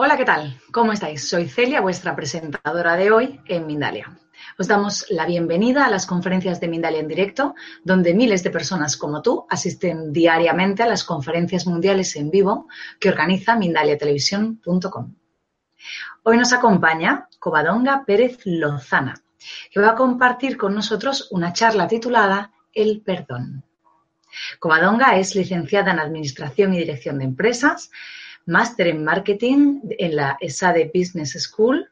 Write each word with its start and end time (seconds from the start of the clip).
Hola, 0.00 0.16
¿qué 0.16 0.24
tal? 0.24 0.60
¿Cómo 0.70 0.92
estáis? 0.92 1.28
Soy 1.28 1.48
Celia, 1.48 1.80
vuestra 1.80 2.14
presentadora 2.14 2.94
de 2.94 3.10
hoy 3.10 3.40
en 3.46 3.66
Mindalia. 3.66 4.16
Os 4.56 4.68
damos 4.68 5.06
la 5.10 5.26
bienvenida 5.26 5.84
a 5.84 5.90
las 5.90 6.06
conferencias 6.06 6.60
de 6.60 6.68
Mindalia 6.68 7.00
en 7.00 7.08
directo, 7.08 7.56
donde 7.82 8.14
miles 8.14 8.44
de 8.44 8.50
personas 8.50 8.96
como 8.96 9.22
tú 9.22 9.44
asisten 9.50 10.12
diariamente 10.12 10.84
a 10.84 10.86
las 10.86 11.02
conferencias 11.02 11.66
mundiales 11.66 12.14
en 12.14 12.30
vivo 12.30 12.68
que 13.00 13.08
organiza 13.08 13.56
mindaliatelevisión.com. 13.56 15.16
Hoy 16.22 16.36
nos 16.36 16.52
acompaña 16.52 17.28
Covadonga 17.40 18.04
Pérez 18.06 18.38
Lozana, 18.44 19.20
que 19.68 19.80
va 19.80 19.90
a 19.90 19.96
compartir 19.96 20.56
con 20.56 20.76
nosotros 20.76 21.26
una 21.32 21.52
charla 21.52 21.88
titulada 21.88 22.52
El 22.72 23.00
perdón. 23.00 23.64
Covadonga 24.60 25.16
es 25.16 25.34
licenciada 25.34 25.90
en 25.90 25.98
Administración 25.98 26.72
y 26.74 26.78
Dirección 26.78 27.18
de 27.18 27.24
Empresas, 27.24 27.90
máster 28.48 28.88
en 28.88 29.04
marketing 29.04 29.80
en 29.98 30.16
la 30.16 30.36
ESADE 30.40 30.90
Business 30.92 31.32
School. 31.40 31.88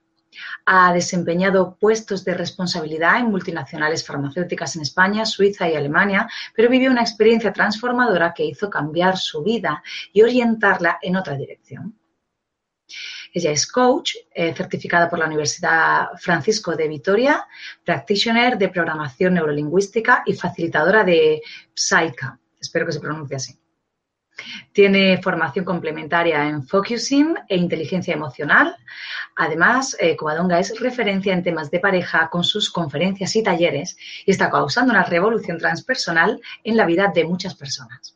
Ha 0.67 0.93
desempeñado 0.93 1.77
puestos 1.79 2.25
de 2.25 2.35
responsabilidad 2.35 3.21
en 3.21 3.31
multinacionales 3.31 4.05
farmacéuticas 4.05 4.77
en 4.77 4.83
España, 4.83 5.25
Suiza 5.25 5.69
y 5.69 5.77
Alemania, 5.77 6.29
pero 6.55 6.69
vivió 6.69 6.91
una 6.91 7.03
experiencia 7.03 7.53
transformadora 7.53 8.35
que 8.35 8.45
hizo 8.45 8.69
cambiar 8.69 9.17
su 9.17 9.43
vida 9.43 9.83
y 10.13 10.23
orientarla 10.23 10.99
en 11.01 11.17
otra 11.17 11.37
dirección. 11.37 11.97
Ella 13.33 13.51
es 13.51 13.67
coach, 13.67 14.15
eh, 14.33 14.55
certificada 14.55 15.11
por 15.11 15.19
la 15.19 15.27
Universidad 15.27 16.09
Francisco 16.19 16.75
de 16.75 16.89
Vitoria, 16.89 17.47
practitioner 17.85 18.57
de 18.57 18.69
programación 18.69 19.35
neurolingüística 19.35 20.23
y 20.25 20.35
facilitadora 20.35 21.05
de 21.05 21.43
Psycha. 21.75 22.39
Espero 22.61 22.87
que 22.87 22.93
se 22.93 23.01
pronuncie 23.01 23.37
así. 23.37 23.59
Tiene 24.73 25.21
formación 25.23 25.65
complementaria 25.65 26.49
en 26.49 26.63
focusing 26.63 27.35
e 27.49 27.57
inteligencia 27.57 28.15
emocional. 28.15 28.77
Además, 29.37 29.97
eh, 30.01 30.17
es 30.59 30.81
referencia 30.81 31.33
en 31.33 31.43
temas 31.43 31.71
de 31.71 31.81
pareja 31.81 32.29
con 32.31 32.45
sus 32.45 32.71
conferencias 32.71 33.35
y 33.37 33.43
talleres 33.43 33.97
y 34.25 34.31
está 34.31 34.51
causando 34.51 34.93
una 34.93 35.05
revolución 35.05 35.59
transpersonal 35.59 36.41
en 36.65 36.77
la 36.77 36.87
vida 36.87 37.13
de 37.15 37.25
muchas 37.25 37.55
personas. 37.55 38.16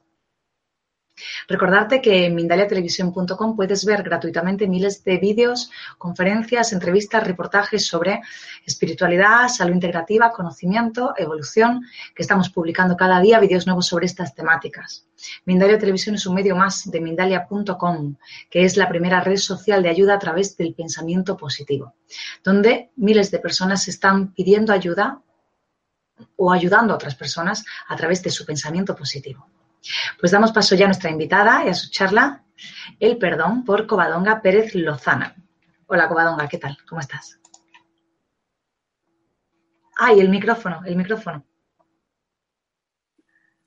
Recordarte 1.49 2.01
que 2.01 2.27
en 2.27 2.35
mindaliatelevisión.com 2.35 3.57
puedes 3.57 3.85
ver 3.85 4.03
gratuitamente 4.03 4.67
miles 4.67 5.05
de 5.05 5.19
vídeos, 5.19 5.71
conferencias, 5.99 6.73
entrevistas, 6.73 7.27
reportajes 7.27 7.87
sobre 7.87 8.21
espiritualidad, 8.65 9.49
salud 9.49 9.75
integrativa, 9.75 10.33
conocimiento, 10.33 11.15
evolución, 11.17 11.83
que 12.15 12.23
estamos 12.23 12.51
publicando 12.51 12.97
cada 12.97 13.21
día 13.21 13.41
vídeos 13.41 13.67
nuevos 13.67 13.87
sobre 13.87 14.07
estas 14.07 14.35
temáticas. 14.35 15.07
Mindalia 15.45 15.79
Televisión 15.79 16.15
es 16.15 16.27
un 16.27 16.35
medio 16.35 16.57
más 16.57 16.91
de 16.91 17.01
Mindalia.com, 17.01 18.17
que 18.49 18.65
es 18.65 18.77
la 18.77 18.89
primera 18.89 19.21
red 19.21 19.37
social 19.37 19.83
de 19.83 19.91
ayuda 19.91 20.15
a 20.15 20.19
través 20.19 20.57
del 20.57 20.75
pensamiento 20.75 21.37
positivo, 21.37 21.95
donde 22.43 22.91
miles 22.97 23.31
de 23.31 23.39
personas 23.39 23.89
están 23.89 24.33
pidiendo 24.33 24.73
ayuda 24.73 25.21
o 26.37 26.53
ayudando 26.53 26.93
a 26.93 26.97
otras 26.97 27.15
personas 27.15 27.65
a 27.89 27.97
través 27.97 28.23
de 28.23 28.31
su 28.31 28.45
pensamiento 28.45 28.95
positivo. 28.95 29.47
Pues 30.19 30.33
damos 30.33 30.53
paso 30.53 30.75
ya 30.75 30.85
a 30.85 30.89
nuestra 30.89 31.11
invitada 31.11 31.65
y 31.65 31.69
a 31.69 31.75
su 31.75 31.91
charla, 31.91 32.45
El 32.99 33.19
perdón 33.19 33.65
por 33.65 33.87
Covadonga 33.87 34.43
Pérez 34.43 34.75
Lozana. 34.75 35.35
Hola 35.87 36.09
Covadonga, 36.09 36.49
¿qué 36.49 36.59
tal? 36.59 36.77
¿Cómo 36.89 37.01
estás? 37.01 37.39
Ay, 39.97 40.21
el 40.21 40.29
micrófono, 40.29 40.81
el 40.87 40.97
micrófono. 40.97 41.45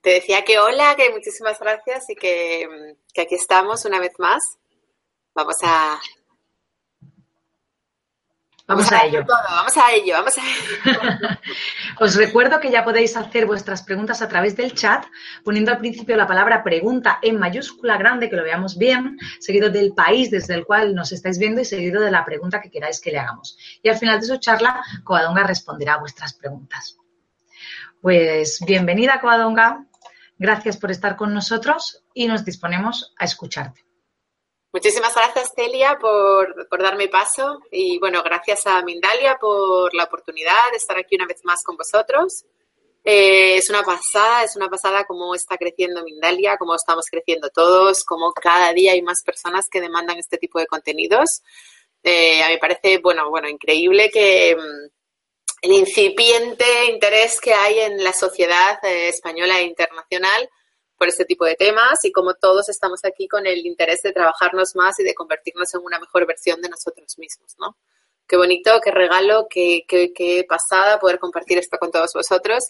Te 0.02 0.12
decía 0.12 0.44
que 0.44 0.59
hola, 0.59 0.96
que 0.96 1.12
muchísimas 1.12 1.59
gracias 1.59 2.09
y 2.09 2.16
que, 2.16 2.96
que 3.13 3.22
aquí 3.22 3.35
estamos 3.35 3.85
una 3.85 4.00
vez 4.00 4.13
más. 4.19 4.57
Vamos 5.34 5.57
a 5.63 6.00
Vamos, 8.66 8.90
a, 8.94 9.03
ello. 9.03 9.25
vamos 9.28 9.75
a 9.75 9.91
ello, 9.91 10.13
vamos 10.13 10.38
a 10.38 10.41
ello. 10.41 11.00
Os 12.00 12.16
recuerdo 12.16 12.62
que 12.62 12.72
ya 12.72 12.85
podéis 12.85 13.18
hacer 13.18 13.46
vuestras 13.46 13.84
preguntas 13.84 14.22
a 14.22 14.29
través 14.29 14.56
del 14.56 14.74
chat, 14.74 15.06
poniendo 15.44 15.72
al 15.72 15.79
principio 15.79 16.16
la 16.16 16.25
palabra 16.25 16.63
pregunta 16.63 17.19
en 17.22 17.38
mayúscula 17.38 17.97
grande, 17.97 18.29
que 18.29 18.38
lo 18.38 18.44
veamos 18.44 18.78
bien, 18.78 19.18
seguido 19.41 19.69
del 19.69 19.94
país 19.94 20.31
desde 20.31 20.53
el 20.53 20.66
cual 20.66 20.96
nos 20.96 21.12
estáis 21.12 21.38
viendo 21.38 21.59
y 21.59 21.66
seguido 21.66 22.02
de 22.02 22.12
la 22.12 22.23
pregunta 22.23 22.62
que 22.62 22.72
queráis 22.72 23.02
que 23.02 23.12
le 23.12 23.19
hagamos. 23.19 23.57
Y 23.81 23.90
al 23.90 23.97
final 23.97 24.22
de 24.22 24.28
su 24.28 24.38
charla, 24.38 24.81
Coadonga 25.03 25.44
responderá 25.44 25.96
a 25.96 26.00
vuestras 26.00 26.34
preguntas. 26.34 26.97
Pues 28.02 28.59
bienvenida, 28.66 29.19
Coadonga. 29.19 29.85
Gracias 30.38 30.78
por 30.78 30.90
estar 30.90 31.18
con 31.18 31.34
nosotros 31.34 32.03
y 32.13 32.28
nos 32.28 32.46
disponemos 32.46 33.13
a 33.19 33.25
escucharte. 33.25 33.82
Muchísimas 34.73 35.13
gracias, 35.13 35.51
Celia, 35.56 36.00
por, 36.01 36.67
darme 36.81 37.07
paso 37.07 37.59
y, 37.72 38.00
bueno, 38.00 38.23
gracias 38.23 38.66
a 38.66 38.81
Mindalia 38.81 39.38
por 39.39 39.94
la 39.94 40.06
oportunidad 40.06 40.72
de 40.72 40.78
estar 40.78 40.97
aquí 40.97 41.16
una 41.16 41.28
vez 41.28 41.45
más 41.45 41.63
con 41.63 41.78
vosotros. 41.78 42.44
Eh, 43.03 43.57
es 43.57 43.69
una 43.69 43.84
pasada, 43.84 44.44
es 44.44 44.56
una 44.56 44.69
pasada 44.69 45.06
cómo 45.06 45.35
está 45.35 45.57
creciendo 45.57 46.03
Mindalia, 46.03 46.57
cómo 46.57 46.73
estamos 46.73 47.06
creciendo 47.06 47.50
todos, 47.50 48.03
cómo 48.03 48.34
cada 48.34 48.73
día 48.73 48.94
hay 48.94 49.03
más 49.03 49.22
personas 49.22 49.69
que 49.69 49.79
demandan 49.79 50.17
este 50.17 50.39
tipo 50.39 50.57
de 50.57 50.66
contenidos. 50.66 51.44
Eh, 52.01 52.41
a 52.41 52.47
mí 52.47 52.53
me 52.53 52.59
parece, 52.59 52.97
bueno, 52.97 53.29
bueno, 53.29 53.47
increíble 53.47 54.09
que 54.09 54.55
mm, 54.55 54.90
el 55.61 55.72
incipiente 55.72 56.85
interés 56.90 57.40
que 57.40 57.53
hay 57.53 57.79
en 57.79 58.03
la 58.03 58.11
sociedad 58.11 58.84
eh, 58.84 59.09
española 59.09 59.59
e 59.59 59.66
internacional 59.66 60.50
por 61.03 61.09
este 61.09 61.25
tipo 61.25 61.44
de 61.44 61.56
temas 61.56 62.06
y 62.06 62.14
como 62.14 62.34
todos 62.36 62.69
estamos 62.69 63.03
aquí 63.03 63.28
con 63.28 63.46
el 63.46 63.66
interés 63.66 64.02
de 64.03 64.14
trabajarnos 64.14 64.74
más 64.74 64.97
y 65.02 65.03
de 65.03 65.14
convertirnos 65.14 65.74
en 65.74 65.81
una 65.84 66.00
mejor 66.00 66.25
versión 66.25 66.62
de 66.62 66.69
nosotros 66.69 67.18
mismos, 67.18 67.56
¿no? 67.59 67.75
Qué 68.25 68.38
bonito, 68.38 68.80
qué 68.81 68.90
regalo, 68.90 69.47
qué, 69.50 69.84
qué, 69.86 70.46
pasada 70.47 71.02
poder 71.02 71.19
compartir 71.19 71.58
esto 71.58 71.78
con 71.78 71.91
todos 71.91 72.14
vosotros 72.14 72.69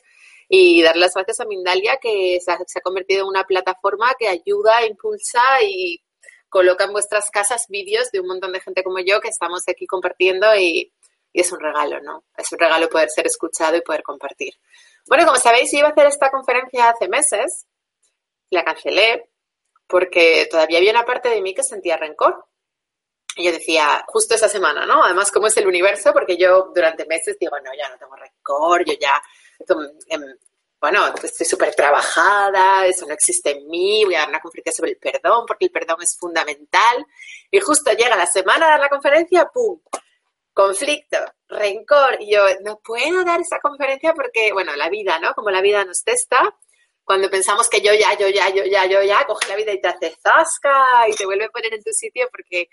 y 0.50 0.82
dar 0.82 0.98
las 0.98 1.14
gracias 1.14 1.42
a 1.42 1.46
Mindalia 1.46 2.00
que 2.02 2.40
se 2.44 2.52
ha, 2.52 2.82
convertido 2.82 3.22
en 3.22 3.28
una 3.28 3.44
plataforma 3.44 4.16
que 4.18 4.28
ayuda, 4.28 4.84
impulsa 4.84 5.44
y 5.62 6.02
coloca 6.50 6.86
en 6.86 6.92
vuestras 6.92 7.30
casas 7.30 7.68
vídeos 7.70 8.10
de 8.10 8.20
un 8.20 8.26
montón 8.26 8.52
de 8.52 8.62
gente 8.62 8.82
como 8.82 8.98
yo 8.98 9.22
que 9.22 9.28
estamos 9.28 9.62
aquí 9.68 9.86
compartiendo 9.86 10.56
y, 10.56 10.92
y 11.32 11.40
es 11.40 11.52
un 11.52 11.60
regalo, 11.60 12.02
¿no? 12.02 12.24
Es 12.36 12.52
un 12.52 12.58
regalo 12.58 12.90
poder 12.90 13.12
ser 13.12 13.28
escuchado 13.28 13.78
y 13.78 13.82
poder 13.82 14.02
compartir. 14.02 14.56
Bueno, 15.08 15.24
como 15.24 15.38
sabéis, 15.38 15.72
yo 15.72 15.78
iba 15.78 15.90
a 15.90 15.92
hacer 15.92 16.08
esta 16.08 16.32
conferencia 16.32 16.90
hace 16.90 17.08
meses 17.08 17.68
la 18.54 18.64
cancelé 18.64 19.30
porque 19.88 20.48
todavía 20.50 20.80
había 20.80 20.92
una 20.92 21.06
parte 21.06 21.30
de 21.30 21.42
mí 21.42 21.54
que 21.54 21.64
sentía 21.64 21.98
rencor. 21.98 22.46
Y 23.36 23.46
yo 23.46 23.52
decía, 23.52 24.04
justo 24.08 24.36
esa 24.36 24.48
semana, 24.48 24.86
¿no? 24.86 25.04
Además, 25.04 25.32
¿cómo 25.32 25.48
es 25.48 25.58
el 25.58 25.68
universo? 25.68 26.14
Porque 26.14 26.38
yo 26.38 26.72
durante 26.74 27.06
meses 27.06 27.38
digo, 27.40 27.60
no, 27.60 27.72
ya 27.76 27.90
no 27.90 27.98
tengo 27.98 28.16
rencor, 28.16 28.86
yo 28.86 28.94
ya, 29.00 29.22
em, 30.08 30.38
bueno, 30.80 31.14
estoy 31.22 31.46
súper 31.46 31.74
trabajada, 31.74 32.86
eso 32.86 33.08
no 33.08 33.14
existe 33.14 33.52
en 33.52 33.68
mí, 33.70 34.04
voy 34.06 34.16
a 34.16 34.20
dar 34.20 34.30
una 34.30 34.40
conferencia 34.40 34.74
sobre 34.74 34.92
el 34.92 34.98
perdón, 34.98 35.46
porque 35.48 35.66
el 35.66 35.72
perdón 35.72 35.98
es 36.02 36.18
fundamental. 36.18 37.06
Y 37.50 37.60
justo 37.60 37.92
llega 37.94 38.16
la 38.16 38.28
semana 38.28 38.66
de 38.66 38.72
dar 38.72 38.80
la 38.80 38.90
conferencia, 38.90 39.46
¡pum! 39.52 39.80
Conflicto, 40.54 41.18
rencor. 41.48 42.18
Y 42.20 42.34
yo, 42.34 42.42
no 42.64 42.80
puedo 42.80 43.24
dar 43.24 43.42
esa 43.42 43.60
conferencia 43.60 44.14
porque, 44.14 44.54
bueno, 44.54 44.76
la 44.76 44.90
vida, 44.90 45.20
¿no? 45.20 45.34
Como 45.34 45.50
la 45.50 45.62
vida 45.62 45.86
nos 45.86 46.04
testa, 46.04 46.56
cuando 47.04 47.30
pensamos 47.30 47.70
que 47.70 47.82
yo 47.82 47.94
ya, 47.94 48.18
yo 48.18 48.30
ya, 48.30 48.50
yo 48.50 48.64
ya, 48.66 48.86
yo 48.86 49.04
ya, 49.04 49.26
coge 49.26 49.50
la 49.50 49.56
vida 49.56 49.74
y 49.74 49.82
te 49.82 49.88
hace 49.88 50.16
zasca 50.22 51.08
y 51.10 51.16
te 51.16 51.26
vuelve 51.26 51.46
a 51.46 51.50
poner 51.50 51.74
en 51.74 51.84
tu 51.84 51.92
sitio 51.92 52.28
porque 52.32 52.68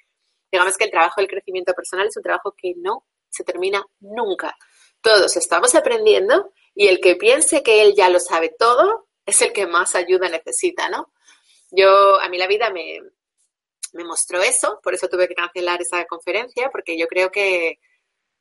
digamos 0.51 0.77
que 0.77 0.85
el 0.85 0.91
trabajo 0.91 1.21
del 1.21 1.29
crecimiento 1.29 1.73
personal 1.75 2.07
es 2.07 2.17
un 2.17 2.23
trabajo 2.23 2.55
que 2.57 2.75
no 2.77 3.05
se 3.29 3.45
termina 3.45 3.85
nunca. 4.01 4.57
Todos 5.01 5.37
estamos 5.37 5.75
aprendiendo 5.75 6.53
y 6.75 6.89
el 6.89 7.01
que 7.01 7.17
piense 7.17 7.63
que 7.63 7.83
él 7.83 7.95
ya 7.97 8.11
lo 8.11 8.21
sabe 8.21 8.55
todo 8.59 9.09
es 9.25 9.41
el 9.43 9.53
que 9.53 9.67
más 9.67 9.95
ayuda 9.95 10.29
necesita, 10.29 10.89
¿no? 10.89 11.13
Yo, 11.71 12.21
a 12.21 12.29
mí 12.29 12.37
la 12.37 12.49
vida 12.49 12.71
me, 12.71 13.01
me 13.93 14.05
mostró 14.05 14.43
eso, 14.43 14.81
por 14.83 14.95
eso 14.95 15.09
tuve 15.09 15.29
que 15.29 15.35
cancelar 15.35 15.81
esa 15.81 16.05
conferencia, 16.07 16.69
porque 16.71 16.99
yo 16.99 17.07
creo 17.07 17.31
que, 17.31 17.79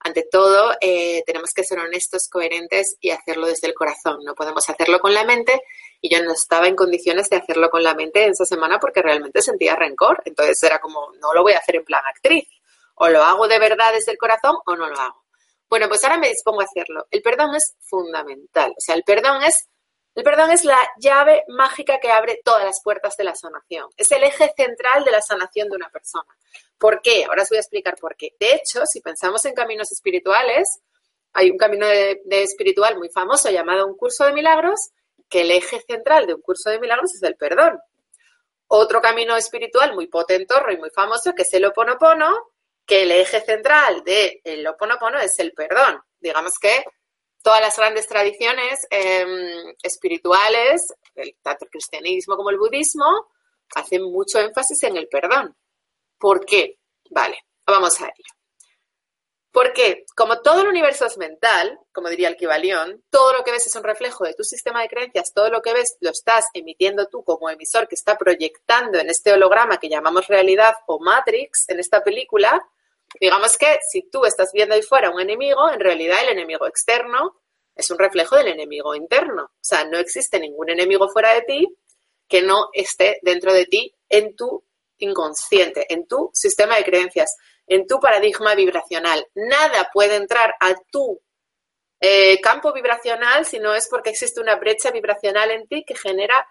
ante 0.01 0.23
todo, 0.23 0.73
eh, 0.79 1.23
tenemos 1.25 1.51
que 1.53 1.63
ser 1.63 1.79
honestos, 1.79 2.29
coherentes 2.29 2.95
y 3.01 3.11
hacerlo 3.11 3.47
desde 3.47 3.67
el 3.67 3.73
corazón. 3.73 4.19
No 4.23 4.33
podemos 4.33 4.69
hacerlo 4.69 4.99
con 4.99 5.13
la 5.13 5.25
mente 5.25 5.61
y 6.01 6.13
yo 6.13 6.23
no 6.23 6.31
estaba 6.31 6.67
en 6.67 6.75
condiciones 6.75 7.29
de 7.29 7.37
hacerlo 7.37 7.69
con 7.69 7.83
la 7.83 7.95
mente 7.95 8.23
en 8.23 8.31
esa 8.31 8.45
semana 8.45 8.79
porque 8.79 9.01
realmente 9.01 9.41
sentía 9.41 9.75
rencor. 9.75 10.21
Entonces 10.25 10.61
era 10.63 10.79
como, 10.79 11.11
no 11.19 11.33
lo 11.33 11.43
voy 11.43 11.53
a 11.53 11.57
hacer 11.57 11.75
en 11.75 11.83
plan 11.83 12.01
actriz. 12.05 12.47
O 12.95 13.09
lo 13.09 13.23
hago 13.23 13.47
de 13.47 13.59
verdad 13.59 13.93
desde 13.93 14.11
el 14.11 14.17
corazón 14.17 14.57
o 14.65 14.75
no 14.75 14.87
lo 14.87 14.99
hago. 14.99 15.25
Bueno, 15.69 15.87
pues 15.87 16.03
ahora 16.03 16.17
me 16.17 16.29
dispongo 16.29 16.61
a 16.61 16.65
hacerlo. 16.65 17.05
El 17.11 17.21
perdón 17.21 17.55
es 17.55 17.75
fundamental. 17.81 18.71
O 18.71 18.81
sea, 18.81 18.95
el 18.95 19.03
perdón 19.03 19.43
es 19.43 19.67
el 20.19 20.25
perdón 20.25 20.51
es 20.51 20.65
la 20.65 20.77
llave 20.99 21.45
mágica 21.47 21.97
que 22.01 22.11
abre 22.11 22.41
todas 22.43 22.65
las 22.65 22.81
puertas 22.83 23.15
de 23.15 23.23
la 23.23 23.35
sanación. 23.35 23.87
Es 23.95 24.11
el 24.11 24.21
eje 24.21 24.51
central 24.53 25.05
de 25.05 25.11
la 25.11 25.21
sanación 25.21 25.69
de 25.69 25.77
una 25.77 25.89
persona. 25.89 26.27
¿Por 26.77 27.01
qué? 27.01 27.23
Ahora 27.23 27.43
os 27.43 27.49
voy 27.49 27.55
a 27.55 27.61
explicar 27.61 27.95
por 27.95 28.17
qué. 28.17 28.35
De 28.37 28.53
hecho, 28.53 28.85
si 28.85 28.99
pensamos 28.99 29.45
en 29.45 29.53
caminos 29.53 29.93
espirituales, 29.93 30.81
hay 31.31 31.49
un 31.49 31.57
camino 31.57 31.87
de, 31.87 32.21
espiritual 32.25 32.97
muy 32.97 33.07
famoso 33.07 33.49
llamado 33.49 33.87
un 33.87 33.95
curso 33.95 34.25
de 34.25 34.33
milagros, 34.33 34.89
que 35.29 35.41
el 35.41 35.51
eje 35.51 35.79
central 35.87 36.27
de 36.27 36.33
un 36.33 36.41
curso 36.41 36.69
de 36.69 36.81
milagros 36.81 37.15
es 37.15 37.23
el 37.23 37.37
perdón. 37.37 37.79
otro 38.67 38.99
camino 38.99 39.37
espiritual 39.37 39.95
muy 39.95 40.07
potentorro 40.07 40.73
y 40.73 40.77
muy 40.77 40.89
famoso, 40.89 41.33
que 41.33 41.43
es 41.43 41.53
el 41.53 41.63
Oponopono, 41.63 42.51
que 42.85 43.03
el 43.03 43.11
eje 43.11 43.39
central 43.39 44.03
del 44.03 44.41
el 44.43 44.67
Oponopono 44.67 45.17
es 45.17 45.39
el 45.39 45.53
perdón. 45.53 46.01
Digamos 46.19 46.59
que 46.59 46.83
todas 47.41 47.61
las 47.61 47.77
grandes 47.77 48.07
tradiciones 48.07 48.85
em, 48.89 49.73
espirituales, 49.81 50.93
tanto 51.41 51.65
el 51.65 51.71
cristianismo 51.71 52.35
como 52.35 52.49
el 52.49 52.57
budismo, 52.57 53.27
hacen 53.75 54.03
mucho 54.03 54.39
énfasis 54.39 54.83
en 54.83 54.97
el 54.97 55.07
perdón. 55.07 55.55
¿Por 56.17 56.45
qué? 56.45 56.79
Vale, 57.09 57.37
vamos 57.65 57.99
a 58.01 58.05
ello. 58.05 58.39
Porque 59.51 60.05
como 60.15 60.41
todo 60.41 60.61
el 60.61 60.67
universo 60.67 61.07
es 61.07 61.17
mental, 61.17 61.79
como 61.91 62.09
diría 62.09 62.27
el 62.27 62.37
Kibalión, 62.37 63.03
todo 63.09 63.33
lo 63.33 63.43
que 63.43 63.51
ves 63.51 63.65
es 63.65 63.75
un 63.75 63.83
reflejo 63.83 64.23
de 64.23 64.35
tu 64.35 64.43
sistema 64.43 64.81
de 64.81 64.89
creencias, 64.89 65.33
todo 65.33 65.49
lo 65.49 65.61
que 65.61 65.73
ves 65.73 65.97
lo 66.01 66.11
estás 66.11 66.45
emitiendo 66.53 67.07
tú 67.07 67.23
como 67.23 67.49
emisor 67.49 67.87
que 67.87 67.95
está 67.95 68.15
proyectando 68.15 68.99
en 68.99 69.09
este 69.09 69.33
holograma 69.33 69.77
que 69.77 69.89
llamamos 69.89 70.27
realidad 70.27 70.75
o 70.85 70.99
Matrix 70.99 71.67
en 71.67 71.79
esta 71.79 72.03
película, 72.03 72.61
digamos 73.19 73.57
que 73.57 73.79
si 73.89 74.09
tú 74.09 74.25
estás 74.25 74.51
viendo 74.53 74.75
ahí 74.75 74.81
fuera 74.81 75.09
un 75.09 75.21
enemigo, 75.21 75.69
en 75.71 75.79
realidad 75.79 76.21
el 76.23 76.29
enemigo 76.29 76.67
externo 76.67 77.41
es 77.75 77.89
un 77.91 77.97
reflejo 77.97 78.35
del 78.35 78.49
enemigo 78.49 78.93
interno. 78.95 79.43
O 79.43 79.59
sea, 79.61 79.85
no 79.85 79.97
existe 79.97 80.39
ningún 80.39 80.69
enemigo 80.69 81.09
fuera 81.09 81.33
de 81.33 81.41
ti 81.41 81.67
que 82.27 82.41
no 82.41 82.69
esté 82.73 83.19
dentro 83.23 83.53
de 83.53 83.65
ti 83.65 83.95
en 84.09 84.35
tu 84.35 84.63
inconsciente, 84.97 85.91
en 85.91 86.05
tu 86.05 86.29
sistema 86.33 86.75
de 86.75 86.83
creencias, 86.83 87.35
en 87.65 87.87
tu 87.87 87.99
paradigma 87.99 88.53
vibracional. 88.55 89.25
Nada 89.33 89.89
puede 89.93 90.15
entrar 90.15 90.53
a 90.59 90.75
tu 90.91 91.21
eh, 92.01 92.39
campo 92.41 92.73
vibracional 92.73 93.45
si 93.45 93.59
no 93.59 93.73
es 93.73 93.87
porque 93.89 94.09
existe 94.09 94.39
una 94.39 94.55
brecha 94.55 94.91
vibracional 94.91 95.51
en 95.51 95.67
ti 95.67 95.83
que 95.85 95.95
genera 95.95 96.47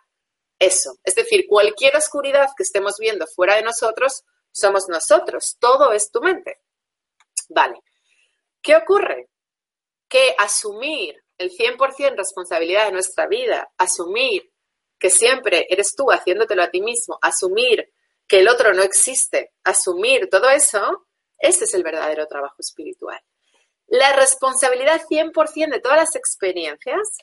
eso. 0.58 0.98
Es 1.04 1.14
decir, 1.14 1.46
cualquier 1.48 1.96
oscuridad 1.96 2.48
que 2.56 2.62
estemos 2.62 2.96
viendo 2.98 3.26
fuera 3.26 3.56
de 3.56 3.62
nosotros, 3.62 4.24
somos 4.58 4.88
nosotros. 4.88 5.56
Todo 5.58 5.92
es 5.92 6.10
tu 6.10 6.20
mente. 6.20 6.60
Vale. 7.48 7.80
¿Qué 8.62 8.76
ocurre? 8.76 9.28
Que 10.08 10.34
asumir 10.38 11.22
el 11.38 11.50
100% 11.50 12.16
responsabilidad 12.16 12.86
de 12.86 12.92
nuestra 12.92 13.26
vida, 13.26 13.70
asumir 13.78 14.52
que 14.98 15.10
siempre 15.10 15.66
eres 15.70 15.94
tú 15.94 16.10
haciéndotelo 16.10 16.62
a 16.62 16.70
ti 16.70 16.80
mismo, 16.80 17.18
asumir 17.22 17.92
que 18.26 18.40
el 18.40 18.48
otro 18.48 18.74
no 18.74 18.82
existe, 18.82 19.52
asumir 19.62 20.28
todo 20.28 20.50
eso, 20.50 21.06
ese 21.38 21.64
es 21.64 21.74
el 21.74 21.84
verdadero 21.84 22.26
trabajo 22.26 22.56
espiritual. 22.58 23.20
La 23.86 24.12
responsabilidad 24.14 25.00
100% 25.08 25.70
de 25.70 25.80
todas 25.80 25.98
las 25.98 26.16
experiencias, 26.16 27.18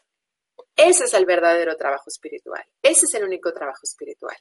ese 0.76 1.06
es 1.06 1.14
el 1.14 1.26
verdadero 1.26 1.76
trabajo 1.78 2.06
espiritual. 2.08 2.64
Ese 2.82 3.06
es 3.06 3.14
el 3.14 3.24
único 3.24 3.54
trabajo 3.54 3.82
espiritual. 3.84 4.36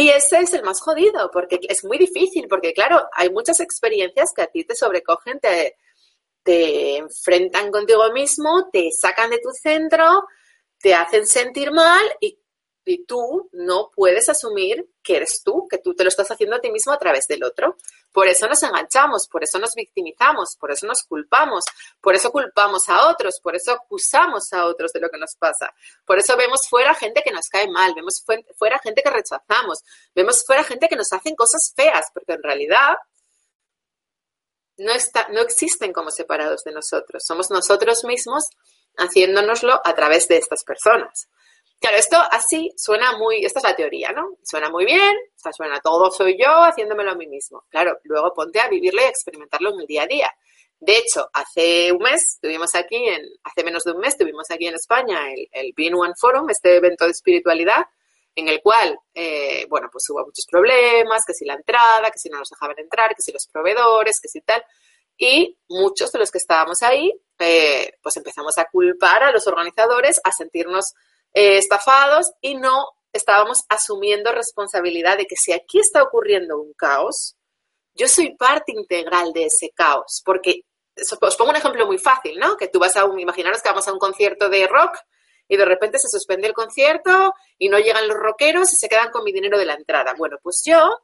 Y 0.00 0.10
ese 0.10 0.38
es 0.38 0.54
el 0.54 0.62
más 0.62 0.80
jodido, 0.80 1.28
porque 1.32 1.58
es 1.68 1.84
muy 1.84 1.98
difícil, 1.98 2.46
porque 2.46 2.72
claro, 2.72 3.08
hay 3.12 3.30
muchas 3.30 3.58
experiencias 3.58 4.32
que 4.32 4.42
a 4.42 4.46
ti 4.46 4.62
te 4.62 4.76
sobrecogen, 4.76 5.40
te, 5.40 5.74
te 6.44 6.98
enfrentan 6.98 7.72
contigo 7.72 8.08
mismo, 8.12 8.68
te 8.72 8.90
sacan 8.92 9.30
de 9.30 9.40
tu 9.40 9.50
centro, 9.50 10.24
te 10.78 10.94
hacen 10.94 11.26
sentir 11.26 11.72
mal 11.72 12.04
y 12.20 12.38
y 12.88 13.04
tú 13.04 13.50
no 13.52 13.90
puedes 13.94 14.28
asumir 14.28 14.88
que 15.02 15.16
eres 15.16 15.42
tú, 15.42 15.68
que 15.68 15.78
tú 15.78 15.94
te 15.94 16.04
lo 16.04 16.08
estás 16.08 16.30
haciendo 16.30 16.56
a 16.56 16.60
ti 16.60 16.70
mismo 16.70 16.92
a 16.92 16.98
través 16.98 17.26
del 17.28 17.44
otro. 17.44 17.76
Por 18.12 18.26
eso 18.26 18.48
nos 18.48 18.62
enganchamos, 18.62 19.28
por 19.28 19.44
eso 19.44 19.58
nos 19.58 19.74
victimizamos, 19.74 20.56
por 20.56 20.70
eso 20.70 20.86
nos 20.86 21.02
culpamos, 21.04 21.64
por 22.00 22.14
eso 22.14 22.30
culpamos 22.30 22.88
a 22.88 23.08
otros, 23.08 23.38
por 23.40 23.54
eso 23.54 23.72
acusamos 23.72 24.52
a 24.52 24.64
otros 24.64 24.92
de 24.92 25.00
lo 25.00 25.10
que 25.10 25.18
nos 25.18 25.36
pasa. 25.36 25.72
Por 26.04 26.18
eso 26.18 26.36
vemos 26.36 26.68
fuera 26.68 26.94
gente 26.94 27.22
que 27.22 27.30
nos 27.30 27.48
cae 27.48 27.68
mal, 27.68 27.94
vemos 27.94 28.24
fuera 28.56 28.78
gente 28.78 29.02
que 29.02 29.10
rechazamos, 29.10 29.84
vemos 30.14 30.44
fuera 30.44 30.64
gente 30.64 30.88
que 30.88 30.96
nos 30.96 31.12
hacen 31.12 31.36
cosas 31.36 31.72
feas, 31.76 32.06
porque 32.12 32.32
en 32.32 32.42
realidad 32.42 32.96
no, 34.78 34.92
está, 34.92 35.28
no 35.28 35.40
existen 35.40 35.92
como 35.92 36.10
separados 36.10 36.64
de 36.64 36.72
nosotros. 36.72 37.24
Somos 37.26 37.50
nosotros 37.50 38.04
mismos 38.04 38.44
haciéndonoslo 38.96 39.80
a 39.84 39.94
través 39.94 40.28
de 40.28 40.38
estas 40.38 40.64
personas. 40.64 41.28
Claro, 41.80 41.96
esto 41.96 42.16
así 42.30 42.72
suena 42.76 43.16
muy, 43.16 43.44
esta 43.44 43.60
es 43.60 43.64
la 43.64 43.76
teoría, 43.76 44.10
¿no? 44.10 44.36
Suena 44.42 44.68
muy 44.68 44.84
bien, 44.84 45.16
o 45.36 45.38
sea, 45.38 45.52
suena 45.52 45.80
todo 45.80 46.10
soy 46.10 46.36
yo 46.36 46.50
haciéndomelo 46.64 47.12
a 47.12 47.14
mí 47.14 47.28
mismo. 47.28 47.64
Claro, 47.70 47.98
luego 48.02 48.32
ponte 48.34 48.60
a 48.60 48.68
vivirlo 48.68 49.00
y 49.00 49.04
a 49.04 49.08
experimentarlo 49.08 49.72
en 49.74 49.80
el 49.80 49.86
día 49.86 50.02
a 50.02 50.06
día. 50.06 50.32
De 50.80 50.96
hecho, 50.96 51.28
hace 51.32 51.92
un 51.92 52.02
mes 52.02 52.38
tuvimos 52.40 52.74
aquí, 52.74 52.96
en, 52.96 53.22
hace 53.44 53.64
menos 53.64 53.84
de 53.84 53.92
un 53.92 53.98
mes 53.98 54.16
tuvimos 54.16 54.50
aquí 54.50 54.66
en 54.66 54.74
España 54.74 55.20
el, 55.32 55.48
el 55.52 55.94
One 55.94 56.14
Forum, 56.16 56.50
este 56.50 56.76
evento 56.76 57.04
de 57.04 57.12
espiritualidad, 57.12 57.84
en 58.34 58.48
el 58.48 58.60
cual, 58.60 58.98
eh, 59.14 59.66
bueno, 59.68 59.88
pues 59.90 60.08
hubo 60.10 60.24
muchos 60.24 60.46
problemas, 60.48 61.24
que 61.26 61.34
si 61.34 61.44
la 61.44 61.54
entrada, 61.54 62.10
que 62.10 62.18
si 62.18 62.28
no 62.28 62.38
nos 62.38 62.48
dejaban 62.48 62.78
entrar, 62.78 63.14
que 63.14 63.22
si 63.22 63.32
los 63.32 63.46
proveedores, 63.48 64.20
que 64.20 64.28
si 64.28 64.40
tal. 64.40 64.64
Y 65.16 65.58
muchos 65.68 66.12
de 66.12 66.20
los 66.20 66.30
que 66.30 66.38
estábamos 66.38 66.82
ahí, 66.82 67.12
eh, 67.40 67.92
pues 68.00 68.16
empezamos 68.16 68.56
a 68.58 68.66
culpar 68.66 69.24
a 69.24 69.32
los 69.32 69.48
organizadores, 69.48 70.20
a 70.22 70.30
sentirnos 70.30 70.94
eh, 71.32 71.58
estafados 71.58 72.32
y 72.40 72.56
no 72.56 72.88
estábamos 73.12 73.64
asumiendo 73.68 74.32
responsabilidad 74.32 75.18
de 75.18 75.26
que 75.26 75.36
si 75.36 75.52
aquí 75.52 75.80
está 75.80 76.02
ocurriendo 76.02 76.58
un 76.58 76.72
caos, 76.74 77.36
yo 77.94 78.08
soy 78.08 78.36
parte 78.36 78.72
integral 78.72 79.32
de 79.32 79.46
ese 79.46 79.70
caos, 79.74 80.22
porque 80.24 80.62
os 81.20 81.36
pongo 81.36 81.50
un 81.50 81.56
ejemplo 81.56 81.86
muy 81.86 81.98
fácil, 81.98 82.38
¿no? 82.38 82.56
Que 82.56 82.68
tú 82.68 82.78
vas 82.78 82.96
a 82.96 83.04
un, 83.04 83.18
imaginaros 83.18 83.62
que 83.62 83.68
vamos 83.68 83.86
a 83.88 83.92
un 83.92 83.98
concierto 83.98 84.48
de 84.48 84.66
rock 84.66 84.96
y 85.48 85.56
de 85.56 85.64
repente 85.64 85.98
se 85.98 86.08
suspende 86.08 86.46
el 86.46 86.52
concierto 86.52 87.32
y 87.56 87.68
no 87.68 87.78
llegan 87.78 88.06
los 88.06 88.16
rockeros 88.16 88.72
y 88.72 88.76
se 88.76 88.88
quedan 88.88 89.10
con 89.10 89.24
mi 89.24 89.32
dinero 89.32 89.58
de 89.58 89.64
la 89.64 89.74
entrada. 89.74 90.14
Bueno, 90.16 90.36
pues 90.42 90.62
yo 90.64 91.00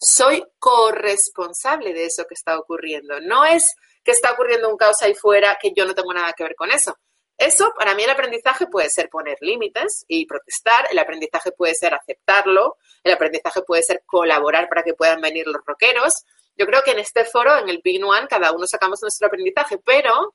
soy 0.00 0.44
corresponsable 0.58 1.92
de 1.92 2.06
eso 2.06 2.24
que 2.26 2.34
está 2.34 2.58
ocurriendo. 2.58 3.20
No 3.20 3.44
es 3.44 3.74
que 4.04 4.12
está 4.12 4.32
ocurriendo 4.32 4.68
un 4.68 4.76
caos 4.76 5.02
ahí 5.02 5.14
fuera 5.14 5.58
que 5.60 5.72
yo 5.76 5.86
no 5.86 5.94
tengo 5.94 6.12
nada 6.12 6.32
que 6.34 6.44
ver 6.44 6.54
con 6.54 6.70
eso. 6.70 6.96
Eso, 7.38 7.72
para 7.78 7.94
mí, 7.94 8.02
el 8.02 8.10
aprendizaje 8.10 8.66
puede 8.66 8.90
ser 8.90 9.08
poner 9.08 9.38
límites 9.40 10.04
y 10.08 10.26
protestar, 10.26 10.88
el 10.90 10.98
aprendizaje 10.98 11.52
puede 11.52 11.72
ser 11.74 11.94
aceptarlo, 11.94 12.76
el 13.04 13.12
aprendizaje 13.12 13.62
puede 13.62 13.84
ser 13.84 14.02
colaborar 14.04 14.68
para 14.68 14.82
que 14.82 14.94
puedan 14.94 15.20
venir 15.20 15.46
los 15.46 15.62
rockeros. 15.64 16.24
Yo 16.56 16.66
creo 16.66 16.82
que 16.82 16.90
en 16.90 16.98
este 16.98 17.24
foro, 17.24 17.56
en 17.56 17.68
el 17.68 17.80
Big 17.82 18.04
One, 18.04 18.26
cada 18.26 18.50
uno 18.50 18.66
sacamos 18.66 19.00
nuestro 19.02 19.28
aprendizaje, 19.28 19.78
pero 19.78 20.34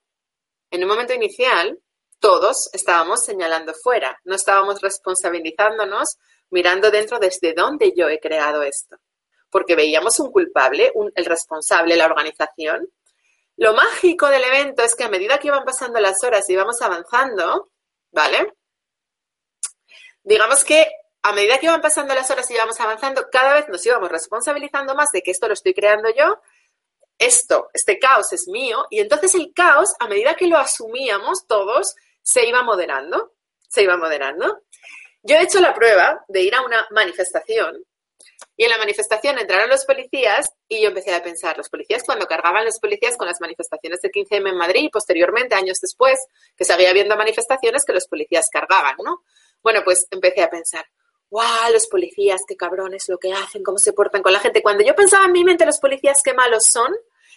en 0.72 0.81
un 0.81 0.88
momento 0.88 1.13
inicial, 1.13 1.77
todos 2.19 2.69
estábamos 2.72 3.25
señalando 3.25 3.74
fuera, 3.74 4.17
no 4.24 4.36
estábamos 4.36 4.81
responsabilizándonos, 4.81 6.17
mirando 6.51 6.89
dentro 6.89 7.19
desde 7.19 7.53
dónde 7.53 7.91
yo 7.98 8.07
he 8.07 8.22
creado 8.22 8.63
esto. 8.63 8.95
Porque 9.50 9.75
veíamos 9.75 10.22
un 10.22 10.31
culpable, 10.31 10.93
el 11.15 11.25
responsable, 11.25 11.98
la 11.98 12.05
organización, 12.05 12.88
lo 13.57 13.74
mágico 13.74 14.29
del 14.29 14.43
evento 14.43 14.83
es 14.83 14.95
que 14.95 15.03
a 15.03 15.10
medida 15.10 15.38
que 15.38 15.48
iban 15.48 15.65
pasando 15.65 16.00
las 16.00 16.24
horas 16.24 16.50
y 16.50 16.53
íbamos 16.53 16.81
avanzando, 16.81 17.69
¿vale? 18.12 18.53
Digamos 20.24 20.63
que 20.63 20.88
a 21.22 21.33
medida 21.33 21.57
que 21.57 21.67
iban 21.67 21.81
pasando 21.81 22.13
las 22.13 22.29
horas 22.31 22.50
y 22.50 22.55
íbamos 22.55 22.79
avanzando, 22.79 23.27
cada 23.31 23.53
vez 23.53 23.69
nos 23.69 23.86
íbamos 23.86 24.10
responsabilizando 24.10 24.95
más 24.95 25.12
de 25.12 25.22
que 25.22 25.31
esto 25.31 25.48
lo 25.48 25.53
estoy 25.53 25.74
creando 25.74 26.10
yo, 26.13 26.41
esto, 27.17 27.69
este 27.74 28.00
caos 28.00 28.33
es 28.33 28.48
mío, 28.48 28.88
y 28.89 29.00
entonces 29.00 29.33
el 29.36 29.53
caos, 29.53 29.93
a 30.00 30.07
medida 30.07 30.36
que 30.36 30.48
lo 30.48 30.57
asumíamos 30.57 31.48
todos, 31.48 31.95
se 32.22 32.45
iba 32.45 32.63
moderando, 32.63 33.33
se 33.69 33.83
iba 33.83 33.95
moderando. 33.98 34.63
Yo 35.22 35.38
he 35.38 35.43
hecho 35.43 35.62
la 35.62 35.74
prueba 35.74 36.25
de 36.27 36.41
ir 36.41 36.55
a 36.55 36.65
una 36.65 36.86
manifestación 36.91 37.83
y 38.55 38.65
en 38.65 38.69
la 38.69 38.77
manifestación 38.77 39.38
entraron 39.39 39.69
los 39.69 39.85
policías 39.85 40.51
y 40.67 40.81
yo 40.81 40.89
empecé 40.89 41.13
a 41.13 41.23
pensar, 41.23 41.57
los 41.57 41.69
policías 41.69 42.03
cuando 42.03 42.25
cargaban 42.25 42.65
los 42.65 42.79
policías 42.79 43.17
con 43.17 43.27
las 43.27 43.41
manifestaciones 43.41 44.01
del 44.01 44.12
15M 44.12 44.50
en 44.50 44.57
Madrid 44.57 44.83
y 44.83 44.89
posteriormente, 44.89 45.55
años 45.55 45.79
después, 45.81 46.19
que 46.55 46.65
seguía 46.65 46.89
habiendo 46.89 47.15
manifestaciones 47.15 47.85
que 47.85 47.93
los 47.93 48.07
policías 48.07 48.47
cargaban, 48.51 48.95
¿no? 49.03 49.23
Bueno, 49.62 49.81
pues 49.83 50.07
empecé 50.12 50.43
a 50.43 50.50
pensar, 50.50 50.85
¡guau! 51.29 51.71
Los 51.71 51.88
policías, 51.88 52.41
qué 52.47 52.55
cabrones 52.55 53.09
lo 53.09 53.17
que 53.17 53.33
hacen, 53.33 53.63
cómo 53.63 53.77
se 53.77 53.93
portan 53.93 54.21
con 54.21 54.33
la 54.33 54.39
gente. 54.39 54.62
Cuando 54.62 54.83
yo 54.83 54.93
pensaba 54.93 55.25
en 55.25 55.31
mi 55.31 55.43
mente, 55.43 55.65
los 55.65 55.79
policías 55.79 56.21
qué 56.23 56.33
malos 56.33 56.65
son, 56.65 56.93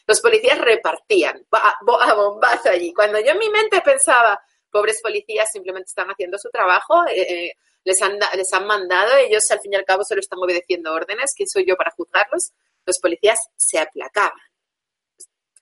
los 0.06 0.20
policías 0.20 0.58
repartían 0.58 1.46
a 1.50 2.14
bombazo 2.14 2.68
allí. 2.68 2.92
Cuando 2.92 3.18
yo 3.20 3.32
en 3.32 3.38
mi 3.38 3.50
mente 3.50 3.80
pensaba, 3.80 4.40
pobres 4.70 5.00
policías 5.02 5.50
simplemente 5.50 5.88
están 5.88 6.08
haciendo 6.08 6.38
su 6.38 6.50
trabajo, 6.50 7.04
eh, 7.06 7.22
eh, 7.22 7.52
les 7.86 8.02
han, 8.02 8.18
les 8.34 8.52
han 8.52 8.66
mandado, 8.66 9.16
ellos 9.16 9.48
al 9.52 9.60
fin 9.60 9.72
y 9.72 9.76
al 9.76 9.84
cabo 9.84 10.02
solo 10.02 10.20
están 10.20 10.40
obedeciendo 10.40 10.92
órdenes, 10.92 11.32
¿quién 11.36 11.48
soy 11.48 11.64
yo 11.64 11.76
para 11.76 11.92
juzgarlos? 11.92 12.52
Los 12.84 12.98
policías 12.98 13.38
se 13.56 13.78
aplacaban, 13.78 14.40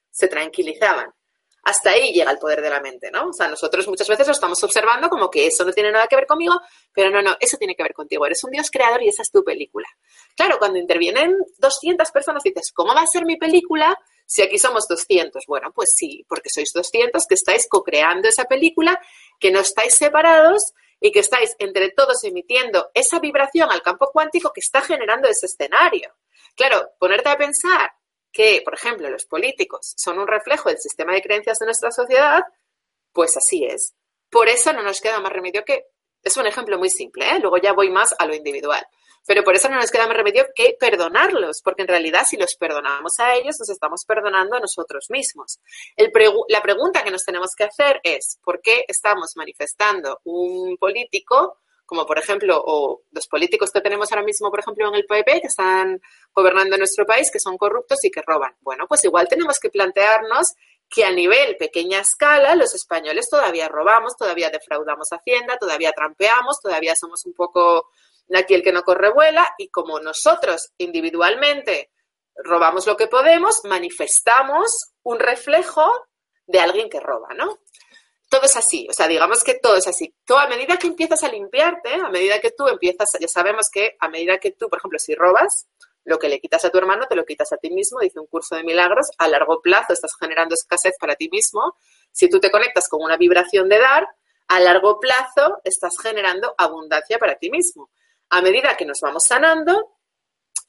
se 0.09 0.27
tranquilizaban. 0.27 1.13
Hasta 1.61 1.91
ahí 1.91 2.13
llega 2.13 2.31
el 2.31 2.39
poder 2.39 2.61
de 2.61 2.69
la 2.69 2.79
mente, 2.79 3.09
¿no? 3.11 3.29
O 3.29 3.33
sea, 3.33 3.47
nosotros 3.47 3.87
muchas 3.87 4.07
veces 4.07 4.25
lo 4.27 4.33
estamos 4.33 4.63
observando 4.63 5.07
como 5.07 5.29
que 5.29 5.47
eso 5.47 5.65
no 5.65 5.71
tiene 5.71 5.91
nada 5.91 6.07
que 6.07 6.15
ver 6.15 6.25
conmigo, 6.25 6.59
pero 6.93 7.11
no, 7.11 7.21
no, 7.21 7.37
eso 7.39 7.57
tiene 7.57 7.75
que 7.75 7.83
ver 7.83 7.93
contigo. 7.93 8.25
Eres 8.25 8.43
un 8.43 8.51
Dios 8.51 8.69
creador 8.71 9.03
y 9.03 9.09
esa 9.09 9.21
es 9.21 9.31
tu 9.31 9.43
película. 9.43 9.87
Claro, 10.35 10.57
cuando 10.57 10.79
intervienen 10.79 11.35
200 11.59 12.09
personas 12.11 12.43
dices, 12.43 12.71
¿cómo 12.73 12.93
va 12.93 13.01
a 13.01 13.07
ser 13.07 13.25
mi 13.25 13.37
película 13.37 13.97
si 14.25 14.41
aquí 14.41 14.57
somos 14.59 14.87
200? 14.87 15.43
Bueno, 15.47 15.71
pues 15.73 15.93
sí, 15.95 16.23
porque 16.27 16.49
sois 16.49 16.71
200 16.73 17.25
que 17.27 17.35
estáis 17.35 17.67
co-creando 17.67 18.27
esa 18.27 18.45
película, 18.45 18.99
que 19.39 19.51
no 19.51 19.59
estáis 19.59 19.95
separados 19.95 20.73
y 21.05 21.11
que 21.11 21.19
estáis 21.19 21.55
entre 21.59 21.91
todos 21.91 22.23
emitiendo 22.23 22.89
esa 22.95 23.19
vibración 23.19 23.71
al 23.71 23.83
campo 23.83 24.09
cuántico 24.11 24.51
que 24.51 24.61
está 24.61 24.81
generando 24.81 25.27
ese 25.27 25.45
escenario. 25.45 26.15
Claro, 26.55 26.93
ponerte 26.97 27.29
a 27.29 27.37
pensar 27.37 27.91
que, 28.31 28.63
por 28.65 28.73
ejemplo, 28.73 29.07
los 29.11 29.25
políticos 29.25 29.93
son 29.97 30.17
un 30.17 30.25
reflejo 30.25 30.69
del 30.69 30.79
sistema 30.79 31.13
de 31.13 31.21
creencias 31.21 31.59
de 31.59 31.67
nuestra 31.67 31.91
sociedad, 31.91 32.43
pues 33.13 33.37
así 33.37 33.65
es. 33.65 33.93
Por 34.31 34.49
eso 34.49 34.73
no 34.73 34.81
nos 34.81 34.99
queda 34.99 35.19
más 35.19 35.31
remedio 35.31 35.63
que, 35.63 35.85
es 36.23 36.37
un 36.37 36.47
ejemplo 36.47 36.79
muy 36.79 36.89
simple, 36.89 37.29
¿eh? 37.29 37.39
luego 37.39 37.57
ya 37.57 37.73
voy 37.73 37.91
más 37.91 38.15
a 38.17 38.25
lo 38.25 38.33
individual. 38.33 38.83
Pero 39.25 39.43
por 39.43 39.55
eso 39.55 39.69
no 39.69 39.77
nos 39.77 39.91
queda 39.91 40.07
más 40.07 40.17
remedio 40.17 40.45
que 40.55 40.75
perdonarlos, 40.79 41.61
porque 41.63 41.81
en 41.81 41.87
realidad 41.87 42.25
si 42.27 42.37
los 42.37 42.55
perdonamos 42.55 43.19
a 43.19 43.35
ellos, 43.35 43.55
nos 43.59 43.69
estamos 43.69 44.05
perdonando 44.05 44.57
a 44.57 44.59
nosotros 44.59 45.07
mismos. 45.09 45.59
la 46.47 46.61
pregunta 46.61 47.03
que 47.03 47.11
nos 47.11 47.23
tenemos 47.23 47.51
que 47.55 47.63
hacer 47.63 47.99
es, 48.03 48.39
¿por 48.43 48.61
qué 48.61 48.85
estamos 48.87 49.33
manifestando 49.35 50.19
un 50.25 50.77
político, 50.77 51.59
como 51.85 52.05
por 52.05 52.17
ejemplo, 52.17 52.61
o 52.65 53.03
los 53.11 53.27
políticos 53.27 53.71
que 53.71 53.81
tenemos 53.81 54.11
ahora 54.11 54.25
mismo, 54.25 54.49
por 54.49 54.59
ejemplo, 54.59 54.87
en 54.87 54.95
el 54.95 55.05
PP, 55.05 55.41
que 55.41 55.47
están 55.47 55.99
gobernando 56.33 56.77
nuestro 56.77 57.05
país, 57.05 57.29
que 57.31 57.39
son 57.39 57.57
corruptos 57.57 58.03
y 58.03 58.11
que 58.11 58.21
roban? 58.21 58.55
Bueno, 58.61 58.85
pues 58.87 59.03
igual 59.05 59.27
tenemos 59.27 59.59
que 59.59 59.69
plantearnos 59.69 60.53
que 60.89 61.03
a 61.03 61.11
nivel 61.11 61.57
pequeña 61.57 61.99
escala 61.99 62.55
los 62.55 62.75
españoles 62.75 63.27
todavía 63.29 63.67
robamos, 63.67 64.15
todavía 64.15 64.51
defraudamos 64.51 65.09
Hacienda, 65.11 65.57
todavía 65.57 65.91
trampeamos, 65.91 66.59
todavía 66.61 66.93
somos 66.95 67.25
un 67.25 67.33
poco 67.33 67.89
aquí 68.33 68.53
el 68.53 68.63
que 68.63 68.71
no 68.71 68.83
corre 68.83 69.11
vuela 69.11 69.47
y 69.57 69.69
como 69.69 69.99
nosotros 69.99 70.71
individualmente 70.77 71.91
robamos 72.35 72.87
lo 72.87 72.97
que 72.97 73.07
podemos, 73.07 73.61
manifestamos 73.65 74.93
un 75.03 75.19
reflejo 75.19 75.89
de 76.47 76.59
alguien 76.59 76.89
que 76.89 76.99
roba, 76.99 77.29
¿no? 77.35 77.59
Todo 78.29 78.43
es 78.43 78.55
así, 78.55 78.87
o 78.89 78.93
sea, 78.93 79.07
digamos 79.07 79.43
que 79.43 79.55
todo 79.55 79.77
es 79.77 79.87
así. 79.87 80.13
Tú 80.25 80.35
a 80.35 80.47
medida 80.47 80.77
que 80.77 80.87
empiezas 80.87 81.23
a 81.23 81.29
limpiarte, 81.29 81.93
a 81.93 82.09
medida 82.09 82.39
que 82.39 82.51
tú 82.51 82.67
empiezas, 82.67 83.09
ya 83.19 83.27
sabemos 83.27 83.69
que 83.71 83.95
a 83.99 84.09
medida 84.09 84.39
que 84.39 84.51
tú, 84.51 84.67
por 84.67 84.79
ejemplo, 84.79 84.99
si 84.99 85.13
robas, 85.15 85.67
lo 86.03 86.19
que 86.19 86.29
le 86.29 86.39
quitas 86.39 86.65
a 86.65 86.69
tu 86.69 86.77
hermano 86.77 87.07
te 87.07 87.15
lo 87.15 87.25
quitas 87.25 87.51
a 87.53 87.57
ti 87.57 87.69
mismo, 87.69 87.99
dice 87.99 88.19
un 88.19 88.27
curso 88.27 88.55
de 88.55 88.63
milagros, 88.63 89.07
a 89.17 89.27
largo 89.27 89.61
plazo 89.61 89.93
estás 89.93 90.11
generando 90.19 90.55
escasez 90.55 90.95
para 90.99 91.15
ti 91.15 91.29
mismo. 91.29 91.77
Si 92.11 92.29
tú 92.29 92.39
te 92.39 92.51
conectas 92.51 92.89
con 92.89 93.01
una 93.01 93.17
vibración 93.17 93.69
de 93.69 93.79
dar, 93.79 94.07
a 94.47 94.59
largo 94.59 94.99
plazo 94.99 95.61
estás 95.63 95.97
generando 95.99 96.53
abundancia 96.57 97.17
para 97.17 97.35
ti 97.35 97.49
mismo 97.49 97.89
a 98.29 98.41
medida 98.41 98.75
que 98.77 98.85
nos 98.85 98.99
vamos 99.01 99.25
sanando, 99.25 99.97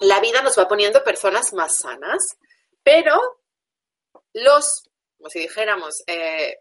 la 0.00 0.20
vida 0.20 0.42
nos 0.42 0.58
va 0.58 0.68
poniendo 0.68 1.02
personas 1.02 1.52
más 1.52 1.78
sanas, 1.78 2.36
pero 2.82 3.18
los, 4.32 4.84
como 5.16 5.30
si 5.30 5.40
dijéramos, 5.40 6.02
eh, 6.06 6.58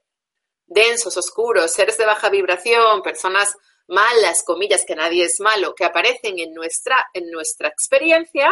densos, 0.66 1.18
oscuros, 1.18 1.72
seres 1.72 1.98
de 1.98 2.06
baja 2.06 2.30
vibración, 2.30 3.02
personas 3.02 3.56
malas, 3.88 4.44
comillas, 4.44 4.86
que 4.86 4.96
nadie 4.96 5.26
es 5.26 5.40
malo, 5.40 5.76
que 5.76 5.86
aparecen 5.86 6.40
en 6.40 6.54
nuestra, 6.54 7.08
en 7.14 7.30
nuestra 7.30 7.68
experiencia, 7.68 8.52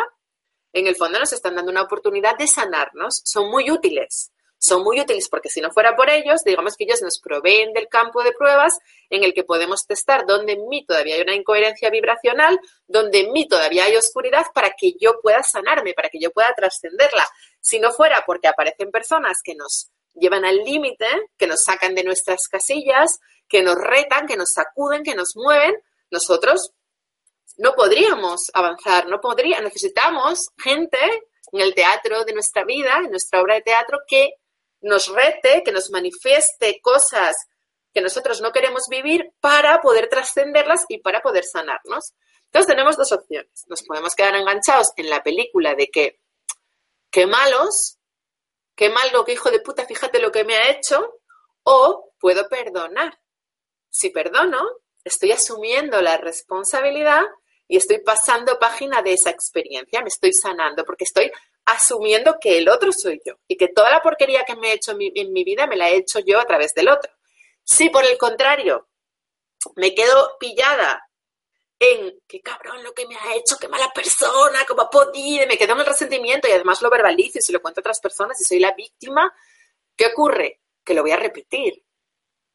en 0.73 0.87
el 0.87 0.95
fondo 0.95 1.19
nos 1.19 1.33
están 1.33 1.55
dando 1.55 1.71
una 1.71 1.83
oportunidad 1.83 2.37
de 2.37 2.47
sanarnos, 2.47 3.21
son 3.23 3.49
muy 3.49 3.71
útiles 3.71 4.32
son 4.63 4.81
muy 4.81 5.01
útiles 5.01 5.27
porque 5.27 5.49
si 5.49 5.59
no 5.59 5.71
fuera 5.71 5.93
por 5.93 6.09
ellos, 6.09 6.41
digamos 6.45 6.77
que 6.77 6.85
ellos 6.85 7.01
nos 7.01 7.19
proveen 7.19 7.73
del 7.73 7.89
campo 7.89 8.23
de 8.23 8.31
pruebas 8.31 8.79
en 9.09 9.25
el 9.25 9.33
que 9.33 9.43
podemos 9.43 9.85
testar 9.85 10.25
dónde 10.25 10.53
en 10.53 10.69
mí 10.69 10.85
todavía 10.85 11.15
hay 11.15 11.21
una 11.21 11.35
incoherencia 11.35 11.89
vibracional, 11.89 12.57
donde 12.87 13.19
en 13.19 13.33
mí 13.33 13.45
todavía 13.45 13.83
hay 13.83 13.97
oscuridad 13.97 14.45
para 14.53 14.71
que 14.79 14.93
yo 14.97 15.19
pueda 15.21 15.43
sanarme, 15.43 15.93
para 15.93 16.07
que 16.07 16.17
yo 16.17 16.31
pueda 16.31 16.53
trascenderla. 16.55 17.27
Si 17.59 17.77
no 17.77 17.91
fuera 17.91 18.23
porque 18.25 18.47
aparecen 18.47 18.89
personas 18.89 19.39
que 19.43 19.53
nos 19.53 19.91
llevan 20.13 20.45
al 20.45 20.55
límite, 20.63 21.07
que 21.37 21.45
nos 21.45 21.61
sacan 21.61 21.93
de 21.93 22.05
nuestras 22.05 22.47
casillas, 22.47 23.19
que 23.49 23.63
nos 23.63 23.75
retan, 23.75 24.27
que 24.27 24.37
nos 24.37 24.53
sacuden, 24.53 25.03
que 25.03 25.13
nos 25.13 25.35
mueven, 25.35 25.75
nosotros 26.09 26.71
no 27.57 27.73
podríamos 27.73 28.49
avanzar, 28.53 29.09
no 29.09 29.19
podría, 29.19 29.59
necesitamos 29.59 30.51
gente 30.57 30.97
en 31.51 31.59
el 31.59 31.75
teatro 31.75 32.23
de 32.23 32.31
nuestra 32.31 32.63
vida, 32.63 33.01
en 33.03 33.11
nuestra 33.11 33.41
obra 33.41 33.55
de 33.55 33.61
teatro, 33.61 33.99
que 34.07 34.35
nos 34.83 35.07
rete, 35.07 35.63
que 35.63 35.71
nos 35.71 35.89
manifieste 35.89 36.79
cosas 36.81 37.35
que 37.93 38.01
nosotros 38.01 38.41
no 38.41 38.51
queremos 38.51 38.83
vivir 38.89 39.33
para 39.39 39.81
poder 39.81 40.09
trascenderlas 40.09 40.85
y 40.89 40.99
para 40.99 41.21
poder 41.21 41.43
sanarnos. 41.45 42.13
Entonces 42.45 42.67
tenemos 42.67 42.97
dos 42.97 43.11
opciones. 43.11 43.63
Nos 43.67 43.83
podemos 43.83 44.15
quedar 44.15 44.35
enganchados 44.35 44.89
en 44.97 45.09
la 45.09 45.23
película 45.23 45.75
de 45.75 45.87
que, 45.87 46.19
qué 47.11 47.27
malos, 47.27 47.97
qué 48.75 48.89
malo, 48.89 49.25
qué 49.25 49.33
hijo 49.33 49.51
de 49.51 49.59
puta, 49.59 49.85
fíjate 49.85 50.19
lo 50.19 50.31
que 50.31 50.43
me 50.43 50.55
ha 50.55 50.71
hecho, 50.71 51.19
o 51.63 52.13
puedo 52.19 52.47
perdonar. 52.49 53.19
Si 53.89 54.09
perdono, 54.09 54.59
estoy 55.03 55.31
asumiendo 55.31 56.01
la 56.01 56.17
responsabilidad 56.17 57.23
y 57.67 57.77
estoy 57.77 57.99
pasando 57.99 58.59
página 58.59 59.01
de 59.01 59.13
esa 59.13 59.29
experiencia, 59.29 60.01
me 60.01 60.09
estoy 60.09 60.33
sanando 60.33 60.83
porque 60.83 61.03
estoy 61.03 61.31
asumiendo 61.65 62.37
que 62.39 62.57
el 62.57 62.69
otro 62.69 62.91
soy 62.91 63.21
yo 63.25 63.35
y 63.47 63.57
que 63.57 63.69
toda 63.69 63.89
la 63.89 64.01
porquería 64.01 64.43
que 64.43 64.55
me 64.55 64.69
he 64.69 64.73
hecho 64.73 64.91
en 64.91 65.33
mi, 65.33 65.43
vida 65.43 65.67
me 65.67 65.75
la 65.75 65.89
he 65.89 65.97
hecho 65.97 66.19
yo 66.19 66.39
a 66.39 66.45
través 66.45 66.73
del 66.73 66.89
otro. 66.89 67.11
Si 67.63 67.89
por 67.89 68.05
el 68.05 68.17
contrario 68.17 68.87
me 69.75 69.95
quedo 69.95 70.37
pillada 70.39 71.07
en 71.79 72.19
qué 72.27 72.41
cabrón 72.41 72.83
lo 72.83 72.93
que 72.93 73.07
me 73.07 73.15
ha 73.15 73.35
hecho, 73.35 73.57
qué 73.59 73.67
mala 73.67 73.89
persona, 73.93 74.65
cómo 74.67 74.83
ha 74.83 74.89
podido, 74.89 75.47
me 75.47 75.57
quedo 75.57 75.73
en 75.73 75.79
el 75.79 75.85
resentimiento 75.85 76.47
y 76.47 76.51
además 76.51 76.81
lo 76.81 76.89
verbalizo 76.89 77.39
y 77.39 77.41
se 77.41 77.53
lo 77.53 77.61
cuento 77.61 77.79
a 77.79 77.81
otras 77.81 77.99
personas 77.99 78.39
y 78.39 78.45
soy 78.45 78.59
la 78.59 78.73
víctima, 78.73 79.33
¿qué 79.95 80.07
ocurre? 80.07 80.61
Que 80.83 80.93
lo 80.93 81.01
voy 81.01 81.11
a 81.11 81.17
repetir. 81.17 81.83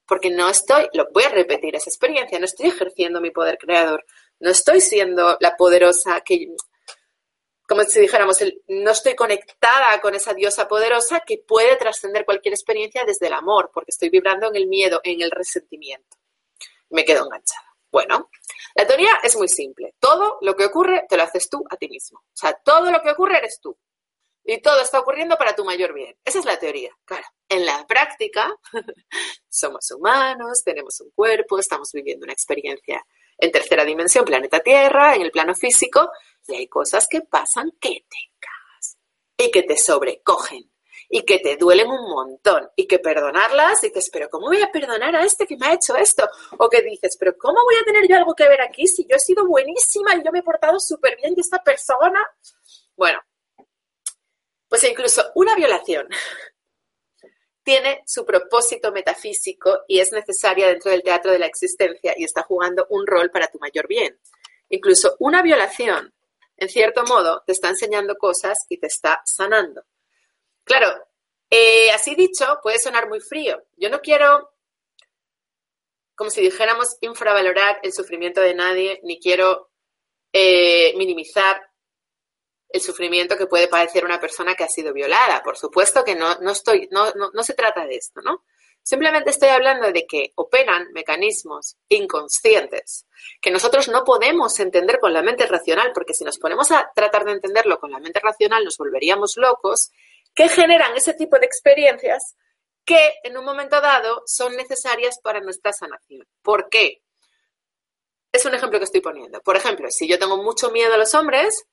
Porque 0.07 0.31
no 0.31 0.49
estoy, 0.49 0.89
lo 0.95 1.09
voy 1.13 1.25
a 1.25 1.29
repetir 1.29 1.77
esa 1.77 1.91
experiencia, 1.91 2.39
no 2.39 2.47
estoy 2.47 2.69
ejerciendo 2.69 3.21
mi 3.21 3.31
poder 3.31 3.59
creador, 3.59 4.07
no 4.41 4.51
estoy 4.51 4.81
siendo 4.81 5.37
la 5.41 5.57
poderosa 5.57 6.23
que, 6.23 6.55
como 7.69 7.83
si 7.85 8.01
dijéramos, 8.01 8.39
no 8.69 8.91
estoy 8.91 9.15
conectada 9.15 10.01
con 10.01 10.15
esa 10.15 10.33
diosa 10.33 10.67
poderosa 10.67 11.21
que 11.21 11.37
puede 11.37 11.77
trascender 11.77 12.25
cualquier 12.25 12.55
experiencia 12.55 13.05
desde 13.05 13.27
el 13.27 13.35
amor, 13.35 13.71
porque 13.75 13.91
estoy 13.91 14.09
vibrando 14.09 14.49
en 14.49 14.57
el 14.57 14.67
miedo, 14.67 15.03
en 15.05 15.21
el 15.21 15.31
resentimiento. 15.31 16.17
Me 16.89 17.05
quedo 17.05 17.27
enganchada. 17.27 17.67
Bueno, 17.93 18.31
la 18.75 18.87
teoría 18.87 19.19
es 19.23 19.37
muy 19.37 19.49
simple. 19.49 19.95
Todo 20.01 20.39
lo 20.41 20.57
que 20.57 20.65
ocurre 20.65 21.05
te 21.11 21.19
lo 21.19 21.25
haces 21.25 21.51
tú 21.51 21.63
a 21.69 21.77
ti 21.77 21.89
mismo. 21.89 22.21
O 22.21 22.37
sea, 22.37 22.55
todo 22.55 22.91
lo 22.91 23.03
que 23.03 23.11
ocurre 23.11 23.37
eres 23.37 23.61
tú. 23.61 23.77
Y 24.45 24.63
todo 24.63 24.81
está 24.81 25.01
ocurriendo 25.01 25.37
para 25.37 25.55
tu 25.55 25.63
mayor 25.63 25.93
bien. 25.93 26.17
Esa 26.25 26.39
es 26.39 26.47
la 26.47 26.59
teoría. 26.59 26.97
Claro, 27.05 27.27
en 27.51 27.67
la 27.67 27.87
práctica 27.87 28.51
somos 29.51 29.91
humanos, 29.91 30.63
tenemos 30.65 30.99
un 31.01 31.11
cuerpo, 31.11 31.59
estamos 31.59 31.93
viviendo 31.93 32.25
una 32.25 32.33
experiencia 32.33 33.05
en 33.39 33.53
tercera 33.53 33.85
dimensión, 33.85 34.25
planeta 34.25 34.61
Tierra, 34.61 35.15
en 35.15 35.23
el 35.23 35.31
plano 35.31 35.55
físico, 35.55 36.11
y 36.47 36.57
hay 36.57 36.69
cosas 36.69 37.07
que 37.09 37.21
pasan 37.23 37.73
que 37.81 38.07
te 38.09 38.33
cagas 38.39 38.99
y 39.37 39.51
que 39.51 39.63
te 39.63 39.77
sobrecogen 39.77 40.71
y 41.11 41.23
que 41.23 41.39
te 41.39 41.57
duelen 41.57 41.89
un 41.89 42.11
montón 42.11 42.69
y 42.77 42.87
que 42.87 42.99
perdonarlas 42.99 43.81
dices, 43.81 44.11
pero 44.13 44.29
¿cómo 44.29 44.49
voy 44.49 44.61
a 44.61 44.71
perdonar 44.71 45.17
a 45.17 45.25
este 45.25 45.47
que 45.47 45.57
me 45.57 45.67
ha 45.67 45.75
hecho 45.75 45.97
esto? 45.97 46.29
O 46.59 46.69
que 46.69 46.83
dices, 46.83 47.17
pero 47.19 47.37
¿cómo 47.39 47.63
voy 47.65 47.77
a 47.81 47.85
tener 47.85 48.07
yo 48.07 48.17
algo 48.17 48.35
que 48.35 48.49
ver 48.49 48.61
aquí 48.61 48.87
si 48.87 49.07
yo 49.07 49.17
he 49.17 49.21
sido 49.21 49.47
buenísima 49.47 50.15
y 50.15 50.25
yo 50.25 50.31
me 50.33 50.41
he 50.41 50.43
portado 50.43 50.79
súper 50.79 51.17
bien 51.17 51.35
y 51.37 51.41
esta 51.41 51.63
persona? 51.63 52.21
Bueno, 52.95 53.21
pues 54.69 54.85
incluso 54.85 55.25
una 55.35 55.55
violación 55.55 56.09
tiene 57.69 58.03
su 58.07 58.25
propósito 58.25 58.93
metafísico 58.93 59.81
y 59.87 60.01
es 60.01 60.11
necesaria 60.11 60.69
dentro 60.69 60.91
del 60.91 61.03
teatro 61.03 61.31
de 61.31 61.39
la 61.39 61.45
existencia 61.45 62.15
y 62.17 62.25
está 62.25 62.43
jugando 62.43 62.87
un 62.89 63.07
rol 63.07 63.31
para 63.31 63.49
tu 63.49 63.59
mayor 63.59 63.87
bien. 63.87 64.19
Incluso 64.71 65.17
una 65.19 65.43
violación, 65.43 66.15
en 66.57 66.69
cierto 66.71 67.05
modo, 67.05 67.43
te 67.47 67.53
está 67.53 67.69
enseñando 67.69 68.17
cosas 68.17 68.57
y 68.71 68.79
te 68.79 68.87
está 68.87 69.21
sanando. 69.27 69.85
Claro, 70.65 70.89
eh, 71.51 71.91
así 71.91 72.15
dicho, 72.15 72.59
puede 72.63 72.79
sonar 72.79 73.07
muy 73.07 73.21
frío. 73.21 73.63
Yo 73.77 73.91
no 73.91 74.01
quiero, 74.01 74.51
como 76.15 76.31
si 76.31 76.41
dijéramos, 76.41 76.97
infravalorar 77.03 77.81
el 77.83 77.93
sufrimiento 77.93 78.41
de 78.41 78.55
nadie, 78.55 78.99
ni 79.03 79.21
quiero 79.21 79.73
eh, 80.33 80.95
minimizar 80.97 81.61
el 82.69 82.81
sufrimiento 82.81 83.37
que 83.37 83.47
puede 83.47 83.69
padecer 83.69 84.05
una 84.05 84.21
persona 84.21 84.55
que 84.55 84.65
ha 84.65 84.69
sido 84.69 84.93
violada. 84.93 85.43
Por 85.43 85.57
supuesto 85.57 86.05
que 86.05 86.15
no, 86.15 86.37
no 86.41 86.53
estoy, 86.53 86.89
no, 86.91 87.13
no, 87.15 87.31
no 87.33 87.43
se 87.43 87.55
trata 87.55 87.87
de 87.87 87.97
esto, 87.97 88.21
¿no? 88.23 88.45
Simplemente 88.83 89.31
estoy 89.31 89.51
hablando 89.51 89.93
de 89.93 90.07
que 90.07 90.33
operan 90.37 90.89
mecanismos 90.93 91.77
inconscientes 91.89 93.07
que 93.41 93.51
nosotros 93.51 93.89
no 93.89 94.05
podemos 94.05 94.59
entender 94.61 94.99
con 94.99 95.13
la 95.13 95.23
mente 95.23 95.47
racional, 95.47 95.93
porque 95.93 96.15
si 96.15 96.25
nos 96.25 96.39
ponemos 96.39 96.71
a 96.73 96.91
tratar 96.95 97.25
de 97.25 97.33
entenderlo 97.33 97.79
con 97.79 97.91
la 97.91 97.99
mente 97.99 98.21
racional 98.21 98.65
nos 98.65 98.79
volveríamos 98.79 99.37
locos, 99.37 99.91
que 100.35 100.49
generan 100.49 100.97
ese 100.97 101.15
tipo 101.15 101.39
de 101.39 101.47
experiencias 101.47 102.37
que 102.85 103.15
en 103.25 103.37
un 103.37 103.45
momento 103.45 103.81
dado 103.81 104.23
son 104.25 104.57
necesarias 104.57 105.19
para 105.23 105.41
nuestra 105.41 105.73
sanación. 105.75 106.27
¿Por 106.43 106.71
qué? 106.71 107.03
Es 108.33 108.47
un 108.47 108.55
ejemplo 108.55 108.79
que 108.79 108.87
estoy 108.87 109.03
poniendo. 109.03 109.41
Por 109.43 109.57
ejemplo, 109.57 109.91
si 109.91 110.09
yo 110.09 110.19
tengo 110.19 110.43
mucho 110.43 110.71
miedo 110.71 110.95
a 110.95 110.97
los 110.99 111.15
hombres, 111.15 111.67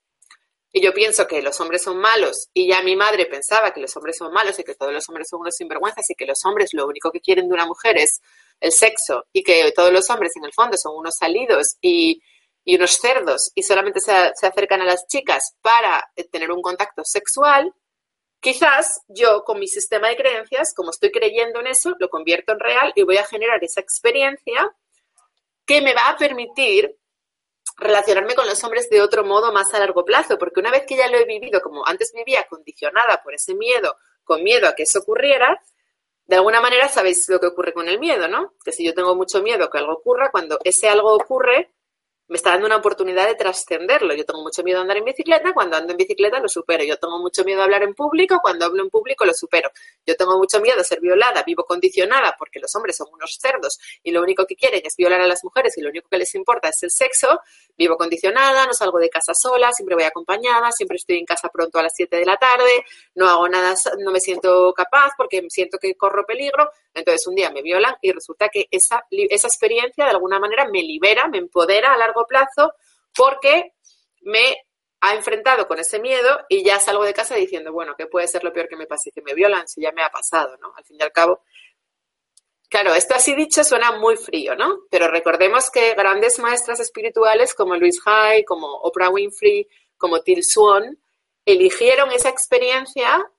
y 0.77 0.81
yo 0.81 0.93
pienso 0.93 1.25
que 1.25 1.41
los 1.41 1.57
hombres 1.61 1.83
son 1.83 1.97
malos 1.99 2.49
y 2.53 2.67
ya 2.67 2.81
mi 2.81 2.97
madre 2.97 3.27
pensaba 3.27 3.71
que 3.71 3.79
los 3.79 3.95
hombres 3.95 4.17
son 4.17 4.33
malos 4.33 4.59
y 4.59 4.63
que 4.65 4.75
todos 4.75 4.91
los 4.91 5.07
hombres 5.07 5.29
son 5.29 5.39
unos 5.39 5.55
sinvergüenzas 5.55 6.09
y 6.09 6.15
que 6.15 6.25
los 6.25 6.43
hombres 6.43 6.71
lo 6.73 6.85
único 6.85 7.11
que 7.11 7.21
quieren 7.21 7.47
de 7.47 7.53
una 7.53 7.65
mujer 7.65 7.97
es 7.97 8.19
el 8.59 8.73
sexo 8.73 9.23
y 9.31 9.41
que 9.41 9.71
todos 9.73 9.93
los 9.93 10.09
hombres 10.09 10.33
en 10.35 10.43
el 10.43 10.51
fondo 10.51 10.75
son 10.75 10.97
unos 10.97 11.15
salidos 11.15 11.77
y, 11.79 12.21
unos 12.65 12.91
cerdos 12.91 13.53
y 13.55 13.63
solamente 13.63 14.01
se, 14.01 14.11
acercan 14.11 14.81
a 14.81 14.85
las 14.85 15.07
chicas 15.07 15.55
para 15.61 16.03
tener 16.29 16.51
un 16.51 16.61
contacto 16.61 17.03
sexual, 17.05 17.73
quizás 18.41 18.99
yo 19.07 19.45
con 19.45 19.59
mi 19.59 19.69
sistema 19.69 20.09
de 20.09 20.17
creencias, 20.17 20.73
como 20.75 20.89
estoy 20.89 21.09
creyendo 21.09 21.61
en 21.61 21.67
eso, 21.67 21.95
lo 21.99 22.09
convierto 22.09 22.51
en 22.51 22.59
real 22.59 22.91
y 22.95 23.03
voy 23.03 23.15
a 23.15 23.25
generar 23.25 23.63
esa 23.63 23.79
experiencia 23.79 24.75
que 25.65 25.81
me 25.81 25.93
va 25.93 26.09
a 26.09 26.17
permitir 26.17 26.97
relacionarme 27.77 28.35
con 28.35 28.47
los 28.47 28.63
hombres 28.63 28.89
de 28.89 29.01
otro 29.01 29.23
modo 29.23 29.51
más 29.51 29.73
a 29.73 29.79
largo 29.79 30.05
plazo, 30.05 30.37
porque 30.37 30.59
una 30.59 30.71
vez 30.71 30.85
que 30.87 30.95
ya 30.95 31.09
lo 31.09 31.17
he 31.17 31.25
vivido, 31.25 31.61
como 31.61 31.85
antes 31.85 32.13
vivía 32.13 32.45
condicionada 32.49 33.21
por 33.23 33.33
ese 33.33 33.53
miedo, 33.53 33.97
con 34.23 34.43
miedo 34.43 34.67
a 34.67 34.73
que 34.73 34.83
eso 34.83 34.99
ocurriera, 34.99 35.61
de 36.25 36.37
alguna 36.37 36.61
manera 36.61 36.87
sabéis 36.87 37.27
lo 37.29 37.39
que 37.39 37.47
ocurre 37.47 37.73
con 37.73 37.87
el 37.87 37.99
miedo, 37.99 38.27
¿no? 38.27 38.53
Que 38.63 38.71
si 38.71 38.83
yo 38.83 38.93
tengo 38.93 39.15
mucho 39.15 39.41
miedo 39.41 39.69
que 39.69 39.77
algo 39.77 39.93
ocurra, 39.93 40.31
cuando 40.31 40.59
ese 40.63 40.89
algo 40.89 41.13
ocurre, 41.13 41.71
me 42.27 42.37
está 42.37 42.51
dando 42.51 42.65
una 42.65 42.77
oportunidad 42.77 43.27
de 43.27 43.35
trascenderlo. 43.35 44.15
Yo 44.15 44.25
tengo 44.25 44.41
mucho 44.41 44.63
miedo 44.63 44.79
a 44.79 44.81
andar 44.81 44.97
en 44.97 45.05
bicicleta, 45.05 45.53
cuando 45.53 45.77
ando 45.77 45.91
en 45.91 45.97
bicicleta 45.97 46.39
lo 46.39 46.47
supero. 46.47 46.83
Yo 46.83 46.97
tengo 46.97 47.19
mucho 47.19 47.43
miedo 47.43 47.61
a 47.61 47.65
hablar 47.65 47.83
en 47.83 47.93
público, 47.93 48.39
cuando 48.41 48.65
hablo 48.65 48.81
en 48.83 48.89
público 48.89 49.25
lo 49.25 49.33
supero. 49.33 49.69
Yo 50.05 50.15
tengo 50.15 50.37
mucho 50.37 50.59
miedo 50.59 50.79
a 50.79 50.83
ser 50.83 50.99
violada, 51.01 51.43
vivo 51.43 51.63
condicionada 51.63 52.35
porque 52.37 52.59
los 52.59 52.73
hombres 52.75 52.97
son 52.97 53.07
unos 53.13 53.37
cerdos 53.39 53.79
y 54.01 54.11
lo 54.11 54.21
único 54.21 54.45
que 54.45 54.55
quieren 54.55 54.81
es 54.83 54.95
violar 54.95 55.21
a 55.21 55.27
las 55.27 55.43
mujeres 55.43 55.77
y 55.77 55.81
lo 55.81 55.89
único 55.89 56.09
que 56.09 56.17
les 56.17 56.33
importa 56.35 56.69
es 56.69 56.81
el 56.83 56.91
sexo. 56.91 57.41
Vivo 57.77 57.95
condicionada, 57.95 58.65
no 58.65 58.73
salgo 58.73 58.97
de 58.99 59.09
casa 59.09 59.33
sola, 59.33 59.71
siempre 59.71 59.95
voy 59.95 60.05
acompañada, 60.05 60.71
siempre 60.71 60.97
estoy 60.97 61.17
en 61.17 61.25
casa 61.25 61.49
pronto 61.49 61.77
a 61.77 61.83
las 61.83 61.93
7 61.95 62.17
de 62.17 62.25
la 62.25 62.37
tarde, 62.37 62.85
no 63.13 63.29
hago 63.29 63.47
nada, 63.47 63.75
no 63.99 64.11
me 64.11 64.19
siento 64.19 64.73
capaz 64.73 65.11
porque 65.17 65.45
siento 65.49 65.77
que 65.77 65.95
corro 65.95 66.25
peligro. 66.25 66.69
Entonces 66.95 67.27
un 67.27 67.35
día 67.35 67.51
me 67.51 67.61
violan 67.61 67.95
y 68.01 68.11
resulta 68.11 68.49
que 68.49 68.67
esa, 68.71 69.05
esa 69.11 69.47
experiencia 69.47 70.05
de 70.05 70.11
alguna 70.11 70.39
manera 70.39 70.67
me 70.71 70.81
libera, 70.81 71.27
me 71.27 71.37
empodera 71.37 71.93
a 71.93 71.97
largo 71.97 72.25
plazo 72.25 72.73
porque 73.13 73.73
me 74.21 74.57
ha 75.01 75.13
enfrentado 75.13 75.67
con 75.67 75.77
ese 75.77 75.99
miedo 75.99 76.39
y 76.49 76.63
ya 76.63 76.79
salgo 76.79 77.03
de 77.03 77.13
casa 77.13 77.35
diciendo, 77.35 77.71
bueno, 77.71 77.93
¿qué 77.97 78.07
puede 78.07 78.27
ser 78.27 78.43
lo 78.43 78.53
peor 78.53 78.67
que 78.67 78.77
me 78.77 78.87
pase? 78.87 79.11
Que 79.11 79.21
me 79.21 79.33
violan, 79.33 79.67
si 79.67 79.81
ya 79.81 79.91
me 79.91 80.03
ha 80.03 80.09
pasado, 80.09 80.57
¿no? 80.57 80.73
Al 80.75 80.83
fin 80.85 80.97
y 80.99 81.03
al 81.03 81.11
cabo. 81.11 81.41
Claro, 82.69 82.95
esto 82.95 83.13
así 83.13 83.35
dicho 83.35 83.63
suena 83.63 83.91
muy 83.99 84.17
frío, 84.17 84.55
¿no? 84.55 84.79
Pero 84.89 85.07
recordemos 85.07 85.69
que 85.69 85.93
grandes 85.93 86.39
maestras 86.39 86.79
espirituales 86.79 87.53
como 87.53 87.75
Louise 87.75 88.01
Hay, 88.05 88.43
como 88.43 88.67
Oprah 88.67 89.09
Winfrey, 89.09 89.67
como 89.97 90.21
Till 90.21 90.43
Swan, 90.43 90.97
eligieron 91.45 92.11
esa 92.11 92.29
experiencia 92.29 93.29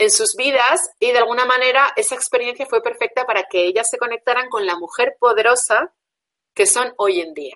en 0.00 0.10
sus 0.10 0.34
vidas 0.34 0.90
y 0.98 1.12
de 1.12 1.18
alguna 1.18 1.44
manera 1.44 1.92
esa 1.94 2.14
experiencia 2.14 2.64
fue 2.64 2.82
perfecta 2.82 3.26
para 3.26 3.44
que 3.44 3.66
ellas 3.66 3.86
se 3.90 3.98
conectaran 3.98 4.48
con 4.48 4.64
la 4.64 4.74
mujer 4.74 5.16
poderosa 5.20 5.92
que 6.54 6.64
son 6.64 6.94
hoy 6.96 7.20
en 7.20 7.34
día. 7.34 7.54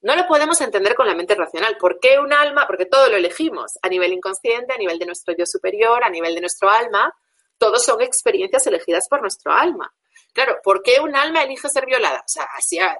No 0.00 0.16
lo 0.16 0.26
podemos 0.26 0.58
entender 0.62 0.94
con 0.94 1.06
la 1.06 1.14
mente 1.14 1.34
racional. 1.34 1.76
¿Por 1.76 2.00
qué 2.00 2.18
un 2.18 2.32
alma? 2.32 2.66
Porque 2.66 2.86
todo 2.86 3.10
lo 3.10 3.18
elegimos 3.18 3.78
a 3.82 3.90
nivel 3.90 4.14
inconsciente, 4.14 4.72
a 4.72 4.78
nivel 4.78 4.98
de 4.98 5.04
nuestro 5.04 5.34
yo 5.36 5.44
superior, 5.44 6.02
a 6.02 6.08
nivel 6.08 6.34
de 6.34 6.40
nuestro 6.40 6.70
alma. 6.70 7.14
Todos 7.58 7.84
son 7.84 8.00
experiencias 8.00 8.66
elegidas 8.66 9.06
por 9.10 9.20
nuestro 9.20 9.52
alma. 9.52 9.92
Claro, 10.32 10.60
¿por 10.62 10.82
qué 10.82 10.98
un 11.00 11.14
alma 11.14 11.42
elige 11.42 11.68
ser 11.68 11.84
violada? 11.84 12.20
O 12.20 12.28
sea, 12.28 12.48
así 12.56 12.78
a, 12.78 12.96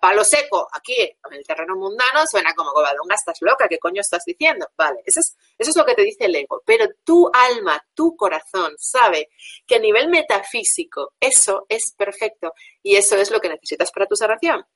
palo 0.00 0.22
seco, 0.22 0.68
aquí 0.72 0.94
en 1.00 1.32
el 1.32 1.46
terreno 1.46 1.76
mundano, 1.76 2.26
suena 2.30 2.52
como 2.54 2.72
Covadonga, 2.72 3.14
estás 3.14 3.38
loca, 3.40 3.68
¿qué 3.68 3.78
coño 3.78 4.02
estás 4.02 4.22
diciendo? 4.26 4.68
Vale, 4.76 5.00
eso 5.06 5.20
es, 5.20 5.36
eso 5.58 5.70
es 5.70 5.76
lo 5.76 5.86
que 5.86 5.94
te 5.94 6.02
dice 6.02 6.26
el 6.26 6.36
ego. 6.36 6.62
Pero 6.66 6.86
tu 7.02 7.30
alma, 7.32 7.82
tu 7.94 8.14
corazón 8.16 8.74
sabe 8.78 9.30
que 9.66 9.76
a 9.76 9.78
nivel 9.78 10.08
metafísico 10.08 11.14
eso 11.18 11.64
es 11.68 11.94
perfecto 11.96 12.52
y 12.82 12.96
eso 12.96 13.16
es 13.16 13.30
lo 13.30 13.40
que 13.40 13.48
necesitas 13.48 13.90
para 13.90 14.06
tu 14.06 14.16
sanación. 14.16 14.66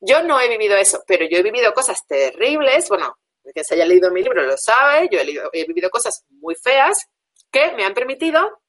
Yo 0.00 0.22
no 0.22 0.40
he 0.40 0.48
vivido 0.48 0.76
eso, 0.76 1.02
pero 1.06 1.26
yo 1.30 1.38
he 1.38 1.42
vivido 1.42 1.74
cosas 1.74 2.06
terribles. 2.06 2.88
Bueno, 2.88 3.18
el 3.44 3.52
que 3.52 3.64
se 3.64 3.74
haya 3.74 3.84
leído 3.84 4.10
mi 4.10 4.22
libro 4.22 4.42
lo 4.42 4.56
sabe. 4.56 5.08
Yo 5.10 5.18
he, 5.20 5.64
vivido 5.66 5.90
cosas 5.90 6.24
muy 6.30 6.54
feas 6.54 7.06
que 7.50 7.72
me 7.72 7.84
han 7.84 7.92
permitido 7.92 8.62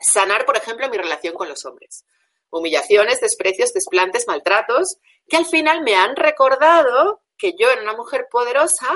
sanar, 0.00 0.46
por 0.46 0.56
ejemplo, 0.56 0.88
mi 0.88 0.96
relación 0.96 1.34
con 1.34 1.48
los 1.48 1.64
hombres. 1.64 2.04
Humillaciones, 2.50 3.20
desprecios, 3.20 3.72
desplantes, 3.72 4.26
maltratos, 4.26 4.98
que 5.28 5.36
al 5.36 5.46
final 5.46 5.82
me 5.82 5.94
han 5.94 6.16
recordado 6.16 7.22
que 7.38 7.54
yo 7.58 7.70
era 7.70 7.82
una 7.82 7.96
mujer 7.96 8.26
poderosa, 8.30 8.88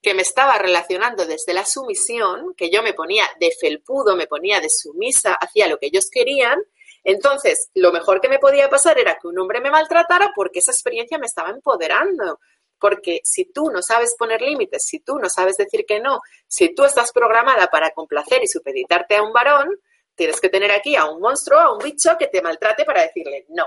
que 0.00 0.14
me 0.14 0.22
estaba 0.22 0.58
relacionando 0.58 1.26
desde 1.26 1.54
la 1.54 1.64
sumisión, 1.64 2.54
que 2.56 2.70
yo 2.70 2.82
me 2.82 2.94
ponía 2.94 3.24
de 3.40 3.52
felpudo, 3.58 4.16
me 4.16 4.26
ponía 4.26 4.60
de 4.60 4.68
sumisa, 4.70 5.34
hacía 5.34 5.68
lo 5.68 5.78
que 5.78 5.86
ellos 5.86 6.08
querían, 6.10 6.62
entonces, 7.04 7.70
lo 7.74 7.92
mejor 7.92 8.20
que 8.22 8.30
me 8.30 8.38
podía 8.38 8.70
pasar 8.70 8.98
era 8.98 9.18
que 9.20 9.28
un 9.28 9.38
hombre 9.38 9.60
me 9.60 9.70
maltratara 9.70 10.32
porque 10.34 10.60
esa 10.60 10.72
experiencia 10.72 11.18
me 11.18 11.26
estaba 11.26 11.50
empoderando. 11.50 12.40
Porque 12.80 13.20
si 13.24 13.44
tú 13.44 13.70
no 13.70 13.82
sabes 13.82 14.16
poner 14.18 14.42
límites, 14.42 14.84
si 14.86 15.00
tú 15.00 15.18
no 15.18 15.28
sabes 15.28 15.56
decir 15.58 15.84
que 15.86 16.00
no, 16.00 16.20
si 16.48 16.74
tú 16.74 16.84
estás 16.84 17.12
programada 17.12 17.66
para 17.68 17.90
complacer 17.90 18.42
y 18.42 18.48
supeditarte 18.48 19.16
a 19.16 19.22
un 19.22 19.32
varón, 19.32 19.78
tienes 20.14 20.40
que 20.40 20.48
tener 20.48 20.70
aquí 20.70 20.96
a 20.96 21.06
un 21.06 21.20
monstruo, 21.20 21.58
a 21.58 21.72
un 21.72 21.78
bicho 21.78 22.16
que 22.18 22.28
te 22.28 22.42
maltrate 22.42 22.84
para 22.84 23.02
decirle 23.02 23.46
no. 23.48 23.66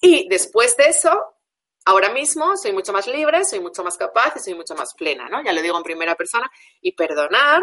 Y 0.00 0.28
después 0.28 0.76
de 0.76 0.86
eso, 0.86 1.36
ahora 1.84 2.10
mismo 2.12 2.56
soy 2.56 2.72
mucho 2.72 2.92
más 2.92 3.06
libre, 3.06 3.44
soy 3.44 3.60
mucho 3.60 3.84
más 3.84 3.96
capaz 3.96 4.34
y 4.36 4.40
soy 4.40 4.54
mucho 4.54 4.74
más 4.74 4.94
plena, 4.94 5.28
¿no? 5.28 5.42
Ya 5.44 5.52
lo 5.52 5.62
digo 5.62 5.76
en 5.76 5.84
primera 5.84 6.14
persona. 6.14 6.50
Y 6.80 6.92
perdonar 6.92 7.62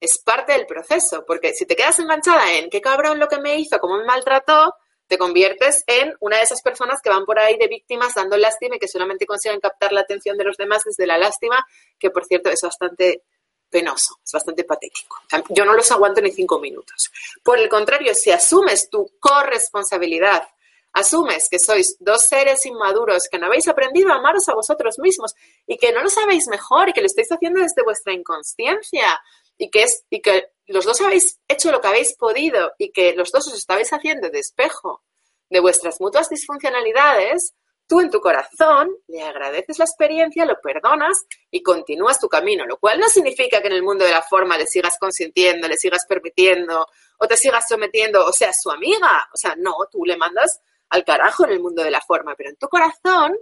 es 0.00 0.22
parte 0.24 0.52
del 0.52 0.66
proceso, 0.66 1.24
porque 1.26 1.52
si 1.52 1.66
te 1.66 1.76
quedas 1.76 1.98
enganchada 1.98 2.54
en 2.54 2.70
qué 2.70 2.80
cabrón 2.80 3.18
lo 3.18 3.28
que 3.28 3.38
me 3.38 3.56
hizo, 3.56 3.78
cómo 3.78 3.98
me 3.98 4.04
maltrató, 4.04 4.74
te 5.06 5.18
conviertes 5.18 5.82
en 5.86 6.14
una 6.20 6.36
de 6.36 6.44
esas 6.44 6.62
personas 6.62 7.00
que 7.02 7.10
van 7.10 7.26
por 7.26 7.38
ahí 7.38 7.58
de 7.58 7.66
víctimas 7.66 8.14
dando 8.14 8.36
lástima 8.36 8.76
y 8.76 8.78
que 8.78 8.88
solamente 8.88 9.26
consiguen 9.26 9.60
captar 9.60 9.92
la 9.92 10.02
atención 10.02 10.38
de 10.38 10.44
los 10.44 10.56
demás 10.56 10.82
desde 10.84 11.06
la 11.06 11.18
lástima, 11.18 11.66
que 11.98 12.10
por 12.10 12.24
cierto 12.24 12.48
es 12.48 12.60
bastante 12.62 13.24
penoso, 13.70 14.18
es 14.24 14.32
bastante 14.32 14.64
patético. 14.64 15.16
Yo 15.50 15.64
no 15.64 15.74
los 15.74 15.90
aguanto 15.90 16.20
ni 16.20 16.32
cinco 16.32 16.58
minutos. 16.58 17.10
Por 17.42 17.58
el 17.58 17.68
contrario, 17.68 18.14
si 18.14 18.30
asumes 18.30 18.90
tu 18.90 19.12
corresponsabilidad, 19.20 20.46
asumes 20.92 21.48
que 21.48 21.58
sois 21.58 21.96
dos 22.00 22.22
seres 22.22 22.66
inmaduros, 22.66 23.28
que 23.30 23.38
no 23.38 23.46
habéis 23.46 23.68
aprendido 23.68 24.12
a 24.12 24.16
amaros 24.16 24.48
a 24.48 24.54
vosotros 24.54 24.98
mismos 24.98 25.34
y 25.66 25.78
que 25.78 25.92
no 25.92 26.02
lo 26.02 26.10
sabéis 26.10 26.48
mejor 26.48 26.88
y 26.88 26.92
que 26.92 27.00
lo 27.00 27.06
estáis 27.06 27.30
haciendo 27.30 27.60
desde 27.60 27.82
vuestra 27.84 28.12
inconsciencia, 28.12 29.20
y 29.60 29.70
que, 29.70 29.82
es, 29.82 30.04
y 30.08 30.20
que 30.20 30.48
los 30.66 30.86
dos 30.86 31.00
habéis 31.02 31.38
hecho 31.46 31.70
lo 31.70 31.80
que 31.80 31.88
habéis 31.88 32.16
podido 32.16 32.72
y 32.78 32.90
que 32.90 33.12
los 33.14 33.30
dos 33.30 33.46
os 33.46 33.54
estabais 33.54 33.92
haciendo 33.92 34.30
de 34.30 34.38
espejo 34.38 35.02
de 35.50 35.60
vuestras 35.60 36.00
mutuas 36.00 36.30
disfuncionalidades, 36.30 37.54
tú 37.90 38.00
en 38.00 38.08
tu 38.08 38.20
corazón 38.20 38.96
le 39.08 39.20
agradeces 39.20 39.80
la 39.80 39.84
experiencia, 39.84 40.44
lo 40.44 40.60
perdonas 40.60 41.26
y 41.50 41.60
continúas 41.60 42.20
tu 42.20 42.28
camino, 42.28 42.64
lo 42.64 42.78
cual 42.78 43.00
no 43.00 43.08
significa 43.08 43.60
que 43.60 43.66
en 43.66 43.74
el 43.74 43.82
mundo 43.82 44.04
de 44.04 44.12
la 44.12 44.22
forma 44.22 44.56
le 44.56 44.68
sigas 44.68 44.96
consintiendo, 44.96 45.66
le 45.66 45.76
sigas 45.76 46.06
permitiendo 46.08 46.86
o 47.18 47.26
te 47.26 47.36
sigas 47.36 47.66
sometiendo 47.68 48.24
o 48.24 48.32
seas 48.32 48.56
su 48.62 48.70
amiga. 48.70 49.28
O 49.34 49.36
sea, 49.36 49.56
no, 49.58 49.74
tú 49.90 50.04
le 50.04 50.16
mandas 50.16 50.60
al 50.90 51.04
carajo 51.04 51.44
en 51.46 51.50
el 51.50 51.58
mundo 51.58 51.82
de 51.82 51.90
la 51.90 52.00
forma, 52.00 52.36
pero 52.36 52.50
en 52.50 52.56
tu 52.56 52.68
corazón, 52.68 53.36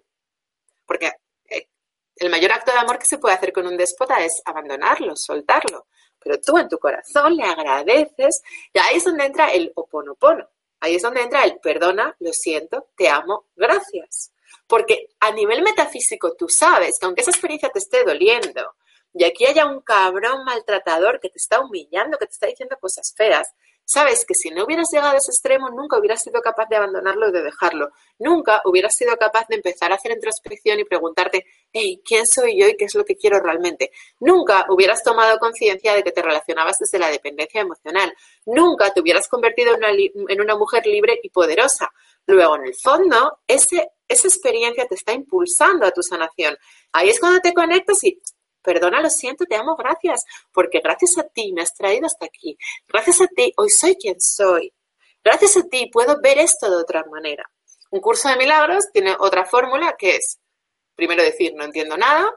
porque 0.86 1.12
eh, 1.50 1.68
el 2.16 2.30
mayor 2.30 2.52
acto 2.52 2.72
de 2.72 2.78
amor 2.78 2.98
que 2.98 3.04
se 3.04 3.18
puede 3.18 3.34
hacer 3.34 3.52
con 3.52 3.66
un 3.66 3.76
déspota 3.76 4.24
es 4.24 4.40
abandonarlo, 4.46 5.14
soltarlo 5.14 5.86
pero 6.18 6.40
tú 6.40 6.58
en 6.58 6.68
tu 6.68 6.78
corazón 6.78 7.36
le 7.36 7.44
agradeces 7.44 8.42
y 8.72 8.78
ahí 8.78 8.96
es 8.96 9.04
donde 9.04 9.26
entra 9.26 9.52
el 9.52 9.72
oponopono. 9.74 10.48
Ahí 10.80 10.94
es 10.94 11.02
donde 11.02 11.22
entra 11.22 11.44
el 11.44 11.58
perdona, 11.58 12.14
lo 12.20 12.32
siento, 12.32 12.88
te 12.96 13.08
amo, 13.08 13.46
gracias. 13.56 14.32
Porque 14.68 15.08
a 15.18 15.32
nivel 15.32 15.62
metafísico 15.62 16.34
tú 16.36 16.48
sabes 16.48 16.98
que 16.98 17.06
aunque 17.06 17.22
esa 17.22 17.30
experiencia 17.30 17.70
te 17.70 17.80
esté 17.80 18.04
doliendo 18.04 18.74
y 19.14 19.24
aquí 19.24 19.46
haya 19.46 19.66
un 19.66 19.80
cabrón 19.80 20.44
maltratador 20.44 21.18
que 21.18 21.30
te 21.30 21.38
está 21.38 21.60
humillando, 21.60 22.18
que 22.18 22.26
te 22.26 22.32
está 22.32 22.46
diciendo 22.46 22.76
cosas 22.78 23.12
feas, 23.16 23.48
Sabes 23.90 24.26
que 24.26 24.34
si 24.34 24.50
no 24.50 24.64
hubieras 24.64 24.90
llegado 24.92 25.14
a 25.14 25.16
ese 25.16 25.30
extremo, 25.30 25.70
nunca 25.70 25.98
hubieras 25.98 26.22
sido 26.22 26.42
capaz 26.42 26.68
de 26.68 26.76
abandonarlo 26.76 27.30
y 27.30 27.32
de 27.32 27.42
dejarlo. 27.42 27.88
Nunca 28.18 28.60
hubieras 28.66 28.94
sido 28.94 29.16
capaz 29.16 29.48
de 29.48 29.56
empezar 29.56 29.90
a 29.90 29.94
hacer 29.94 30.12
introspección 30.12 30.78
y 30.78 30.84
preguntarte, 30.84 31.46
hey, 31.72 32.02
¿quién 32.04 32.26
soy 32.26 32.60
yo 32.60 32.68
y 32.68 32.76
qué 32.76 32.84
es 32.84 32.94
lo 32.94 33.06
que 33.06 33.16
quiero 33.16 33.40
realmente? 33.40 33.90
Nunca 34.20 34.66
hubieras 34.68 35.02
tomado 35.02 35.38
conciencia 35.38 35.94
de 35.94 36.02
que 36.02 36.12
te 36.12 36.20
relacionabas 36.20 36.76
desde 36.78 36.98
la 36.98 37.10
dependencia 37.10 37.62
emocional. 37.62 38.12
Nunca 38.44 38.92
te 38.92 39.00
hubieras 39.00 39.26
convertido 39.26 39.74
en 39.74 39.78
una, 39.78 39.88
en 40.34 40.40
una 40.42 40.54
mujer 40.54 40.86
libre 40.86 41.18
y 41.22 41.30
poderosa. 41.30 41.90
Luego, 42.28 42.56
en 42.56 42.66
el 42.66 42.74
fondo, 42.74 43.40
esa 43.46 43.86
experiencia 44.06 44.86
te 44.86 44.94
está 44.94 45.14
impulsando 45.14 45.86
a 45.86 45.90
tu 45.90 46.02
sanación. 46.02 46.56
Ahí 46.92 47.08
es 47.08 47.18
cuando 47.18 47.40
te 47.40 47.54
conectas 47.54 48.04
y 48.04 48.20
perdona, 48.62 49.00
lo 49.00 49.08
siento, 49.08 49.46
te 49.46 49.56
amo, 49.56 49.76
gracias, 49.76 50.24
porque 50.52 50.80
gracias 50.80 51.16
a 51.16 51.22
ti 51.22 51.54
me 51.54 51.62
has 51.62 51.74
traído 51.74 52.04
hasta 52.04 52.26
aquí. 52.26 52.58
Gracias 52.86 53.22
a 53.22 53.28
ti 53.28 53.50
hoy 53.56 53.70
soy 53.70 53.96
quien 53.96 54.20
soy. 54.20 54.74
Gracias 55.24 55.56
a 55.56 55.62
ti 55.62 55.88
puedo 55.90 56.20
ver 56.22 56.38
esto 56.38 56.68
de 56.68 56.76
otra 56.76 57.02
manera. 57.10 57.50
Un 57.90 58.00
curso 58.00 58.28
de 58.28 58.36
milagros 58.36 58.84
tiene 58.92 59.16
otra 59.18 59.46
fórmula 59.46 59.96
que 59.98 60.16
es, 60.16 60.38
primero 60.94 61.22
decir, 61.22 61.54
no 61.56 61.64
entiendo 61.64 61.96
nada, 61.96 62.30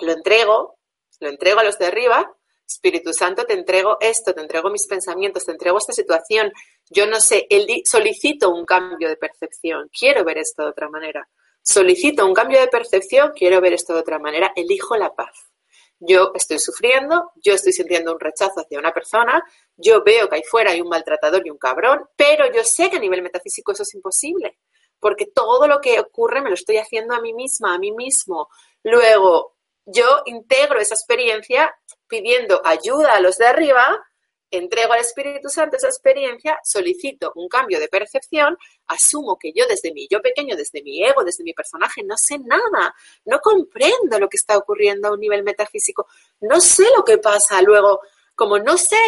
lo 0.00 0.12
entrego, 0.12 0.80
lo 1.20 1.28
entrego 1.28 1.60
a 1.60 1.64
los 1.64 1.78
de 1.78 1.86
arriba, 1.86 2.28
Espíritu 2.66 3.12
Santo, 3.12 3.44
te 3.44 3.54
entrego 3.54 3.96
esto, 4.00 4.34
te 4.34 4.40
entrego 4.40 4.70
mis 4.70 4.86
pensamientos, 4.86 5.44
te 5.44 5.52
entrego 5.52 5.78
esta 5.78 5.92
situación. 5.92 6.52
Yo 6.90 7.06
no 7.06 7.20
sé, 7.20 7.46
solicito 7.84 8.50
un 8.50 8.64
cambio 8.64 9.08
de 9.08 9.16
percepción, 9.16 9.88
quiero 9.96 10.24
ver 10.24 10.38
esto 10.38 10.64
de 10.64 10.70
otra 10.70 10.88
manera. 10.88 11.28
Solicito 11.62 12.26
un 12.26 12.34
cambio 12.34 12.60
de 12.60 12.68
percepción, 12.68 13.32
quiero 13.34 13.60
ver 13.60 13.72
esto 13.72 13.92
de 13.94 14.00
otra 14.00 14.18
manera, 14.18 14.52
elijo 14.54 14.96
la 14.96 15.14
paz. 15.14 15.52
Yo 15.98 16.32
estoy 16.34 16.58
sufriendo, 16.58 17.32
yo 17.36 17.54
estoy 17.54 17.72
sintiendo 17.72 18.12
un 18.12 18.20
rechazo 18.20 18.60
hacia 18.60 18.78
una 18.78 18.92
persona, 18.92 19.42
yo 19.76 20.02
veo 20.04 20.28
que 20.28 20.36
ahí 20.36 20.42
fuera 20.42 20.72
hay 20.72 20.80
un 20.80 20.88
maltratador 20.88 21.46
y 21.46 21.50
un 21.50 21.58
cabrón, 21.58 22.06
pero 22.16 22.52
yo 22.52 22.62
sé 22.64 22.90
que 22.90 22.98
a 22.98 23.00
nivel 23.00 23.22
metafísico 23.22 23.72
eso 23.72 23.82
es 23.82 23.94
imposible, 23.94 24.58
porque 25.00 25.26
todo 25.26 25.66
lo 25.66 25.80
que 25.80 25.98
ocurre 25.98 26.42
me 26.42 26.50
lo 26.50 26.54
estoy 26.54 26.76
haciendo 26.76 27.14
a 27.14 27.20
mí 27.20 27.32
misma, 27.32 27.74
a 27.74 27.78
mí 27.78 27.92
mismo. 27.92 28.48
Luego, 28.82 29.55
yo 29.86 30.22
integro 30.26 30.80
esa 30.80 30.94
experiencia 30.94 31.74
pidiendo 32.08 32.60
ayuda 32.64 33.14
a 33.14 33.20
los 33.20 33.38
de 33.38 33.46
arriba, 33.46 34.04
entrego 34.50 34.92
al 34.92 35.00
Espíritu 35.00 35.48
Santo 35.48 35.76
esa 35.76 35.88
experiencia, 35.88 36.58
solicito 36.62 37.32
un 37.34 37.48
cambio 37.48 37.80
de 37.80 37.88
percepción, 37.88 38.56
asumo 38.86 39.38
que 39.38 39.52
yo 39.52 39.66
desde 39.66 39.92
mi 39.92 40.06
yo 40.08 40.20
pequeño, 40.20 40.56
desde 40.56 40.82
mi 40.82 41.04
ego, 41.04 41.24
desde 41.24 41.44
mi 41.44 41.52
personaje, 41.52 42.02
no 42.04 42.16
sé 42.16 42.38
nada, 42.38 42.94
no 43.24 43.38
comprendo 43.40 44.18
lo 44.18 44.28
que 44.28 44.36
está 44.36 44.56
ocurriendo 44.56 45.08
a 45.08 45.12
un 45.12 45.20
nivel 45.20 45.42
metafísico, 45.42 46.06
no 46.40 46.60
sé 46.60 46.84
lo 46.96 47.04
que 47.04 47.18
pasa. 47.18 47.62
Luego, 47.62 48.00
como 48.34 48.58
no 48.58 48.76
sé, 48.76 49.00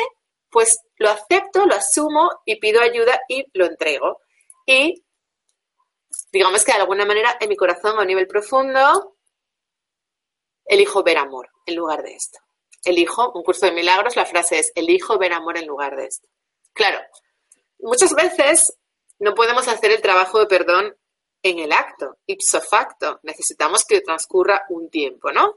pues 0.51 0.81
lo 0.97 1.11
acepto, 1.11 1.67
lo 1.67 1.75
asumo 1.75 2.31
y 2.45 2.57
pido 2.57 2.81
ayuda 2.81 3.21
y 3.29 3.45
lo 3.53 3.67
entrego. 3.67 4.21
Y 4.67 5.05
digamos 6.33 6.65
que 6.65 6.73
de 6.73 6.79
alguna 6.79 7.05
manera 7.05 7.37
en 7.41 7.49
mi 7.49 7.57
corazón 7.57 7.99
a 7.99 8.05
nivel 8.05 8.27
profundo 8.27 9.18
elijo 10.69 11.03
ver 11.03 11.19
amor 11.19 11.49
en 11.67 11.75
lugar 11.75 12.03
de 12.03 12.15
esto. 12.15 12.39
Elijo 12.85 13.33
un 13.33 13.43
curso 13.43 13.67
de 13.67 13.73
milagros, 13.73 14.15
la 14.15 14.27
frase 14.27 14.61
es 14.61 14.73
elijo 14.75 15.19
ver 15.19 15.33
amor 15.33 15.59
en 15.59 15.67
lugar 15.67 15.97
de 15.97 16.07
esto. 16.07 16.29
Claro, 16.73 17.01
muchas 17.81 18.15
veces 18.15 18.79
no 19.19 19.35
podemos 19.35 19.67
hacer 19.67 19.91
el 19.91 20.01
trabajo 20.01 20.39
de 20.39 20.47
perdón 20.47 20.97
en 21.43 21.59
el 21.59 21.73
acto, 21.73 22.19
ipso 22.27 22.61
facto. 22.61 23.19
Necesitamos 23.23 23.85
que 23.85 24.01
transcurra 24.01 24.63
un 24.69 24.91
tiempo, 24.91 25.33
¿no? 25.33 25.57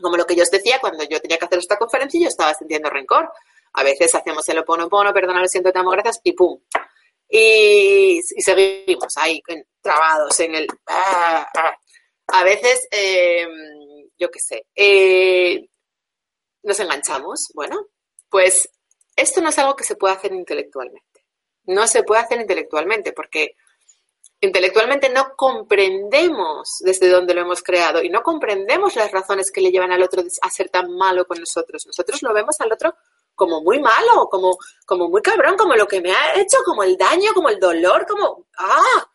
Como 0.00 0.16
lo 0.16 0.24
que 0.26 0.34
yo 0.34 0.42
os 0.42 0.50
decía 0.50 0.80
cuando 0.80 1.04
yo 1.04 1.20
tenía 1.20 1.38
que 1.38 1.44
hacer 1.44 1.58
esta 1.58 1.76
conferencia 1.76 2.20
yo 2.20 2.28
estaba 2.28 2.54
sintiendo 2.54 2.90
rencor. 2.90 3.30
A 3.74 3.82
veces 3.84 4.14
hacemos 4.14 4.48
el 4.48 4.58
oponopono, 4.58 5.12
perdona, 5.12 5.40
lo 5.40 5.48
siento, 5.48 5.72
te 5.72 5.78
amo, 5.78 5.90
gracias, 5.90 6.20
y 6.24 6.32
pum. 6.32 6.60
Y, 7.28 8.20
seguimos 8.38 9.16
ahí, 9.16 9.40
trabados 9.80 10.38
en 10.40 10.54
el... 10.54 10.66
Ah, 10.86 11.48
ah. 11.56 11.76
A 12.28 12.44
veces 12.44 12.86
eh, 12.90 13.46
yo 14.22 14.30
qué 14.30 14.38
sé, 14.38 14.66
eh, 14.76 15.68
nos 16.62 16.78
enganchamos. 16.78 17.48
Bueno, 17.54 17.86
pues 18.30 18.68
esto 19.16 19.40
no 19.40 19.48
es 19.48 19.58
algo 19.58 19.74
que 19.74 19.84
se 19.84 19.96
pueda 19.96 20.14
hacer 20.14 20.32
intelectualmente. 20.32 21.26
No 21.64 21.86
se 21.86 22.04
puede 22.04 22.22
hacer 22.22 22.40
intelectualmente 22.40 23.12
porque 23.12 23.56
intelectualmente 24.40 25.08
no 25.10 25.34
comprendemos 25.36 26.78
desde 26.80 27.08
dónde 27.08 27.34
lo 27.34 27.42
hemos 27.42 27.62
creado 27.62 28.02
y 28.02 28.10
no 28.10 28.22
comprendemos 28.22 28.96
las 28.96 29.10
razones 29.12 29.50
que 29.52 29.60
le 29.60 29.70
llevan 29.70 29.92
al 29.92 30.02
otro 30.02 30.22
a 30.40 30.50
ser 30.50 30.68
tan 30.68 30.90
malo 30.96 31.26
con 31.26 31.38
nosotros. 31.38 31.84
Nosotros 31.86 32.22
lo 32.22 32.32
vemos 32.32 32.60
al 32.60 32.72
otro 32.72 32.94
como 33.34 33.60
muy 33.60 33.80
malo, 33.80 34.28
como, 34.30 34.56
como 34.86 35.08
muy 35.08 35.22
cabrón, 35.22 35.56
como 35.56 35.74
lo 35.74 35.86
que 35.86 36.00
me 36.00 36.12
ha 36.12 36.40
hecho, 36.40 36.58
como 36.64 36.82
el 36.82 36.96
daño, 36.96 37.32
como 37.34 37.48
el 37.48 37.58
dolor, 37.58 38.06
como, 38.06 38.46
¡ah! 38.58 39.10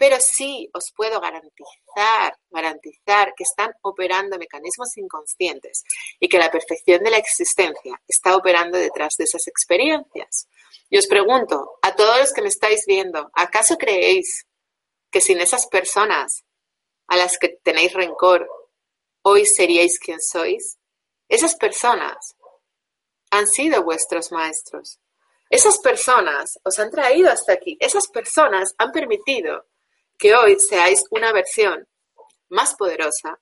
Pero 0.00 0.16
sí 0.18 0.66
os 0.72 0.92
puedo 0.96 1.20
garantizar, 1.20 2.34
garantizar 2.48 3.34
que 3.36 3.44
están 3.44 3.70
operando 3.82 4.38
mecanismos 4.38 4.96
inconscientes 4.96 5.84
y 6.18 6.26
que 6.26 6.38
la 6.38 6.50
perfección 6.50 7.02
de 7.02 7.10
la 7.10 7.18
existencia 7.18 8.00
está 8.08 8.34
operando 8.34 8.78
detrás 8.78 9.16
de 9.18 9.24
esas 9.24 9.46
experiencias. 9.46 10.48
Y 10.88 10.96
os 10.96 11.06
pregunto, 11.06 11.78
a 11.82 11.94
todos 11.96 12.18
los 12.18 12.32
que 12.32 12.40
me 12.40 12.48
estáis 12.48 12.86
viendo, 12.86 13.30
¿acaso 13.34 13.76
creéis 13.76 14.46
que 15.10 15.20
sin 15.20 15.38
esas 15.38 15.66
personas 15.66 16.44
a 17.06 17.18
las 17.18 17.36
que 17.36 17.60
tenéis 17.62 17.92
rencor, 17.92 18.48
hoy 19.20 19.44
seríais 19.44 19.98
quien 19.98 20.18
sois? 20.22 20.78
Esas 21.28 21.56
personas 21.56 22.36
han 23.30 23.46
sido 23.46 23.84
vuestros 23.84 24.32
maestros. 24.32 24.98
Esas 25.50 25.78
personas 25.78 26.58
os 26.64 26.78
han 26.78 26.90
traído 26.90 27.30
hasta 27.30 27.52
aquí. 27.52 27.76
Esas 27.80 28.08
personas 28.08 28.74
han 28.78 28.92
permitido 28.92 29.66
que 30.20 30.34
hoy 30.34 30.60
seáis 30.60 31.02
una 31.10 31.32
versión 31.32 31.88
más 32.50 32.74
poderosa 32.76 33.40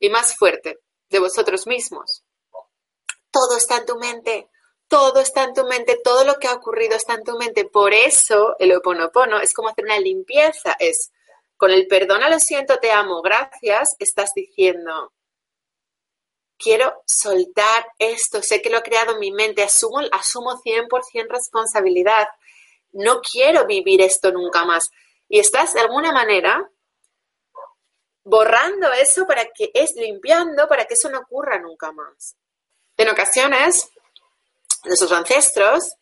y 0.00 0.10
más 0.10 0.36
fuerte 0.36 0.80
de 1.08 1.20
vosotros 1.20 1.68
mismos. 1.68 2.24
Todo 3.30 3.56
está 3.56 3.76
en 3.78 3.86
tu 3.86 3.96
mente, 3.96 4.50
todo 4.88 5.20
está 5.20 5.44
en 5.44 5.54
tu 5.54 5.64
mente, 5.66 6.00
todo 6.02 6.24
lo 6.24 6.34
que 6.40 6.48
ha 6.48 6.54
ocurrido 6.54 6.96
está 6.96 7.14
en 7.14 7.22
tu 7.22 7.38
mente. 7.38 7.64
Por 7.64 7.94
eso 7.94 8.56
el 8.58 8.72
oponopono 8.72 9.40
es 9.40 9.54
como 9.54 9.68
hacer 9.68 9.84
una 9.84 10.00
limpieza, 10.00 10.76
es 10.80 11.12
con 11.56 11.70
el 11.70 11.86
perdón, 11.86 12.22
lo 12.28 12.40
siento, 12.40 12.78
te 12.78 12.90
amo, 12.90 13.22
gracias, 13.22 13.94
estás 14.00 14.32
diciendo, 14.34 15.12
quiero 16.58 17.02
soltar 17.06 17.86
esto, 17.98 18.42
sé 18.42 18.60
que 18.60 18.70
lo 18.70 18.78
he 18.78 18.82
creado 18.82 19.12
en 19.12 19.20
mi 19.20 19.30
mente, 19.30 19.62
asumo, 19.62 20.00
asumo 20.10 20.60
100% 20.60 21.28
responsabilidad, 21.28 22.26
no 22.92 23.20
quiero 23.20 23.66
vivir 23.66 24.00
esto 24.00 24.32
nunca 24.32 24.64
más 24.64 24.90
y 25.30 25.38
estás 25.38 25.72
de 25.72 25.80
alguna 25.80 26.12
manera 26.12 26.68
borrando 28.24 28.92
eso 28.92 29.26
para 29.26 29.46
que 29.46 29.70
es 29.72 29.94
limpiando 29.94 30.68
para 30.68 30.84
que 30.84 30.94
eso 30.94 31.08
no 31.08 31.20
ocurra 31.20 31.58
nunca 31.58 31.92
más. 31.92 32.36
En 32.96 33.08
ocasiones, 33.08 33.88
nuestros 34.84 35.12
ancestros 35.12 35.94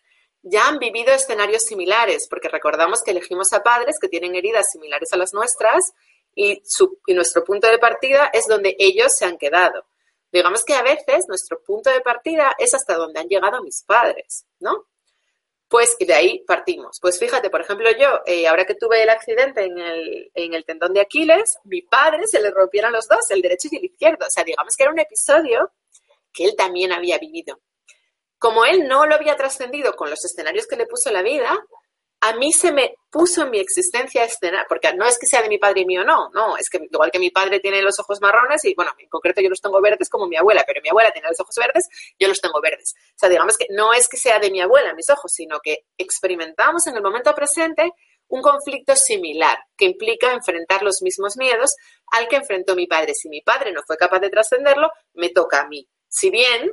ya 0.42 0.66
han 0.66 0.78
vivido 0.78 1.12
escenarios 1.12 1.64
similares, 1.64 2.26
porque 2.28 2.48
recordamos 2.48 3.02
que 3.02 3.10
elegimos 3.10 3.52
a 3.52 3.62
padres 3.62 3.98
que 4.00 4.08
tienen 4.08 4.34
heridas 4.34 4.70
similares 4.72 5.12
a 5.12 5.18
las 5.18 5.34
nuestras 5.34 5.92
y, 6.34 6.62
y 7.06 7.14
nuestro 7.14 7.44
punto 7.44 7.68
de 7.68 7.78
partida 7.78 8.30
es 8.32 8.46
donde 8.48 8.76
ellos 8.78 9.14
se 9.14 9.26
han 9.26 9.36
quedado. 9.36 9.86
Digamos 10.32 10.64
que 10.64 10.74
a 10.74 10.82
veces 10.82 11.26
nuestro 11.28 11.62
punto 11.62 11.90
de 11.90 12.00
partida 12.00 12.54
es 12.58 12.72
hasta 12.72 12.96
donde 12.96 13.20
han 13.20 13.28
llegado 13.28 13.62
mis 13.62 13.82
padres, 13.82 14.46
¿no? 14.58 14.86
Pues 15.68 15.96
de 16.00 16.14
ahí 16.14 16.44
partimos. 16.46 16.98
Pues 17.00 17.18
fíjate, 17.18 17.50
por 17.50 17.60
ejemplo, 17.60 17.90
yo, 17.98 18.20
eh, 18.24 18.48
ahora 18.48 18.64
que 18.64 18.74
tuve 18.74 19.02
el 19.02 19.10
accidente 19.10 19.64
en 19.64 19.78
el, 19.78 20.30
en 20.34 20.54
el 20.54 20.64
tendón 20.64 20.94
de 20.94 21.02
Aquiles, 21.02 21.58
mi 21.64 21.82
padre 21.82 22.26
se 22.26 22.40
le 22.40 22.50
rompieron 22.50 22.92
los 22.92 23.06
dos, 23.06 23.30
el 23.30 23.42
derecho 23.42 23.68
y 23.70 23.76
el 23.76 23.84
izquierdo. 23.84 24.26
O 24.26 24.30
sea, 24.30 24.44
digamos 24.44 24.74
que 24.74 24.84
era 24.84 24.92
un 24.92 24.98
episodio 24.98 25.72
que 26.32 26.44
él 26.44 26.54
también 26.56 26.92
había 26.92 27.18
vivido. 27.18 27.60
Como 28.38 28.64
él 28.64 28.86
no 28.88 29.04
lo 29.04 29.14
había 29.14 29.36
trascendido 29.36 29.94
con 29.94 30.08
los 30.08 30.24
escenarios 30.24 30.66
que 30.66 30.76
le 30.76 30.86
puso 30.86 31.10
la 31.10 31.22
vida, 31.22 31.58
a 32.20 32.32
mí 32.34 32.52
se 32.52 32.72
me 32.72 32.94
puso 33.10 33.42
en 33.42 33.50
mi 33.50 33.58
existencia 33.58 34.24
escena, 34.24 34.66
porque 34.68 34.92
no 34.94 35.06
es 35.06 35.18
que 35.18 35.26
sea 35.26 35.42
de 35.42 35.48
mi 35.48 35.58
padre 35.58 35.82
y 35.82 35.86
mío, 35.86 36.04
no, 36.04 36.30
no, 36.34 36.56
es 36.56 36.68
que 36.68 36.78
igual 36.90 37.10
que 37.10 37.18
mi 37.18 37.30
padre 37.30 37.60
tiene 37.60 37.80
los 37.80 37.98
ojos 38.00 38.20
marrones 38.20 38.64
y, 38.64 38.74
bueno, 38.74 38.92
en 38.98 39.08
concreto 39.08 39.40
yo 39.40 39.48
los 39.48 39.60
tengo 39.60 39.80
verdes 39.80 40.08
como 40.08 40.26
mi 40.26 40.36
abuela, 40.36 40.64
pero 40.66 40.80
mi 40.82 40.88
abuela 40.88 41.10
tiene 41.10 41.28
los 41.28 41.40
ojos 41.40 41.54
verdes, 41.56 41.88
yo 42.18 42.28
los 42.28 42.40
tengo 42.40 42.60
verdes. 42.60 42.94
O 43.10 43.18
sea, 43.18 43.28
digamos 43.28 43.56
que 43.56 43.66
no 43.70 43.92
es 43.92 44.08
que 44.08 44.16
sea 44.16 44.38
de 44.38 44.50
mi 44.50 44.60
abuela 44.60 44.94
mis 44.94 45.08
ojos, 45.10 45.32
sino 45.32 45.60
que 45.62 45.86
experimentamos 45.96 46.86
en 46.86 46.96
el 46.96 47.02
momento 47.02 47.34
presente 47.34 47.92
un 48.28 48.42
conflicto 48.42 48.94
similar 48.94 49.58
que 49.76 49.86
implica 49.86 50.32
enfrentar 50.32 50.82
los 50.82 51.00
mismos 51.02 51.36
miedos 51.36 51.74
al 52.12 52.28
que 52.28 52.36
enfrentó 52.36 52.74
mi 52.74 52.86
padre. 52.86 53.14
Si 53.14 53.28
mi 53.28 53.40
padre 53.40 53.72
no 53.72 53.82
fue 53.86 53.96
capaz 53.96 54.20
de 54.20 54.28
trascenderlo, 54.28 54.90
me 55.14 55.30
toca 55.30 55.62
a 55.62 55.68
mí. 55.68 55.88
Si 56.08 56.30
bien 56.30 56.70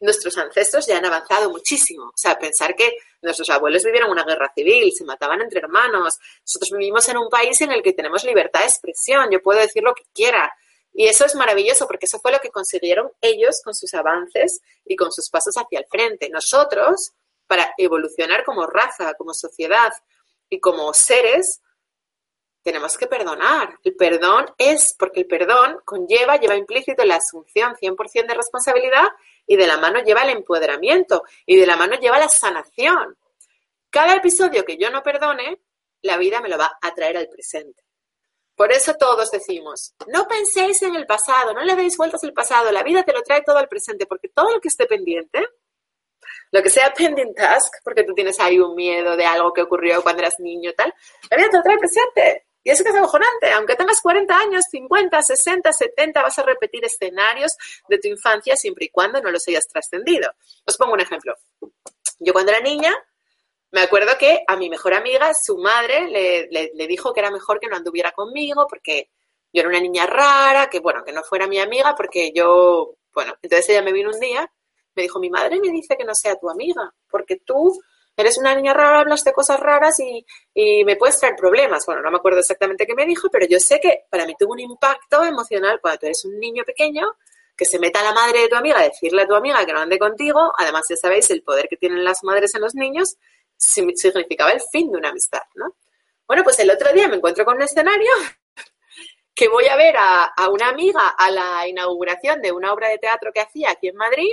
nuestros 0.00 0.36
ancestros 0.38 0.86
ya 0.86 0.98
han 0.98 1.04
avanzado 1.04 1.50
muchísimo. 1.50 2.04
O 2.04 2.16
sea, 2.16 2.38
pensar 2.38 2.74
que 2.74 2.96
nuestros 3.22 3.48
abuelos 3.50 3.84
vivieron 3.84 4.10
una 4.10 4.24
guerra 4.24 4.50
civil, 4.54 4.90
se 4.92 5.04
mataban 5.04 5.42
entre 5.42 5.60
hermanos. 5.60 6.18
Nosotros 6.40 6.70
vivimos 6.76 7.08
en 7.08 7.18
un 7.18 7.28
país 7.28 7.60
en 7.60 7.72
el 7.72 7.82
que 7.82 7.92
tenemos 7.92 8.24
libertad 8.24 8.60
de 8.60 8.66
expresión, 8.66 9.30
yo 9.30 9.42
puedo 9.42 9.60
decir 9.60 9.82
lo 9.82 9.94
que 9.94 10.04
quiera. 10.14 10.52
Y 10.92 11.06
eso 11.06 11.24
es 11.24 11.34
maravilloso 11.34 11.86
porque 11.86 12.06
eso 12.06 12.18
fue 12.18 12.32
lo 12.32 12.40
que 12.40 12.50
consiguieron 12.50 13.12
ellos 13.20 13.60
con 13.62 13.74
sus 13.74 13.94
avances 13.94 14.60
y 14.84 14.96
con 14.96 15.12
sus 15.12 15.28
pasos 15.30 15.54
hacia 15.56 15.78
el 15.78 15.86
frente. 15.88 16.28
Nosotros, 16.30 17.12
para 17.46 17.72
evolucionar 17.78 18.44
como 18.44 18.66
raza, 18.66 19.14
como 19.14 19.32
sociedad 19.32 19.92
y 20.48 20.58
como 20.58 20.92
seres, 20.92 21.60
tenemos 22.62 22.98
que 22.98 23.06
perdonar. 23.06 23.78
El 23.84 23.94
perdón 23.94 24.46
es, 24.58 24.94
porque 24.98 25.20
el 25.20 25.26
perdón 25.26 25.80
conlleva, 25.84 26.36
lleva 26.36 26.56
implícito 26.56 27.04
la 27.04 27.16
asunción 27.16 27.74
100% 27.74 28.26
de 28.26 28.34
responsabilidad 28.34 29.08
y 29.50 29.56
de 29.56 29.66
la 29.66 29.78
mano 29.78 30.00
lleva 30.04 30.22
el 30.22 30.30
empoderamiento 30.30 31.24
y 31.44 31.56
de 31.56 31.66
la 31.66 31.74
mano 31.74 31.96
lleva 31.98 32.20
la 32.20 32.28
sanación. 32.28 33.18
Cada 33.90 34.14
episodio 34.14 34.64
que 34.64 34.76
yo 34.76 34.90
no 34.90 35.02
perdone, 35.02 35.60
la 36.02 36.16
vida 36.18 36.40
me 36.40 36.48
lo 36.48 36.56
va 36.56 36.78
a 36.80 36.94
traer 36.94 37.16
al 37.16 37.28
presente. 37.28 37.82
Por 38.54 38.70
eso 38.70 38.94
todos 38.94 39.28
decimos, 39.32 39.96
no 40.06 40.28
penséis 40.28 40.80
en 40.82 40.94
el 40.94 41.04
pasado, 41.04 41.52
no 41.52 41.64
le 41.64 41.74
deis 41.74 41.96
vueltas 41.96 42.22
al 42.22 42.32
pasado, 42.32 42.70
la 42.70 42.84
vida 42.84 43.02
te 43.02 43.12
lo 43.12 43.22
trae 43.22 43.42
todo 43.42 43.58
al 43.58 43.66
presente, 43.66 44.06
porque 44.06 44.28
todo 44.28 44.52
lo 44.52 44.60
que 44.60 44.68
esté 44.68 44.86
pendiente, 44.86 45.44
lo 46.52 46.62
que 46.62 46.70
sea 46.70 46.94
pending 46.94 47.34
task, 47.34 47.74
porque 47.82 48.04
tú 48.04 48.14
tienes 48.14 48.38
ahí 48.38 48.60
un 48.60 48.76
miedo 48.76 49.16
de 49.16 49.26
algo 49.26 49.52
que 49.52 49.62
ocurrió 49.62 50.00
cuando 50.00 50.22
eras 50.22 50.38
niño, 50.38 50.70
tal, 50.76 50.94
la 51.28 51.36
vida 51.36 51.48
te 51.50 51.56
lo 51.56 51.62
trae 51.64 51.74
al 51.74 51.80
presente. 51.80 52.46
Y 52.62 52.70
eso 52.70 52.84
que 52.84 52.90
es 52.90 52.96
acojonante, 52.96 53.50
aunque 53.52 53.74
tengas 53.74 54.00
40 54.00 54.36
años, 54.36 54.64
50, 54.70 55.22
60, 55.22 55.72
70, 55.72 56.22
vas 56.22 56.38
a 56.38 56.42
repetir 56.42 56.84
escenarios 56.84 57.56
de 57.88 57.98
tu 57.98 58.08
infancia 58.08 58.54
siempre 58.56 58.86
y 58.86 58.88
cuando 58.90 59.20
no 59.22 59.30
los 59.30 59.46
hayas 59.48 59.66
trascendido. 59.66 60.30
Os 60.66 60.76
pongo 60.76 60.92
un 60.92 61.00
ejemplo. 61.00 61.34
Yo 62.18 62.32
cuando 62.34 62.52
era 62.52 62.60
niña, 62.60 62.94
me 63.72 63.80
acuerdo 63.80 64.18
que 64.18 64.42
a 64.46 64.56
mi 64.56 64.68
mejor 64.68 64.94
amiga, 64.94 65.32
su 65.32 65.56
madre, 65.56 66.08
le, 66.10 66.70
le, 66.74 66.86
dijo 66.86 67.14
que 67.14 67.20
era 67.20 67.30
mejor 67.30 67.60
que 67.60 67.68
no 67.68 67.76
anduviera 67.76 68.12
conmigo 68.12 68.66
porque 68.68 69.10
yo 69.52 69.60
era 69.60 69.68
una 69.68 69.80
niña 69.80 70.06
rara, 70.06 70.68
que 70.68 70.80
bueno, 70.80 71.02
que 71.04 71.12
no 71.12 71.22
fuera 71.22 71.46
mi 71.46 71.58
amiga 71.58 71.94
porque 71.94 72.32
yo, 72.34 72.96
bueno, 73.14 73.34
entonces 73.40 73.70
ella 73.70 73.82
me 73.82 73.92
vino 73.92 74.10
un 74.10 74.20
día, 74.20 74.50
me 74.94 75.02
dijo, 75.02 75.18
mi 75.18 75.30
madre 75.30 75.60
me 75.60 75.70
dice 75.70 75.96
que 75.96 76.04
no 76.04 76.14
sea 76.14 76.36
tu 76.36 76.50
amiga 76.50 76.92
porque 77.08 77.36
tú 77.36 77.80
eres 78.20 78.38
una 78.38 78.54
niña 78.54 78.74
rara, 78.74 79.00
hablas 79.00 79.24
de 79.24 79.32
cosas 79.32 79.60
raras 79.60 79.98
y, 80.00 80.24
y, 80.54 80.84
me 80.84 80.96
puedes 80.96 81.18
traer 81.18 81.36
problemas. 81.36 81.84
Bueno, 81.86 82.02
no 82.02 82.10
me 82.10 82.16
acuerdo 82.18 82.40
exactamente 82.40 82.86
qué 82.86 82.94
me 82.94 83.06
dijo, 83.06 83.28
pero 83.30 83.46
yo 83.46 83.58
sé 83.58 83.80
que 83.80 84.04
para 84.10 84.26
mí 84.26 84.34
tuvo 84.38 84.52
un 84.52 84.60
impacto 84.60 85.24
emocional 85.24 85.80
cuando 85.80 86.00
tú 86.00 86.06
eres 86.06 86.24
un 86.24 86.38
niño 86.38 86.64
pequeño, 86.64 87.16
que 87.56 87.64
se 87.64 87.78
meta 87.78 88.02
la 88.02 88.12
madre 88.12 88.40
de 88.40 88.48
tu 88.48 88.56
amiga 88.56 88.80
a 88.80 88.84
decirle 88.84 89.22
a 89.22 89.26
tu 89.26 89.34
amiga 89.34 89.64
que 89.66 89.72
no 89.72 89.80
ande 89.80 89.98
contigo. 89.98 90.52
Además, 90.56 90.86
ya 90.88 90.96
sabéis 90.96 91.30
el 91.30 91.42
poder 91.42 91.68
que 91.68 91.76
tienen 91.76 92.04
las 92.04 92.24
madres 92.24 92.54
en 92.54 92.62
los 92.62 92.74
niños, 92.74 93.16
significaba 93.56 94.50
el 94.50 94.60
fin 94.72 94.90
de 94.90 94.98
una 94.98 95.10
amistad, 95.10 95.42
¿no? 95.54 95.76
Bueno, 96.26 96.44
pues 96.44 96.58
el 96.60 96.70
otro 96.70 96.92
día 96.92 97.08
me 97.08 97.16
encuentro 97.16 97.44
con 97.44 97.56
un 97.56 97.62
escenario 97.62 98.10
que 99.34 99.48
voy 99.48 99.66
a 99.66 99.76
ver 99.76 99.96
a, 99.96 100.24
a 100.24 100.48
una 100.48 100.68
amiga 100.68 101.08
a 101.08 101.30
la 101.30 101.68
inauguración 101.68 102.40
de 102.40 102.52
una 102.52 102.72
obra 102.72 102.88
de 102.88 102.98
teatro 102.98 103.30
que 103.32 103.40
hacía 103.40 103.70
aquí 103.70 103.88
en 103.88 103.96
Madrid 103.96 104.32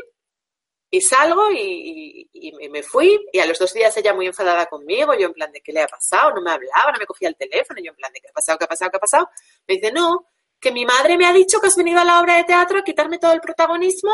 y 0.89 1.01
salgo 1.01 1.51
y, 1.51 2.29
me 2.71 2.81
fui 2.83 3.19
y 3.31 3.39
a 3.39 3.45
los 3.45 3.59
dos 3.59 3.73
días 3.73 3.95
ella 3.97 4.13
muy 4.13 4.27
enfadada 4.27 4.65
conmigo, 4.67 5.13
yo 5.15 5.27
en 5.27 5.33
plan 5.33 5.51
de 5.51 5.61
qué 5.61 5.71
le 5.71 5.81
ha 5.81 5.87
pasado, 5.87 6.31
no 6.35 6.41
me 6.41 6.51
hablaba, 6.51 6.91
no 6.91 6.99
me 6.99 7.05
cogía 7.05 7.29
el 7.29 7.35
teléfono, 7.35 7.79
yo 7.83 7.91
en 7.91 7.97
plan 7.97 8.11
de 8.13 8.21
qué 8.21 8.29
ha 8.29 8.33
pasado, 8.33 8.57
qué 8.57 8.65
ha 8.65 8.67
pasado, 8.67 8.91
qué 8.91 8.97
ha 8.97 8.99
pasado. 8.99 9.29
Me 9.67 9.75
dice, 9.75 9.91
no, 9.91 10.27
que 10.59 10.71
mi 10.71 10.85
madre 10.85 11.17
me 11.17 11.25
ha 11.25 11.33
dicho 11.33 11.59
que 11.59 11.67
has 11.67 11.75
venido 11.75 11.99
a 11.99 12.03
la 12.03 12.19
obra 12.19 12.37
de 12.37 12.43
teatro 12.45 12.79
a 12.79 12.83
quitarme 12.83 13.19
todo 13.19 13.33
el 13.33 13.41
protagonismo 13.41 14.11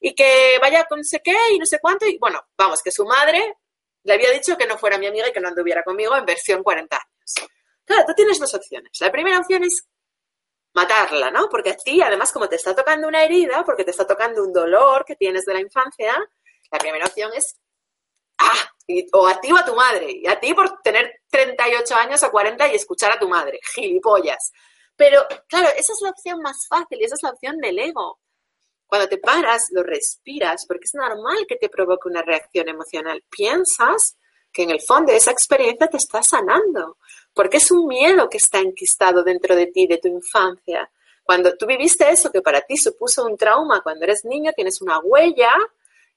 y 0.00 0.14
que 0.14 0.58
vaya 0.60 0.84
con 0.84 0.98
no 0.98 1.04
sé 1.04 1.20
qué 1.22 1.36
y 1.52 1.58
no 1.58 1.66
sé 1.66 1.78
cuánto. 1.80 2.06
Y 2.06 2.18
bueno, 2.18 2.40
vamos, 2.56 2.82
que 2.82 2.90
su 2.90 3.04
madre 3.04 3.56
le 4.02 4.12
había 4.12 4.30
dicho 4.30 4.56
que 4.56 4.66
no 4.66 4.78
fuera 4.78 4.98
mi 4.98 5.06
amiga 5.06 5.28
y 5.28 5.32
que 5.32 5.40
no 5.40 5.48
anduviera 5.48 5.82
conmigo 5.82 6.16
en 6.16 6.24
versión 6.24 6.62
40 6.62 6.96
años. 6.96 7.50
Claro, 7.84 8.04
tú 8.06 8.14
tienes 8.14 8.38
dos 8.38 8.52
opciones. 8.54 8.90
La 9.00 9.12
primera 9.12 9.38
opción 9.38 9.64
es 9.64 9.86
matarla, 10.76 11.30
¿no? 11.30 11.48
Porque 11.48 11.70
a 11.70 11.76
ti, 11.76 12.02
además, 12.02 12.30
como 12.32 12.48
te 12.50 12.56
está 12.56 12.74
tocando 12.74 13.08
una 13.08 13.24
herida, 13.24 13.64
porque 13.64 13.82
te 13.82 13.92
está 13.92 14.06
tocando 14.06 14.44
un 14.44 14.52
dolor 14.52 15.06
que 15.06 15.16
tienes 15.16 15.46
de 15.46 15.54
la 15.54 15.60
infancia, 15.60 16.14
la 16.70 16.78
primera 16.78 17.06
opción 17.06 17.32
es, 17.34 17.56
ah, 18.38 18.58
o 19.14 19.26
a 19.26 19.40
ti 19.40 19.50
o 19.50 19.56
a 19.56 19.64
tu 19.64 19.74
madre, 19.74 20.12
y 20.12 20.26
a 20.26 20.38
ti 20.38 20.52
por 20.52 20.82
tener 20.82 21.22
38 21.30 21.94
años 21.96 22.22
o 22.22 22.30
40 22.30 22.68
y 22.68 22.76
escuchar 22.76 23.10
a 23.10 23.18
tu 23.18 23.26
madre, 23.26 23.58
gilipollas. 23.74 24.52
Pero, 24.94 25.26
claro, 25.48 25.68
esa 25.78 25.94
es 25.94 26.00
la 26.02 26.10
opción 26.10 26.42
más 26.42 26.66
fácil 26.68 27.00
y 27.00 27.04
esa 27.04 27.14
es 27.14 27.22
la 27.22 27.30
opción 27.30 27.56
del 27.56 27.78
ego. 27.78 28.20
Cuando 28.86 29.08
te 29.08 29.16
paras, 29.16 29.68
lo 29.72 29.82
respiras, 29.82 30.66
porque 30.66 30.84
es 30.84 30.94
normal 30.94 31.46
que 31.48 31.56
te 31.56 31.70
provoque 31.70 32.08
una 32.08 32.22
reacción 32.22 32.68
emocional. 32.68 33.24
Piensas 33.30 34.18
que 34.52 34.64
en 34.64 34.70
el 34.70 34.82
fondo 34.82 35.10
esa 35.12 35.32
experiencia 35.32 35.88
te 35.88 35.96
está 35.96 36.22
sanando, 36.22 36.98
porque 37.36 37.58
es 37.58 37.70
un 37.70 37.86
miedo 37.86 38.30
que 38.30 38.38
está 38.38 38.60
enquistado 38.60 39.22
dentro 39.22 39.54
de 39.54 39.66
ti, 39.66 39.86
de 39.86 39.98
tu 39.98 40.08
infancia. 40.08 40.90
Cuando 41.22 41.54
tú 41.54 41.66
viviste 41.66 42.08
eso 42.08 42.32
que 42.32 42.40
para 42.40 42.62
ti 42.62 42.78
supuso 42.78 43.26
un 43.26 43.36
trauma 43.36 43.82
cuando 43.82 44.04
eres 44.04 44.24
niño, 44.24 44.52
tienes 44.56 44.80
una 44.80 45.00
huella 45.00 45.50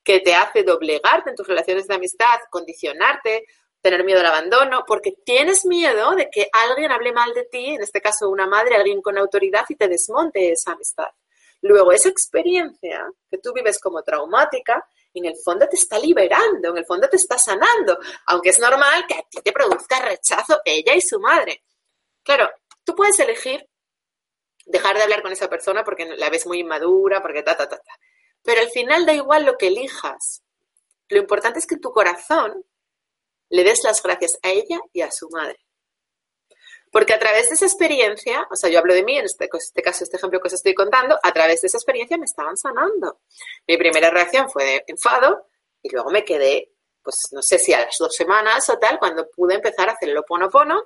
que 0.02 0.22
te 0.22 0.34
hace 0.34 0.64
doblegarte 0.64 1.32
en 1.32 1.36
tus 1.36 1.46
relaciones 1.46 1.88
de 1.88 1.96
amistad, 1.96 2.40
condicionarte, 2.50 3.46
tener 3.82 4.06
miedo 4.06 4.22
al 4.22 4.28
abandono, 4.28 4.86
porque 4.88 5.12
tienes 5.26 5.66
miedo 5.66 6.16
de 6.16 6.30
que 6.30 6.48
alguien 6.54 6.90
hable 6.90 7.12
mal 7.12 7.34
de 7.34 7.44
ti, 7.44 7.76
en 7.76 7.82
este 7.82 8.00
caso 8.00 8.30
una 8.30 8.48
madre, 8.48 8.78
alguien 8.78 9.02
con 9.02 9.18
autoridad, 9.18 9.66
y 9.68 9.76
te 9.76 9.90
desmonte 9.90 10.54
esa 10.54 10.72
amistad. 10.72 11.10
Luego, 11.62 11.92
esa 11.92 12.08
experiencia 12.08 13.12
que 13.30 13.40
tú 13.40 13.52
vives 13.52 13.78
como 13.78 14.04
traumática, 14.04 14.88
en 15.14 15.26
el 15.26 15.36
fondo 15.44 15.68
te 15.68 15.76
está 15.76 15.98
liberando, 16.00 16.70
en 16.70 16.78
el 16.78 16.86
fondo 16.86 17.10
te 17.10 17.18
está 17.18 17.38
sanando, 17.38 17.98
aunque 18.28 18.50
es 18.50 18.60
normal 18.60 19.06
que 19.08 19.16
a 19.16 19.24
ti 19.30 19.42
te 19.44 19.52
produzca 19.52 20.00
rechazo 20.00 20.60
ella 20.66 20.94
y 20.96 21.02
su 21.02 21.20
madre. 21.20 21.64
Claro, 22.24 22.50
tú 22.84 22.96
puedes 22.96 23.20
elegir 23.20 23.68
dejar 24.66 24.98
de 24.98 25.04
hablar 25.04 25.22
con 25.22 25.32
esa 25.32 25.50
persona 25.50 25.84
porque 25.84 26.06
la 26.06 26.30
ves 26.30 26.46
muy 26.46 26.60
inmadura, 26.60 27.22
porque 27.22 27.42
ta, 27.42 27.58
ta, 27.58 27.68
ta, 27.68 27.78
ta. 27.78 27.94
Pero 28.44 28.62
al 28.62 28.70
final 28.70 29.06
da 29.06 29.14
igual 29.14 29.46
lo 29.46 29.58
que 29.58 29.68
elijas. 29.68 30.44
Lo 31.10 31.20
importante 31.20 31.60
es 31.60 31.66
que 31.66 31.78
tu 31.78 31.92
corazón 31.92 32.64
le 33.50 33.64
des 33.64 33.84
las 33.84 34.02
gracias 34.04 34.38
a 34.44 34.50
ella 34.50 34.80
y 34.94 35.02
a 35.02 35.12
su 35.12 35.28
madre. 35.30 35.60
Porque 36.92 37.14
a 37.14 37.20
través 37.20 37.50
de 37.50 37.56
esa 37.56 37.66
experiencia, 37.66 38.48
o 38.50 38.56
sea, 38.56 38.70
yo 38.70 38.80
hablo 38.80 38.94
de 38.94 39.04
mí, 39.04 39.18
en 39.18 39.26
este, 39.26 39.50
este, 39.52 39.82
caso, 39.82 40.04
este 40.04 40.18
ejemplo 40.18 40.40
que 40.40 40.48
os 40.48 40.54
estoy 40.54 40.74
contando, 40.74 41.18
a 41.22 41.32
través 41.32 41.62
de 41.62 41.68
esa 41.68 41.78
experiencia 41.78 42.18
me 42.18 42.26
estaban 42.26 42.58
sanando. 42.58 43.20
Mi 43.68 43.78
primera 43.78 44.10
reacción 44.10 44.50
fue 44.50 44.66
de 44.66 44.84
enfado 44.88 45.46
y 45.82 45.90
luego 45.90 46.10
me 46.10 46.26
quedé, 46.26 46.72
pues 47.04 47.16
no 47.32 47.42
sé 47.42 47.60
si 47.60 47.74
a 47.74 47.82
las 47.82 47.96
dos 48.00 48.16
semanas 48.16 48.68
o 48.70 48.80
tal, 48.80 48.98
cuando 48.98 49.30
pude 49.30 49.56
empezar 49.56 49.90
a 49.90 49.94
hacer 49.94 50.10
el 50.10 50.18
oponopono 50.18 50.84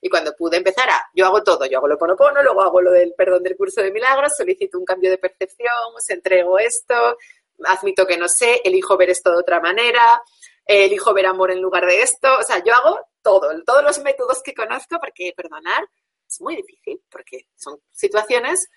y 0.00 0.08
cuando 0.08 0.34
pude 0.34 0.56
empezar 0.56 0.88
a, 0.88 1.10
yo 1.14 1.26
hago 1.26 1.42
todo, 1.42 1.66
yo 1.66 1.78
hago 1.78 1.86
el 1.86 1.92
oponopono, 1.92 2.42
luego 2.42 2.62
hago 2.62 2.80
lo 2.80 2.92
del 2.92 3.12
perdón 3.14 3.42
del 3.42 3.56
curso 3.56 3.82
de 3.82 3.90
milagros, 3.90 4.36
solicito 4.36 4.78
un 4.78 4.84
cambio 4.84 5.10
de 5.10 5.18
percepción, 5.18 5.94
os 5.94 6.08
entrego 6.10 6.58
esto, 6.58 7.18
admito 7.64 8.06
que 8.06 8.16
no 8.16 8.28
sé, 8.28 8.60
elijo 8.64 8.96
ver 8.96 9.10
esto 9.10 9.30
de 9.30 9.38
otra 9.38 9.60
manera, 9.60 10.22
elijo 10.64 11.12
ver 11.14 11.26
amor 11.26 11.50
en 11.50 11.60
lugar 11.60 11.86
de 11.86 12.02
esto, 12.02 12.28
o 12.38 12.42
sea, 12.42 12.62
yo 12.62 12.74
hago 12.74 13.00
todo, 13.22 13.50
todos 13.64 13.82
los 13.82 13.98
métodos 14.00 14.42
que 14.42 14.54
conozco, 14.54 14.98
porque 15.00 15.32
perdonar 15.36 15.88
es 16.28 16.40
muy 16.40 16.56
difícil, 16.56 17.02
porque 17.10 17.46
son 17.56 17.80
situaciones 17.90 18.68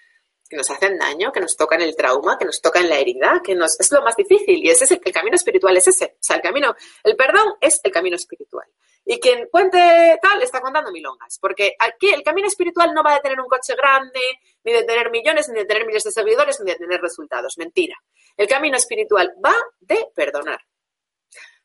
que 0.50 0.58
nos 0.58 0.70
hacen 0.70 0.98
daño, 0.98 1.32
que 1.32 1.40
nos 1.40 1.56
tocan 1.56 1.82
el 1.82 1.96
trauma, 1.96 2.38
que 2.38 2.46
nos 2.46 2.62
tocan 2.62 2.90
la 2.90 3.00
herida, 3.00 3.42
que 3.44 3.56
nos 3.56 3.80
es 3.80 3.92
lo 3.92 4.02
más 4.02 4.16
difícil 4.16 4.64
y 4.64 4.70
ese 4.70 4.86
es 4.86 4.92
el, 4.92 5.02
el, 5.04 5.14
camino 5.14 5.36
espiritual 5.36 5.76
es 5.78 5.88
ese, 5.88 6.06
o 6.06 6.18
sea, 6.20 6.36
el 6.36 6.42
camino, 6.42 6.76
el 7.04 7.16
perdón 7.16 7.56
es 7.62 7.80
el 7.84 7.92
camino 7.92 8.16
espiritual. 8.16 8.68
Y 9.06 9.20
quien 9.20 9.48
cuente 9.52 10.18
tal 10.22 10.42
está 10.42 10.62
contando 10.62 10.92
milongas, 10.92 11.38
porque 11.40 11.76
aquí 11.78 12.14
el 12.14 12.24
camino 12.24 12.48
espiritual 12.48 12.94
no 12.94 13.04
va 13.04 13.16
de 13.16 13.20
tener 13.20 13.40
un 13.40 13.48
coche 13.48 13.76
grande, 13.76 14.22
ni 14.64 14.72
de 14.72 14.84
tener 14.84 15.12
millones, 15.12 15.50
ni 15.50 15.56
de 15.56 15.66
tener 15.66 15.86
miles 15.86 16.04
de 16.04 16.12
seguidores, 16.12 16.60
ni 16.62 16.72
de 16.72 16.78
tener 16.78 17.02
resultados, 17.02 17.58
mentira. 17.58 17.98
El 18.38 18.48
camino 18.48 18.78
espiritual 18.78 19.34
va 19.44 19.56
de 19.80 20.08
perdonar. 20.16 20.60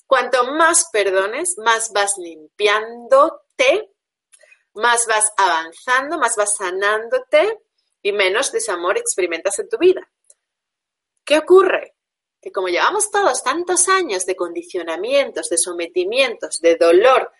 Cuanto 0.08 0.42
más 0.52 0.88
perdones, 0.90 1.56
más 1.58 1.92
vas 1.92 2.14
limpiándote, 2.16 3.90
más 4.72 5.06
vas 5.06 5.30
avanzando, 5.36 6.18
más 6.18 6.34
vas 6.34 6.56
sanándote 6.56 7.60
y 8.00 8.12
menos 8.12 8.50
desamor 8.50 8.96
experimentas 8.96 9.58
en 9.58 9.68
tu 9.68 9.76
vida. 9.76 10.10
¿Qué 11.26 11.36
ocurre? 11.36 11.94
Que 12.40 12.50
como 12.50 12.68
llevamos 12.68 13.10
todos 13.10 13.42
tantos 13.42 13.86
años 13.88 14.24
de 14.24 14.34
condicionamientos, 14.34 15.50
de 15.50 15.58
sometimientos, 15.58 16.58
de 16.62 16.76
dolor, 16.76 17.30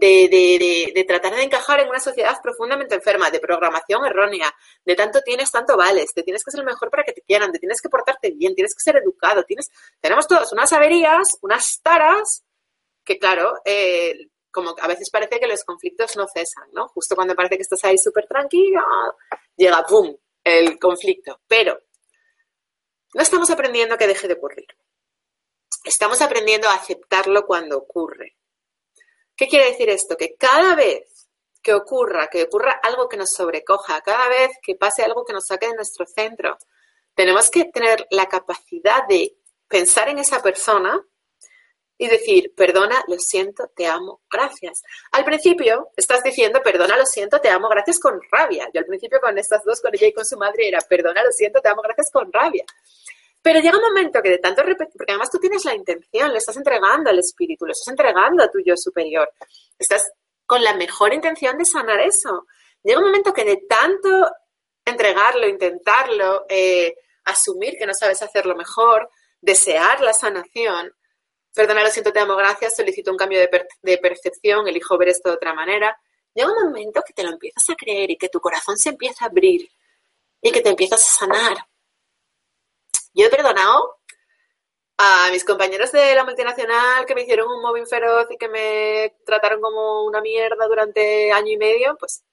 de, 0.00 1.04
tratar 1.06 1.34
de 1.34 1.42
encajar 1.42 1.80
en 1.80 1.88
una 1.88 2.00
sociedad 2.00 2.36
profundamente 2.42 2.96
enferma, 2.96 3.30
de 3.30 3.38
programación 3.38 4.04
errónea, 4.04 4.52
de 4.84 4.94
tanto 4.94 5.20
tienes, 5.22 5.50
tanto 5.50 5.76
vales, 5.76 6.12
de 6.14 6.22
tienes 6.22 6.44
que 6.44 6.50
ser 6.50 6.64
mejor 6.64 6.90
para 6.90 7.04
que 7.04 7.12
te 7.12 7.22
quieran, 7.22 7.52
de 7.52 7.58
tienes 7.58 7.80
que 7.80 7.88
portarte 7.88 8.32
bien, 8.32 8.54
tienes 8.54 8.74
que 8.74 8.82
ser 8.82 8.96
educado, 8.96 9.44
tienes, 9.44 9.70
tenemos 10.00 10.26
todos 10.26 10.52
unas 10.52 10.72
averías, 10.72 11.38
unas 11.42 11.80
taras, 11.80 12.44
que 13.04 13.18
claro, 13.18 13.54
eh, 13.64 14.30
como 14.50 14.74
a 14.80 14.88
veces 14.88 15.10
parece 15.10 15.38
que 15.38 15.46
los 15.46 15.64
conflictos 15.64 16.16
no 16.16 16.26
cesan, 16.32 16.68
¿no? 16.72 16.88
Justo 16.88 17.14
cuando 17.14 17.34
parece 17.34 17.56
que 17.56 17.62
estás 17.62 17.84
ahí 17.84 17.98
súper 17.98 18.26
tranquila, 18.26 18.84
llega, 19.56 19.84
¡pum!, 19.84 20.16
el 20.42 20.78
conflicto. 20.78 21.40
Pero 21.46 21.80
no 23.14 23.22
estamos 23.22 23.50
aprendiendo 23.50 23.96
que 23.96 24.06
deje 24.06 24.28
de 24.28 24.34
ocurrir. 24.34 24.66
Estamos 25.84 26.20
aprendiendo 26.20 26.68
a 26.68 26.74
aceptarlo 26.74 27.46
cuando 27.46 27.78
ocurre. 27.78 28.36
¿Qué 29.36 29.48
quiere 29.48 29.70
decir 29.70 29.88
esto? 29.88 30.16
Que 30.16 30.36
cada 30.36 30.74
vez 30.74 31.28
que 31.62 31.74
ocurra, 31.74 32.28
que 32.28 32.44
ocurra 32.44 32.78
algo 32.82 33.08
que 33.08 33.16
nos 33.16 33.32
sobrecoja, 33.32 34.00
cada 34.02 34.28
vez 34.28 34.50
que 34.62 34.74
pase 34.74 35.02
algo 35.02 35.24
que 35.24 35.32
nos 35.32 35.46
saque 35.46 35.68
de 35.68 35.74
nuestro 35.74 36.06
centro, 36.06 36.58
tenemos 37.14 37.50
que 37.50 37.64
tener 37.64 38.06
la 38.10 38.26
capacidad 38.26 39.06
de 39.08 39.36
pensar 39.66 40.08
en 40.08 40.18
esa 40.18 40.42
persona 40.42 41.00
y 41.96 42.08
decir, 42.08 42.52
perdona, 42.56 43.02
lo 43.06 43.18
siento, 43.18 43.70
te 43.74 43.86
amo, 43.86 44.20
gracias. 44.30 44.82
Al 45.12 45.24
principio 45.24 45.90
estás 45.96 46.22
diciendo, 46.22 46.60
perdona, 46.62 46.96
lo 46.96 47.06
siento, 47.06 47.40
te 47.40 47.48
amo, 47.48 47.68
gracias 47.68 48.00
con 48.00 48.20
rabia. 48.30 48.68
Yo 48.74 48.80
al 48.80 48.86
principio 48.86 49.20
con 49.20 49.38
estas 49.38 49.64
dos, 49.64 49.80
con 49.80 49.94
ella 49.94 50.08
y 50.08 50.12
con 50.12 50.24
su 50.24 50.36
madre, 50.36 50.68
era, 50.68 50.80
perdona, 50.80 51.22
lo 51.22 51.30
siento, 51.30 51.60
te 51.60 51.68
amo, 51.68 51.82
gracias 51.82 52.10
con 52.12 52.32
rabia. 52.32 52.64
Pero 53.44 53.60
llega 53.60 53.76
un 53.76 53.84
momento 53.84 54.22
que 54.22 54.30
de 54.30 54.38
tanto 54.38 54.62
repetir, 54.62 54.94
porque 54.96 55.12
además 55.12 55.30
tú 55.30 55.38
tienes 55.38 55.66
la 55.66 55.74
intención, 55.74 56.32
le 56.32 56.38
estás 56.38 56.56
entregando 56.56 57.10
al 57.10 57.18
espíritu, 57.18 57.66
le 57.66 57.72
estás 57.72 57.88
entregando 57.88 58.42
a 58.42 58.50
tu 58.50 58.58
yo 58.64 58.74
superior, 58.74 59.30
estás 59.78 60.10
con 60.46 60.64
la 60.64 60.72
mejor 60.72 61.12
intención 61.12 61.58
de 61.58 61.66
sanar 61.66 62.00
eso. 62.00 62.46
Llega 62.82 63.00
un 63.00 63.04
momento 63.04 63.34
que 63.34 63.44
de 63.44 63.58
tanto 63.68 64.08
entregarlo, 64.82 65.46
intentarlo, 65.46 66.46
eh, 66.48 66.94
asumir 67.24 67.76
que 67.76 67.84
no 67.84 67.92
sabes 67.92 68.22
hacerlo 68.22 68.56
mejor, 68.56 69.10
desear 69.42 70.00
la 70.00 70.14
sanación, 70.14 70.90
perdona, 71.54 71.82
lo 71.82 71.90
siento, 71.90 72.14
te 72.14 72.20
amo, 72.20 72.36
gracias, 72.36 72.74
solicito 72.74 73.10
un 73.10 73.18
cambio 73.18 73.40
de, 73.40 73.66
de 73.82 73.98
percepción, 73.98 74.66
elijo 74.68 74.96
ver 74.96 75.08
esto 75.10 75.28
de 75.28 75.34
otra 75.34 75.52
manera, 75.52 75.94
llega 76.32 76.50
un 76.50 76.64
momento 76.64 77.02
que 77.06 77.12
te 77.12 77.22
lo 77.22 77.32
empiezas 77.32 77.68
a 77.68 77.74
creer 77.74 78.10
y 78.10 78.16
que 78.16 78.30
tu 78.30 78.40
corazón 78.40 78.78
se 78.78 78.88
empieza 78.88 79.26
a 79.26 79.28
abrir 79.28 79.68
y 80.40 80.50
que 80.50 80.62
te 80.62 80.70
empiezas 80.70 81.02
a 81.02 81.26
sanar. 81.26 81.66
Yo 83.14 83.26
he 83.26 83.30
perdonado 83.30 83.96
a 84.98 85.30
mis 85.30 85.44
compañeros 85.44 85.90
de 85.92 86.14
la 86.14 86.24
multinacional 86.24 87.06
que 87.06 87.14
me 87.14 87.22
hicieron 87.22 87.48
un 87.50 87.62
móvil 87.62 87.86
feroz 87.86 88.26
y 88.30 88.36
que 88.36 88.48
me 88.48 89.16
trataron 89.24 89.60
como 89.60 90.04
una 90.04 90.20
mierda 90.20 90.66
durante 90.66 91.32
año 91.32 91.52
y 91.52 91.56
medio, 91.56 91.96
pues 91.98 92.24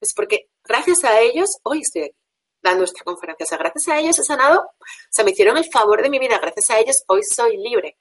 es 0.00 0.14
porque 0.14 0.48
gracias 0.64 1.04
a 1.04 1.20
ellos 1.20 1.58
hoy 1.62 1.80
estoy 1.80 2.02
aquí 2.02 2.16
dando 2.62 2.84
esta 2.84 3.04
conferencia. 3.04 3.44
O 3.44 3.48
sea, 3.48 3.58
gracias 3.58 3.88
a 3.88 3.98
ellos 3.98 4.18
he 4.18 4.24
sanado, 4.24 4.60
o 4.60 4.74
sea, 5.10 5.24
me 5.24 5.30
hicieron 5.30 5.56
el 5.56 5.70
favor 5.70 6.02
de 6.02 6.10
mi 6.10 6.18
vida, 6.18 6.38
gracias 6.38 6.70
a 6.70 6.78
ellos 6.78 7.04
hoy 7.08 7.22
soy 7.22 7.56
libre. 7.56 7.96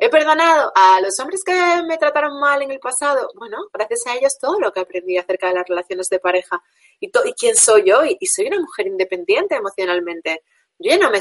He 0.00 0.08
perdonado 0.10 0.70
a 0.76 1.00
los 1.00 1.18
hombres 1.18 1.42
que 1.42 1.52
me 1.84 1.98
trataron 1.98 2.38
mal 2.38 2.62
en 2.62 2.70
el 2.70 2.78
pasado. 2.78 3.30
Bueno, 3.34 3.58
gracias 3.72 4.06
a 4.06 4.14
ellos 4.14 4.38
todo 4.40 4.60
lo 4.60 4.72
que 4.72 4.78
aprendí 4.78 5.18
acerca 5.18 5.48
de 5.48 5.54
las 5.54 5.66
relaciones 5.66 6.08
de 6.08 6.20
pareja 6.20 6.62
y, 7.00 7.06
y 7.08 7.32
quién 7.32 7.56
soy 7.56 7.82
yo. 7.84 8.04
Y, 8.04 8.26
soy 8.26 8.46
una 8.46 8.60
mujer 8.60 8.86
independiente 8.86 9.56
emocionalmente. 9.56 10.44
Yo 10.78 10.90
ya 10.90 10.98
no, 10.98 11.10
me 11.10 11.18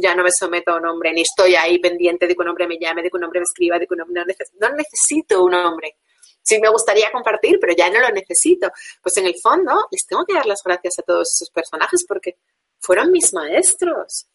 ya 0.00 0.14
no 0.14 0.22
me 0.22 0.30
someto 0.30 0.72
a 0.72 0.76
un 0.76 0.86
hombre, 0.86 1.12
ni 1.12 1.22
estoy 1.22 1.56
ahí 1.56 1.78
pendiente 1.78 2.26
de 2.26 2.34
que 2.34 2.42
un 2.42 2.48
hombre 2.48 2.68
me 2.68 2.78
llame, 2.78 3.02
de 3.02 3.10
que 3.10 3.16
un 3.16 3.24
hombre 3.24 3.40
me 3.40 3.44
escriba, 3.44 3.78
de 3.78 3.86
que 3.86 3.94
un 3.94 4.02
hombre... 4.02 4.24
No, 4.60 4.68
no 4.68 4.76
necesito 4.76 5.42
un 5.42 5.54
hombre. 5.54 5.96
Sí 6.42 6.58
me 6.60 6.68
gustaría 6.68 7.10
compartir, 7.10 7.58
pero 7.60 7.74
ya 7.76 7.90
no 7.90 8.00
lo 8.00 8.08
necesito. 8.10 8.70
Pues 9.02 9.16
en 9.16 9.26
el 9.26 9.34
fondo 9.40 9.88
les 9.90 10.06
tengo 10.06 10.24
que 10.24 10.34
dar 10.34 10.46
las 10.46 10.62
gracias 10.62 10.98
a 10.98 11.02
todos 11.02 11.32
esos 11.32 11.50
personajes 11.50 12.04
porque 12.06 12.38
fueron 12.78 13.10
mis 13.10 13.32
maestros. 13.32 14.26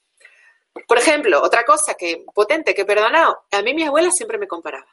Por 0.88 0.98
ejemplo, 0.98 1.42
otra 1.42 1.64
cosa 1.64 1.96
que 1.96 2.26
potente 2.34 2.76
que 2.76 2.82
he 2.82 2.86
perdonado, 2.86 3.46
a 3.52 3.62
mí 3.62 3.74
mi 3.74 3.84
abuela 3.84 4.12
siempre 4.12 4.38
me 4.38 4.48
comparaba. 4.48 4.88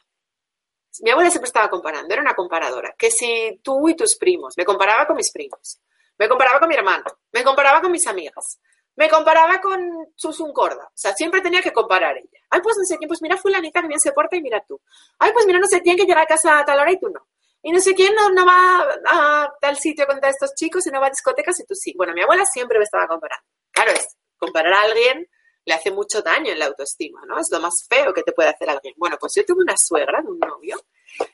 Mi 1.01 1.09
abuela 1.09 1.29
siempre 1.29 1.47
estaba 1.47 1.69
comparando, 1.69 2.13
era 2.13 2.21
una 2.21 2.35
comparadora. 2.35 2.95
Que 2.97 3.11
si 3.11 3.59
tú 3.63 3.89
y 3.89 3.95
tus 3.95 4.15
primos, 4.15 4.53
me 4.57 4.63
comparaba 4.63 5.05
con 5.05 5.17
mis 5.17 5.31
primos, 5.31 5.79
me 6.17 6.29
comparaba 6.29 6.59
con 6.59 6.69
mi 6.69 6.75
hermano, 6.75 7.03
me 7.31 7.43
comparaba 7.43 7.81
con 7.81 7.91
mis 7.91 8.07
amigas, 8.07 8.59
me 8.95 9.09
comparaba 9.09 9.59
con 9.59 9.81
Susun 10.15 10.53
Corda. 10.53 10.85
O 10.85 10.91
sea, 10.93 11.13
siempre 11.13 11.41
tenía 11.41 11.61
que 11.61 11.71
comparar 11.71 12.17
ella. 12.17 12.39
Ay, 12.49 12.61
pues 12.61 12.77
no 12.77 12.85
sé 12.85 12.97
quién, 12.97 13.07
pues 13.07 13.21
mira 13.21 13.37
fulanita 13.37 13.81
que 13.81 13.87
bien 13.87 13.99
se 13.99 14.11
porta 14.11 14.35
y 14.35 14.41
mira 14.41 14.63
tú. 14.67 14.79
Ay, 15.19 15.31
pues 15.33 15.45
mira 15.45 15.59
no 15.59 15.67
sé 15.67 15.81
quién 15.81 15.97
que 15.97 16.05
llega 16.05 16.21
a 16.21 16.25
casa 16.25 16.59
a 16.59 16.65
tal 16.65 16.79
hora 16.79 16.91
y 16.91 16.99
tú 16.99 17.09
no. 17.09 17.27
Y 17.61 17.71
no 17.71 17.79
sé 17.79 17.95
quién 17.95 18.13
no, 18.13 18.45
va 18.45 18.85
a 19.05 19.53
tal 19.59 19.77
sitio 19.77 20.05
con 20.05 20.19
estos 20.23 20.53
chicos 20.53 20.85
y 20.85 20.91
no 20.91 20.99
va 20.99 21.07
a 21.07 21.09
discotecas 21.09 21.59
y 21.59 21.65
tú 21.65 21.75
sí. 21.75 21.93
Bueno, 21.95 22.13
mi 22.13 22.21
abuela 22.21 22.45
siempre 22.45 22.77
me 22.77 22.83
estaba 22.83 23.07
comparando. 23.07 23.45
Claro, 23.71 23.91
es 23.91 24.17
comparar 24.37 24.73
a 24.73 24.81
alguien 24.81 25.27
le 25.65 25.73
hace 25.73 25.91
mucho 25.91 26.21
daño 26.21 26.51
en 26.51 26.59
la 26.59 26.65
autoestima, 26.65 27.21
¿no? 27.25 27.39
Es 27.39 27.49
lo 27.49 27.59
más 27.61 27.85
feo 27.87 28.13
que 28.13 28.23
te 28.23 28.33
puede 28.33 28.49
hacer 28.49 28.69
alguien. 28.69 28.93
Bueno, 28.97 29.17
pues 29.17 29.33
yo 29.35 29.45
tuve 29.45 29.63
una 29.63 29.77
suegra 29.77 30.21
de 30.21 30.27
un 30.27 30.39
novio 30.39 30.77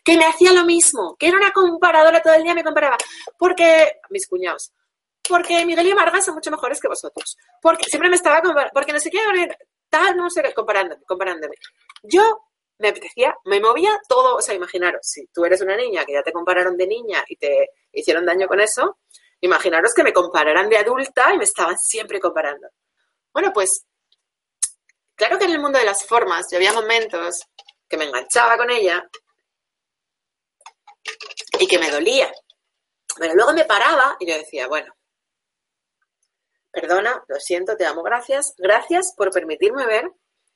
que 0.04 0.18
me 0.18 0.26
hacía 0.26 0.54
lo 0.54 0.66
mismo, 0.66 1.16
que 1.18 1.28
era 1.28 1.38
una 1.38 1.52
comparadora 1.52 2.22
todo 2.22 2.34
el 2.34 2.44
día, 2.44 2.54
me 2.54 2.64
comparaba. 2.64 2.98
Porque, 3.38 4.00
mis 4.10 4.28
cuñados, 4.28 4.72
porque 5.30 5.66
Miguel 5.66 5.88
y 5.88 5.94
Marga 5.94 6.22
son 6.22 6.36
mucho 6.36 6.52
mejores 6.52 6.82
que 6.82 6.88
vosotros. 6.88 7.38
Porque 7.62 7.86
siempre 7.86 8.10
me 8.10 8.16
estaba 8.16 8.42
comparando, 8.42 8.72
porque 8.74 8.92
no 8.92 9.00
sé 9.00 9.10
qué, 9.10 9.20
tal, 9.90 10.18
no 10.18 10.30
sé, 10.30 10.54
comparándome, 10.54 11.02
comparándome. 11.06 11.56
Yo 12.04 12.22
me 12.80 12.90
apetecía, 12.90 13.36
me 13.46 13.60
movía 13.60 13.98
todo, 14.08 14.38
o 14.38 14.42
sea, 14.42 14.56
imaginaros, 14.56 15.02
si 15.04 15.28
tú 15.28 15.46
eres 15.46 15.62
una 15.62 15.76
niña 15.76 16.06
que 16.06 16.14
ya 16.14 16.24
te 16.24 16.32
compararon 16.32 16.76
de 16.78 16.88
niña 16.88 17.24
y 17.28 17.36
te 17.36 17.70
hicieron 17.92 18.26
daño 18.26 18.48
con 18.48 18.60
eso, 18.60 19.00
imaginaros 19.42 19.94
que 19.94 20.04
me 20.04 20.14
compararan 20.14 20.70
de 20.70 20.78
adulta 20.78 21.34
y 21.34 21.38
me 21.38 21.44
estaban 21.44 21.78
siempre 21.78 22.20
comparando. 22.20 22.68
Bueno, 23.34 23.52
pues 23.54 23.86
Claro 25.20 25.38
que 25.38 25.44
en 25.44 25.52
el 25.52 25.60
mundo 25.60 25.78
de 25.78 25.84
las 25.84 26.06
formas 26.06 26.48
yo 26.50 26.56
había 26.58 26.72
momentos 26.72 27.42
que 27.90 27.98
me 27.98 28.06
enganchaba 28.06 28.56
con 28.56 28.72
ella 28.72 29.06
y 31.60 31.68
que 31.68 31.78
me 31.78 31.92
dolía. 31.92 32.32
Pero 33.18 33.36
luego 33.36 33.52
me 33.52 33.66
paraba 33.66 34.16
y 34.18 34.28
yo 34.28 34.38
decía, 34.38 34.70
bueno, 34.70 34.94
perdona, 36.80 37.24
lo 37.28 37.40
siento, 37.40 37.76
te 37.76 37.86
amo, 37.86 38.04
gracias. 38.04 38.54
Gracias 38.58 39.14
por 39.16 39.32
permitirme 39.32 39.86
ver 39.86 40.10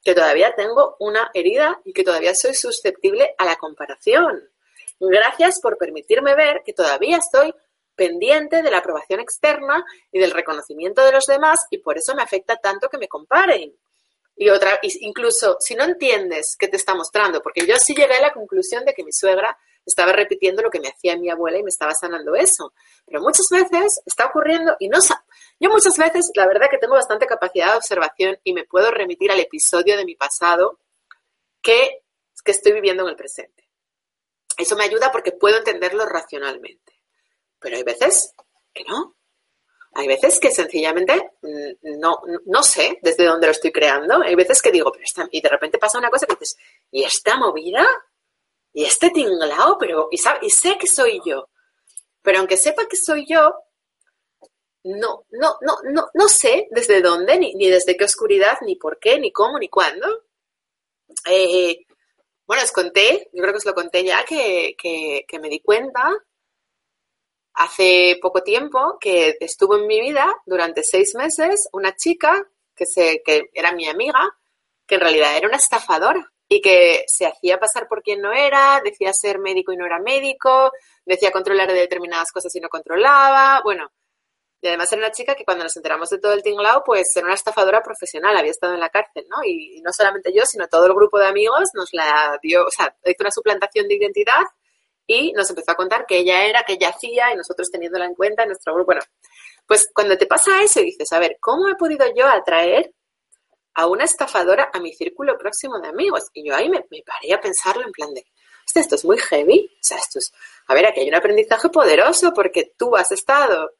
que 0.03 0.13
todavía 0.13 0.53
tengo 0.55 0.95
una 0.99 1.29
herida 1.33 1.81
y 1.85 1.93
que 1.93 2.03
todavía 2.03 2.35
soy 2.35 2.53
susceptible 2.53 3.35
a 3.37 3.45
la 3.45 3.55
comparación. 3.55 4.49
Gracias 4.99 5.59
por 5.59 5.77
permitirme 5.77 6.35
ver 6.35 6.61
que 6.65 6.73
todavía 6.73 7.17
estoy 7.17 7.53
pendiente 7.95 8.61
de 8.61 8.71
la 8.71 8.79
aprobación 8.79 9.19
externa 9.19 9.85
y 10.11 10.19
del 10.19 10.31
reconocimiento 10.31 11.05
de 11.05 11.11
los 11.11 11.25
demás 11.25 11.65
y 11.69 11.77
por 11.77 11.97
eso 11.97 12.15
me 12.15 12.23
afecta 12.23 12.57
tanto 12.57 12.89
que 12.89 12.97
me 12.97 13.07
comparen. 13.07 13.73
Y 14.35 14.49
otra, 14.49 14.79
incluso 14.81 15.57
si 15.59 15.75
no 15.75 15.83
entiendes 15.83 16.55
qué 16.57 16.67
te 16.67 16.77
está 16.77 16.95
mostrando, 16.95 17.41
porque 17.41 17.67
yo 17.67 17.75
sí 17.77 17.93
llegué 17.93 18.15
a 18.15 18.21
la 18.21 18.33
conclusión 18.33 18.83
de 18.83 18.93
que 18.93 19.03
mi 19.03 19.11
suegra 19.11 19.57
estaba 19.85 20.13
repitiendo 20.13 20.61
lo 20.61 20.69
que 20.69 20.79
me 20.79 20.87
hacía 20.87 21.17
mi 21.17 21.29
abuela 21.29 21.57
y 21.57 21.63
me 21.63 21.69
estaba 21.69 21.93
sanando 21.93 22.35
eso. 22.35 22.73
Pero 23.05 23.21
muchas 23.21 23.47
veces 23.51 24.01
está 24.05 24.25
ocurriendo 24.27 24.75
y 24.79 24.89
no 24.89 24.99
Yo 25.59 25.69
muchas 25.69 25.97
veces, 25.97 26.31
la 26.35 26.47
verdad 26.47 26.67
que 26.69 26.77
tengo 26.77 26.93
bastante 26.93 27.25
capacidad 27.25 27.71
de 27.71 27.77
observación 27.77 28.39
y 28.43 28.53
me 28.53 28.65
puedo 28.65 28.91
remitir 28.91 29.31
al 29.31 29.39
episodio 29.39 29.97
de 29.97 30.05
mi 30.05 30.15
pasado 30.15 30.79
que, 31.61 32.03
que 32.43 32.51
estoy 32.51 32.73
viviendo 32.73 33.03
en 33.03 33.09
el 33.09 33.15
presente. 33.15 33.67
Eso 34.57 34.75
me 34.75 34.83
ayuda 34.83 35.11
porque 35.11 35.31
puedo 35.31 35.57
entenderlo 35.57 36.05
racionalmente. 36.05 37.01
Pero 37.59 37.77
hay 37.77 37.83
veces 37.83 38.33
que 38.73 38.83
no. 38.83 39.15
Hay 39.95 40.07
veces 40.07 40.39
que 40.39 40.51
sencillamente 40.51 41.31
mm, 41.41 41.99
no, 41.99 42.21
no 42.45 42.63
sé 42.63 42.99
desde 43.01 43.25
dónde 43.25 43.47
lo 43.47 43.51
estoy 43.51 43.71
creando. 43.71 44.21
Hay 44.23 44.35
veces 44.35 44.61
que 44.61 44.71
digo, 44.71 44.91
pero 44.91 45.27
y 45.31 45.41
de 45.41 45.49
repente 45.49 45.77
pasa 45.77 45.99
una 45.99 46.09
cosa 46.09 46.25
que 46.25 46.35
dices, 46.35 46.57
¿y 46.91 47.03
esta 47.03 47.37
movida? 47.37 47.85
¿Y 48.73 48.83
este 48.85 49.11
tinglao? 49.11 49.77
Pero, 49.77 50.09
y, 50.11 50.19
y 50.41 50.49
sé 50.49 50.77
que 50.77 50.87
soy 50.87 51.21
yo. 51.25 51.49
Pero 52.21 52.39
aunque 52.39 52.57
sepa 52.57 52.87
que 52.87 52.97
soy 52.97 53.25
yo, 53.27 53.53
no, 54.83 55.25
no, 55.31 55.57
no, 55.61 55.77
no, 55.91 56.07
no 56.13 56.27
sé 56.27 56.67
desde 56.71 57.01
dónde, 57.01 57.37
ni, 57.37 57.69
desde 57.69 57.95
qué 57.95 58.05
oscuridad, 58.05 58.57
ni 58.61 58.75
por 58.75 58.99
qué, 58.99 59.19
ni 59.19 59.31
cómo, 59.31 59.59
ni 59.59 59.69
cuándo. 59.69 60.23
Eh, 61.29 61.85
bueno, 62.47 62.63
os 62.63 62.71
conté, 62.71 63.29
yo 63.33 63.41
creo 63.41 63.53
que 63.53 63.59
os 63.59 63.65
lo 63.65 63.73
conté 63.73 64.03
ya, 64.03 64.25
que, 64.25 64.75
que 64.77 65.39
me 65.39 65.49
di 65.49 65.61
cuenta 65.61 66.11
hace 67.53 68.17
poco 68.21 68.41
tiempo 68.41 68.97
que 68.99 69.37
estuvo 69.39 69.77
en 69.77 69.87
mi 69.87 70.01
vida 70.01 70.41
durante 70.45 70.83
seis 70.83 71.13
meses 71.15 71.69
una 71.71 71.95
chica 71.95 72.49
que, 72.75 72.85
se, 72.85 73.21
que 73.23 73.49
era 73.53 73.71
mi 73.73 73.87
amiga, 73.87 74.37
que 74.87 74.95
en 74.95 75.01
realidad 75.01 75.37
era 75.37 75.47
una 75.47 75.57
estafadora 75.57 76.32
y 76.55 76.61
que 76.61 77.03
se 77.07 77.25
hacía 77.25 77.59
pasar 77.59 77.87
por 77.87 78.03
quien 78.03 78.21
no 78.21 78.31
era, 78.31 78.79
decía 78.83 79.11
ser 79.11 79.39
médico 79.39 79.73
y 79.73 79.77
no 79.77 79.85
era 79.85 79.99
médico, 79.99 80.71
decía 81.03 81.31
controlar 81.31 81.71
determinadas 81.71 82.31
cosas 82.31 82.55
y 82.55 82.59
no 82.59 82.69
controlaba, 82.69 83.61
bueno. 83.63 83.91
Y 84.61 84.67
además 84.67 84.91
era 84.93 85.01
una 85.01 85.11
chica 85.11 85.35
que 85.35 85.43
cuando 85.43 85.63
nos 85.63 85.75
enteramos 85.75 86.09
de 86.09 86.19
todo 86.19 86.31
el 86.33 86.43
tinglao, 86.43 86.83
pues 86.85 87.11
era 87.15 87.25
una 87.25 87.33
estafadora 87.33 87.81
profesional, 87.81 88.37
había 88.37 88.51
estado 88.51 88.73
en 88.75 88.79
la 88.79 88.89
cárcel, 88.89 89.25
¿no? 89.29 89.43
Y, 89.43 89.77
y 89.77 89.81
no 89.81 89.91
solamente 89.91 90.31
yo, 90.33 90.45
sino 90.45 90.67
todo 90.67 90.85
el 90.85 90.93
grupo 90.93 91.17
de 91.19 91.25
amigos 91.25 91.71
nos 91.73 91.89
la 91.91 92.39
dio, 92.41 92.65
o 92.65 92.71
sea, 92.71 92.95
hizo 93.03 93.17
una 93.21 93.31
suplantación 93.31 93.87
de 93.87 93.95
identidad 93.95 94.43
y 95.07 95.33
nos 95.33 95.49
empezó 95.49 95.71
a 95.71 95.75
contar 95.75 96.05
que 96.05 96.19
ella 96.19 96.45
era, 96.45 96.63
que 96.63 96.73
ella 96.73 96.89
hacía 96.89 97.33
y 97.33 97.35
nosotros 97.35 97.69
teniéndola 97.71 98.05
en 98.05 98.15
cuenta 98.15 98.43
en 98.43 98.49
nuestro 98.49 98.73
grupo. 98.75 98.87
Bueno, 98.87 99.01
pues 99.65 99.89
cuando 99.93 100.17
te 100.17 100.27
pasa 100.27 100.63
eso 100.63 100.81
dices, 100.81 101.11
a 101.13 101.19
ver, 101.19 101.37
¿cómo 101.39 101.67
he 101.67 101.75
podido 101.75 102.05
yo 102.15 102.27
atraer 102.27 102.93
a 103.75 103.87
una 103.87 104.05
estafadora 104.05 104.69
a 104.73 104.79
mi 104.79 104.93
círculo 104.93 105.37
próximo 105.37 105.79
de 105.79 105.87
amigos? 105.89 106.29
Y 106.33 106.47
yo 106.47 106.55
ahí 106.55 106.69
me, 106.69 106.83
paré 107.05 107.33
a 107.33 107.41
pensarlo 107.41 107.83
en 107.83 107.91
plan 107.91 108.13
de, 108.13 108.25
esto 108.73 108.95
es 108.95 109.05
muy 109.05 109.17
heavy, 109.17 109.69
o 109.71 109.77
sea, 109.83 109.97
esto 109.97 110.19
es, 110.19 110.33
a 110.67 110.73
ver, 110.73 110.85
aquí 110.85 111.01
hay 111.01 111.09
un 111.09 111.15
aprendizaje 111.15 111.69
poderoso 111.69 112.33
porque 112.33 112.73
tú 112.77 112.95
has 112.95 113.11
estado 113.11 113.71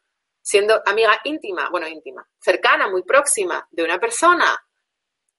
siendo 0.42 0.82
amiga 0.86 1.20
íntima, 1.24 1.70
bueno, 1.70 1.88
íntima, 1.88 2.28
cercana, 2.40 2.90
muy 2.90 3.04
próxima 3.04 3.66
de 3.72 3.84
una 3.84 4.00
persona 4.00 4.58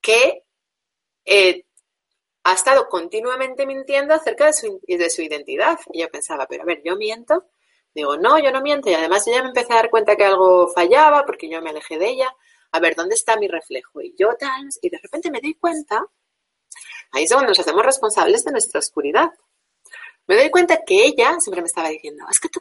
que 0.00 0.44
eh, 1.24 1.64
ha 2.44 2.52
estado 2.52 2.88
continuamente 2.88 3.66
mintiendo 3.66 4.14
acerca 4.14 4.46
de 4.46 4.52
su, 4.52 4.80
de 4.86 5.10
su 5.10 5.22
identidad. 5.22 5.78
Y 5.92 6.00
yo 6.00 6.08
pensaba, 6.10 6.46
pero 6.46 6.62
a 6.62 6.66
ver, 6.66 6.82
¿yo 6.84 6.96
miento? 6.96 7.46
Digo, 7.94 8.16
no, 8.16 8.38
yo 8.38 8.50
no 8.52 8.60
miento. 8.60 8.90
Y 8.90 8.94
además 8.94 9.24
yo 9.26 9.32
ya 9.32 9.42
me 9.42 9.48
empecé 9.48 9.72
a 9.72 9.76
dar 9.76 9.90
cuenta 9.90 10.16
que 10.16 10.24
algo 10.24 10.68
fallaba 10.68 11.24
porque 11.24 11.48
yo 11.48 11.62
me 11.62 11.70
alejé 11.70 11.98
de 11.98 12.08
ella. 12.08 12.36
A 12.74 12.80
ver, 12.80 12.96
¿dónde 12.96 13.14
está 13.14 13.36
mi 13.36 13.46
reflejo? 13.46 14.02
Y 14.02 14.16
yo 14.18 14.34
tal, 14.36 14.68
y 14.82 14.90
de 14.90 14.98
repente 15.00 15.30
me 15.30 15.40
doy 15.40 15.54
cuenta, 15.54 16.04
ahí 17.12 17.22
es 17.22 17.30
donde 17.30 17.46
nos 17.46 17.60
hacemos 17.60 17.86
responsables 17.86 18.44
de 18.44 18.50
nuestra 18.50 18.80
oscuridad. 18.80 19.30
Me 20.26 20.34
doy 20.34 20.50
cuenta 20.50 20.80
que 20.84 21.04
ella 21.04 21.36
siempre 21.38 21.62
me 21.62 21.68
estaba 21.68 21.88
diciendo, 21.90 22.24
es 22.28 22.40
que 22.40 22.48
tú 22.48 22.60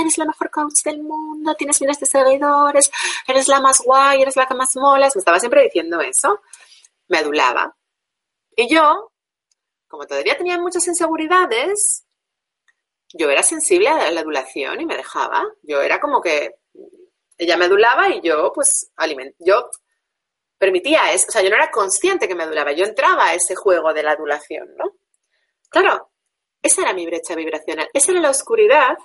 eres 0.00 0.18
la 0.18 0.26
mejor 0.26 0.52
coach 0.52 0.84
del 0.84 1.02
mundo, 1.02 1.52
tienes 1.56 1.80
miles 1.80 1.98
de 1.98 2.06
seguidores, 2.06 2.92
eres 3.26 3.48
la 3.48 3.60
más 3.60 3.80
guay, 3.80 4.22
eres 4.22 4.36
la 4.36 4.46
que 4.46 4.54
más 4.54 4.76
molas. 4.76 5.16
Me 5.16 5.18
estaba 5.18 5.40
siempre 5.40 5.64
diciendo 5.64 6.00
eso. 6.00 6.40
Me 7.08 7.18
adulaba. 7.18 7.76
Y 8.56 8.72
yo, 8.72 9.10
como 9.88 10.06
todavía 10.06 10.36
tenía 10.36 10.60
muchas 10.60 10.86
inseguridades, 10.86 12.04
yo 13.12 13.28
era 13.30 13.42
sensible 13.42 13.88
a 13.88 14.12
la 14.12 14.20
adulación 14.20 14.80
y 14.80 14.86
me 14.86 14.96
dejaba. 14.96 15.44
Yo 15.62 15.82
era 15.82 15.98
como 15.98 16.20
que 16.20 16.54
ella 17.38 17.56
me 17.56 17.66
adulaba 17.66 18.08
y 18.10 18.20
yo, 18.20 18.52
pues, 18.54 18.90
aliment 18.96 19.34
yo 19.38 19.70
permitía 20.58 21.12
eso. 21.12 21.26
O 21.28 21.32
sea, 21.32 21.42
yo 21.42 21.50
no 21.50 21.56
era 21.56 21.70
consciente 21.70 22.28
que 22.28 22.34
me 22.34 22.44
adulaba. 22.44 22.72
Yo 22.72 22.84
entraba 22.84 23.26
a 23.26 23.34
ese 23.34 23.54
juego 23.54 23.92
de 23.92 24.02
la 24.02 24.12
adulación, 24.12 24.74
¿no? 24.76 24.92
Claro, 25.68 26.10
esa 26.62 26.82
era 26.82 26.92
mi 26.94 27.04
brecha 27.06 27.34
vibracional. 27.34 27.88
Esa 27.92 28.12
era 28.12 28.20
la 28.20 28.30
oscuridad 28.30 28.96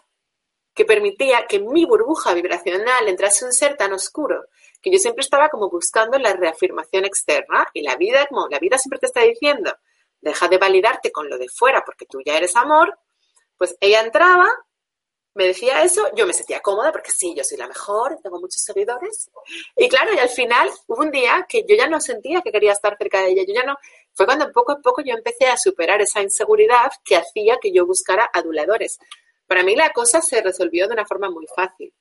que 0.73 0.85
permitía 0.85 1.45
que 1.47 1.59
mi 1.59 1.85
burbuja 1.85 2.33
vibracional 2.33 3.07
entrase 3.07 3.43
un 3.43 3.51
ser 3.51 3.75
tan 3.75 3.91
oscuro 3.91 4.45
que 4.81 4.91
yo 4.91 4.97
siempre 4.97 5.23
estaba 5.23 5.49
como 5.49 5.69
buscando 5.69 6.17
la 6.17 6.33
reafirmación 6.33 7.05
externa 7.05 7.67
y 7.73 7.81
la 7.81 7.97
vida, 7.97 8.25
como 8.27 8.47
la 8.47 8.59
vida 8.59 8.77
siempre 8.77 8.99
te 8.99 9.07
está 9.07 9.21
diciendo, 9.21 9.75
deja 10.21 10.47
de 10.47 10.57
validarte 10.57 11.11
con 11.11 11.29
lo 11.29 11.37
de 11.37 11.49
fuera 11.49 11.83
porque 11.85 12.05
tú 12.05 12.19
ya 12.25 12.37
eres 12.37 12.55
amor, 12.55 12.97
pues 13.57 13.75
ella 13.81 14.01
entraba, 14.01 14.47
me 15.35 15.45
decía 15.45 15.83
eso, 15.83 16.09
yo 16.15 16.25
me 16.25 16.33
sentía 16.33 16.59
cómoda 16.59 16.91
porque 16.91 17.11
sí, 17.11 17.33
yo 17.35 17.43
soy 17.43 17.57
la 17.57 17.67
mejor, 17.67 18.17
tengo 18.21 18.39
muchos 18.39 18.61
seguidores. 18.63 19.29
Y 19.77 19.87
claro, 19.87 20.13
y 20.13 20.17
al 20.17 20.29
final 20.29 20.69
hubo 20.87 21.01
un 21.01 21.11
día 21.11 21.45
que 21.47 21.63
yo 21.67 21.75
ya 21.75 21.87
no 21.87 22.01
sentía 22.01 22.41
que 22.41 22.51
quería 22.51 22.73
estar 22.73 22.97
cerca 22.97 23.21
de 23.21 23.31
ella, 23.31 23.43
yo 23.47 23.53
ya 23.53 23.63
no, 23.63 23.77
fue 24.13 24.25
cuando 24.25 24.51
poco 24.51 24.73
a 24.73 24.81
poco 24.81 25.01
yo 25.01 25.13
empecé 25.13 25.47
a 25.47 25.57
superar 25.57 26.01
esa 26.01 26.21
inseguridad 26.21 26.91
que 27.05 27.15
hacía 27.15 27.57
que 27.61 27.71
yo 27.71 27.85
buscara 27.85 28.29
aduladores. 28.33 28.97
Para 29.47 29.63
mí 29.63 29.75
la 29.75 29.91
cosa 29.91 30.21
se 30.21 30.41
resolvió 30.41 30.87
de 30.87 30.93
una 30.93 31.05
forma 31.05 31.29
muy 31.29 31.45
fácil. 31.55 31.93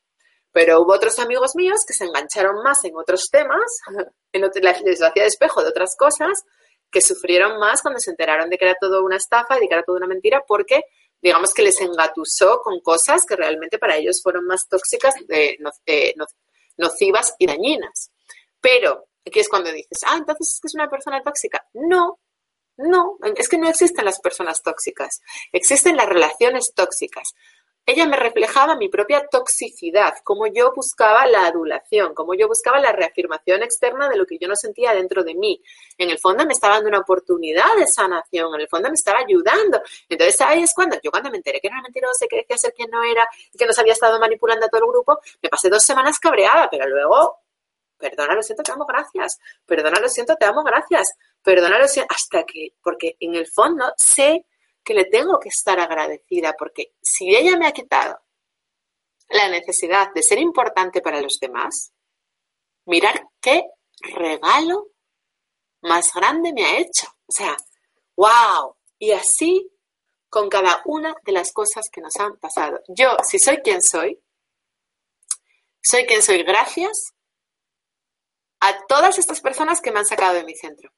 Pero 0.50 0.80
hubo 0.80 0.94
otros 0.94 1.18
amigos 1.18 1.54
míos 1.54 1.84
que 1.86 1.92
se 1.92 2.04
engancharon 2.04 2.62
más 2.62 2.84
en 2.84 2.96
otros 2.96 3.28
temas, 3.30 3.80
en 4.32 4.42
les 4.42 5.02
hacía 5.02 5.24
espejo 5.24 5.62
de 5.62 5.68
otras 5.68 5.94
cosas, 5.96 6.44
que 6.90 7.00
sufrieron 7.00 7.58
más 7.58 7.82
cuando 7.82 8.00
se 8.00 8.10
enteraron 8.10 8.48
de 8.48 8.56
que 8.56 8.64
era 8.64 8.74
todo 8.80 9.04
una 9.04 9.16
estafa 9.16 9.58
y 9.58 9.60
de 9.60 9.68
que 9.68 9.74
era 9.74 9.82
todo 9.82 9.96
una 9.96 10.06
mentira, 10.06 10.42
porque 10.46 10.82
digamos 11.20 11.52
que 11.52 11.62
les 11.62 11.80
engatusó 11.80 12.60
con 12.62 12.80
cosas 12.80 13.24
que 13.26 13.36
realmente 13.36 13.78
para 13.78 13.96
ellos 13.96 14.20
fueron 14.22 14.46
más 14.46 14.68
tóxicas, 14.68 15.14
nocivas 16.76 17.34
y 17.38 17.46
dañinas. 17.46 18.10
Pero, 18.60 19.08
aquí 19.26 19.40
es 19.40 19.48
cuando 19.48 19.72
dices, 19.72 20.00
ah, 20.06 20.16
entonces 20.18 20.54
es 20.54 20.60
que 20.60 20.68
es 20.68 20.74
una 20.74 20.88
persona 20.88 21.22
tóxica. 21.22 21.66
No, 21.74 22.18
no, 22.76 23.18
es 23.36 23.48
que 23.48 23.58
no 23.58 23.68
existen 23.68 24.04
las 24.04 24.20
personas 24.20 24.62
tóxicas, 24.62 25.20
existen 25.52 25.96
las 25.96 26.08
relaciones 26.08 26.72
tóxicas. 26.74 27.34
Ella 27.88 28.06
me 28.06 28.18
reflejaba 28.18 28.76
mi 28.76 28.90
propia 28.90 29.26
toxicidad, 29.28 30.12
como 30.22 30.46
yo 30.46 30.74
buscaba 30.76 31.26
la 31.26 31.46
adulación, 31.46 32.12
como 32.12 32.34
yo 32.34 32.46
buscaba 32.46 32.78
la 32.78 32.92
reafirmación 32.92 33.62
externa 33.62 34.10
de 34.10 34.16
lo 34.18 34.26
que 34.26 34.36
yo 34.38 34.46
no 34.46 34.56
sentía 34.56 34.92
dentro 34.92 35.24
de 35.24 35.34
mí. 35.34 35.62
En 35.96 36.10
el 36.10 36.18
fondo 36.18 36.44
me 36.44 36.52
estaba 36.52 36.74
dando 36.74 36.90
una 36.90 36.98
oportunidad 36.98 37.74
de 37.78 37.86
sanación, 37.86 38.54
en 38.54 38.60
el 38.60 38.68
fondo 38.68 38.90
me 38.90 38.94
estaba 38.94 39.20
ayudando. 39.20 39.80
Entonces 40.06 40.38
ahí 40.42 40.64
es 40.64 40.74
cuando 40.74 40.98
yo 41.02 41.10
cuando 41.10 41.30
me 41.30 41.38
enteré 41.38 41.60
que 41.62 41.68
era 41.68 41.80
mentirosa, 41.80 42.26
que 42.28 42.36
decía 42.36 42.58
ser 42.58 42.74
quien 42.74 42.90
no 42.90 43.02
era 43.02 43.26
y 43.54 43.56
que 43.56 43.64
nos 43.64 43.78
había 43.78 43.94
estado 43.94 44.20
manipulando 44.20 44.66
a 44.66 44.68
todo 44.68 44.82
el 44.82 44.88
grupo, 44.88 45.18
me 45.40 45.48
pasé 45.48 45.70
dos 45.70 45.82
semanas 45.82 46.18
cabreada, 46.18 46.68
pero 46.70 46.86
luego 46.86 47.38
perdona, 47.96 48.34
lo 48.34 48.42
siento, 48.42 48.62
te 48.62 48.70
amo, 48.70 48.84
gracias, 48.84 49.38
perdona, 49.64 49.98
lo 49.98 50.10
siento, 50.10 50.36
te 50.36 50.44
amo, 50.44 50.62
gracias, 50.62 51.14
perdona, 51.42 51.78
lo 51.78 51.88
siento, 51.88 52.14
hasta 52.14 52.44
que, 52.44 52.74
porque 52.82 53.16
en 53.18 53.34
el 53.34 53.46
fondo 53.46 53.94
sé 53.96 54.44
que 54.88 54.94
le 54.94 55.04
tengo 55.04 55.38
que 55.38 55.50
estar 55.50 55.78
agradecida, 55.78 56.54
porque 56.58 56.94
si 57.02 57.36
ella 57.36 57.58
me 57.58 57.66
ha 57.66 57.72
quitado 57.72 58.22
la 59.28 59.50
necesidad 59.50 60.14
de 60.14 60.22
ser 60.22 60.38
importante 60.38 61.02
para 61.02 61.20
los 61.20 61.38
demás, 61.38 61.92
mirar 62.86 63.28
qué 63.38 63.64
regalo 64.00 64.86
más 65.82 66.14
grande 66.14 66.54
me 66.54 66.64
ha 66.64 66.78
hecho. 66.78 67.06
O 67.26 67.32
sea, 67.32 67.54
wow. 68.16 68.76
Y 68.98 69.12
así 69.12 69.70
con 70.30 70.48
cada 70.48 70.80
una 70.86 71.14
de 71.22 71.32
las 71.32 71.52
cosas 71.52 71.90
que 71.92 72.00
nos 72.00 72.16
han 72.16 72.38
pasado. 72.38 72.80
Yo, 72.88 73.14
si 73.24 73.38
soy 73.38 73.58
quien 73.58 73.82
soy, 73.82 74.18
soy 75.82 76.06
quien 76.06 76.22
soy 76.22 76.44
gracias 76.44 77.12
a 78.60 78.86
todas 78.86 79.18
estas 79.18 79.42
personas 79.42 79.82
que 79.82 79.92
me 79.92 79.98
han 79.98 80.06
sacado 80.06 80.32
de 80.32 80.44
mi 80.44 80.54
centro. 80.54 80.90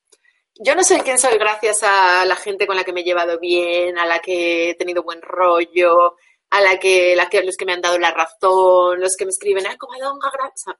Yo 0.63 0.75
no 0.75 0.85
soy 0.85 0.99
quien 1.01 1.19
soy 1.19 1.39
gracias 1.39 1.83
a 1.83 2.23
la 2.27 2.37
gente 2.37 2.67
con 2.67 2.77
la 2.77 2.85
que 2.85 2.93
me 2.93 3.01
he 3.01 3.05
llevado 3.05 3.39
bien, 3.41 3.99
a 3.99 4.05
la 4.05 4.19
que 4.19 4.69
he 4.69 4.75
tenido 4.75 5.03
buen 5.03 5.23
rollo, 5.23 6.17
a 6.51 6.61
la 6.61 6.79
que, 6.79 7.17
la 7.17 7.31
que 7.31 7.43
los 7.43 7.57
que 7.57 7.65
me 7.65 7.73
han 7.73 7.81
dado 7.81 7.99
la 7.99 8.11
razón, 8.11 9.01
los 9.01 9.17
que 9.17 9.25
me 9.25 9.31
escriben, 9.31 9.67
ah, 9.67 9.77
Covadonga. 9.79 10.31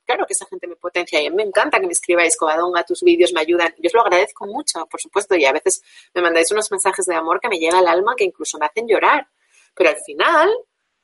Claro 0.05 0.27
que 0.27 0.35
esa 0.35 0.45
gente 0.45 0.67
me 0.67 0.77
potencia 0.77 1.23
y 1.23 1.31
me 1.31 1.45
encanta 1.45 1.81
que 1.81 1.87
me 1.87 1.95
escribáis, 1.95 2.37
Covadonga, 2.37 2.85
tus 2.85 3.01
vídeos 3.03 3.33
me 3.33 3.41
ayudan. 3.41 3.75
Yo 3.79 3.87
os 3.87 3.95
lo 3.95 4.03
agradezco 4.03 4.47
mucho, 4.47 4.85
por 4.85 5.01
supuesto, 5.01 5.35
y 5.35 5.47
a 5.47 5.53
veces 5.53 5.81
me 6.13 6.21
mandáis 6.21 6.51
unos 6.51 6.71
mensajes 6.71 7.07
de 7.07 7.15
amor 7.15 7.41
que 7.41 7.49
me 7.49 7.59
llega 7.59 7.79
al 7.79 7.89
alma 7.89 8.15
que 8.15 8.25
incluso 8.25 8.59
me 8.59 8.67
hacen 8.67 8.87
llorar. 8.87 9.29
Pero 9.75 9.89
al 9.89 9.97
final, 10.05 10.51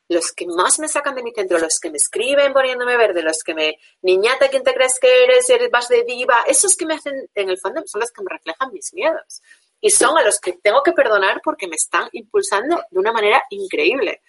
los 0.09 0.33
que 0.33 0.47
más 0.47 0.79
me 0.79 0.89
sacan 0.89 1.15
de 1.15 1.23
mi 1.23 1.33
centro, 1.33 1.59
los 1.59 1.79
que 1.81 1.91
me 1.91 1.97
escriben 1.97 2.53
poniéndome 2.53 2.97
verde, 2.97 3.23
los 3.23 3.39
que 3.45 3.55
me, 3.55 3.79
niñata, 4.03 4.49
¿quién 4.49 4.63
te 4.63 4.75
crees 4.75 4.99
que 5.01 5.25
eres? 5.25 5.49
Eres 5.51 5.71
más 5.73 5.89
de 5.89 6.05
diva, 6.05 6.45
esos 6.47 6.77
que 6.77 6.87
me 6.87 6.95
hacen, 6.95 7.29
en 7.35 7.51
el 7.51 7.59
fondo, 7.59 7.83
son 7.87 8.01
los 8.01 8.13
que 8.13 8.23
me 8.23 8.31
reflejan 8.31 8.73
mis 8.73 8.93
miedos. 8.95 9.43
Y 9.81 9.91
son 9.91 10.17
a 10.17 10.23
los 10.23 10.39
que 10.39 10.55
tengo 10.55 10.83
que 10.83 10.93
perdonar 10.93 11.41
porque 11.43 11.67
me 11.67 11.77
están 11.77 12.09
impulsando 12.13 12.83
de 12.91 12.99
una 12.99 13.13
manera 13.13 13.43
increíble. 13.51 14.23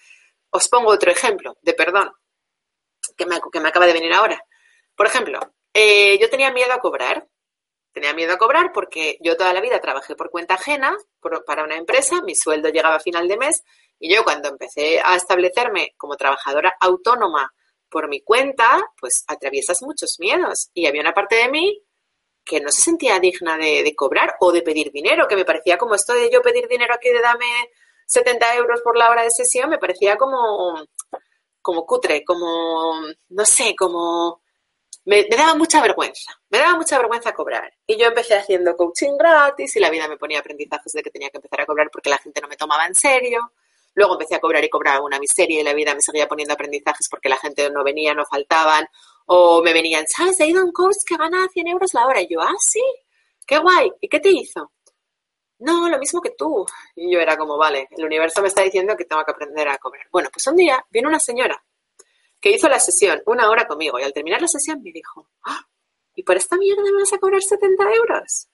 Os 0.50 0.68
pongo 0.68 0.90
otro 0.90 1.12
ejemplo 1.12 1.58
de 1.62 1.74
perdón 1.74 2.12
que 3.16 3.26
me, 3.26 3.40
que 3.52 3.60
me 3.60 3.70
acaba 3.70 3.86
de 3.86 3.94
venir 3.94 4.14
ahora. 4.14 4.44
Por 4.96 5.08
ejemplo, 5.08 5.40
eh, 5.74 6.18
yo 6.20 6.30
tenía 6.30 6.52
miedo 6.52 6.74
a 6.74 6.80
cobrar. 6.80 7.28
Tenía 7.94 8.14
miedo 8.14 8.34
a 8.34 8.38
cobrar 8.38 8.72
porque 8.74 9.18
yo 9.22 9.38
toda 9.38 9.54
la 9.54 9.62
vida 9.62 9.80
trabajé 9.80 10.16
por 10.16 10.30
cuenta 10.30 10.56
ajena 10.56 10.96
para 11.48 11.64
una 11.64 11.78
empresa, 11.78 12.22
mi 12.22 12.36
sueldo 12.36 12.70
llegaba 12.70 12.96
a 12.96 13.00
final 13.00 13.28
de 13.28 13.38
mes 13.38 13.64
y 14.00 14.14
yo 14.14 14.24
cuando 14.24 14.50
empecé 14.50 15.00
a 15.04 15.16
establecerme 15.16 15.94
como 15.98 16.16
trabajadora 16.16 16.76
autónoma 16.80 17.54
por 17.90 18.10
mi 18.10 18.22
cuenta, 18.22 18.82
pues 19.00 19.24
atraviesas 19.28 19.82
muchos 19.82 20.18
miedos. 20.20 20.70
Y 20.74 20.88
había 20.88 21.02
una 21.02 21.14
parte 21.14 21.36
de 21.36 21.50
mí 21.50 21.82
que 22.44 22.62
no 22.62 22.72
se 22.72 22.82
sentía 22.82 23.20
digna 23.20 23.58
de, 23.58 23.94
cobrar 23.96 24.36
o 24.40 24.52
de 24.52 24.62
pedir 24.62 24.92
dinero, 24.92 25.28
que 25.28 25.36
me 25.36 25.46
parecía 25.46 25.78
como 25.78 25.96
esto 25.96 26.14
de 26.14 26.30
yo 26.32 26.42
pedir 26.42 26.68
dinero 26.68 26.94
aquí 26.94 27.10
de 27.10 27.22
dame 27.22 27.46
70 28.06 28.56
euros 28.56 28.82
por 28.82 28.98
la 28.98 29.10
hora 29.10 29.24
de 29.24 29.32
sesión, 29.32 29.70
me 29.70 29.78
parecía 29.78 30.16
como, 30.16 30.82
como 31.62 31.86
cutre, 31.86 32.24
como, 32.24 33.02
no 33.30 33.46
sé, 33.46 33.76
como... 33.76 34.42
Me, 35.04 35.26
me, 35.30 35.38
daba 35.38 35.56
mucha 35.56 35.82
vergüenza, 35.82 36.34
me 36.50 36.58
daba 36.58 36.76
mucha 36.76 36.98
vergüenza 36.98 37.34
cobrar. 37.34 37.74
Y 37.86 37.98
yo 37.98 38.08
empecé 38.08 38.36
haciendo 38.36 38.76
coaching 38.76 39.18
gratis 39.18 39.74
y 39.78 39.80
la 39.80 39.90
vida 39.90 40.06
me 40.10 40.18
ponía 40.18 40.40
aprendizajes 40.40 40.92
de 40.92 41.02
que 41.02 41.12
tenía 41.12 41.30
que 41.30 41.38
empezar 41.38 41.62
a 41.62 41.66
cobrar 41.66 41.90
porque 41.90 42.10
la 42.10 42.18
gente 42.18 42.42
no 42.42 42.50
me 42.50 42.58
tomaba 42.58 42.86
en 42.86 42.94
serio. 42.94 43.54
Luego 43.98 44.14
empecé 44.14 44.36
a 44.36 44.40
cobrar 44.40 44.64
y 44.64 44.70
cobraba 44.70 45.04
una 45.04 45.18
miseria 45.18 45.60
y 45.60 45.64
la 45.64 45.74
vida 45.74 45.96
me 45.96 46.02
seguía 46.02 46.28
poniendo 46.28 46.54
aprendizajes 46.54 47.10
porque 47.10 47.30
la 47.30 47.38
gente 47.38 47.68
no 47.72 47.84
venía, 47.84 48.14
no 48.14 48.26
faltaban. 48.28 48.88
O 49.26 49.64
me 49.64 49.74
venían, 49.74 50.06
¿sabes? 50.08 50.40
He 50.40 50.46
ido 50.46 50.62
a 50.62 50.66
un 50.66 50.72
coach 50.72 50.98
que 51.04 51.18
gana 51.18 51.48
100 51.52 51.68
euros 51.68 51.96
la 51.96 52.06
hora. 52.06 52.22
Y 52.22 52.28
yo, 52.30 52.40
ah, 52.40 52.54
sí, 52.60 52.84
qué 53.48 53.58
guay. 53.58 53.92
¿Y 54.00 54.08
qué 54.08 54.20
te 54.20 54.30
hizo? 54.30 54.72
No, 55.58 55.90
lo 55.90 55.98
mismo 55.98 56.22
que 56.22 56.30
tú. 56.38 56.64
Y 56.96 57.12
yo 57.12 57.20
era 57.20 57.36
como, 57.36 57.58
vale, 57.58 57.88
el 57.90 58.06
universo 58.06 58.40
me 58.44 58.50
está 58.50 58.62
diciendo 58.62 58.96
que 58.96 59.06
tengo 59.06 59.24
que 59.26 59.32
aprender 59.32 59.68
a 59.68 59.80
cobrar. 59.80 60.06
Bueno, 60.12 60.30
pues 60.32 60.46
un 60.46 60.58
día 60.58 60.86
vino 60.92 61.10
una 61.10 61.20
señora 61.20 61.60
que 62.40 62.52
hizo 62.52 62.70
la 62.70 62.80
sesión 62.80 63.24
una 63.26 63.50
hora 63.50 63.66
conmigo 63.66 64.00
y 64.00 64.04
al 64.04 64.14
terminar 64.14 64.44
la 64.44 64.48
sesión 64.48 64.80
me 64.84 64.92
dijo, 64.92 65.28
ah, 65.46 65.68
¿y 66.14 66.22
por 66.22 66.38
esta 66.38 66.56
mierda 66.56 66.84
me 66.84 67.00
vas 67.00 67.14
a 67.14 67.18
cobrar 67.18 67.42
70 67.42 67.84
euros? 67.96 68.48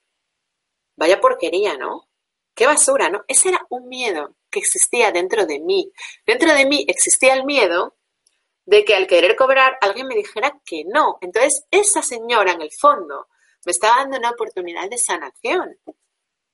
Vaya 0.96 1.20
porquería, 1.20 1.76
¿no? 1.76 2.08
Qué 2.54 2.66
basura, 2.66 3.10
¿no? 3.10 3.24
Ese 3.28 3.50
era 3.50 3.66
un 3.68 3.88
miedo 3.88 4.36
que 4.54 4.60
existía 4.60 5.10
dentro 5.10 5.46
de 5.46 5.58
mí. 5.58 5.90
Dentro 6.24 6.54
de 6.54 6.64
mí 6.64 6.84
existía 6.88 7.34
el 7.34 7.44
miedo 7.44 7.96
de 8.64 8.84
que 8.84 8.94
al 8.94 9.08
querer 9.08 9.34
cobrar 9.34 9.76
alguien 9.80 10.06
me 10.06 10.14
dijera 10.14 10.58
que 10.64 10.84
no. 10.86 11.18
Entonces, 11.20 11.66
esa 11.70 12.02
señora 12.02 12.52
en 12.52 12.62
el 12.62 12.70
fondo 12.72 13.26
me 13.66 13.72
estaba 13.72 13.96
dando 13.96 14.18
una 14.18 14.30
oportunidad 14.30 14.88
de 14.88 14.96
sanación. 14.96 15.76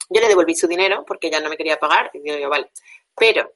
Yo 0.09 0.21
le 0.21 0.29
devolví 0.29 0.55
su 0.55 0.67
dinero 0.67 1.05
porque 1.07 1.29
ella 1.29 1.41
no 1.41 1.51
me 1.51 1.57
quería 1.57 1.79
pagar 1.79 2.11
y 2.15 2.21
digo 2.21 2.39
yo, 2.39 2.49
vale. 2.49 2.71
Pero 3.15 3.53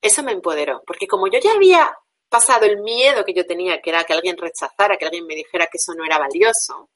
eso 0.00 0.22
me 0.22 0.32
empoderó, 0.32 0.82
porque 0.86 1.06
como 1.06 1.26
yo 1.26 1.40
ya 1.40 1.52
había 1.52 1.96
pasado 2.28 2.66
el 2.66 2.80
miedo 2.80 3.24
que 3.24 3.34
yo 3.34 3.44
tenía, 3.44 3.80
que 3.80 3.90
era 3.90 4.04
que 4.04 4.12
alguien 4.12 4.36
rechazara, 4.36 4.96
que 4.96 5.04
alguien 5.04 5.26
me 5.26 5.34
dijera 5.34 5.66
que 5.66 5.78
eso 5.78 5.94
no 5.94 6.04
era 6.04 6.18
valioso, 6.18 6.90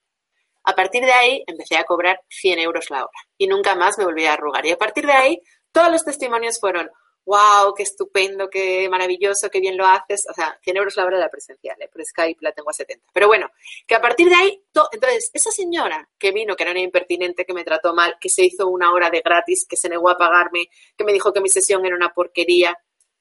a 0.65 0.75
partir 0.75 1.03
de 1.03 1.13
ahí 1.13 1.43
empecé 1.47 1.77
a 1.77 1.85
cobrar 1.85 2.21
100 2.29 2.59
euros 2.59 2.91
la 2.91 3.05
hora 3.05 3.21
y 3.39 3.47
nunca 3.47 3.75
más 3.75 3.97
me 3.99 4.05
volví 4.05 4.27
a 4.27 4.35
arrugar. 4.35 4.67
Y 4.67 4.73
a 4.73 4.77
partir 4.77 5.07
de 5.07 5.13
ahí 5.13 5.41
todos 5.73 5.91
los 5.91 6.05
testimonios 6.05 6.59
fueron, 6.61 6.91
wow, 7.29 7.75
qué 7.75 7.83
estupendo, 7.83 8.49
qué 8.49 8.89
maravilloso, 8.89 9.51
qué 9.51 9.61
bien 9.61 9.77
lo 9.77 9.87
haces. 9.87 10.25
O 10.31 10.33
sea, 10.33 10.59
100 10.63 10.77
euros 10.79 10.97
la 10.97 11.05
hora 11.05 11.19
de 11.19 11.25
la 11.25 11.31
presencial, 11.31 11.77
¿eh? 11.81 11.89
por 11.93 12.03
Skype 12.03 12.39
la 12.41 12.53
tengo 12.53 12.71
a 12.71 12.73
70. 12.73 13.05
Pero 13.13 13.27
bueno, 13.27 13.51
que 13.87 13.95
a 13.95 14.01
partir 14.01 14.31
de 14.31 14.35
ahí, 14.35 14.65
entonces, 14.93 15.31
esa 15.35 15.51
señora 15.51 16.09
que 16.19 16.33
vino, 16.33 16.57
que 16.57 16.63
era 16.63 16.73
una 16.73 16.81
impertinente, 16.81 17.45
que 17.45 17.53
me 17.53 17.65
trató 17.65 17.95
mal, 17.95 18.17
que 18.19 18.31
se 18.31 18.47
hizo 18.47 18.67
una 18.69 18.93
hora 18.93 19.11
de 19.11 19.21
gratis, 19.21 19.67
que 19.69 19.77
se 19.77 19.91
negó 19.91 20.09
a 20.09 20.17
pagarme, 20.17 20.69
que 20.97 21.05
me 21.05 21.13
dijo 21.13 21.33
que 21.33 21.43
mi 21.43 21.51
sesión 21.51 21.85
era 21.85 21.97
una 21.97 22.15
porquería, 22.15 22.75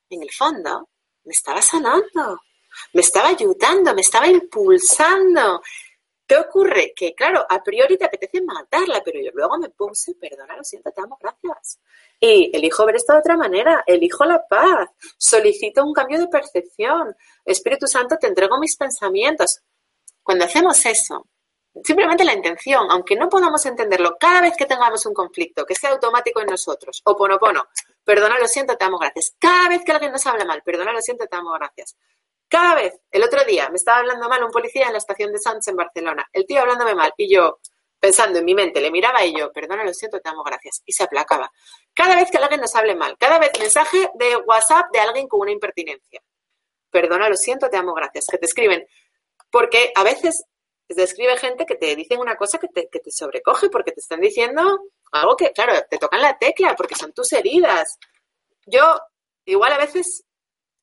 en 0.09 0.23
el 0.23 0.31
fondo, 0.31 0.89
me 1.25 1.33
estaba 1.33 1.61
sanando, 1.61 2.41
me 2.93 3.01
estaba 3.01 3.27
ayudando, 3.27 3.93
me 3.93 4.01
estaba 4.01 4.27
impulsando, 4.27 5.61
¿Qué 6.27 6.35
ocurre? 6.35 6.93
Que, 6.93 7.15
claro, 7.15 7.45
a 7.49 7.63
priori 7.63 7.97
te 7.97 8.03
apetece 8.03 8.41
matarla, 8.41 9.01
pero 9.03 9.21
yo 9.21 9.31
luego 9.33 9.57
me 9.57 9.69
puse, 9.69 10.13
perdona, 10.15 10.57
lo 10.57 10.63
siento, 10.63 10.91
te 10.91 11.01
amo, 11.01 11.17
gracias. 11.21 11.79
Y 12.19 12.51
elijo 12.53 12.85
ver 12.85 12.97
esto 12.97 13.13
de 13.13 13.19
otra 13.19 13.37
manera, 13.37 13.83
elijo 13.87 14.25
la 14.25 14.45
paz, 14.45 14.89
solicito 15.17 15.85
un 15.85 15.93
cambio 15.93 16.19
de 16.19 16.27
percepción. 16.27 17.15
Espíritu 17.45 17.87
Santo, 17.87 18.17
te 18.17 18.27
entrego 18.27 18.59
mis 18.59 18.75
pensamientos. 18.75 19.61
Cuando 20.21 20.43
hacemos 20.43 20.85
eso, 20.85 21.29
simplemente 21.81 22.25
la 22.25 22.33
intención, 22.33 22.91
aunque 22.91 23.15
no 23.15 23.29
podamos 23.29 23.65
entenderlo, 23.65 24.17
cada 24.19 24.41
vez 24.41 24.57
que 24.57 24.65
tengamos 24.65 25.05
un 25.05 25.13
conflicto 25.13 25.65
que 25.65 25.75
sea 25.75 25.91
automático 25.91 26.41
en 26.41 26.47
nosotros, 26.47 27.01
o 27.05 27.15
ponopono, 27.15 27.67
perdona, 28.03 28.37
lo 28.37 28.47
siento, 28.49 28.75
te 28.75 28.83
amo, 28.83 28.97
gracias. 28.99 29.33
Cada 29.39 29.69
vez 29.69 29.81
que 29.85 29.93
alguien 29.93 30.11
nos 30.11 30.25
habla 30.27 30.43
mal, 30.43 30.61
perdona, 30.61 30.91
lo 30.91 31.01
siento, 31.01 31.25
te 31.25 31.37
amo, 31.37 31.53
gracias. 31.53 31.95
Cada 32.49 32.75
vez, 32.75 32.99
el 33.11 33.23
otro 33.23 33.43
día, 33.43 33.69
me 33.69 33.75
estaba 33.75 33.99
hablando 33.99 34.29
mal 34.29 34.43
un 34.43 34.51
policía 34.51 34.87
en 34.87 34.93
la 34.93 34.99
estación 34.99 35.31
de 35.33 35.39
Sánchez 35.39 35.67
en 35.67 35.75
Barcelona, 35.75 36.27
el 36.31 36.45
tío 36.45 36.61
hablándome 36.61 36.95
mal 36.95 37.13
y 37.17 37.33
yo, 37.33 37.59
pensando 37.99 38.39
en 38.39 38.45
mi 38.45 38.53
mente, 38.53 38.79
le 38.79 38.91
miraba 38.91 39.25
y 39.25 39.37
yo, 39.37 39.51
perdona, 39.51 39.83
lo 39.83 39.93
siento, 39.93 40.19
te 40.19 40.29
amo, 40.29 40.43
gracias. 40.43 40.81
Y 40.85 40.93
se 40.93 41.03
aplacaba. 41.03 41.51
Cada 41.93 42.15
vez 42.15 42.29
que 42.31 42.37
alguien 42.37 42.61
nos 42.61 42.75
hable 42.75 42.95
mal, 42.95 43.17
cada 43.17 43.39
vez 43.39 43.51
mensaje 43.59 44.09
de 44.15 44.37
WhatsApp 44.37 44.85
de 44.93 44.99
alguien 44.99 45.27
con 45.27 45.41
una 45.41 45.51
impertinencia. 45.51 46.21
Perdona, 46.89 47.29
lo 47.29 47.35
siento, 47.35 47.69
te 47.69 47.77
amo, 47.77 47.93
gracias. 47.93 48.27
Que 48.29 48.37
te 48.37 48.45
escriben. 48.45 48.87
Porque 49.49 49.91
a 49.95 50.03
veces 50.03 50.45
te 50.87 51.03
escribe 51.03 51.37
gente 51.37 51.65
que 51.65 51.75
te 51.75 51.95
dicen 51.95 52.19
una 52.19 52.35
cosa 52.35 52.57
que 52.59 52.67
te, 52.67 52.87
que 52.89 52.99
te 52.99 53.11
sobrecoge 53.11 53.69
porque 53.69 53.91
te 53.91 53.99
están 53.99 54.21
diciendo 54.21 54.79
algo 55.11 55.35
que, 55.35 55.51
claro, 55.51 55.73
te 55.89 55.97
tocan 55.97 56.21
la 56.21 56.37
tecla 56.37 56.75
porque 56.75 56.95
son 56.95 57.13
tus 57.13 57.33
heridas. 57.33 57.97
Yo 58.65 58.97
igual 59.45 59.73
a 59.73 59.77
veces 59.77 60.23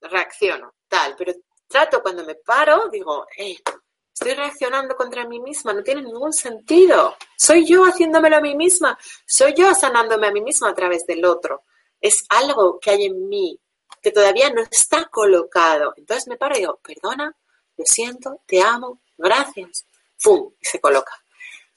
reacciono, 0.01 0.75
tal, 0.89 1.15
pero 1.17 1.33
trato 1.67 2.03
cuando 2.03 2.25
me 2.25 2.35
paro, 2.37 2.89
digo, 2.89 3.27
eh, 3.37 3.57
Estoy 4.15 4.35
reaccionando 4.35 4.95
contra 4.95 5.27
mí 5.27 5.41
misma, 5.41 5.73
no 5.73 5.83
tiene 5.83 6.01
ningún 6.01 6.33
sentido. 6.33 7.17
Soy 7.37 7.67
yo 7.67 7.83
haciéndomelo 7.83 8.37
a 8.37 8.41
mí 8.41 8.55
misma, 8.55 8.97
soy 9.27 9.55
yo 9.55 9.75
sanándome 9.75 10.29
a 10.29 10.31
mí 10.31 10.41
misma 10.41 10.71
a 10.71 10.75
través 10.75 11.05
del 11.05 11.25
otro. 11.25 11.65
Es 12.01 12.25
algo 12.29 12.79
que 12.79 12.91
hay 12.91 13.07
en 13.07 13.29
mí 13.29 13.59
que 14.01 14.12
todavía 14.12 14.51
no 14.51 14.62
está 14.62 15.07
colocado. 15.07 15.95
Entonces 15.97 16.29
me 16.29 16.37
paro 16.37 16.55
y 16.55 16.61
digo, 16.61 16.79
perdona, 16.81 17.37
lo 17.77 17.85
siento, 17.85 18.41
te 18.47 18.62
amo, 18.62 19.01
gracias. 19.19 19.85
¡Fum! 20.17 20.53
Y 20.61 20.65
se 20.65 20.81
coloca. 20.81 21.12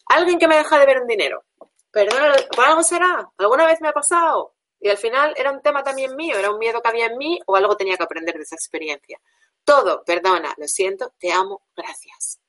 Alguien 0.06 0.38
que 0.38 0.48
me 0.48 0.58
deja 0.58 0.78
de 0.78 0.86
ver 0.86 1.02
un 1.02 1.08
dinero. 1.08 1.44
Perdona, 1.90 2.36
¿por 2.56 2.66
algo 2.66 2.84
será? 2.84 3.32
¿Alguna 3.38 3.66
vez 3.66 3.82
me 3.82 3.88
ha 3.88 3.94
pasado? 3.94 4.54
Y 4.80 4.90
al 4.90 4.98
final 4.98 5.34
era 5.36 5.52
un 5.52 5.62
tema 5.64 5.84
también 5.84 6.16
mío, 6.16 6.38
era 6.38 6.52
un 6.52 6.60
miedo 6.60 6.84
que 6.84 6.88
había 6.88 7.08
en 7.08 7.18
mí 7.18 7.40
o 7.48 7.56
algo 7.56 7.76
tenía 7.76 7.98
que 7.98 8.04
aprender 8.04 8.36
de 8.36 8.44
esa 8.44 8.56
experiencia. 8.56 9.20
Todo, 9.68 10.02
perdona, 10.06 10.56
lo 10.56 10.66
siento, 10.66 11.14
te 11.20 11.30
amo, 11.30 11.68
gracias. 11.76 12.40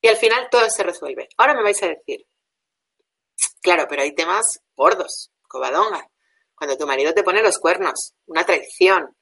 Y 0.00 0.08
al 0.08 0.16
final 0.16 0.48
todo 0.50 0.68
se 0.68 0.82
resuelve. 0.82 1.28
Ahora 1.36 1.54
me 1.54 1.62
vais 1.62 1.80
a 1.84 1.86
decir, 1.86 2.26
claro, 3.62 3.86
pero 3.88 4.02
hay 4.02 4.12
temas 4.12 4.60
gordos, 4.74 5.30
cobadonga. 5.46 6.10
Cuando 6.56 6.76
tu 6.76 6.84
marido 6.84 7.14
te 7.14 7.22
pone 7.22 7.44
los 7.44 7.58
cuernos, 7.58 8.14
una 8.26 8.44
traición. 8.44 9.16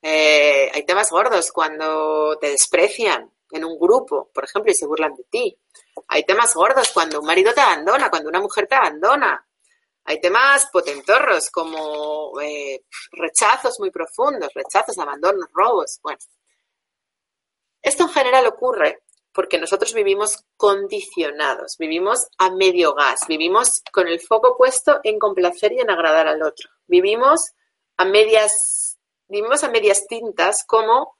Eh, 0.00 0.70
hay 0.72 0.86
temas 0.86 1.10
gordos 1.10 1.50
cuando 1.50 2.38
te 2.40 2.50
desprecian 2.50 3.28
en 3.50 3.64
un 3.64 3.76
grupo, 3.76 4.30
por 4.32 4.44
ejemplo, 4.44 4.70
y 4.70 4.76
se 4.76 4.86
burlan 4.86 5.16
de 5.16 5.24
ti. 5.24 5.58
Hay 6.06 6.24
temas 6.24 6.54
gordos 6.54 6.92
cuando 6.92 7.18
un 7.18 7.26
marido 7.26 7.52
te 7.52 7.62
abandona, 7.62 8.10
cuando 8.10 8.28
una 8.28 8.40
mujer 8.40 8.68
te 8.68 8.76
abandona. 8.76 9.44
Hay 10.04 10.20
temas 10.20 10.66
potentorros 10.72 11.50
como 11.50 12.40
eh, 12.40 12.84
rechazos 13.12 13.78
muy 13.78 13.90
profundos, 13.90 14.52
rechazos, 14.54 14.98
abandonos, 14.98 15.46
robos. 15.52 16.00
Bueno, 16.02 16.18
esto 17.80 18.04
en 18.04 18.08
general 18.10 18.46
ocurre 18.46 19.02
porque 19.32 19.58
nosotros 19.58 19.94
vivimos 19.94 20.44
condicionados, 20.56 21.76
vivimos 21.78 22.26
a 22.38 22.50
medio 22.50 22.94
gas, 22.94 23.26
vivimos 23.26 23.82
con 23.92 24.06
el 24.06 24.20
foco 24.20 24.56
puesto 24.56 25.00
en 25.04 25.18
complacer 25.18 25.72
y 25.72 25.80
en 25.80 25.90
agradar 25.90 26.28
al 26.28 26.42
otro. 26.42 26.68
Vivimos 26.86 27.52
a 27.96 28.04
medias, 28.04 28.98
vivimos 29.28 29.64
a 29.64 29.70
medias 29.70 30.06
tintas 30.06 30.64
como 30.66 31.16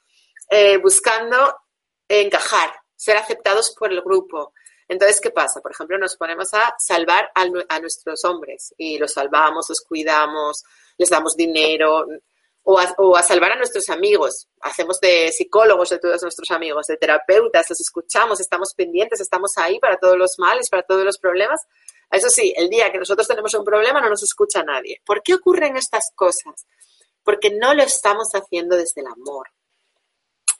eh, 0.50 0.76
buscando 0.78 1.56
encajar, 2.08 2.70
ser 2.94 3.16
aceptados 3.16 3.74
por 3.78 3.90
el 3.90 4.02
grupo, 4.02 4.52
entonces, 4.92 5.22
¿qué 5.22 5.30
pasa? 5.30 5.62
Por 5.62 5.72
ejemplo, 5.72 5.96
nos 5.96 6.16
ponemos 6.16 6.52
a 6.52 6.74
salvar 6.78 7.30
a, 7.34 7.80
nuestros 7.80 8.24
hombres 8.26 8.74
y 8.76 8.98
los 8.98 9.14
salvamos, 9.14 9.66
los 9.70 9.80
cuidamos, 9.80 10.64
les 10.98 11.08
damos 11.08 11.34
dinero 11.34 12.06
o 12.64 12.78
a, 12.78 13.22
salvar 13.22 13.52
a 13.52 13.56
nuestros 13.56 13.88
amigos. 13.88 14.48
Hacemos 14.60 15.00
de 15.00 15.32
psicólogos 15.32 15.88
de 15.88 15.98
todos 15.98 16.22
nuestros 16.22 16.50
amigos, 16.50 16.88
de 16.88 16.98
terapeutas, 16.98 17.70
los 17.70 17.80
escuchamos, 17.80 18.38
estamos 18.40 18.74
pendientes, 18.74 19.20
estamos 19.22 19.52
ahí 19.56 19.78
para 19.78 19.96
todos 19.96 20.18
los 20.18 20.38
males, 20.38 20.68
para 20.68 20.82
todos 20.82 21.06
los 21.06 21.16
problemas. 21.16 21.62
Eso 22.10 22.28
sí, 22.28 22.52
el 22.54 22.68
día 22.68 22.92
que 22.92 22.98
nosotros 22.98 23.26
tenemos 23.26 23.54
un 23.54 23.64
problema 23.64 23.98
no 23.98 24.10
nos 24.10 24.22
escucha 24.22 24.62
nadie. 24.62 25.00
¿Por 25.06 25.22
qué 25.22 25.32
ocurren 25.32 25.78
estas 25.78 26.12
cosas? 26.14 26.66
Porque 27.24 27.50
no 27.50 27.72
lo 27.72 27.82
estamos 27.82 28.28
haciendo 28.34 28.76
desde 28.76 29.00
el 29.00 29.06
amor. 29.06 29.48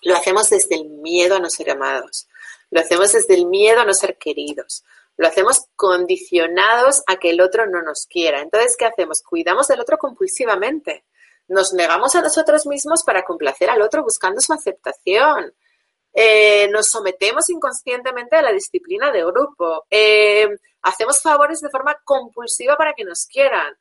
Lo 0.00 0.16
hacemos 0.16 0.48
desde 0.48 0.76
el 0.76 0.88
miedo 0.88 1.36
a 1.36 1.38
no 1.38 1.50
ser 1.50 1.70
amados. 1.70 2.26
Lo 2.72 2.80
hacemos 2.80 3.12
desde 3.12 3.34
el 3.34 3.44
miedo 3.46 3.82
a 3.82 3.84
no 3.84 3.92
ser 3.92 4.16
queridos. 4.16 4.82
Lo 5.18 5.28
hacemos 5.28 5.66
condicionados 5.76 7.02
a 7.06 7.16
que 7.16 7.28
el 7.28 7.42
otro 7.42 7.66
no 7.66 7.82
nos 7.82 8.06
quiera. 8.06 8.40
Entonces, 8.40 8.78
¿qué 8.78 8.86
hacemos? 8.86 9.22
Cuidamos 9.22 9.68
del 9.68 9.80
otro 9.80 9.98
compulsivamente. 9.98 11.04
Nos 11.48 11.74
negamos 11.74 12.14
a 12.14 12.22
nosotros 12.22 12.66
mismos 12.66 13.02
para 13.02 13.24
complacer 13.24 13.68
al 13.68 13.82
otro 13.82 14.02
buscando 14.02 14.40
su 14.40 14.54
aceptación. 14.54 15.52
Eh, 16.14 16.66
nos 16.68 16.88
sometemos 16.88 17.50
inconscientemente 17.50 18.36
a 18.36 18.42
la 18.42 18.52
disciplina 18.52 19.12
de 19.12 19.22
grupo. 19.22 19.84
Eh, 19.90 20.48
hacemos 20.80 21.20
favores 21.20 21.60
de 21.60 21.68
forma 21.68 21.94
compulsiva 22.04 22.78
para 22.78 22.94
que 22.94 23.04
nos 23.04 23.26
quieran. 23.26 23.76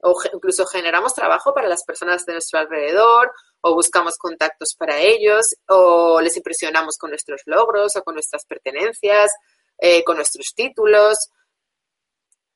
O 0.00 0.20
incluso 0.32 0.66
generamos 0.66 1.14
trabajo 1.14 1.54
para 1.54 1.68
las 1.68 1.84
personas 1.84 2.26
de 2.26 2.32
nuestro 2.32 2.58
alrededor 2.58 3.30
o 3.62 3.74
buscamos 3.74 4.18
contactos 4.18 4.74
para 4.74 4.98
ellos, 4.98 5.56
o 5.68 6.20
les 6.20 6.36
impresionamos 6.36 6.98
con 6.98 7.10
nuestros 7.10 7.42
logros 7.46 7.96
o 7.96 8.02
con 8.02 8.14
nuestras 8.14 8.44
pertenencias, 8.44 9.32
eh, 9.78 10.04
con 10.04 10.16
nuestros 10.16 10.52
títulos. 10.54 11.30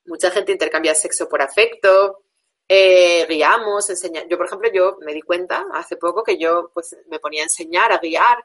Mucha 0.05 0.31
gente 0.31 0.53
intercambia 0.53 0.95
sexo 0.95 1.29
por 1.29 1.43
afecto, 1.43 2.25
eh, 2.69 3.25
guiamos, 3.29 3.89
enseñamos. 3.89 4.29
Yo, 4.29 4.37
por 4.37 4.47
ejemplo, 4.47 4.71
yo 4.73 4.99
me 5.01 5.15
di 5.15 5.23
cuenta 5.23 5.67
hace 5.73 5.97
poco 5.97 6.23
que 6.23 6.39
yo 6.39 6.71
pues, 6.75 6.97
me 7.09 7.21
ponía 7.21 7.43
a 7.43 7.45
enseñar, 7.45 7.93
a 7.93 7.99
guiar. 7.99 8.45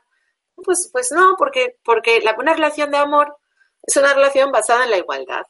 Pues, 0.56 0.90
pues 0.92 1.12
no, 1.12 1.36
porque, 1.38 1.80
porque 1.84 2.22
la, 2.22 2.36
una 2.38 2.54
relación 2.54 2.92
de 2.92 2.98
amor 2.98 3.36
es 3.82 3.98
una 3.98 4.14
relación 4.14 4.52
basada 4.52 4.84
en 4.84 4.92
la 4.92 4.98
igualdad. 4.98 5.46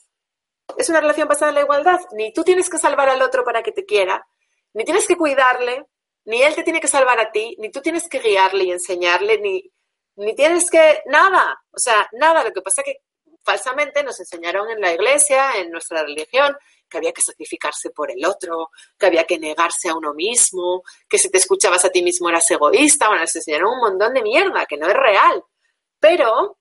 Es 0.78 0.88
una 0.90 1.02
relación 1.02 1.28
basada 1.28 1.50
en 1.50 1.56
la 1.56 1.62
igualdad. 1.62 2.00
Ni 2.14 2.32
tú 2.32 2.44
tienes 2.44 2.70
que 2.70 2.78
salvar 2.78 3.10
al 3.10 3.22
otro 3.22 3.44
para 3.44 3.62
que 3.62 3.74
te 3.74 3.86
quiera, 3.86 4.26
ni 4.74 4.86
tienes 4.86 5.06
que 5.06 5.18
cuidarle, 5.18 5.86
ni 6.26 6.42
él 6.42 6.56
te 6.56 6.64
tiene 6.64 6.80
que 6.80 6.88
salvar 6.88 7.20
a 7.20 7.32
ti, 7.32 7.56
ni 7.60 7.72
tú 7.72 7.82
tienes 7.82 8.08
que 8.08 8.20
guiarle 8.20 8.66
y 8.66 8.72
enseñarle, 8.72 9.40
ni, 9.40 9.72
ni 10.16 10.36
tienes 10.36 10.70
que 10.70 11.02
nada, 11.06 11.60
o 11.72 11.80
sea, 11.80 12.08
nada. 12.14 12.44
Lo 12.44 12.52
que 12.52 12.62
pasa 12.62 12.82
es 12.82 12.86
que 12.86 12.98
falsamente 13.44 14.04
nos 14.04 14.20
enseñaron 14.20 14.70
en 14.70 14.82
la 14.82 14.94
iglesia, 14.94 15.58
en 15.58 15.72
nuestra 15.72 16.04
religión, 16.04 16.56
que 16.90 16.98
había 16.98 17.14
que 17.14 17.22
sacrificarse 17.22 17.90
por 17.90 18.12
el 18.12 18.24
otro, 18.26 18.70
que 19.00 19.06
había 19.06 19.26
que 19.26 19.40
negarse 19.40 19.90
a 19.90 19.96
uno 19.96 20.14
mismo, 20.14 20.84
que 21.08 21.18
si 21.18 21.30
te 21.32 21.38
escuchabas 21.38 21.86
a 21.86 21.90
ti 21.90 22.04
mismo 22.04 22.30
eras 22.30 22.50
egoísta, 22.52 23.08
bueno, 23.08 23.22
nos 23.22 23.36
enseñaron 23.36 23.74
un 23.74 23.80
montón 23.80 24.14
de 24.14 24.22
mierda, 24.22 24.66
que 24.66 24.78
no 24.78 24.88
es 24.88 24.94
real. 24.94 25.44
Pero 26.00 26.58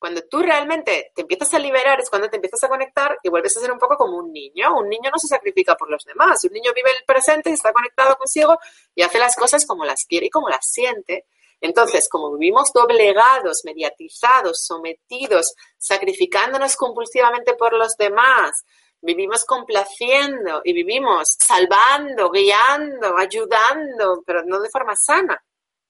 cuando 0.00 0.22
tú 0.22 0.40
realmente 0.40 1.12
te 1.14 1.20
empiezas 1.20 1.52
a 1.52 1.58
liberar 1.58 2.00
es 2.00 2.08
cuando 2.08 2.30
te 2.30 2.36
empiezas 2.36 2.64
a 2.64 2.68
conectar 2.68 3.18
y 3.22 3.28
vuelves 3.28 3.54
a 3.58 3.60
ser 3.60 3.70
un 3.70 3.78
poco 3.78 3.98
como 3.98 4.16
un 4.16 4.32
niño. 4.32 4.78
Un 4.78 4.88
niño 4.88 5.10
no 5.12 5.18
se 5.18 5.28
sacrifica 5.28 5.76
por 5.76 5.90
los 5.90 6.06
demás. 6.06 6.42
Un 6.44 6.52
niño 6.52 6.72
vive 6.74 6.90
el 6.98 7.04
presente 7.04 7.50
está 7.50 7.70
conectado 7.70 8.16
consigo 8.16 8.58
y 8.94 9.02
hace 9.02 9.18
las 9.18 9.36
cosas 9.36 9.66
como 9.66 9.84
las 9.84 10.06
quiere 10.06 10.26
y 10.26 10.30
como 10.30 10.48
las 10.48 10.66
siente. 10.70 11.26
Entonces, 11.60 12.08
como 12.08 12.32
vivimos 12.32 12.72
doblegados, 12.72 13.60
mediatizados, 13.66 14.64
sometidos, 14.64 15.54
sacrificándonos 15.76 16.76
compulsivamente 16.76 17.52
por 17.52 17.74
los 17.74 17.94
demás, 17.98 18.64
vivimos 19.02 19.44
complaciendo 19.44 20.62
y 20.64 20.72
vivimos 20.72 21.36
salvando, 21.38 22.30
guiando, 22.30 23.18
ayudando, 23.18 24.22
pero 24.24 24.44
no 24.46 24.60
de 24.60 24.70
forma 24.70 24.96
sana, 24.96 25.44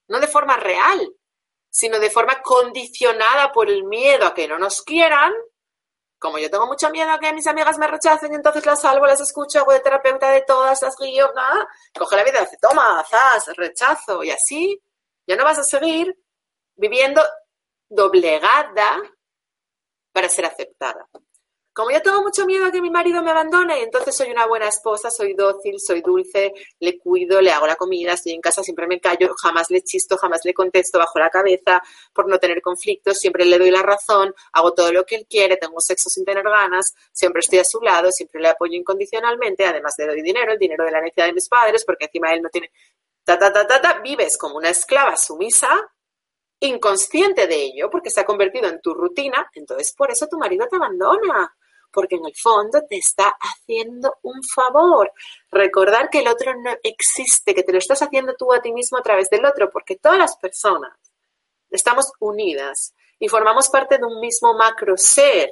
no 0.08 0.18
de 0.18 0.26
forma 0.26 0.56
real 0.56 1.14
sino 1.70 1.98
de 1.98 2.10
forma 2.10 2.42
condicionada 2.42 3.52
por 3.52 3.70
el 3.70 3.84
miedo 3.84 4.26
a 4.26 4.34
que 4.34 4.48
no 4.48 4.58
nos 4.58 4.82
quieran. 4.82 5.32
Como 6.18 6.38
yo 6.38 6.50
tengo 6.50 6.66
mucho 6.66 6.90
miedo 6.90 7.10
a 7.10 7.18
que 7.18 7.32
mis 7.32 7.46
amigas 7.46 7.78
me 7.78 7.86
rechacen, 7.86 8.34
entonces 8.34 8.66
las 8.66 8.82
salvo, 8.82 9.06
las 9.06 9.20
escucho, 9.20 9.60
hago 9.60 9.72
de 9.72 9.80
terapeuta 9.80 10.30
de 10.30 10.42
todas, 10.42 10.82
las 10.82 10.96
guío, 10.98 11.32
coge 11.98 12.16
la 12.16 12.24
vida 12.24 12.40
y 12.40 12.44
dice, 12.44 12.58
toma, 12.60 13.02
zas, 13.08 13.56
rechazo, 13.56 14.22
y 14.22 14.30
así. 14.30 14.82
Ya 15.26 15.36
no 15.36 15.44
vas 15.44 15.58
a 15.58 15.64
seguir 15.64 16.14
viviendo 16.74 17.22
doblegada 17.88 19.00
para 20.12 20.28
ser 20.28 20.44
aceptada 20.44 21.08
como 21.80 21.92
yo 21.92 22.02
tengo 22.02 22.20
mucho 22.20 22.44
miedo 22.44 22.66
a 22.66 22.70
que 22.70 22.82
mi 22.82 22.90
marido 22.90 23.22
me 23.22 23.30
abandone, 23.30 23.82
entonces 23.82 24.14
soy 24.14 24.30
una 24.30 24.46
buena 24.46 24.68
esposa, 24.68 25.10
soy 25.10 25.32
dócil, 25.32 25.80
soy 25.80 26.02
dulce, 26.02 26.52
le 26.78 26.98
cuido, 26.98 27.40
le 27.40 27.50
hago 27.52 27.66
la 27.66 27.76
comida, 27.76 28.12
estoy 28.12 28.32
en 28.32 28.42
casa, 28.42 28.62
siempre 28.62 28.86
me 28.86 29.00
callo, 29.00 29.34
jamás 29.40 29.70
le 29.70 29.80
chisto, 29.80 30.18
jamás 30.18 30.42
le 30.44 30.52
contesto 30.52 30.98
bajo 30.98 31.18
la 31.18 31.30
cabeza 31.30 31.82
por 32.12 32.28
no 32.28 32.38
tener 32.38 32.60
conflictos, 32.60 33.18
siempre 33.18 33.46
le 33.46 33.58
doy 33.58 33.70
la 33.70 33.80
razón, 33.80 34.34
hago 34.52 34.74
todo 34.74 34.92
lo 34.92 35.06
que 35.06 35.16
él 35.16 35.26
quiere, 35.26 35.56
tengo 35.56 35.80
sexo 35.80 36.10
sin 36.10 36.22
tener 36.22 36.44
ganas, 36.44 36.94
siempre 37.12 37.40
estoy 37.40 37.60
a 37.60 37.64
su 37.64 37.80
lado, 37.80 38.12
siempre 38.12 38.42
le 38.42 38.48
apoyo 38.48 38.74
incondicionalmente, 38.74 39.64
además 39.64 39.94
le 39.96 40.06
doy 40.06 40.20
dinero, 40.20 40.52
el 40.52 40.58
dinero 40.58 40.84
de 40.84 40.90
la 40.90 41.00
necesidad 41.00 41.28
de 41.28 41.32
mis 41.32 41.48
padres, 41.48 41.86
porque 41.86 42.04
encima 42.04 42.34
él 42.34 42.42
no 42.42 42.50
tiene... 42.50 42.70
Ta, 43.24 43.38
ta, 43.38 43.50
ta, 43.50 43.66
ta, 43.66 43.80
ta, 43.80 44.00
vives 44.00 44.36
como 44.36 44.58
una 44.58 44.68
esclava 44.68 45.16
sumisa 45.16 45.70
inconsciente 46.60 47.46
de 47.46 47.54
ello, 47.54 47.88
porque 47.88 48.10
se 48.10 48.20
ha 48.20 48.24
convertido 48.26 48.68
en 48.68 48.82
tu 48.82 48.92
rutina, 48.92 49.50
entonces 49.54 49.94
por 49.96 50.10
eso 50.10 50.26
tu 50.28 50.36
marido 50.36 50.66
te 50.68 50.76
abandona 50.76 51.50
porque 51.92 52.16
en 52.16 52.26
el 52.26 52.34
fondo 52.36 52.82
te 52.88 52.96
está 52.96 53.34
haciendo 53.40 54.16
un 54.22 54.42
favor. 54.42 55.12
Recordar 55.50 56.08
que 56.10 56.20
el 56.20 56.28
otro 56.28 56.54
no 56.54 56.72
existe, 56.82 57.54
que 57.54 57.62
te 57.62 57.72
lo 57.72 57.78
estás 57.78 58.02
haciendo 58.02 58.34
tú 58.34 58.52
a 58.52 58.60
ti 58.60 58.72
mismo 58.72 58.98
a 58.98 59.02
través 59.02 59.28
del 59.30 59.44
otro, 59.44 59.70
porque 59.70 59.96
todas 59.96 60.18
las 60.18 60.36
personas 60.36 60.92
estamos 61.70 62.12
unidas 62.20 62.94
y 63.18 63.28
formamos 63.28 63.68
parte 63.68 63.98
de 63.98 64.04
un 64.04 64.20
mismo 64.20 64.54
macro 64.54 64.96
ser. 64.96 65.50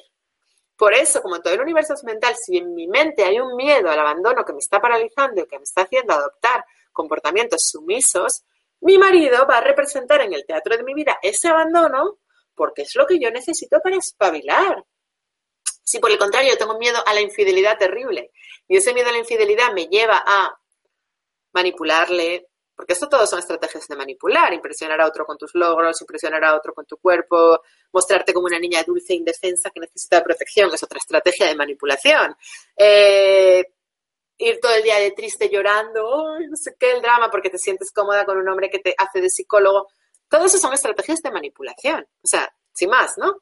Por 0.77 0.95
eso, 0.95 1.21
como 1.21 1.41
todo 1.41 1.55
el 1.55 1.61
universo 1.61 1.95
es 1.95 2.05
mental, 2.05 2.35
si 2.37 2.57
en 2.57 2.75
mi 2.75 2.87
mente 2.87 3.25
hay 3.25 3.41
un 3.41 3.57
miedo 3.57 3.91
al 3.91 3.99
abandono 3.99 4.45
que 4.45 4.53
me 4.53 4.61
está 4.61 4.81
paralizando 4.81 5.43
y 5.43 5.47
que 5.47 5.59
me 5.59 5.65
está 5.65 5.83
haciendo 5.83 6.15
adoptar 6.15 6.65
comportamientos 6.93 7.69
sumisos, 7.69 8.45
mi 8.81 8.97
marido 8.97 9.45
va 9.47 9.59
a 9.59 9.61
representar 9.61 10.21
en 10.21 10.33
el 10.33 10.47
teatro 10.47 10.77
de 10.77 10.85
mi 10.85 10.95
vida 10.95 11.19
ese 11.21 11.49
abandono 11.49 12.19
porque 12.55 12.83
es 12.83 12.95
lo 12.97 13.07
que 13.07 13.19
yo 13.19 13.31
necesito 13.31 13.81
para 13.81 13.97
espabilar. 13.97 14.85
Si 15.89 16.01
por 16.01 16.11
el 16.11 16.19
contrario 16.19 16.55
tengo 16.59 16.79
miedo 16.79 16.99
a 17.07 17.15
la 17.15 17.23
infidelidad 17.23 17.79
terrible 17.79 18.31
y 18.69 18.77
ese 18.77 18.93
miedo 18.93 19.09
a 19.09 19.13
la 19.13 19.21
infidelidad 19.21 19.73
me 19.73 19.87
lleva 19.87 20.23
a 20.23 20.55
manipularle, 21.53 22.51
porque 22.77 22.93
esto 22.93 23.09
todo 23.09 23.27
son 23.27 23.39
estrategias 23.39 23.89
de 23.89 23.97
manipular, 23.97 24.53
impresionar 24.53 25.01
a 25.01 25.07
otro 25.07 25.25
con 25.25 25.39
tus 25.39 25.55
logros, 25.55 25.99
impresionar 26.03 26.45
a 26.45 26.55
otro 26.55 26.75
con 26.75 26.85
tu 26.85 26.99
cuerpo, 26.99 27.63
mostrarte 27.91 28.35
como 28.35 28.49
una 28.49 28.59
niña 28.59 28.83
dulce 28.83 29.15
e 29.15 29.17
indefensa 29.17 29.71
que 29.71 29.81
necesita 29.81 30.23
protección, 30.23 30.71
es 30.75 30.83
otra 30.83 30.99
estrategia 30.99 31.47
de 31.47 31.55
manipulación. 31.55 32.37
Eh, 32.77 33.65
ir 34.37 34.61
todo 34.61 34.75
el 34.75 34.83
día 34.83 34.99
de 34.99 35.13
triste 35.13 35.49
llorando, 35.49 36.39
no 36.39 36.57
sé 36.57 36.77
qué, 36.79 36.93
el 36.93 37.01
drama, 37.01 37.31
porque 37.31 37.49
te 37.49 37.57
sientes 37.57 37.91
cómoda 37.93 38.27
con 38.27 38.37
un 38.37 38.47
hombre 38.47 38.69
que 38.69 38.81
te 38.81 38.95
hace 38.99 39.23
de 39.23 39.31
psicólogo. 39.31 39.89
Todo 40.29 40.45
eso 40.45 40.59
son 40.59 40.75
estrategias 40.75 41.23
de 41.23 41.31
manipulación. 41.31 42.07
O 42.23 42.27
sea, 42.27 42.55
sin 42.75 42.91
más, 42.91 43.17
¿no? 43.17 43.41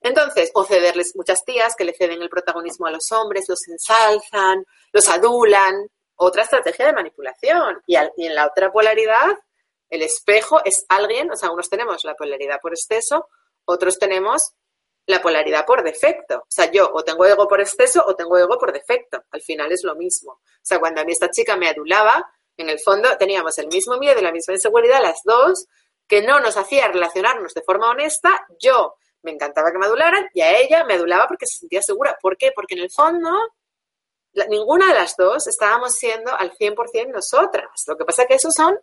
Entonces, 0.00 0.50
o 0.54 0.64
cederles 0.64 1.16
muchas 1.16 1.44
tías 1.44 1.74
que 1.76 1.84
le 1.84 1.92
ceden 1.92 2.22
el 2.22 2.28
protagonismo 2.28 2.86
a 2.86 2.90
los 2.90 3.10
hombres, 3.12 3.46
los 3.48 3.66
ensalzan, 3.68 4.64
los 4.92 5.08
adulan, 5.08 5.88
otra 6.16 6.42
estrategia 6.42 6.86
de 6.86 6.92
manipulación. 6.92 7.82
Y, 7.86 7.96
en 7.96 8.34
la 8.34 8.46
otra 8.46 8.70
polaridad, 8.70 9.36
el 9.88 10.02
espejo 10.02 10.60
es 10.64 10.84
alguien, 10.88 11.30
o 11.30 11.36
sea, 11.36 11.50
unos 11.50 11.68
tenemos 11.68 12.04
la 12.04 12.14
polaridad 12.14 12.60
por 12.60 12.72
exceso, 12.72 13.28
otros 13.64 13.98
tenemos 13.98 14.52
la 15.06 15.22
polaridad 15.22 15.64
por 15.64 15.82
defecto. 15.82 16.38
O 16.40 16.50
sea, 16.50 16.70
yo 16.70 16.90
o 16.92 17.02
tengo 17.02 17.24
ego 17.24 17.48
por 17.48 17.60
exceso 17.60 18.04
o 18.06 18.14
tengo 18.14 18.36
ego 18.36 18.58
por 18.58 18.72
defecto. 18.72 19.24
Al 19.30 19.40
final 19.40 19.72
es 19.72 19.82
lo 19.82 19.94
mismo. 19.94 20.32
O 20.32 20.62
sea, 20.62 20.78
cuando 20.78 21.00
a 21.00 21.04
mí 21.04 21.12
esta 21.12 21.30
chica 21.30 21.56
me 21.56 21.68
adulaba, 21.68 22.30
en 22.56 22.68
el 22.68 22.78
fondo 22.78 23.16
teníamos 23.16 23.56
el 23.58 23.68
mismo 23.68 23.96
miedo 23.96 24.20
y 24.20 24.22
la 24.22 24.32
misma 24.32 24.54
inseguridad, 24.54 25.00
las 25.00 25.22
dos, 25.24 25.66
que 26.06 26.22
no 26.22 26.40
nos 26.40 26.56
hacía 26.56 26.88
relacionarnos 26.88 27.54
de 27.54 27.62
forma 27.62 27.90
honesta. 27.90 28.46
Yo 28.60 28.96
me 29.28 29.34
encantaba 29.34 29.70
que 29.70 29.78
me 29.78 29.84
adularan 29.84 30.26
y 30.32 30.40
a 30.40 30.58
ella 30.58 30.84
me 30.84 30.94
adulaba 30.94 31.28
porque 31.28 31.46
se 31.46 31.58
sentía 31.58 31.82
segura. 31.82 32.16
¿Por 32.20 32.38
qué? 32.38 32.50
Porque 32.54 32.74
en 32.74 32.80
el 32.80 32.90
fondo 32.90 33.30
ninguna 34.48 34.86
de 34.88 34.94
las 34.94 35.16
dos 35.16 35.46
estábamos 35.46 35.94
siendo 35.94 36.34
al 36.34 36.52
100% 36.52 37.12
nosotras. 37.12 37.68
Lo 37.86 37.96
que 37.96 38.04
pasa 38.04 38.22
es 38.22 38.28
que 38.28 38.34
esos 38.34 38.54
son 38.54 38.78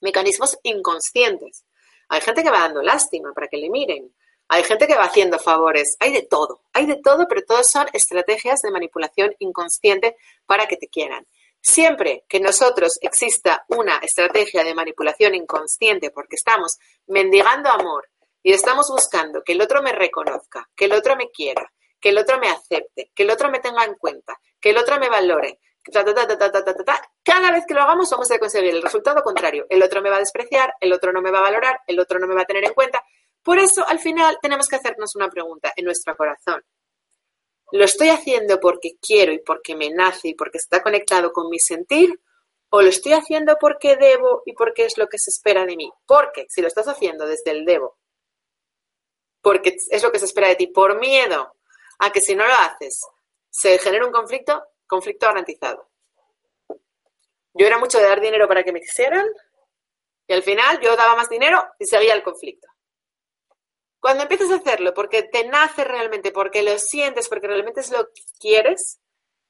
mecanismos 0.00 0.58
inconscientes. 0.64 1.64
Hay 2.08 2.20
gente 2.20 2.42
que 2.42 2.50
va 2.50 2.60
dando 2.60 2.82
lástima 2.82 3.32
para 3.32 3.46
que 3.48 3.56
le 3.56 3.70
miren. 3.70 4.14
Hay 4.48 4.64
gente 4.64 4.86
que 4.86 4.96
va 4.96 5.04
haciendo 5.04 5.38
favores. 5.38 5.96
Hay 6.00 6.12
de 6.12 6.22
todo. 6.22 6.62
Hay 6.72 6.86
de 6.86 6.96
todo, 6.96 7.26
pero 7.28 7.42
todas 7.46 7.70
son 7.70 7.86
estrategias 7.92 8.60
de 8.62 8.70
manipulación 8.70 9.34
inconsciente 9.38 10.16
para 10.46 10.66
que 10.66 10.76
te 10.76 10.88
quieran. 10.88 11.26
Siempre 11.60 12.24
que 12.28 12.40
nosotros 12.40 12.98
exista 13.00 13.64
una 13.68 13.96
estrategia 13.98 14.64
de 14.64 14.74
manipulación 14.74 15.34
inconsciente 15.34 16.10
porque 16.10 16.36
estamos 16.36 16.76
mendigando 17.06 17.70
amor 17.70 18.10
y 18.44 18.52
estamos 18.52 18.90
buscando 18.90 19.42
que 19.42 19.54
el 19.54 19.62
otro 19.62 19.82
me 19.82 19.92
reconozca, 19.92 20.68
que 20.76 20.84
el 20.84 20.92
otro 20.92 21.16
me 21.16 21.30
quiera, 21.30 21.72
que 21.98 22.10
el 22.10 22.18
otro 22.18 22.38
me 22.38 22.50
acepte, 22.50 23.10
que 23.14 23.22
el 23.22 23.30
otro 23.30 23.50
me 23.50 23.58
tenga 23.58 23.84
en 23.84 23.94
cuenta, 23.94 24.38
que 24.60 24.70
el 24.70 24.76
otro 24.76 25.00
me 25.00 25.08
valore. 25.08 25.60
Cada 25.82 27.50
vez 27.50 27.64
que 27.66 27.72
lo 27.72 27.80
hagamos 27.80 28.10
vamos 28.10 28.30
a 28.30 28.38
conseguir 28.38 28.74
el 28.74 28.82
resultado 28.82 29.22
contrario. 29.22 29.64
El 29.70 29.82
otro 29.82 30.02
me 30.02 30.10
va 30.10 30.16
a 30.16 30.20
despreciar, 30.20 30.74
el 30.78 30.92
otro 30.92 31.10
no 31.10 31.22
me 31.22 31.30
va 31.30 31.38
a 31.38 31.42
valorar, 31.42 31.80
el 31.86 31.98
otro 31.98 32.18
no 32.18 32.26
me 32.26 32.34
va 32.34 32.42
a 32.42 32.46
tener 32.46 32.64
en 32.64 32.74
cuenta. 32.74 33.02
Por 33.42 33.58
eso, 33.58 33.86
al 33.88 33.98
final, 33.98 34.36
tenemos 34.42 34.68
que 34.68 34.76
hacernos 34.76 35.16
una 35.16 35.30
pregunta 35.30 35.72
en 35.74 35.86
nuestro 35.86 36.14
corazón. 36.14 36.62
¿Lo 37.72 37.84
estoy 37.84 38.10
haciendo 38.10 38.60
porque 38.60 38.98
quiero 39.00 39.32
y 39.32 39.38
porque 39.38 39.74
me 39.74 39.88
nace 39.88 40.28
y 40.28 40.34
porque 40.34 40.58
está 40.58 40.82
conectado 40.82 41.32
con 41.32 41.48
mi 41.48 41.58
sentir? 41.58 42.20
¿O 42.68 42.82
lo 42.82 42.88
estoy 42.88 43.14
haciendo 43.14 43.56
porque 43.58 43.96
debo 43.96 44.42
y 44.44 44.52
porque 44.52 44.84
es 44.84 44.98
lo 44.98 45.08
que 45.08 45.18
se 45.18 45.30
espera 45.30 45.64
de 45.64 45.76
mí? 45.76 45.90
Porque 46.06 46.44
si 46.50 46.60
lo 46.60 46.68
estás 46.68 46.88
haciendo 46.88 47.26
desde 47.26 47.50
el 47.50 47.64
debo, 47.64 47.96
porque 49.44 49.76
es 49.90 50.02
lo 50.02 50.10
que 50.10 50.18
se 50.18 50.24
espera 50.24 50.48
de 50.48 50.56
ti, 50.56 50.68
por 50.68 50.98
miedo 50.98 51.54
a 51.98 52.10
que 52.10 52.22
si 52.22 52.34
no 52.34 52.46
lo 52.46 52.54
haces 52.54 53.06
se 53.50 53.78
genere 53.78 54.06
un 54.06 54.10
conflicto, 54.10 54.64
conflicto 54.86 55.26
garantizado. 55.26 55.90
Yo 57.52 57.66
era 57.66 57.78
mucho 57.78 57.98
de 57.98 58.04
dar 58.04 58.22
dinero 58.22 58.48
para 58.48 58.64
que 58.64 58.72
me 58.72 58.80
quisieran 58.80 59.26
y 60.26 60.32
al 60.32 60.42
final 60.42 60.80
yo 60.80 60.96
daba 60.96 61.14
más 61.14 61.28
dinero 61.28 61.62
y 61.78 61.84
seguía 61.84 62.14
el 62.14 62.22
conflicto. 62.22 62.66
Cuando 64.00 64.22
empiezas 64.22 64.50
a 64.50 64.56
hacerlo 64.56 64.94
porque 64.94 65.24
te 65.24 65.46
nace 65.46 65.84
realmente, 65.84 66.32
porque 66.32 66.62
lo 66.62 66.78
sientes, 66.78 67.28
porque 67.28 67.46
realmente 67.46 67.80
es 67.80 67.90
lo 67.90 68.06
que 68.06 68.22
quieres, 68.40 68.98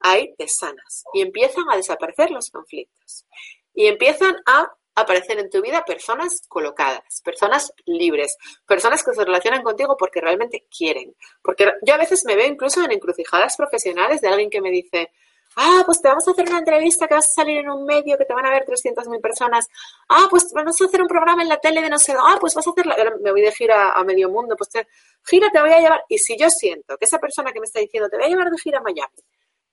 ahí 0.00 0.34
te 0.34 0.48
sanas 0.48 1.04
y 1.14 1.22
empiezan 1.22 1.64
a 1.70 1.76
desaparecer 1.76 2.32
los 2.32 2.50
conflictos 2.50 3.26
y 3.72 3.86
empiezan 3.86 4.36
a 4.44 4.74
aparecer 4.94 5.38
en 5.38 5.50
tu 5.50 5.60
vida 5.60 5.84
personas 5.84 6.42
colocadas, 6.48 7.20
personas 7.22 7.72
libres, 7.86 8.36
personas 8.66 9.02
que 9.02 9.12
se 9.12 9.24
relacionan 9.24 9.62
contigo 9.62 9.96
porque 9.98 10.20
realmente 10.20 10.66
quieren. 10.76 11.14
Porque 11.42 11.72
yo 11.82 11.94
a 11.94 11.98
veces 11.98 12.24
me 12.24 12.36
veo 12.36 12.46
incluso 12.46 12.82
en 12.84 12.92
encrucijadas 12.92 13.56
profesionales 13.56 14.20
de 14.20 14.28
alguien 14.28 14.50
que 14.50 14.60
me 14.60 14.70
dice, 14.70 15.10
ah, 15.56 15.82
pues 15.84 16.00
te 16.00 16.08
vamos 16.08 16.26
a 16.26 16.30
hacer 16.30 16.48
una 16.48 16.58
entrevista 16.58 17.06
que 17.06 17.14
vas 17.14 17.26
a 17.26 17.42
salir 17.42 17.58
en 17.58 17.70
un 17.70 17.84
medio 17.84 18.16
que 18.18 18.24
te 18.24 18.34
van 18.34 18.46
a 18.46 18.50
ver 18.50 18.64
300.000 18.64 19.20
personas, 19.20 19.68
ah, 20.08 20.26
pues 20.30 20.52
vamos 20.52 20.80
a 20.80 20.84
hacer 20.84 21.02
un 21.02 21.08
programa 21.08 21.42
en 21.42 21.48
la 21.48 21.58
tele 21.58 21.82
de 21.82 21.90
no 21.90 21.98
sé, 21.98 22.14
ah, 22.18 22.36
pues 22.40 22.54
vas 22.54 22.66
a 22.66 22.70
hacer, 22.70 22.86
me 23.20 23.30
voy 23.30 23.42
de 23.42 23.52
gira 23.52 23.92
a 23.92 24.04
medio 24.04 24.30
mundo, 24.30 24.56
pues 24.56 24.70
te, 24.70 24.86
gira 25.24 25.50
te 25.50 25.60
voy 25.60 25.70
a 25.70 25.80
llevar, 25.80 26.04
y 26.08 26.18
si 26.18 26.36
yo 26.36 26.50
siento 26.50 26.96
que 26.96 27.04
esa 27.04 27.18
persona 27.18 27.52
que 27.52 27.60
me 27.60 27.66
está 27.66 27.80
diciendo 27.80 28.08
te 28.08 28.16
voy 28.16 28.26
a 28.26 28.28
llevar 28.28 28.50
de 28.50 28.58
gira 28.58 28.78
a 28.78 28.82
Miami, 28.82 29.22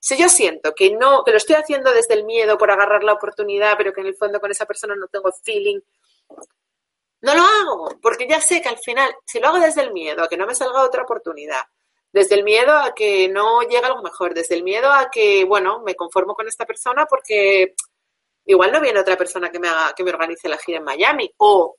si 0.01 0.17
yo 0.17 0.27
siento 0.29 0.73
que 0.73 0.91
no, 0.95 1.23
que 1.23 1.29
lo 1.29 1.37
estoy 1.37 1.55
haciendo 1.55 1.93
desde 1.93 2.15
el 2.15 2.25
miedo 2.25 2.57
por 2.57 2.71
agarrar 2.71 3.03
la 3.03 3.13
oportunidad, 3.13 3.77
pero 3.77 3.93
que 3.93 4.01
en 4.01 4.07
el 4.07 4.15
fondo 4.15 4.39
con 4.39 4.49
esa 4.49 4.65
persona 4.65 4.95
no 4.95 5.07
tengo 5.07 5.31
feeling, 5.43 5.79
no 7.21 7.35
lo 7.35 7.43
hago, 7.43 7.99
porque 8.01 8.27
ya 8.27 8.41
sé 8.41 8.63
que 8.63 8.69
al 8.69 8.79
final, 8.79 9.13
si 9.25 9.39
lo 9.39 9.49
hago 9.49 9.59
desde 9.59 9.83
el 9.83 9.93
miedo 9.93 10.23
a 10.23 10.27
que 10.27 10.37
no 10.37 10.47
me 10.47 10.55
salga 10.55 10.81
otra 10.81 11.03
oportunidad, 11.03 11.61
desde 12.11 12.33
el 12.33 12.43
miedo 12.43 12.73
a 12.73 12.95
que 12.95 13.29
no 13.29 13.61
llegue 13.61 13.85
algo 13.85 14.01
mejor, 14.01 14.33
desde 14.33 14.55
el 14.55 14.63
miedo 14.63 14.91
a 14.91 15.11
que, 15.11 15.45
bueno, 15.45 15.83
me 15.85 15.93
conformo 15.93 16.33
con 16.33 16.47
esta 16.47 16.65
persona 16.65 17.05
porque 17.05 17.75
igual 18.45 18.71
no 18.71 18.81
viene 18.81 18.99
otra 18.99 19.17
persona 19.17 19.51
que 19.51 19.59
me 19.59 19.69
haga, 19.69 19.93
que 19.95 20.03
me 20.03 20.09
organice 20.09 20.49
la 20.49 20.57
gira 20.57 20.79
en 20.79 20.83
Miami, 20.83 21.31
o 21.37 21.75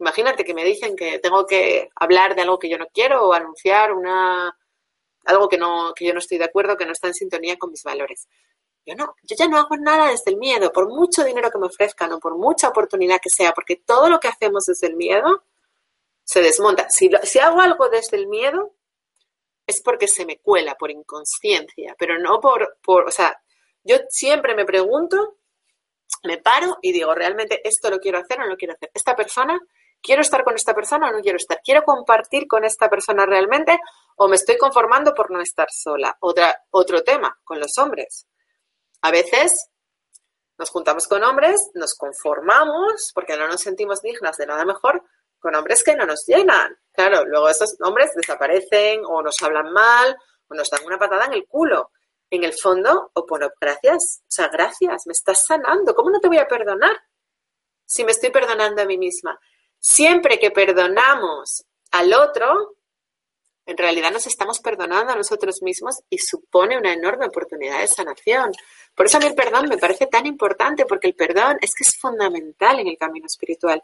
imagínate 0.00 0.42
que 0.42 0.54
me 0.54 0.64
dicen 0.64 0.96
que 0.96 1.18
tengo 1.18 1.46
que 1.46 1.90
hablar 1.96 2.34
de 2.34 2.42
algo 2.42 2.58
que 2.58 2.70
yo 2.70 2.78
no 2.78 2.86
quiero 2.86 3.28
o 3.28 3.34
anunciar 3.34 3.92
una 3.92 4.56
algo 5.28 5.48
que, 5.48 5.58
no, 5.58 5.92
que 5.94 6.06
yo 6.06 6.12
no 6.12 6.18
estoy 6.18 6.38
de 6.38 6.44
acuerdo, 6.44 6.76
que 6.76 6.86
no 6.86 6.92
está 6.92 7.06
en 7.06 7.14
sintonía 7.14 7.58
con 7.58 7.70
mis 7.70 7.82
valores. 7.82 8.28
Yo 8.86 8.94
no, 8.94 9.14
yo 9.22 9.36
ya 9.38 9.46
no 9.46 9.58
hago 9.58 9.76
nada 9.76 10.10
desde 10.10 10.30
el 10.30 10.38
miedo, 10.38 10.72
por 10.72 10.88
mucho 10.88 11.22
dinero 11.22 11.50
que 11.50 11.58
me 11.58 11.66
ofrezcan 11.66 12.10
o 12.12 12.18
por 12.18 12.36
mucha 12.36 12.68
oportunidad 12.68 13.20
que 13.22 13.28
sea, 13.28 13.52
porque 13.52 13.76
todo 13.76 14.08
lo 14.08 14.18
que 14.18 14.28
hacemos 14.28 14.64
desde 14.64 14.86
el 14.86 14.96
miedo 14.96 15.44
se 16.24 16.40
desmonta. 16.40 16.88
Si, 16.88 17.10
si 17.24 17.38
hago 17.38 17.60
algo 17.60 17.90
desde 17.90 18.16
el 18.16 18.26
miedo, 18.26 18.74
es 19.66 19.82
porque 19.82 20.08
se 20.08 20.24
me 20.24 20.38
cuela 20.38 20.76
por 20.76 20.90
inconsciencia, 20.90 21.94
pero 21.98 22.18
no 22.18 22.40
por, 22.40 22.78
por, 22.82 23.06
o 23.06 23.10
sea, 23.10 23.38
yo 23.84 23.96
siempre 24.08 24.54
me 24.54 24.64
pregunto, 24.64 25.36
me 26.22 26.38
paro 26.38 26.78
y 26.80 26.92
digo, 26.92 27.14
¿realmente 27.14 27.60
esto 27.68 27.90
lo 27.90 27.98
quiero 27.98 28.18
hacer 28.18 28.40
o 28.40 28.44
no 28.44 28.48
lo 28.48 28.56
quiero 28.56 28.72
hacer? 28.72 28.90
¿Esta 28.94 29.14
persona 29.14 29.60
¿Quiero 30.00 30.22
estar 30.22 30.44
con 30.44 30.54
esta 30.54 30.74
persona 30.74 31.08
o 31.08 31.12
no 31.12 31.20
quiero 31.20 31.36
estar? 31.36 31.60
¿Quiero 31.62 31.82
compartir 31.82 32.46
con 32.46 32.64
esta 32.64 32.88
persona 32.88 33.26
realmente 33.26 33.78
o 34.16 34.28
me 34.28 34.36
estoy 34.36 34.56
conformando 34.56 35.14
por 35.14 35.30
no 35.30 35.40
estar 35.40 35.68
sola? 35.70 36.16
Otra, 36.20 36.64
otro 36.70 37.02
tema 37.02 37.38
con 37.44 37.58
los 37.58 37.76
hombres. 37.78 38.26
A 39.02 39.10
veces 39.10 39.70
nos 40.56 40.70
juntamos 40.70 41.06
con 41.06 41.22
hombres, 41.22 41.70
nos 41.74 41.94
conformamos 41.94 43.12
porque 43.14 43.36
no 43.36 43.46
nos 43.46 43.60
sentimos 43.60 44.02
dignas 44.02 44.36
de 44.36 44.46
nada 44.46 44.64
mejor 44.64 45.02
con 45.38 45.54
hombres 45.54 45.84
que 45.84 45.94
no 45.94 46.04
nos 46.04 46.24
llenan. 46.26 46.76
Claro, 46.92 47.24
luego 47.24 47.48
esos 47.48 47.76
hombres 47.80 48.12
desaparecen 48.14 49.02
o 49.04 49.22
nos 49.22 49.40
hablan 49.42 49.72
mal 49.72 50.16
o 50.48 50.54
nos 50.54 50.68
dan 50.68 50.84
una 50.84 50.98
patada 50.98 51.26
en 51.26 51.34
el 51.34 51.46
culo. 51.46 51.92
En 52.30 52.44
el 52.44 52.52
fondo, 52.52 53.10
o 53.14 53.26
bueno, 53.26 53.48
gracias, 53.58 54.20
o 54.22 54.30
sea, 54.30 54.48
gracias, 54.48 55.06
me 55.06 55.12
estás 55.12 55.46
sanando. 55.46 55.94
¿Cómo 55.94 56.10
no 56.10 56.20
te 56.20 56.28
voy 56.28 56.38
a 56.38 56.46
perdonar 56.46 56.94
si 57.86 58.04
me 58.04 58.10
estoy 58.10 58.30
perdonando 58.30 58.82
a 58.82 58.84
mí 58.84 58.98
misma? 58.98 59.38
Siempre 59.78 60.38
que 60.38 60.50
perdonamos 60.50 61.64
al 61.90 62.12
otro, 62.12 62.76
en 63.68 63.76
realidad 63.76 64.10
nos 64.10 64.26
estamos 64.26 64.60
perdonando 64.60 65.12
a 65.12 65.16
nosotros 65.16 65.62
mismos 65.62 66.00
y 66.08 66.18
supone 66.18 66.78
una 66.78 66.92
enorme 66.92 67.26
oportunidad 67.26 67.80
de 67.80 67.86
sanación. 67.86 68.50
Por 68.94 69.06
eso 69.06 69.18
a 69.18 69.20
mí 69.20 69.26
el 69.26 69.34
perdón 69.34 69.68
me 69.68 69.76
parece 69.76 70.06
tan 70.06 70.26
importante, 70.26 70.86
porque 70.86 71.08
el 71.08 71.14
perdón 71.14 71.58
es 71.60 71.74
que 71.74 71.84
es 71.84 71.96
fundamental 71.98 72.80
en 72.80 72.88
el 72.88 72.96
camino 72.96 73.26
espiritual. 73.26 73.82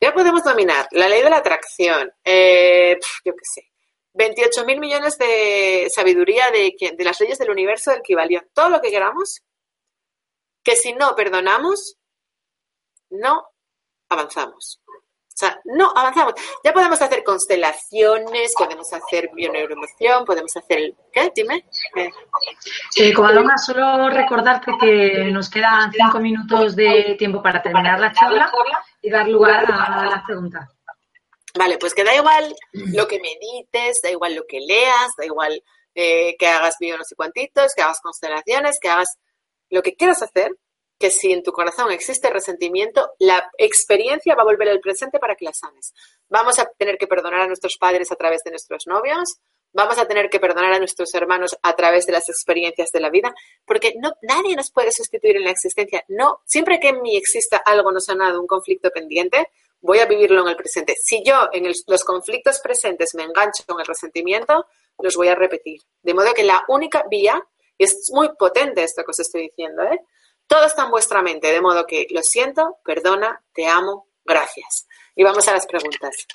Ya 0.00 0.14
podemos 0.14 0.44
dominar 0.44 0.86
la 0.92 1.08
ley 1.08 1.22
de 1.22 1.30
la 1.30 1.38
atracción, 1.38 2.12
eh, 2.22 2.96
yo 3.24 3.32
qué 3.32 3.42
sé, 3.42 3.72
28 4.12 4.64
mil 4.64 4.78
millones 4.78 5.18
de 5.18 5.88
sabiduría 5.92 6.50
de, 6.52 6.74
de 6.96 7.04
las 7.04 7.20
leyes 7.20 7.38
del 7.38 7.50
universo 7.50 7.90
del 7.90 8.02
Kibalión. 8.02 8.48
Todo 8.52 8.70
lo 8.70 8.80
que 8.80 8.90
queramos, 8.90 9.42
que 10.62 10.76
si 10.76 10.92
no 10.92 11.16
perdonamos, 11.16 11.96
no 13.10 13.44
avanzamos. 14.08 14.80
O 15.34 15.36
sea, 15.36 15.60
no 15.64 15.90
avanzamos. 15.96 16.34
Ya 16.62 16.72
podemos 16.72 17.02
hacer 17.02 17.24
constelaciones, 17.24 18.54
podemos 18.56 18.92
hacer 18.92 19.30
bioneuroemoción, 19.34 20.24
podemos 20.24 20.56
hacer. 20.56 20.94
¿Qué? 21.12 21.32
Dime. 21.34 21.64
Eh, 22.96 23.12
Comadona, 23.12 23.58
solo 23.58 24.10
recordarte 24.10 24.70
que 24.80 25.24
nos 25.32 25.50
quedan 25.50 25.90
cinco 25.90 26.20
minutos 26.20 26.76
de 26.76 27.16
tiempo 27.18 27.42
para 27.42 27.60
terminar 27.60 27.98
la 27.98 28.12
charla 28.12 28.48
y 29.02 29.10
dar 29.10 29.26
lugar 29.26 29.64
a 29.72 30.06
las 30.06 30.24
preguntas. 30.24 30.70
Vale, 31.58 31.78
pues 31.78 31.94
que 31.94 32.04
da 32.04 32.14
igual 32.14 32.54
lo 32.72 33.08
que 33.08 33.18
medites, 33.18 34.02
da 34.02 34.10
igual 34.10 34.36
lo 34.36 34.44
que 34.46 34.60
leas, 34.60 35.10
da 35.18 35.24
igual 35.24 35.60
eh, 35.96 36.36
que 36.38 36.46
hagas 36.46 36.76
bio 36.78 36.96
no 36.96 37.02
sé 37.02 37.16
cuantitos, 37.16 37.74
que 37.74 37.82
hagas 37.82 38.00
constelaciones, 38.00 38.78
que 38.80 38.88
hagas 38.88 39.18
lo 39.68 39.82
que 39.82 39.96
quieras 39.96 40.22
hacer, 40.22 40.52
que 40.98 41.10
si 41.10 41.32
en 41.32 41.42
tu 41.42 41.52
corazón 41.52 41.90
existe 41.90 42.30
resentimiento, 42.30 43.12
la 43.18 43.50
experiencia 43.58 44.34
va 44.34 44.42
a 44.42 44.46
volver 44.46 44.68
al 44.68 44.80
presente 44.80 45.18
para 45.18 45.34
que 45.34 45.44
la 45.44 45.52
sanes. 45.52 45.92
Vamos 46.28 46.58
a 46.58 46.66
tener 46.78 46.98
que 46.98 47.06
perdonar 47.06 47.42
a 47.42 47.46
nuestros 47.46 47.76
padres 47.78 48.12
a 48.12 48.16
través 48.16 48.42
de 48.44 48.50
nuestros 48.50 48.86
novios, 48.86 49.38
vamos 49.72 49.98
a 49.98 50.06
tener 50.06 50.30
que 50.30 50.40
perdonar 50.40 50.72
a 50.72 50.78
nuestros 50.78 51.12
hermanos 51.14 51.58
a 51.62 51.74
través 51.74 52.06
de 52.06 52.12
las 52.12 52.28
experiencias 52.28 52.90
de 52.92 53.00
la 53.00 53.10
vida, 53.10 53.34
porque 53.66 53.94
no, 53.98 54.12
nadie 54.22 54.56
nos 54.56 54.70
puede 54.70 54.92
sustituir 54.92 55.36
en 55.36 55.44
la 55.44 55.50
existencia. 55.50 56.04
No, 56.08 56.40
siempre 56.46 56.78
que 56.80 56.88
en 56.88 57.02
mí 57.02 57.16
exista 57.16 57.58
algo 57.58 57.92
no 57.92 58.00
sanado, 58.00 58.40
un 58.40 58.46
conflicto 58.46 58.90
pendiente, 58.90 59.48
voy 59.80 59.98
a 59.98 60.06
vivirlo 60.06 60.42
en 60.42 60.48
el 60.48 60.56
presente. 60.56 60.94
Si 61.02 61.22
yo 61.22 61.48
en 61.52 61.70
los 61.86 62.04
conflictos 62.04 62.60
presentes 62.60 63.14
me 63.14 63.24
engancho 63.24 63.64
con 63.66 63.80
el 63.80 63.86
resentimiento, 63.86 64.66
los 64.98 65.16
voy 65.16 65.28
a 65.28 65.34
repetir. 65.34 65.80
De 66.02 66.14
modo 66.14 66.32
que 66.32 66.44
la 66.44 66.64
única 66.68 67.04
vía, 67.10 67.44
y 67.76 67.84
es 67.84 68.10
muy 68.12 68.30
potente 68.38 68.82
esto 68.82 69.02
que 69.02 69.10
os 69.10 69.18
estoy 69.18 69.42
diciendo, 69.42 69.82
¿eh? 69.82 70.00
Todo 70.46 70.66
está 70.66 70.84
en 70.84 70.90
vuestra 70.90 71.22
mente, 71.22 71.52
de 71.52 71.60
modo 71.60 71.86
que 71.86 72.06
lo 72.10 72.22
siento, 72.22 72.78
perdona, 72.84 73.42
te 73.52 73.66
amo, 73.66 74.08
gracias. 74.24 74.86
Y 75.14 75.24
vamos 75.24 75.46
a 75.48 75.52
las 75.52 75.66
preguntas. 75.66 76.26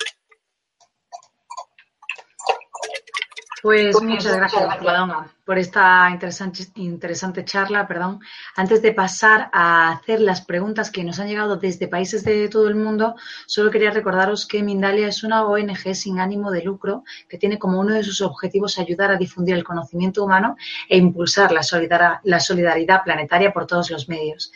Pues 3.62 4.00
muchas 4.00 4.36
gracias, 4.36 4.76
Paloma, 4.78 5.30
por 5.44 5.58
esta 5.58 6.08
interesante, 6.10 6.66
interesante 6.76 7.44
charla. 7.44 7.86
Perdón. 7.86 8.20
Antes 8.56 8.80
de 8.80 8.92
pasar 8.92 9.50
a 9.52 9.92
hacer 9.92 10.20
las 10.20 10.40
preguntas 10.40 10.90
que 10.90 11.04
nos 11.04 11.20
han 11.20 11.28
llegado 11.28 11.56
desde 11.56 11.86
países 11.86 12.24
de 12.24 12.48
todo 12.48 12.68
el 12.68 12.74
mundo, 12.74 13.16
solo 13.46 13.70
quería 13.70 13.90
recordaros 13.90 14.46
que 14.46 14.62
Mindalia 14.62 15.08
es 15.08 15.24
una 15.24 15.44
ONG 15.44 15.94
sin 15.94 16.20
ánimo 16.20 16.50
de 16.50 16.62
lucro 16.62 17.04
que 17.28 17.36
tiene 17.36 17.58
como 17.58 17.80
uno 17.80 17.92
de 17.92 18.02
sus 18.02 18.22
objetivos 18.22 18.78
ayudar 18.78 19.10
a 19.10 19.18
difundir 19.18 19.56
el 19.56 19.64
conocimiento 19.64 20.24
humano 20.24 20.56
e 20.88 20.96
impulsar 20.96 21.52
la, 21.52 22.20
la 22.24 22.40
solidaridad 22.40 23.04
planetaria 23.04 23.52
por 23.52 23.66
todos 23.66 23.90
los 23.90 24.08
medios. 24.08 24.52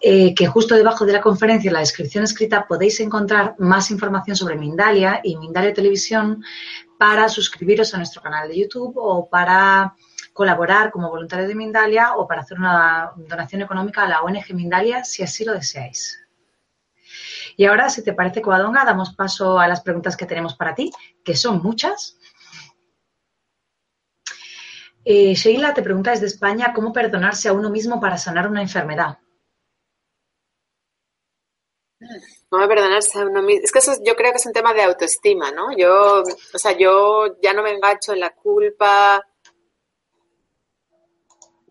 Eh, 0.00 0.34
que 0.34 0.48
justo 0.48 0.74
debajo 0.74 1.06
de 1.06 1.12
la 1.12 1.20
conferencia, 1.20 1.68
en 1.68 1.74
la 1.74 1.80
descripción 1.80 2.24
escrita, 2.24 2.66
podéis 2.66 2.98
encontrar 2.98 3.54
más 3.58 3.92
información 3.92 4.36
sobre 4.36 4.56
Mindalia 4.56 5.20
y 5.22 5.36
Mindalia 5.36 5.72
Televisión 5.72 6.42
para 7.00 7.30
suscribiros 7.60 7.92
a 7.92 7.98
nuestro 7.98 8.22
canal 8.22 8.48
de 8.48 8.58
YouTube 8.58 8.94
o 8.96 9.28
para 9.28 9.94
colaborar 10.32 10.90
como 10.90 11.10
voluntario 11.10 11.46
de 11.46 11.54
Mindalia 11.54 12.14
o 12.16 12.26
para 12.26 12.40
hacer 12.40 12.58
una 12.58 13.12
donación 13.16 13.60
económica 13.60 14.02
a 14.02 14.08
la 14.08 14.22
ONG 14.22 14.54
Mindalia 14.54 15.04
si 15.04 15.22
así 15.22 15.44
lo 15.44 15.52
deseáis. 15.52 16.18
Y 17.58 17.66
ahora, 17.66 17.90
si 17.90 18.02
te 18.02 18.14
parece, 18.14 18.40
Coadonga, 18.40 18.82
damos 18.86 19.14
paso 19.14 19.58
a 19.58 19.68
las 19.68 19.82
preguntas 19.82 20.16
que 20.16 20.24
tenemos 20.24 20.54
para 20.54 20.74
ti, 20.74 20.90
que 21.22 21.36
son 21.36 21.60
muchas. 21.62 22.16
Eh, 25.04 25.34
Sheila 25.34 25.74
te 25.74 25.82
pregunta 25.82 26.12
desde 26.12 26.26
España 26.26 26.72
cómo 26.72 26.94
perdonarse 26.94 27.48
a 27.48 27.52
uno 27.52 27.68
mismo 27.68 28.00
para 28.00 28.16
sanar 28.16 28.48
una 28.48 28.62
enfermedad. 28.62 29.18
No 32.50 32.68
perdonarse 32.68 33.18
a 33.18 33.22
uno. 33.22 33.46
Es 33.48 33.70
que 33.70 33.78
eso 33.78 33.92
yo 34.04 34.16
creo 34.16 34.32
que 34.32 34.38
es 34.38 34.46
un 34.46 34.52
tema 34.52 34.74
de 34.74 34.82
autoestima, 34.82 35.52
¿no? 35.52 35.68
Yo, 35.76 36.22
o 36.22 36.58
sea, 36.58 36.72
yo 36.76 37.36
ya 37.40 37.52
no 37.52 37.62
me 37.62 37.70
engancho 37.70 38.12
en 38.12 38.20
la 38.20 38.30
culpa. 38.30 39.24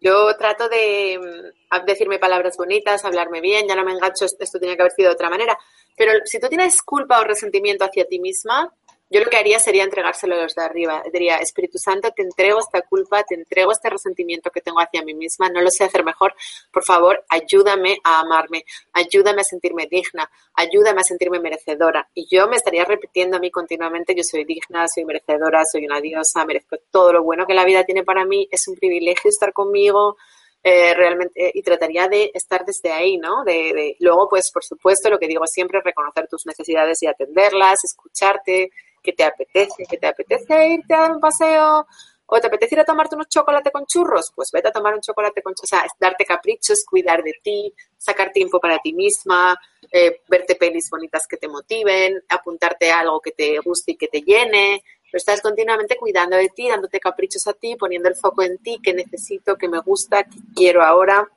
Yo 0.02 0.36
trato 0.38 0.70
de 0.70 1.20
mm, 1.20 1.86
decirme 1.86 2.20
palabras 2.20 2.56
bonitas, 2.56 3.04
hablarme 3.04 3.42
bien, 3.42 3.68
ya 3.68 3.76
no 3.76 3.84
me 3.84 3.92
engancho, 3.92 4.26
esto 4.26 4.60
tenía 4.60 4.78
que 4.78 4.84
haber 4.84 4.94
sido 4.94 5.10
de 5.10 5.16
otra 5.16 5.30
manera. 5.30 5.58
Pero 5.98 6.14
si 6.24 6.40
tú 6.40 6.48
tienes 6.48 6.82
culpa 6.82 7.20
o 7.20 7.26
resentimiento 7.26 7.84
hacia 7.84 8.08
ti 8.08 8.20
misma, 8.20 8.74
yo 9.10 9.22
lo 9.22 9.30
que 9.30 9.38
haría 9.38 9.60
sería 9.60 9.84
entregárselo 9.84 10.36
a 10.36 10.44
los 10.44 10.54
de 10.54 10.62
arriba. 10.62 11.04
Diría, 11.12 11.38
Espíritu 11.38 11.80
Santo, 11.80 12.12
te 12.16 12.22
entrego 12.22 12.60
esta 12.60 12.82
culpa, 12.82 13.24
te 13.24 13.34
entrego 13.34 13.72
este 13.72 13.90
resentimiento 13.90 14.52
que 14.52 14.62
tengo 14.62 14.80
hacia 14.80 15.04
mí 15.04 15.16
misma, 15.16 15.50
no 15.50 15.62
lo 15.62 15.72
sé 15.72 15.84
hacer 15.84 16.04
mejor. 16.04 16.36
Por 16.72 16.84
favor, 16.84 17.26
ayúdame 17.28 17.98
a 18.04 18.20
amarme, 18.20 18.66
ayúdame 18.94 19.42
a 19.42 19.44
sentirme 19.44 19.88
digna, 19.90 20.30
ayúdame 20.54 21.02
a 21.02 21.04
sentirme 21.04 21.40
merecedora. 21.40 22.08
Y 22.14 22.28
yo 22.30 22.48
me 22.48 22.58
estaría 22.58 22.86
repitiendo 22.86 23.38
a 23.38 23.40
mí 23.40 23.50
continuamente, 23.50 24.14
yo 24.14 24.24
soy 24.24 24.46
digna, 24.46 24.88
soy 24.88 25.06
merecedora, 25.06 25.66
soy 25.66 25.86
una 25.86 26.00
diosa, 26.00 26.46
merezco 26.46 26.78
todo 26.92 27.12
lo 27.12 27.24
bueno 27.24 27.48
que 27.48 27.56
la 27.56 27.66
vida 27.66 27.84
tiene 27.84 28.04
para 28.04 28.26
mí, 28.26 28.48
es 28.52 28.68
un 28.68 28.76
privilegio 28.76 29.30
estar 29.30 29.54
conmigo. 29.54 30.18
Eh, 30.62 30.94
realmente 30.94 31.52
y 31.54 31.62
trataría 31.62 32.10
de 32.10 32.32
estar 32.34 32.66
desde 32.66 32.92
ahí, 32.92 33.18
¿no? 33.18 33.46
De, 33.46 33.72
de, 33.74 33.96
luego, 34.02 34.28
pues, 34.28 34.52
por 34.52 34.62
supuesto, 34.62 35.10
lo 35.10 35.18
que 35.18 35.26
digo 35.26 35.48
siempre, 35.48 35.80
reconocer 35.82 36.28
tus 36.28 36.46
necesidades 36.46 37.02
y 37.02 37.08
atenderlas, 37.08 37.86
escucharte, 37.86 38.70
que 39.02 39.14
te 39.14 39.24
apetece, 39.24 39.86
que 39.90 39.98
te 39.98 40.08
apetece 40.08 40.68
irte 40.68 40.94
a 40.94 41.02
dar 41.02 41.12
un 41.12 41.20
paseo 41.20 41.86
o 42.32 42.40
te 42.40 42.48
apetece 42.48 42.76
ir 42.76 42.82
a 42.82 42.86
tomarte 42.86 43.16
unos 43.16 43.28
chocolates 43.28 43.74
con 43.74 43.86
churros, 43.86 44.32
pues 44.36 44.52
vete 44.52 44.68
a 44.68 44.72
tomar 44.72 44.94
un 44.94 45.02
chocolate 45.02 45.42
con 45.42 45.54
churros, 45.56 45.72
o 45.72 45.76
sea, 45.76 45.86
darte 46.00 46.26
caprichos, 46.26 46.86
cuidar 46.86 47.24
de 47.24 47.34
ti, 47.42 47.74
sacar 47.98 48.32
tiempo 48.32 48.60
para 48.60 48.78
ti 48.80 48.94
misma, 48.94 49.60
eh, 49.92 50.22
verte 50.28 50.56
pelis 50.56 50.90
bonitas 50.92 51.26
que 51.28 51.38
te 51.38 51.48
motiven, 51.48 52.24
apuntarte 52.30 52.92
a 52.92 53.00
algo 53.00 53.20
que 53.20 53.32
te 53.32 53.58
guste 53.60 53.94
y 53.94 53.98
que 53.98 54.08
te 54.08 54.22
llene, 54.22 54.84
pero 55.12 55.18
estás 55.18 55.42
continuamente 55.42 55.98
cuidando 55.98 56.38
de 56.38 56.50
ti, 56.50 56.70
dándote 56.70 57.00
caprichos 57.00 57.48
a 57.48 57.54
ti, 57.54 57.76
poniendo 57.76 58.10
el 58.10 58.16
foco 58.16 58.44
en 58.44 58.60
ti, 58.60 58.80
que 58.82 58.94
necesito, 58.94 59.56
que 59.56 59.68
me 59.68 59.80
gusta, 59.80 60.24
que 60.24 60.38
quiero 60.56 60.84
ahora. 60.84 61.28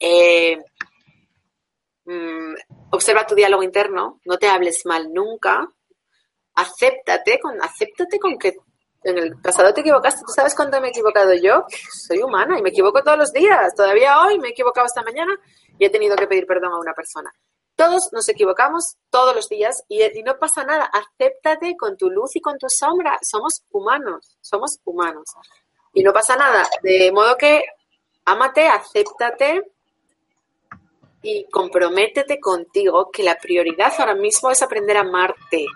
Eh, 0.00 0.60
mm, 2.04 2.54
observa 2.90 3.26
tu 3.26 3.36
diálogo 3.36 3.62
interno, 3.62 4.20
no 4.24 4.38
te 4.38 4.48
hables 4.48 4.84
mal 4.86 5.14
nunca, 5.14 5.68
acéptate 6.54 7.38
con, 7.40 7.60
acéptate 7.60 8.18
con 8.18 8.38
que 8.38 8.54
en 9.04 9.18
el 9.18 9.36
pasado 9.40 9.72
te 9.72 9.82
equivocaste. 9.82 10.22
¿Tú 10.26 10.32
sabes 10.32 10.54
cuándo 10.54 10.80
me 10.80 10.88
he 10.88 10.90
equivocado 10.90 11.34
yo? 11.34 11.64
Soy 12.06 12.22
humana 12.22 12.58
y 12.58 12.62
me 12.62 12.70
equivoco 12.70 13.02
todos 13.02 13.18
los 13.18 13.32
días. 13.32 13.74
Todavía 13.74 14.20
hoy 14.22 14.38
me 14.38 14.48
he 14.48 14.50
equivocado 14.52 14.86
esta 14.86 15.02
mañana 15.02 15.38
y 15.78 15.84
he 15.84 15.90
tenido 15.90 16.16
que 16.16 16.26
pedir 16.26 16.46
perdón 16.46 16.72
a 16.72 16.78
una 16.78 16.94
persona. 16.94 17.30
Todos 17.76 18.10
nos 18.12 18.28
equivocamos 18.28 18.96
todos 19.10 19.34
los 19.34 19.48
días 19.48 19.84
y, 19.88 20.02
y 20.02 20.22
no 20.22 20.38
pasa 20.38 20.64
nada. 20.64 20.84
Acéptate 20.84 21.76
con 21.76 21.96
tu 21.96 22.08
luz 22.08 22.34
y 22.36 22.40
con 22.40 22.56
tu 22.56 22.66
sombra. 22.68 23.18
Somos 23.20 23.62
humanos, 23.70 24.38
somos 24.40 24.78
humanos. 24.84 25.24
Y 25.92 26.02
no 26.02 26.12
pasa 26.12 26.36
nada. 26.36 26.66
De 26.82 27.12
modo 27.12 27.36
que 27.36 27.64
ámate, 28.24 28.68
acéptate 28.68 29.62
y 31.20 31.46
comprométete 31.50 32.38
contigo 32.38 33.10
que 33.10 33.22
la 33.22 33.36
prioridad 33.36 33.92
ahora 33.98 34.14
mismo 34.14 34.50
es 34.50 34.62
aprender 34.62 34.96
a 34.96 35.00
amarte 35.00 35.66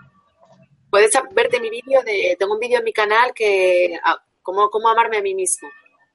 Puedes 0.91 1.13
verte 1.33 1.61
mi 1.61 1.69
vídeo 1.69 2.03
de, 2.03 2.37
tengo 2.39 2.55
un 2.55 2.61
vídeo 2.61 2.79
en 2.79 2.85
mi 2.85 2.93
canal 2.93 3.33
que, 3.35 3.99
cómo, 4.43 4.71
cómo 4.71 4.89
amarme 4.89 5.19
a 5.19 5.23
mí 5.23 5.35
mismo. 5.35 5.69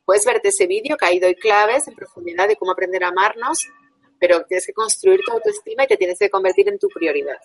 Puedes 0.03 0.25
verte 0.25 0.49
ese 0.49 0.67
vídeo 0.67 0.97
que 0.97 1.05
ahí 1.05 1.19
doy 1.19 1.35
claves 1.35 1.87
en 1.87 1.95
profundidad 1.95 2.47
de 2.47 2.55
cómo 2.55 2.71
aprender 2.71 3.03
a 3.03 3.09
amarnos, 3.09 3.67
pero 4.19 4.43
tienes 4.45 4.65
que 4.65 4.73
construir 4.73 5.21
tu 5.25 5.31
autoestima 5.31 5.83
y 5.83 5.87
te 5.87 5.97
tienes 5.97 6.17
que 6.17 6.29
convertir 6.29 6.67
en 6.69 6.79
tu 6.79 6.87
prioridad. 6.89 7.37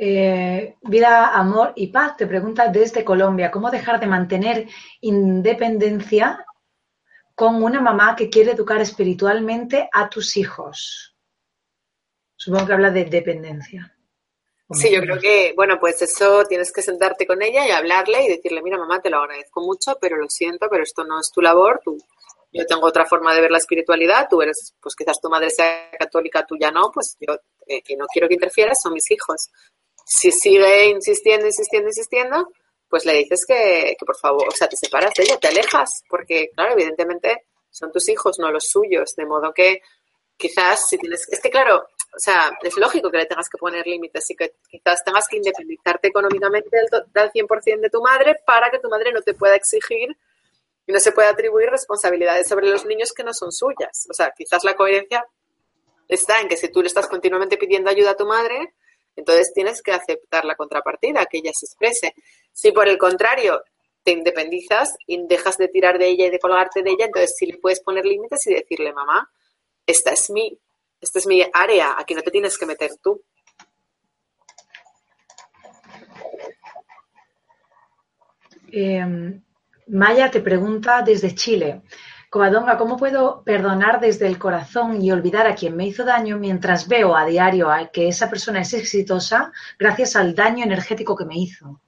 Eh, 0.00 0.76
vida, 0.82 1.34
amor 1.34 1.72
y 1.74 1.88
paz 1.88 2.16
te 2.16 2.26
pregunta 2.26 2.68
desde 2.68 3.04
Colombia, 3.04 3.50
¿cómo 3.50 3.68
dejar 3.68 3.98
de 3.98 4.06
mantener 4.06 4.68
independencia 5.00 6.44
con 7.34 7.62
una 7.62 7.80
mamá 7.80 8.14
que 8.14 8.30
quiere 8.30 8.52
educar 8.52 8.80
espiritualmente 8.80 9.90
a 9.92 10.08
tus 10.08 10.36
hijos? 10.36 11.17
Supongo 12.38 12.68
que 12.68 12.72
habla 12.72 12.90
de 12.90 13.04
dependencia. 13.04 13.92
Sí, 14.70 14.92
yo 14.92 15.00
creo 15.00 15.18
que, 15.18 15.54
bueno, 15.56 15.78
pues 15.80 16.00
eso 16.02 16.44
tienes 16.44 16.70
que 16.70 16.82
sentarte 16.82 17.26
con 17.26 17.42
ella 17.42 17.66
y 17.66 17.70
hablarle 17.70 18.24
y 18.24 18.28
decirle, 18.28 18.62
mira, 18.62 18.78
mamá, 18.78 19.00
te 19.00 19.10
lo 19.10 19.18
agradezco 19.18 19.60
mucho, 19.60 19.98
pero 20.00 20.16
lo 20.16 20.28
siento, 20.28 20.68
pero 20.70 20.82
esto 20.82 21.04
no 21.04 21.18
es 21.18 21.32
tu 21.32 21.40
labor, 21.40 21.80
tú, 21.82 21.98
yo 22.52 22.64
tengo 22.64 22.86
otra 22.86 23.06
forma 23.06 23.34
de 23.34 23.40
ver 23.40 23.50
la 23.50 23.58
espiritualidad, 23.58 24.28
tú 24.30 24.40
eres, 24.40 24.74
pues 24.80 24.94
quizás 24.94 25.20
tu 25.20 25.28
madre 25.28 25.50
sea 25.50 25.90
católica, 25.98 26.46
tú 26.46 26.56
ya 26.60 26.70
no, 26.70 26.92
pues 26.92 27.16
yo 27.18 27.34
eh, 27.66 27.82
que 27.82 27.96
no 27.96 28.06
quiero 28.06 28.28
que 28.28 28.34
interfieras, 28.34 28.80
son 28.80 28.92
mis 28.92 29.10
hijos. 29.10 29.48
Si 30.04 30.30
sigue 30.30 30.90
insistiendo, 30.90 31.46
insistiendo, 31.46 31.88
insistiendo, 31.88 32.52
pues 32.88 33.04
le 33.04 33.14
dices 33.14 33.44
que, 33.46 33.96
que 33.98 34.06
por 34.06 34.16
favor, 34.16 34.46
o 34.48 34.54
sea, 34.54 34.68
te 34.68 34.76
separas 34.76 35.12
de 35.16 35.24
ella, 35.24 35.38
te 35.38 35.48
alejas, 35.48 36.02
porque, 36.08 36.50
claro, 36.54 36.74
evidentemente 36.74 37.46
son 37.70 37.90
tus 37.90 38.08
hijos, 38.08 38.38
no 38.38 38.52
los 38.52 38.68
suyos, 38.68 39.16
de 39.16 39.26
modo 39.26 39.52
que 39.52 39.80
quizás 40.36 40.88
si 40.88 40.98
tienes, 40.98 41.26
es 41.30 41.40
que 41.40 41.50
claro, 41.50 41.86
o 42.14 42.18
sea, 42.18 42.56
es 42.62 42.76
lógico 42.76 43.10
que 43.10 43.18
le 43.18 43.26
tengas 43.26 43.48
que 43.48 43.58
poner 43.58 43.86
límites 43.86 44.30
y 44.30 44.36
que 44.36 44.54
quizás 44.68 45.04
tengas 45.04 45.28
que 45.28 45.36
independizarte 45.36 46.08
económicamente 46.08 46.68
del, 46.70 47.30
100% 47.30 47.80
de 47.80 47.90
tu 47.90 48.00
madre 48.00 48.36
para 48.46 48.70
que 48.70 48.78
tu 48.78 48.88
madre 48.88 49.12
no 49.12 49.20
te 49.22 49.34
pueda 49.34 49.54
exigir 49.54 50.16
y 50.86 50.92
no 50.92 51.00
se 51.00 51.12
pueda 51.12 51.30
atribuir 51.30 51.68
responsabilidades 51.68 52.48
sobre 52.48 52.68
los 52.68 52.86
niños 52.86 53.12
que 53.12 53.22
no 53.22 53.34
son 53.34 53.52
suyas. 53.52 54.06
O 54.10 54.14
sea, 54.14 54.32
quizás 54.36 54.64
la 54.64 54.74
coherencia 54.74 55.26
está 56.08 56.40
en 56.40 56.48
que 56.48 56.56
si 56.56 56.68
tú 56.70 56.80
le 56.80 56.88
estás 56.88 57.06
continuamente 57.06 57.58
pidiendo 57.58 57.90
ayuda 57.90 58.12
a 58.12 58.16
tu 58.16 58.26
madre, 58.26 58.74
entonces 59.14 59.52
tienes 59.52 59.82
que 59.82 59.92
aceptar 59.92 60.44
la 60.44 60.56
contrapartida, 60.56 61.26
que 61.26 61.38
ella 61.38 61.52
se 61.52 61.66
exprese. 61.66 62.14
Si 62.52 62.72
por 62.72 62.88
el 62.88 62.96
contrario 62.96 63.62
te 64.02 64.12
independizas 64.12 64.96
y 65.06 65.26
dejas 65.26 65.58
de 65.58 65.68
tirar 65.68 65.98
de 65.98 66.08
ella 66.08 66.26
y 66.26 66.30
de 66.30 66.38
colgarte 66.38 66.82
de 66.82 66.90
ella, 66.90 67.04
entonces 67.04 67.36
sí 67.36 67.46
le 67.46 67.58
puedes 67.58 67.80
poner 67.80 68.06
límites 68.06 68.46
y 68.46 68.54
decirle, 68.54 68.92
mamá, 68.92 69.30
esta 69.86 70.12
es 70.12 70.30
mi, 70.30 70.58
esta 71.00 71.18
es 71.18 71.26
mi 71.26 71.44
área, 71.52 71.94
aquí 71.98 72.14
no 72.14 72.22
te 72.22 72.30
tienes 72.30 72.58
que 72.58 72.66
meter 72.66 72.90
tú. 73.02 73.22
Em, 78.70 79.42
Maya 79.86 80.30
te 80.30 80.40
pregunta 80.40 81.02
desde 81.02 81.34
Chile. 81.34 81.82
Covadonga, 82.30 82.76
¿cómo 82.76 82.98
puedo 82.98 83.42
perdonar 83.42 84.00
desde 84.00 84.26
el 84.26 84.38
corazón 84.38 85.00
y 85.00 85.10
olvidar 85.10 85.46
a 85.46 85.54
quien 85.54 85.74
me 85.74 85.86
hizo 85.86 86.04
daño 86.04 86.38
mientras 86.38 86.86
veo 86.86 87.16
a 87.16 87.24
diario 87.24 87.70
a 87.70 87.90
que 87.90 88.08
esa 88.08 88.28
persona 88.28 88.60
es 88.60 88.74
exitosa 88.74 89.50
gracias 89.78 90.14
al 90.14 90.34
daño 90.34 90.62
energético 90.64 91.16
que 91.16 91.24
me 91.24 91.38
hizo? 91.38 91.80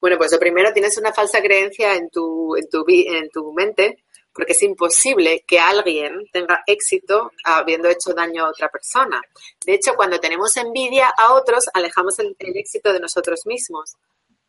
Bueno, 0.00 0.16
pues 0.18 0.30
lo 0.32 0.38
primero, 0.38 0.72
tienes 0.72 0.96
una 0.98 1.12
falsa 1.12 1.42
creencia 1.42 1.94
en 1.94 2.10
tu, 2.10 2.56
en 2.56 2.68
tu, 2.68 2.84
en 2.88 3.28
tu 3.28 3.52
mente, 3.52 4.04
porque 4.32 4.52
es 4.52 4.62
imposible 4.62 5.44
que 5.46 5.58
alguien 5.58 6.28
tenga 6.32 6.62
éxito 6.66 7.32
habiendo 7.44 7.88
hecho 7.88 8.14
daño 8.14 8.44
a 8.44 8.50
otra 8.50 8.68
persona. 8.68 9.20
De 9.64 9.74
hecho, 9.74 9.94
cuando 9.94 10.18
tenemos 10.18 10.56
envidia 10.56 11.12
a 11.16 11.34
otros, 11.34 11.66
alejamos 11.74 12.18
el 12.18 12.56
éxito 12.56 12.92
de 12.92 13.00
nosotros 13.00 13.40
mismos 13.46 13.96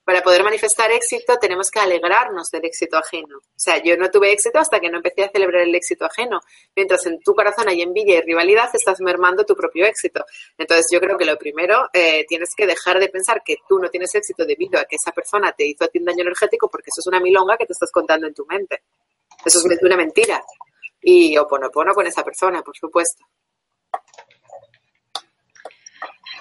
para 0.04 0.24
poder 0.24 0.44
manifestar 0.44 0.92
éxito 0.92 1.38
tenemos 1.40 1.70
que 1.70 1.80
alegrarnos 1.80 2.50
del 2.50 2.66
éxito 2.66 2.98
ajeno. 2.98 3.38
O 3.38 3.56
sea, 3.56 3.82
yo 3.84 3.96
no 3.98 4.10
tuve 4.10 4.32
éxito 4.32 4.60
hasta 4.60 4.80
que 4.80 4.90
no 4.90 4.98
empecé 4.98 5.24
a 5.24 5.30
celebrar 5.30 5.62
el 5.62 5.76
éxito 5.76 6.06
ajeno. 6.06 6.42
Mientras 6.76 7.06
en 7.06 7.20
tu 7.22 7.34
corazón 7.34 7.70
hay 7.70 7.82
envidia 7.82 8.18
y 8.18 8.22
rivalidad, 8.22 8.70
estás 8.74 9.00
mermando 9.00 9.46
tu 9.46 9.56
propio 9.56 9.86
éxito. 9.86 10.26
Entonces 10.58 10.88
yo 10.92 11.00
creo 11.00 11.18
que 11.18 11.26
lo 11.26 11.38
primero, 11.38 11.90
eh, 11.94 12.26
tienes 12.28 12.56
que 12.56 12.66
dejar 12.66 13.00
de 13.00 13.10
pensar 13.10 13.44
que 13.44 13.58
tú 13.70 13.80
no 13.80 13.90
tienes 13.90 14.14
éxito 14.16 14.46
debido 14.46 14.80
a 14.80 14.86
que 14.86 14.96
esa 14.96 15.12
persona 15.12 15.52
te 15.52 15.66
hizo 15.66 15.86
a 15.86 15.88
ti 15.88 16.00
un 16.00 16.06
daño 16.06 16.24
energético 16.24 16.68
porque 16.68 16.90
eso 16.90 17.00
es 17.00 17.08
una 17.08 17.20
milonga 17.20 17.56
que 17.58 17.66
te 17.66 17.74
estás 17.74 17.92
contando 17.92 18.28
en 18.28 18.34
tu 18.34 18.46
mente. 18.48 18.82
Eso 19.46 19.60
es 19.60 19.82
una 19.82 19.98
mentira. 19.98 20.44
Y 21.02 21.38
oponopono 21.38 21.94
con 21.94 22.06
esa 22.06 22.24
persona, 22.24 22.62
por 22.62 22.78
supuesto. 22.78 23.26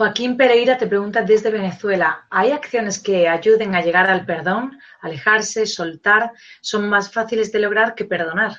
Joaquín 0.01 0.37
Pereira 0.37 0.79
te 0.79 0.87
pregunta 0.87 1.21
desde 1.21 1.51
Venezuela, 1.51 2.27
¿hay 2.31 2.53
acciones 2.53 3.03
que 3.03 3.29
ayuden 3.29 3.75
a 3.75 3.83
llegar 3.83 4.09
al 4.09 4.25
perdón, 4.25 4.81
alejarse, 5.03 5.67
soltar? 5.67 6.33
¿Son 6.63 6.89
más 6.89 7.13
fáciles 7.13 7.53
de 7.53 7.59
lograr 7.59 7.95
que 7.95 8.07
perdonar? 8.07 8.53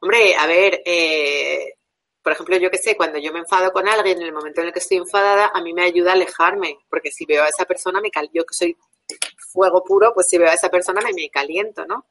Hombre, 0.00 0.34
a 0.34 0.46
ver, 0.46 0.80
eh, 0.86 1.74
por 2.22 2.32
ejemplo, 2.32 2.56
yo 2.56 2.70
qué 2.70 2.78
sé, 2.78 2.96
cuando 2.96 3.18
yo 3.18 3.34
me 3.34 3.40
enfado 3.40 3.70
con 3.70 3.86
alguien, 3.86 4.16
en 4.16 4.28
el 4.28 4.32
momento 4.32 4.62
en 4.62 4.68
el 4.68 4.72
que 4.72 4.78
estoy 4.78 4.96
enfadada, 4.96 5.50
a 5.52 5.60
mí 5.60 5.74
me 5.74 5.84
ayuda 5.84 6.12
a 6.12 6.14
alejarme, 6.14 6.78
porque 6.88 7.10
si 7.10 7.26
veo 7.26 7.44
a 7.44 7.48
esa 7.48 7.66
persona, 7.66 8.00
me 8.00 8.10
cal 8.10 8.30
yo 8.32 8.46
que 8.46 8.54
soy 8.54 8.76
fuego 9.52 9.84
puro, 9.84 10.14
pues 10.14 10.26
si 10.30 10.38
veo 10.38 10.48
a 10.48 10.54
esa 10.54 10.70
persona 10.70 11.02
me, 11.02 11.12
me 11.12 11.28
caliento, 11.28 11.84
¿no? 11.84 12.06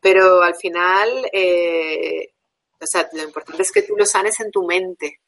Pero 0.00 0.42
al 0.42 0.54
final, 0.54 1.28
eh, 1.32 2.34
o 2.80 2.86
sea, 2.86 3.08
lo 3.12 3.22
importante 3.22 3.62
es 3.62 3.72
que 3.72 3.82
tú 3.82 3.96
lo 3.96 4.06
sanes 4.06 4.38
en 4.40 4.50
tu 4.50 4.64
mente, 4.66 5.20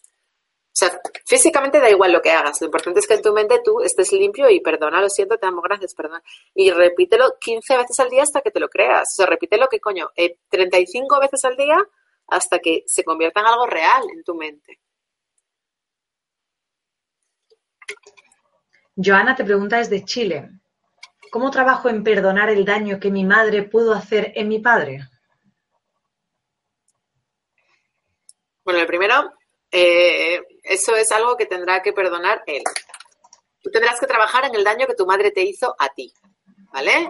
o 0.69 0.79
sea, 0.79 1.01
físicamente 1.27 1.81
da 1.81 1.91
igual 1.91 2.13
lo 2.13 2.23
que 2.23 2.31
hagas. 2.31 2.61
Lo 2.61 2.67
importante 2.67 3.01
es 3.01 3.07
que 3.09 3.15
en 3.15 3.23
tu 3.23 3.33
mente 3.33 3.61
tú 3.65 3.81
estés 3.81 4.13
limpio 4.13 4.49
y 4.49 4.61
perdona, 4.61 5.01
lo 5.01 5.09
siento, 5.09 5.37
te 5.37 5.45
amo, 5.45 5.61
gracias, 5.61 5.93
perdón. 5.93 6.23
Y 6.55 6.71
repítelo 6.71 7.35
15 7.41 7.79
veces 7.79 7.99
al 7.99 8.11
día 8.11 8.23
hasta 8.23 8.43
que 8.43 8.53
te 8.53 8.61
lo 8.61 8.69
creas. 8.69 9.09
O 9.13 9.17
sea, 9.17 9.27
repítelo 9.27 9.67
que 9.69 9.81
coño, 9.81 10.09
35 10.49 11.17
eh, 11.17 11.21
veces 11.21 11.45
al 11.45 11.57
día 11.57 11.85
hasta 12.29 12.61
que 12.61 12.85
se 12.87 13.03
convierta 13.03 13.41
en 13.41 13.47
algo 13.47 13.67
real 13.67 14.05
en 14.15 14.23
tu 14.23 14.37
mente. 14.37 14.79
Joana 18.95 19.35
te 19.35 19.43
pregunta 19.43 19.79
desde 19.79 20.05
Chile. 20.05 20.49
¿Cómo 21.31 21.51
trabajo 21.51 21.89
en 21.89 22.03
perdonar 22.03 22.51
el 22.51 22.65
daño 22.65 22.99
que 22.99 23.11
mi 23.11 23.25
madre 23.25 23.63
pudo 23.63 23.93
hacer 23.93 24.33
en 24.35 24.49
mi 24.49 24.59
padre? 24.59 25.01
Bueno, 28.65 28.81
el 28.81 28.87
primero, 28.87 29.33
eh, 29.71 30.41
eso 30.63 30.95
es 30.97 31.11
algo 31.13 31.37
que 31.37 31.47
tendrá 31.47 31.83
que 31.83 31.93
perdonar 31.93 32.43
él. 32.47 32.63
Tú 33.63 33.71
tendrás 33.71 33.99
que 33.99 34.07
trabajar 34.07 34.45
en 34.45 34.55
el 34.55 34.65
daño 34.65 34.87
que 34.87 34.95
tu 34.95 35.07
madre 35.07 35.31
te 35.31 35.43
hizo 35.43 35.75
a 35.79 35.89
ti, 35.89 36.13
¿vale? 36.73 37.09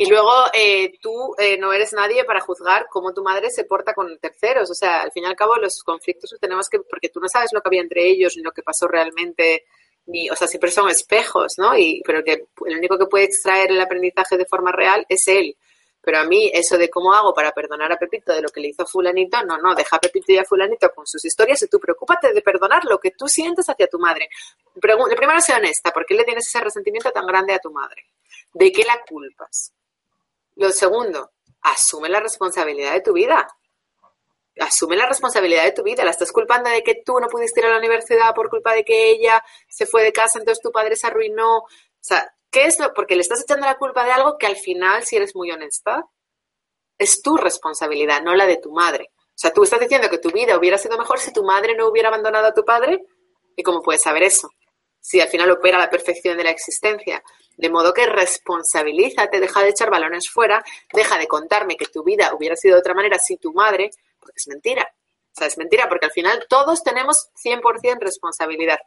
Y 0.00 0.08
luego 0.08 0.32
eh, 0.52 0.92
tú 1.02 1.34
eh, 1.38 1.58
no 1.58 1.72
eres 1.72 1.92
nadie 1.92 2.24
para 2.24 2.40
juzgar 2.40 2.86
cómo 2.88 3.12
tu 3.12 3.22
madre 3.22 3.50
se 3.50 3.64
porta 3.64 3.94
con 3.94 4.16
terceros. 4.18 4.70
O 4.70 4.74
sea, 4.74 5.02
al 5.02 5.10
fin 5.10 5.24
y 5.24 5.26
al 5.26 5.34
cabo 5.34 5.56
los 5.56 5.82
conflictos 5.82 6.36
tenemos 6.40 6.68
que, 6.68 6.78
porque 6.80 7.08
tú 7.08 7.20
no 7.20 7.28
sabes 7.28 7.52
lo 7.52 7.60
que 7.60 7.68
había 7.68 7.82
entre 7.82 8.06
ellos 8.06 8.34
ni 8.36 8.42
lo 8.42 8.52
que 8.52 8.62
pasó 8.62 8.86
realmente, 8.86 9.64
ni, 10.08 10.28
o 10.30 10.36
sea, 10.36 10.48
siempre 10.48 10.70
son 10.70 10.88
espejos, 10.88 11.54
¿no? 11.58 11.76
Y, 11.76 12.02
pero 12.04 12.24
que 12.24 12.46
el 12.66 12.78
único 12.78 12.98
que 12.98 13.06
puede 13.06 13.24
extraer 13.24 13.70
el 13.70 13.80
aprendizaje 13.80 14.36
de 14.36 14.46
forma 14.46 14.72
real 14.72 15.06
es 15.08 15.28
él. 15.28 15.56
Pero 16.00 16.20
a 16.20 16.24
mí 16.24 16.50
eso 16.54 16.78
de 16.78 16.88
cómo 16.88 17.12
hago 17.12 17.34
para 17.34 17.52
perdonar 17.52 17.92
a 17.92 17.98
Pepito 17.98 18.32
de 18.32 18.40
lo 18.40 18.48
que 18.48 18.60
le 18.60 18.68
hizo 18.68 18.86
fulanito, 18.86 19.44
no, 19.44 19.58
no, 19.58 19.74
deja 19.74 19.96
a 19.96 20.00
Pepito 20.00 20.32
y 20.32 20.38
a 20.38 20.44
fulanito 20.44 20.88
con 20.94 21.06
sus 21.06 21.22
historias 21.24 21.62
y 21.62 21.68
tú 21.68 21.78
preocúpate 21.78 22.32
de 22.32 22.40
perdonar 22.40 22.84
lo 22.86 22.98
que 22.98 23.10
tú 23.10 23.28
sientes 23.28 23.68
hacia 23.68 23.86
tu 23.86 23.98
madre. 23.98 24.28
Primero, 24.80 25.40
sea 25.40 25.58
honesta, 25.58 25.90
¿por 25.90 26.06
qué 26.06 26.14
le 26.14 26.24
tienes 26.24 26.46
ese 26.46 26.60
resentimiento 26.60 27.10
tan 27.10 27.26
grande 27.26 27.52
a 27.52 27.58
tu 27.58 27.70
madre? 27.70 28.06
¿De 28.54 28.72
qué 28.72 28.84
la 28.84 29.00
culpas? 29.06 29.74
Lo 30.56 30.70
segundo, 30.70 31.32
asume 31.60 32.08
la 32.08 32.20
responsabilidad 32.20 32.94
de 32.94 33.02
tu 33.02 33.12
vida. 33.12 33.46
Asume 34.60 34.96
la 34.96 35.06
responsabilidad 35.06 35.64
de 35.64 35.72
tu 35.72 35.82
vida. 35.82 36.04
La 36.04 36.10
estás 36.10 36.32
culpando 36.32 36.70
de 36.70 36.82
que 36.82 37.02
tú 37.04 37.18
no 37.20 37.28
pudiste 37.28 37.60
ir 37.60 37.66
a 37.66 37.70
la 37.70 37.78
universidad 37.78 38.34
por 38.34 38.48
culpa 38.50 38.72
de 38.72 38.84
que 38.84 39.10
ella 39.10 39.42
se 39.68 39.86
fue 39.86 40.02
de 40.02 40.12
casa, 40.12 40.38
entonces 40.38 40.62
tu 40.62 40.72
padre 40.72 40.96
se 40.96 41.06
arruinó. 41.06 41.58
O 41.58 41.68
sea, 42.00 42.32
¿Qué 42.50 42.64
es 42.64 42.78
lo? 42.78 42.94
Porque 42.94 43.14
le 43.14 43.20
estás 43.20 43.42
echando 43.42 43.66
la 43.66 43.76
culpa 43.76 44.04
de 44.04 44.12
algo 44.12 44.38
que 44.38 44.46
al 44.46 44.56
final, 44.56 45.04
si 45.04 45.16
eres 45.16 45.34
muy 45.34 45.50
honesta, 45.50 46.04
es 46.96 47.20
tu 47.20 47.36
responsabilidad, 47.36 48.22
no 48.22 48.34
la 48.34 48.46
de 48.46 48.56
tu 48.56 48.72
madre. 48.72 49.10
O 49.12 49.40
sea, 49.40 49.52
tú 49.52 49.62
estás 49.62 49.80
diciendo 49.80 50.08
que 50.08 50.18
tu 50.18 50.30
vida 50.30 50.56
hubiera 50.56 50.78
sido 50.78 50.98
mejor 50.98 51.18
si 51.18 51.32
tu 51.32 51.44
madre 51.44 51.76
no 51.76 51.88
hubiera 51.88 52.08
abandonado 52.08 52.46
a 52.46 52.54
tu 52.54 52.64
padre. 52.64 53.04
¿Y 53.54 53.62
cómo 53.62 53.82
puedes 53.82 54.02
saber 54.02 54.22
eso? 54.22 54.50
Si 55.00 55.20
al 55.20 55.28
final 55.28 55.50
opera 55.50 55.78
la 55.78 55.90
perfección 55.90 56.36
de 56.36 56.44
la 56.44 56.50
existencia. 56.50 57.22
De 57.56 57.70
modo 57.70 57.92
que 57.92 58.06
responsabilízate, 58.06 59.40
deja 59.40 59.62
de 59.62 59.68
echar 59.68 59.90
balones 59.90 60.30
fuera, 60.30 60.64
deja 60.92 61.18
de 61.18 61.28
contarme 61.28 61.76
que 61.76 61.86
tu 61.86 62.02
vida 62.02 62.34
hubiera 62.34 62.56
sido 62.56 62.74
de 62.74 62.80
otra 62.80 62.94
manera 62.94 63.18
si 63.18 63.36
tu 63.36 63.52
madre, 63.52 63.90
es 64.34 64.48
mentira. 64.48 64.88
O 65.38 65.38
sea, 65.38 65.46
es 65.46 65.58
mentira, 65.58 65.88
porque 65.88 66.06
al 66.06 66.12
final 66.12 66.46
todos 66.48 66.82
tenemos 66.82 67.28
100% 67.44 68.00
responsabilidad. 68.00 68.78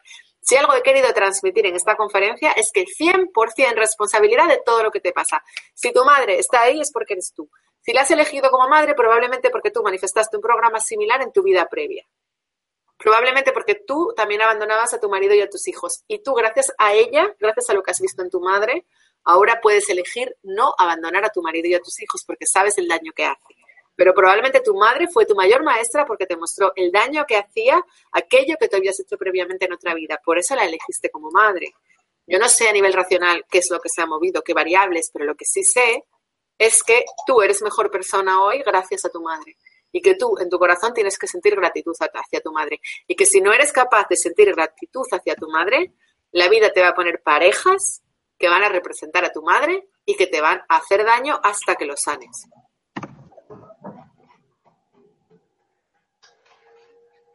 Si 0.41 0.57
algo 0.57 0.73
he 0.73 0.81
querido 0.81 1.13
transmitir 1.13 1.65
en 1.65 1.75
esta 1.75 1.95
conferencia 1.95 2.51
es 2.51 2.71
que 2.73 2.85
100% 2.85 3.75
responsabilidad 3.75 4.47
de 4.49 4.59
todo 4.65 4.83
lo 4.83 4.91
que 4.91 4.99
te 4.99 5.13
pasa. 5.13 5.43
Si 5.73 5.93
tu 5.93 6.03
madre 6.03 6.39
está 6.39 6.63
ahí 6.63 6.81
es 6.81 6.91
porque 6.91 7.13
eres 7.13 7.31
tú. 7.33 7.49
Si 7.81 7.93
la 7.93 8.01
has 8.01 8.11
elegido 8.11 8.49
como 8.49 8.67
madre, 8.67 8.95
probablemente 8.95 9.49
porque 9.49 9.71
tú 9.71 9.81
manifestaste 9.81 10.35
un 10.35 10.41
programa 10.41 10.79
similar 10.79 11.21
en 11.21 11.31
tu 11.31 11.41
vida 11.41 11.67
previa. 11.69 12.05
Probablemente 12.97 13.51
porque 13.51 13.75
tú 13.75 14.13
también 14.15 14.41
abandonabas 14.41 14.93
a 14.93 14.99
tu 14.99 15.09
marido 15.09 15.33
y 15.33 15.41
a 15.41 15.49
tus 15.49 15.67
hijos. 15.67 16.03
Y 16.07 16.19
tú, 16.19 16.33
gracias 16.33 16.73
a 16.77 16.93
ella, 16.93 17.33
gracias 17.39 17.69
a 17.69 17.73
lo 17.73 17.81
que 17.81 17.91
has 17.91 17.99
visto 17.99 18.21
en 18.21 18.29
tu 18.29 18.41
madre, 18.41 18.85
ahora 19.23 19.59
puedes 19.61 19.89
elegir 19.89 20.35
no 20.43 20.73
abandonar 20.77 21.25
a 21.25 21.29
tu 21.29 21.41
marido 21.41 21.67
y 21.67 21.75
a 21.75 21.81
tus 21.81 21.99
hijos 22.01 22.23
porque 22.25 22.45
sabes 22.45 22.77
el 22.77 22.87
daño 22.87 23.11
que 23.15 23.25
hace 23.25 23.55
pero 23.95 24.13
probablemente 24.13 24.61
tu 24.61 24.75
madre 24.75 25.07
fue 25.07 25.25
tu 25.25 25.35
mayor 25.35 25.63
maestra 25.63 26.05
porque 26.05 26.25
te 26.25 26.37
mostró 26.37 26.73
el 26.75 26.91
daño 26.91 27.25
que 27.27 27.37
hacía 27.37 27.83
aquello 28.11 28.55
que 28.59 28.67
tú 28.67 28.77
habías 28.77 28.99
hecho 28.99 29.17
previamente 29.17 29.65
en 29.65 29.73
otra 29.73 29.93
vida. 29.93 30.19
Por 30.23 30.37
eso 30.37 30.55
la 30.55 30.65
elegiste 30.65 31.09
como 31.09 31.29
madre. 31.31 31.73
Yo 32.25 32.39
no 32.39 32.47
sé 32.47 32.69
a 32.69 32.73
nivel 32.73 32.93
racional 32.93 33.45
qué 33.49 33.59
es 33.59 33.69
lo 33.69 33.79
que 33.79 33.89
se 33.89 34.01
ha 34.01 34.05
movido, 34.05 34.41
qué 34.41 34.53
variables, 34.53 35.09
pero 35.11 35.25
lo 35.25 35.35
que 35.35 35.45
sí 35.45 35.63
sé 35.63 36.05
es 36.57 36.83
que 36.83 37.05
tú 37.25 37.41
eres 37.41 37.61
mejor 37.61 37.89
persona 37.89 38.41
hoy 38.41 38.61
gracias 38.63 39.05
a 39.05 39.09
tu 39.09 39.21
madre. 39.21 39.57
Y 39.91 40.01
que 40.01 40.15
tú 40.15 40.37
en 40.39 40.49
tu 40.49 40.57
corazón 40.57 40.93
tienes 40.93 41.17
que 41.17 41.27
sentir 41.27 41.55
gratitud 41.55 41.93
hacia 41.99 42.39
tu 42.39 42.51
madre. 42.51 42.79
Y 43.07 43.15
que 43.15 43.25
si 43.25 43.41
no 43.41 43.51
eres 43.51 43.73
capaz 43.73 44.07
de 44.09 44.15
sentir 44.15 44.53
gratitud 44.53 45.05
hacia 45.11 45.35
tu 45.35 45.49
madre, 45.49 45.93
la 46.31 46.47
vida 46.47 46.71
te 46.71 46.81
va 46.81 46.89
a 46.89 46.95
poner 46.95 47.21
parejas 47.21 48.01
que 48.37 48.47
van 48.47 48.63
a 48.63 48.69
representar 48.69 49.25
a 49.25 49.31
tu 49.31 49.41
madre 49.41 49.87
y 50.05 50.15
que 50.15 50.27
te 50.27 50.39
van 50.39 50.61
a 50.69 50.77
hacer 50.77 51.03
daño 51.03 51.39
hasta 51.43 51.75
que 51.75 51.85
lo 51.85 51.97
sanes. 51.97 52.47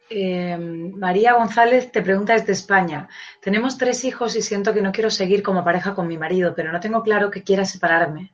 Eh, 0.09 0.57
María 0.57 1.35
González 1.35 1.91
te 1.91 2.03
pregunta 2.03 2.35
desde 2.35 2.53
España. 2.53 3.09
Tenemos 3.41 3.77
tres 3.77 4.05
hijos 4.05 4.37
y 4.37 4.43
siento 4.43 4.73
que 4.73 4.83
no 4.83 4.93
quiero 4.93 5.11
seguir 5.11 5.43
como 5.43 5.65
pareja 5.65 5.95
con 5.95 6.07
mi 6.07 6.17
marido, 6.17 6.55
pero 6.55 6.71
no 6.71 6.81
tengo 6.81 7.03
claro 7.03 7.31
que 7.31 7.43
quiera 7.43 7.65
separarme. 7.65 8.33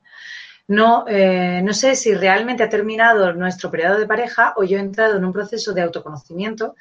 No, 0.68 1.04
eh, 1.08 1.60
no 1.62 1.72
sé 1.74 1.96
si 1.96 2.14
realmente 2.14 2.62
ha 2.62 2.68
terminado 2.68 3.32
nuestro 3.32 3.70
periodo 3.70 3.98
de 3.98 4.06
pareja 4.06 4.54
o 4.56 4.64
yo 4.64 4.78
he 4.78 4.80
entrado 4.80 5.16
en 5.16 5.24
un 5.24 5.32
proceso 5.32 5.72
de 5.72 5.82
autoconocimiento 5.82 6.76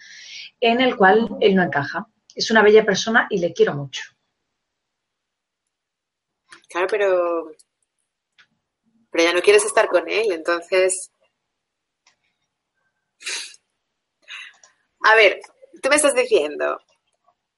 en 0.60 0.82
el 0.82 0.96
cual 0.96 1.30
él 1.40 1.56
no 1.56 1.64
encaja. 1.64 2.08
Es 2.36 2.52
una 2.52 2.62
bella 2.62 2.86
persona 2.86 3.28
y 3.30 3.40
le 3.40 3.54
quiero 3.54 3.74
mucho. 3.74 4.04
Claro, 6.70 6.88
pero. 6.90 7.52
Pero 9.12 9.24
ya 9.26 9.34
no 9.34 9.42
quieres 9.42 9.66
estar 9.66 9.88
con 9.88 10.08
él, 10.08 10.32
entonces. 10.32 11.12
A 15.04 15.16
ver, 15.16 15.42
tú 15.82 15.90
me 15.90 15.96
estás 15.96 16.16
diciendo. 16.16 16.80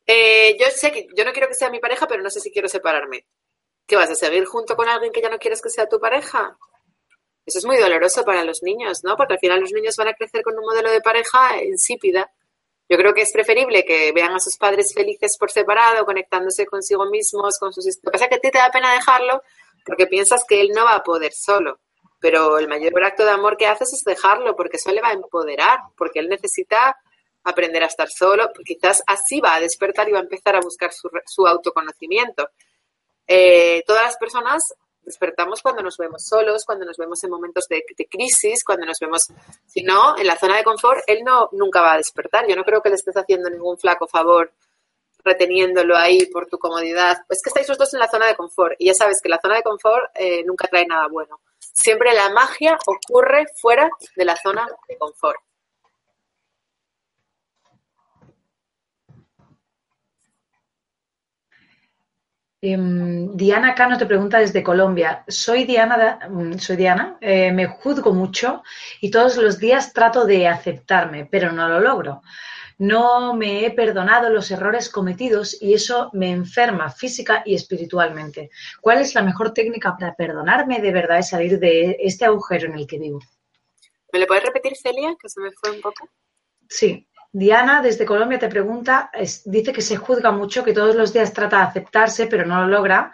Eh, 0.06 0.58
yo 0.60 0.68
sé 0.70 0.91
que 0.91 1.08
yo 1.16 1.24
no 1.24 1.32
quiero 1.32 1.48
que 1.48 1.54
sea 1.54 1.70
mi 1.70 1.80
pareja, 1.80 2.08
pero 2.08 2.22
no 2.22 2.30
sé 2.30 2.39
si 2.39 2.52
quiero 2.52 2.68
separarme. 2.68 3.26
¿Qué 3.86 3.96
vas 3.96 4.10
a 4.10 4.16
seguir 4.16 4.46
junto 4.46 4.76
con 4.76 4.88
alguien 4.88 5.12
que 5.12 5.22
ya 5.22 5.30
no 5.30 5.39
quieres 5.39 5.62
que 5.62 5.70
sea 5.70 5.88
tu 5.88 6.00
pareja? 6.00 6.58
Eso 7.46 7.60
es 7.60 7.66
muy 7.66 7.78
doloroso 7.78 8.24
para 8.24 8.44
los 8.46 8.64
niños, 8.64 9.04
¿no? 9.04 9.18
Porque 9.18 9.34
al 9.34 9.39
final 9.39 9.60
los 9.60 9.74
niños 9.74 9.98
van 9.98 10.08
a 10.10 10.14
crecer 10.14 10.44
con 10.44 10.58
un 10.58 10.66
modelo 10.66 10.89
de 10.89 11.02
pareja 11.02 11.62
insípida. 11.64 12.32
Yo 12.89 12.98
creo 12.98 13.14
que 13.14 13.22
es 13.22 13.32
preferible 13.34 13.84
que 13.84 14.12
vean 14.14 14.34
a 14.34 14.39
sus 14.39 14.58
padres 14.58 14.94
felices 14.94 15.38
por 15.38 15.52
separado, 15.52 16.06
conectándose 16.06 16.66
consigo 16.66 17.06
mismos, 17.10 17.58
con 17.60 17.74
sus... 17.74 17.86
Lo 17.86 18.12
que 18.12 18.12
pasa 18.12 18.26
es 18.26 18.30
que 18.30 18.36
a 18.36 18.39
ti 18.39 18.52
te 18.52 18.58
da 18.58 18.72
pena 18.72 18.94
dejarlo 18.94 19.41
porque 19.86 20.08
piensas 20.08 20.46
que 20.48 20.62
él 20.62 20.70
no 20.74 20.86
va 20.86 20.96
a 20.96 21.04
poder 21.04 21.34
solo. 21.34 21.80
Pero 22.20 22.58
el 22.58 22.70
mayor 22.70 23.04
acto 23.04 23.26
de 23.26 23.32
amor 23.32 23.58
que 23.58 23.68
haces 23.68 23.91
es 23.91 24.04
dejarlo, 24.04 24.56
porque 24.56 24.78
eso 24.78 24.91
le 24.91 25.02
va 25.02 25.10
a 25.10 25.14
empoderar, 25.14 25.80
porque 25.98 26.20
él 26.20 26.30
necesita 26.30 26.98
aprender 27.44 27.84
a 27.84 27.88
estar 27.88 28.10
solo, 28.10 28.52
quizás 28.66 29.04
así 29.08 29.41
va 29.41 29.56
a 29.56 29.60
despertar 29.60 30.08
y 30.08 30.14
va 30.14 30.20
a 30.20 30.24
empezar 30.24 30.56
a 30.56 30.62
buscar 30.62 30.94
su, 30.94 31.10
su 31.26 31.46
autoconocimiento. 31.46 32.50
Eh, 33.28 33.84
todas 33.86 34.04
las 34.04 34.18
personas 34.18 34.74
despertamos 35.04 35.62
cuando 35.62 35.82
nos 35.82 35.98
vemos 35.98 36.24
solos, 36.26 36.66
cuando 36.66 36.86
nos 36.86 36.98
vemos 36.98 37.24
en 37.24 37.30
momentos 37.30 37.68
de, 37.68 37.84
crisis, 38.10 38.64
cuando 38.64 38.86
nos 38.86 38.98
vemos, 39.00 39.28
si 39.66 39.84
no, 39.84 40.18
en 40.18 40.28
la 40.28 40.38
zona 40.38 40.58
de 40.58 40.64
confort, 40.64 41.02
él 41.08 41.24
no 41.24 41.50
nunca 41.52 41.82
va 41.82 41.94
a 41.94 41.98
despertar. 41.98 42.48
Yo 42.48 42.56
no 42.56 42.64
creo 42.64 42.82
que 42.82 42.89
le 42.89 42.96
estés 42.96 43.16
haciendo 43.16 43.50
ningún 43.50 43.78
flaco 43.78 44.08
favor 44.08 44.52
reteniéndolo 45.26 45.96
ahí 45.96 46.26
por 46.28 46.48
tu 46.48 46.58
comodidad. 46.58 47.18
Es 47.30 47.41
que 47.41 47.50
estáis 47.50 47.70
los 47.70 47.78
dos 47.78 47.94
en 47.94 48.00
la 48.00 48.10
zona 48.10 48.28
de 48.28 48.36
confort 48.36 48.76
y 48.78 48.88
ya 48.88 48.94
sabes 48.94 49.22
que 49.22 49.30
la 49.30 49.39
zona 49.41 49.56
de 49.56 49.64
confort 49.64 50.12
eh, 50.16 50.44
nunca 50.44 50.68
trae 50.68 50.86
nada 50.86 51.08
bueno. 51.08 51.39
Siempre 51.60 52.14
la 52.14 52.30
magia 52.30 52.78
ocurre 52.86 53.46
fuera 53.60 53.89
de 54.16 54.26
la 54.26 54.36
zona 54.36 54.68
de 54.88 54.98
confort. 54.98 55.39
Diana 62.66 63.76
Cano 63.76 63.97
te 63.97 64.05
pregunta 64.05 64.39
desde 64.39 64.64
Colombia. 64.64 65.26
Soy 65.28 65.66
Diana, 65.66 66.20
mm, 66.30 66.53
soy 66.53 66.78
Diana 66.78 67.18
eh, 67.20 67.51
me 67.51 67.68
juzgo 67.68 68.14
mucho 68.14 68.64
y 69.01 69.11
todos 69.11 69.36
los 69.36 69.59
días 69.59 69.91
trato 69.91 70.24
de 70.26 70.47
aceptarme, 70.47 71.26
pero 71.26 71.51
no 71.51 71.68
lo 71.68 71.82
logro. 71.82 72.22
No 72.78 73.34
me 73.34 73.66
he 73.66 73.72
perdonado 73.72 74.30
los 74.30 74.49
errores 74.49 74.88
cometidos 74.88 75.61
y 75.61 75.74
eso 75.74 76.09
me 76.14 76.32
enferma 76.32 76.89
física 76.89 77.43
y 77.45 77.53
espiritualmente. 77.53 78.49
¿Cuál 78.80 78.99
es 78.99 79.14
la 79.14 79.24
mejor 79.24 79.53
técnica 79.53 79.97
para 79.99 80.16
perdonarme 80.16 80.80
de 80.80 80.93
verdad 80.93 81.20
y 81.20 81.24
salir 81.24 81.59
de 81.59 81.97
este 81.99 82.24
agujero 82.24 82.68
en 82.68 82.80
el 82.80 82.88
que 82.88 82.97
vivo? 82.97 83.20
¿Me 84.14 84.20
lo 84.20 84.26
puedes 84.26 84.45
repetir, 84.45 84.78
Celia? 84.78 85.14
Que 85.22 85.28
se 85.28 85.41
me 85.41 85.51
fue 85.51 85.72
un 85.72 85.82
poco. 85.82 86.07
Sí, 86.70 87.05
Diana, 87.36 87.81
desde 87.81 88.05
Colombia, 88.05 88.38
te 88.38 88.47
pregunta, 88.47 89.09
dice 89.45 89.73
que 89.73 89.81
se 89.81 89.97
juzga 89.97 90.31
mucho, 90.31 90.63
que 90.63 90.71
todos 90.71 90.95
los 90.95 91.11
días 91.11 91.34
trata 91.34 91.57
de 91.57 91.63
aceptarse, 91.63 92.27
pero 92.27 92.45
no 92.45 92.61
lo 92.61 92.67
logra, 92.67 93.11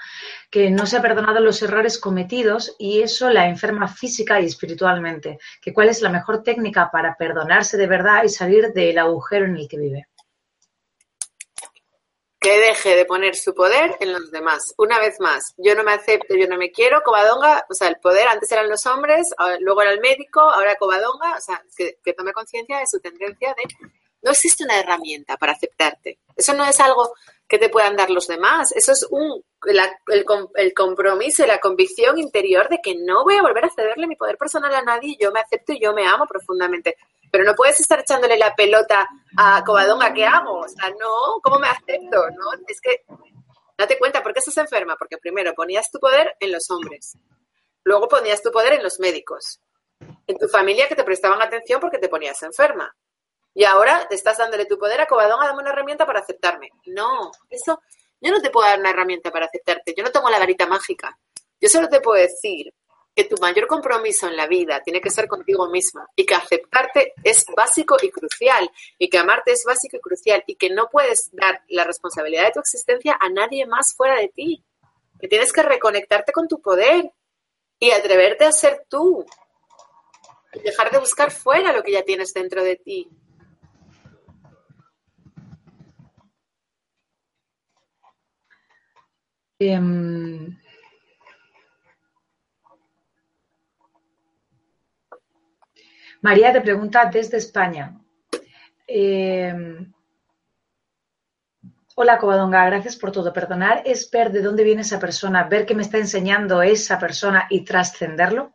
que 0.51 0.69
no 0.69 0.85
se 0.85 0.97
ha 0.97 1.01
perdonado 1.01 1.39
los 1.39 1.61
errores 1.61 1.97
cometidos 1.97 2.75
y 2.77 3.01
eso 3.01 3.29
la 3.29 3.47
enferma 3.47 3.87
física 3.87 4.41
y 4.41 4.45
espiritualmente. 4.45 5.39
Que 5.61 5.71
cuál 5.71 5.87
es 5.87 6.01
la 6.01 6.09
mejor 6.09 6.43
técnica 6.43 6.89
para 6.91 7.15
perdonarse 7.15 7.77
de 7.77 7.87
verdad 7.87 8.25
y 8.25 8.29
salir 8.29 8.73
del 8.73 8.97
agujero 8.97 9.45
en 9.45 9.55
el 9.55 9.69
que 9.69 9.77
vive. 9.77 10.07
Que 12.41 12.59
deje 12.59 12.97
de 12.97 13.05
poner 13.05 13.37
su 13.37 13.55
poder 13.55 13.95
en 14.01 14.11
los 14.11 14.31
demás. 14.31 14.73
Una 14.77 14.99
vez 14.99 15.17
más, 15.21 15.53
yo 15.55 15.75
no 15.75 15.85
me 15.85 15.93
acepto, 15.93 16.35
yo 16.35 16.47
no 16.49 16.57
me 16.57 16.71
quiero, 16.71 17.03
Covadonga, 17.05 17.65
o 17.69 17.73
sea, 17.73 17.87
el 17.87 17.99
poder 18.01 18.27
antes 18.27 18.51
eran 18.51 18.67
los 18.67 18.85
hombres, 18.85 19.29
luego 19.61 19.81
era 19.81 19.91
el 19.91 20.01
médico, 20.01 20.41
ahora 20.41 20.75
Covadonga, 20.75 21.37
o 21.37 21.41
sea, 21.41 21.63
que, 21.77 21.99
que 22.03 22.11
tome 22.11 22.33
conciencia 22.33 22.79
de 22.79 22.87
su 22.87 22.99
tendencia 22.99 23.55
de 23.55 23.63
no 24.21 24.31
existe 24.31 24.63
una 24.63 24.79
herramienta 24.79 25.37
para 25.37 25.53
aceptarte. 25.53 26.19
Eso 26.35 26.53
no 26.53 26.65
es 26.65 26.79
algo 26.79 27.13
que 27.47 27.57
te 27.57 27.69
puedan 27.69 27.95
dar 27.95 28.09
los 28.09 28.27
demás. 28.27 28.71
Eso 28.73 28.91
es 28.91 29.05
un, 29.09 29.43
el, 29.65 30.73
compromiso 30.73 31.43
y 31.43 31.47
la 31.47 31.59
convicción 31.59 32.17
interior 32.17 32.69
de 32.69 32.79
que 32.81 32.95
no 32.95 33.23
voy 33.23 33.35
a 33.35 33.41
volver 33.41 33.65
a 33.65 33.69
cederle 33.69 34.07
mi 34.07 34.15
poder 34.15 34.37
personal 34.37 34.73
a 34.73 34.83
nadie. 34.83 35.17
Yo 35.19 35.31
me 35.31 35.39
acepto 35.39 35.73
y 35.73 35.81
yo 35.81 35.93
me 35.93 36.05
amo 36.05 36.27
profundamente. 36.27 36.95
Pero 37.31 37.43
no 37.43 37.55
puedes 37.55 37.79
estar 37.79 37.99
echándole 37.99 38.37
la 38.37 38.55
pelota 38.55 39.07
a 39.37 39.63
Covadonga, 39.63 40.13
¿qué 40.13 40.25
hago? 40.25 40.59
O 40.59 40.67
sea, 40.67 40.89
no, 40.89 41.39
¿cómo 41.43 41.59
me 41.59 41.67
acepto? 41.67 42.29
No, 42.31 42.51
es 42.67 42.81
que 42.81 43.03
date 43.77 43.97
cuenta, 43.97 44.21
¿por 44.21 44.33
qué 44.33 44.39
estás 44.39 44.57
enferma? 44.57 44.95
Porque 44.97 45.17
primero 45.17 45.53
ponías 45.53 45.89
tu 45.91 45.99
poder 45.99 46.35
en 46.39 46.51
los 46.51 46.69
hombres, 46.69 47.17
luego 47.83 48.07
ponías 48.07 48.41
tu 48.41 48.51
poder 48.51 48.73
en 48.73 48.83
los 48.83 48.99
médicos, 48.99 49.61
en 50.27 50.37
tu 50.37 50.47
familia 50.47 50.87
que 50.87 50.95
te 50.95 51.03
prestaban 51.03 51.41
atención 51.41 51.79
porque 51.79 51.99
te 51.99 52.09
ponías 52.09 52.41
enferma. 52.43 52.95
Y 53.59 53.65
ahora 53.65 54.07
te 54.07 54.15
estás 54.15 54.37
dándole 54.37 54.65
tu 54.65 54.79
poder 54.79 55.01
a 55.01 55.05
Covadonga, 55.05 55.47
dame 55.47 55.59
una 55.59 55.71
herramienta 55.71 56.05
para 56.05 56.21
aceptarme. 56.21 56.69
No, 56.85 57.29
eso, 57.49 57.81
yo 58.21 58.31
no 58.31 58.39
te 58.39 58.51
puedo 58.51 58.65
dar 58.65 58.79
una 58.79 58.91
herramienta 58.91 59.31
para 59.31 59.47
aceptarte, 59.47 59.93
yo 59.97 60.01
no 60.01 60.11
tengo 60.11 60.29
la 60.29 60.39
varita 60.39 60.65
mágica. 60.65 61.19
Yo 61.59 61.67
solo 61.67 61.89
te 61.89 61.99
puedo 61.99 62.21
decir 62.21 62.73
que 63.13 63.25
tu 63.25 63.35
mayor 63.41 63.67
compromiso 63.67 64.29
en 64.29 64.37
la 64.37 64.47
vida 64.47 64.81
tiene 64.81 65.01
que 65.01 65.09
ser 65.09 65.27
contigo 65.27 65.69
misma 65.69 66.07
y 66.15 66.25
que 66.25 66.35
aceptarte 66.35 67.11
es 67.21 67.45
básico 67.53 67.97
y 68.01 68.09
crucial 68.09 68.71
y 68.97 69.09
que 69.09 69.17
amarte 69.17 69.51
es 69.51 69.65
básico 69.65 69.97
y 69.97 69.99
crucial 69.99 70.41
y 70.47 70.55
que 70.55 70.69
no 70.69 70.87
puedes 70.89 71.29
dar 71.33 71.61
la 71.67 71.83
responsabilidad 71.83 72.45
de 72.45 72.51
tu 72.51 72.59
existencia 72.61 73.17
a 73.19 73.27
nadie 73.27 73.65
más 73.65 73.93
fuera 73.93 74.21
de 74.21 74.29
ti. 74.29 74.63
Que 75.19 75.27
tienes 75.27 75.51
que 75.51 75.63
reconectarte 75.63 76.31
con 76.31 76.47
tu 76.47 76.61
poder 76.61 77.11
y 77.77 77.91
atreverte 77.91 78.45
a 78.45 78.53
ser 78.53 78.85
tú. 78.87 79.25
Y 80.53 80.61
dejar 80.61 80.91
de 80.91 80.99
buscar 80.99 81.29
fuera 81.29 81.73
lo 81.73 81.83
que 81.83 81.91
ya 81.91 82.03
tienes 82.03 82.33
dentro 82.33 82.63
de 82.63 82.77
ti. 82.77 83.09
Em, 89.59 90.57
María 96.21 96.53
te 96.53 96.61
pregunta 96.61 97.09
desde 97.11 97.37
España. 97.37 97.99
Em, 98.87 99.91
hola, 101.95 102.17
Covadonga, 102.17 102.65
gracias 102.67 102.95
por 102.95 103.11
todo. 103.11 103.33
Perdonar 103.33 103.81
es 103.85 104.09
ver 104.09 104.31
de 104.31 104.41
dónde 104.41 104.63
viene 104.63 104.83
esa 104.83 104.97
persona, 104.97 105.43
ver 105.43 105.65
qué 105.65 105.75
me 105.75 105.83
está 105.83 105.97
enseñando 105.97 106.61
esa 106.61 106.97
persona 106.97 107.45
y 107.49 107.65
trascenderlo. 107.65 108.53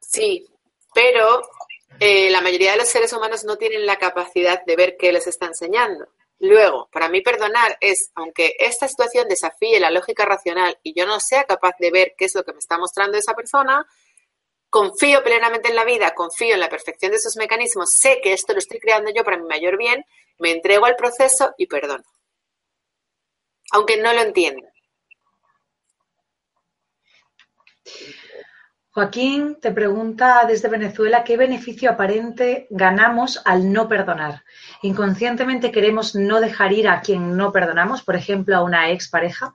Sí, 0.00 0.44
pero 0.92 1.42
eh, 2.00 2.30
la 2.30 2.40
mayoría 2.40 2.72
de 2.72 2.78
los 2.78 2.88
seres 2.88 3.12
humanos 3.12 3.44
no 3.44 3.56
tienen 3.56 3.86
la 3.86 3.96
capacidad 3.96 4.64
de 4.64 4.74
ver 4.74 4.96
qué 4.98 5.12
les 5.12 5.28
está 5.28 5.46
enseñando. 5.46 6.08
Luego, 6.42 6.88
para 6.90 7.08
mí 7.08 7.20
perdonar 7.20 7.78
es, 7.80 8.10
aunque 8.16 8.56
esta 8.58 8.88
situación 8.88 9.28
desafíe 9.28 9.78
la 9.78 9.92
lógica 9.92 10.24
racional 10.24 10.76
y 10.82 10.92
yo 10.92 11.06
no 11.06 11.20
sea 11.20 11.44
capaz 11.44 11.76
de 11.78 11.92
ver 11.92 12.14
qué 12.18 12.24
es 12.24 12.34
lo 12.34 12.42
que 12.42 12.52
me 12.52 12.58
está 12.58 12.78
mostrando 12.78 13.16
esa 13.16 13.34
persona, 13.34 13.86
confío 14.68 15.22
plenamente 15.22 15.68
en 15.68 15.76
la 15.76 15.84
vida, 15.84 16.16
confío 16.16 16.54
en 16.54 16.60
la 16.60 16.68
perfección 16.68 17.12
de 17.12 17.18
esos 17.18 17.36
mecanismos, 17.36 17.92
sé 17.92 18.20
que 18.20 18.32
esto 18.32 18.54
lo 18.54 18.58
estoy 18.58 18.80
creando 18.80 19.12
yo 19.14 19.22
para 19.22 19.36
mi 19.36 19.46
mayor 19.46 19.78
bien, 19.78 20.04
me 20.38 20.50
entrego 20.50 20.84
al 20.84 20.96
proceso 20.96 21.54
y 21.58 21.68
perdono. 21.68 22.02
Aunque 23.70 23.98
no 23.98 24.12
lo 24.12 24.22
entienda. 24.22 24.68
Joaquín 28.94 29.58
te 29.58 29.72
pregunta 29.72 30.44
desde 30.46 30.68
Venezuela 30.68 31.24
qué 31.24 31.38
beneficio 31.38 31.90
aparente 31.90 32.66
ganamos 32.68 33.40
al 33.46 33.72
no 33.72 33.88
perdonar. 33.88 34.44
¿Inconscientemente 34.82 35.72
queremos 35.72 36.14
no 36.14 36.40
dejar 36.40 36.74
ir 36.74 36.88
a 36.88 37.00
quien 37.00 37.34
no 37.34 37.52
perdonamos, 37.52 38.02
por 38.02 38.16
ejemplo, 38.16 38.54
a 38.54 38.62
una 38.62 38.90
expareja? 38.90 39.54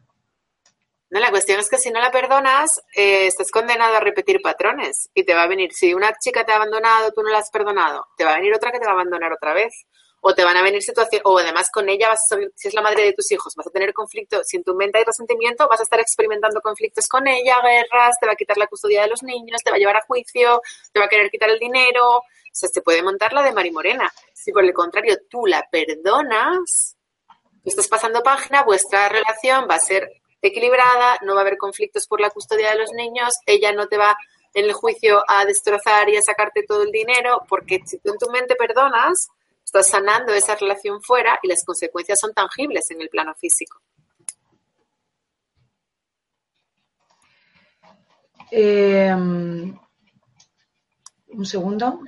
No, 1.12 1.20
la 1.20 1.30
cuestión 1.30 1.60
es 1.60 1.70
que 1.70 1.78
si 1.78 1.92
no 1.92 2.02
la 2.02 2.10
perdonas, 2.10 2.82
eh, 2.96 3.28
estás 3.28 3.52
condenado 3.52 3.96
a 3.96 4.00
repetir 4.00 4.42
patrones 4.42 5.12
y 5.14 5.24
te 5.24 5.36
va 5.36 5.44
a 5.44 5.48
venir, 5.48 5.72
si 5.72 5.94
una 5.94 6.14
chica 6.18 6.44
te 6.44 6.52
ha 6.52 6.56
abandonado, 6.56 7.12
tú 7.12 7.22
no 7.22 7.30
la 7.30 7.38
has 7.38 7.52
perdonado, 7.52 8.08
te 8.18 8.26
va 8.26 8.32
a 8.32 8.38
venir 8.38 8.56
otra 8.56 8.72
que 8.72 8.80
te 8.80 8.86
va 8.86 8.94
a 8.94 8.96
abandonar 8.96 9.32
otra 9.32 9.54
vez 9.54 9.86
o 10.30 10.36
te 10.36 10.44
van 10.44 10.58
a 10.58 10.62
venir 10.62 10.84
situaciones, 10.84 11.22
o 11.24 11.40
además 11.40 11.70
con 11.72 11.88
ella 11.88 12.10
vas 12.10 12.30
a, 12.34 12.38
si 12.54 12.68
es 12.68 12.74
la 12.74 12.82
madre 12.82 13.04
de 13.04 13.14
tus 13.14 13.32
hijos, 13.32 13.56
vas 13.56 13.66
a 13.66 13.70
tener 13.70 13.94
conflicto, 13.94 14.44
si 14.44 14.58
en 14.58 14.64
tu 14.66 14.76
mente 14.76 14.98
hay 14.98 15.06
resentimiento, 15.06 15.70
vas 15.70 15.80
a 15.80 15.84
estar 15.84 16.02
experimentando 16.02 16.60
conflictos 16.60 17.08
con 17.08 17.26
ella, 17.30 17.62
guerras, 17.62 18.18
te 18.20 18.26
va 18.26 18.34
a 18.34 18.36
quitar 18.36 18.58
la 18.58 18.68
custodia 18.68 19.04
de 19.04 19.08
los 19.08 19.24
niños, 19.24 19.62
te 19.64 19.70
va 19.70 19.78
a 19.78 19.80
llevar 19.80 19.96
a 19.96 20.02
juicio, 20.06 20.62
te 20.92 21.00
va 21.00 21.06
a 21.06 21.08
querer 21.08 21.32
quitar 21.32 21.50
el 21.50 21.60
dinero, 21.60 22.18
o 22.18 22.24
sea, 22.52 22.68
se 22.68 22.82
puede 22.82 23.02
montar 23.02 23.32
la 23.32 23.42
de 23.42 23.54
Mari 23.54 23.72
Morena. 23.72 24.12
Si 24.34 24.52
por 24.52 24.66
el 24.66 24.74
contrario 24.74 25.16
tú 25.30 25.46
la 25.46 25.66
perdonas, 25.72 26.98
estás 27.64 27.88
pasando 27.88 28.22
página, 28.22 28.64
vuestra 28.64 29.08
relación 29.08 29.66
va 29.70 29.76
a 29.76 29.80
ser 29.80 30.12
equilibrada, 30.42 31.20
no 31.22 31.36
va 31.36 31.40
a 31.40 31.44
haber 31.44 31.58
conflictos 31.58 32.06
por 32.06 32.20
la 32.20 32.32
custodia 32.32 32.72
de 32.72 32.80
los 32.80 32.92
niños, 32.92 33.34
ella 33.46 33.72
no 33.72 33.88
te 33.88 33.98
va 33.98 34.18
en 34.54 34.66
el 34.66 34.74
juicio 34.74 35.24
a 35.26 35.46
destrozar 35.46 36.10
y 36.10 36.18
a 36.18 36.22
sacarte 36.22 36.64
todo 36.64 36.84
el 36.84 36.92
dinero, 36.92 37.44
porque 37.48 37.80
si 37.86 37.98
tú 38.00 38.12
en 38.12 38.18
tu 38.18 38.30
mente 38.30 38.56
perdonas, 38.56 39.30
estás 39.68 39.90
sanando 39.90 40.34
esa 40.34 40.56
relación 40.56 41.02
fuera 41.02 41.40
y 41.44 41.50
las 41.50 41.66
consecuencias 41.66 42.18
son 42.22 42.34
tangibles 42.34 42.90
en 42.90 43.02
el 43.02 43.10
plano 43.10 43.36
físico. 43.36 43.82
Eh, 48.50 49.14
un 49.14 49.80
segundo. 51.46 52.00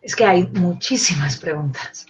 Es 0.00 0.16
que 0.16 0.24
hay 0.24 0.46
muchísimas 0.46 1.36
preguntas. 1.38 2.06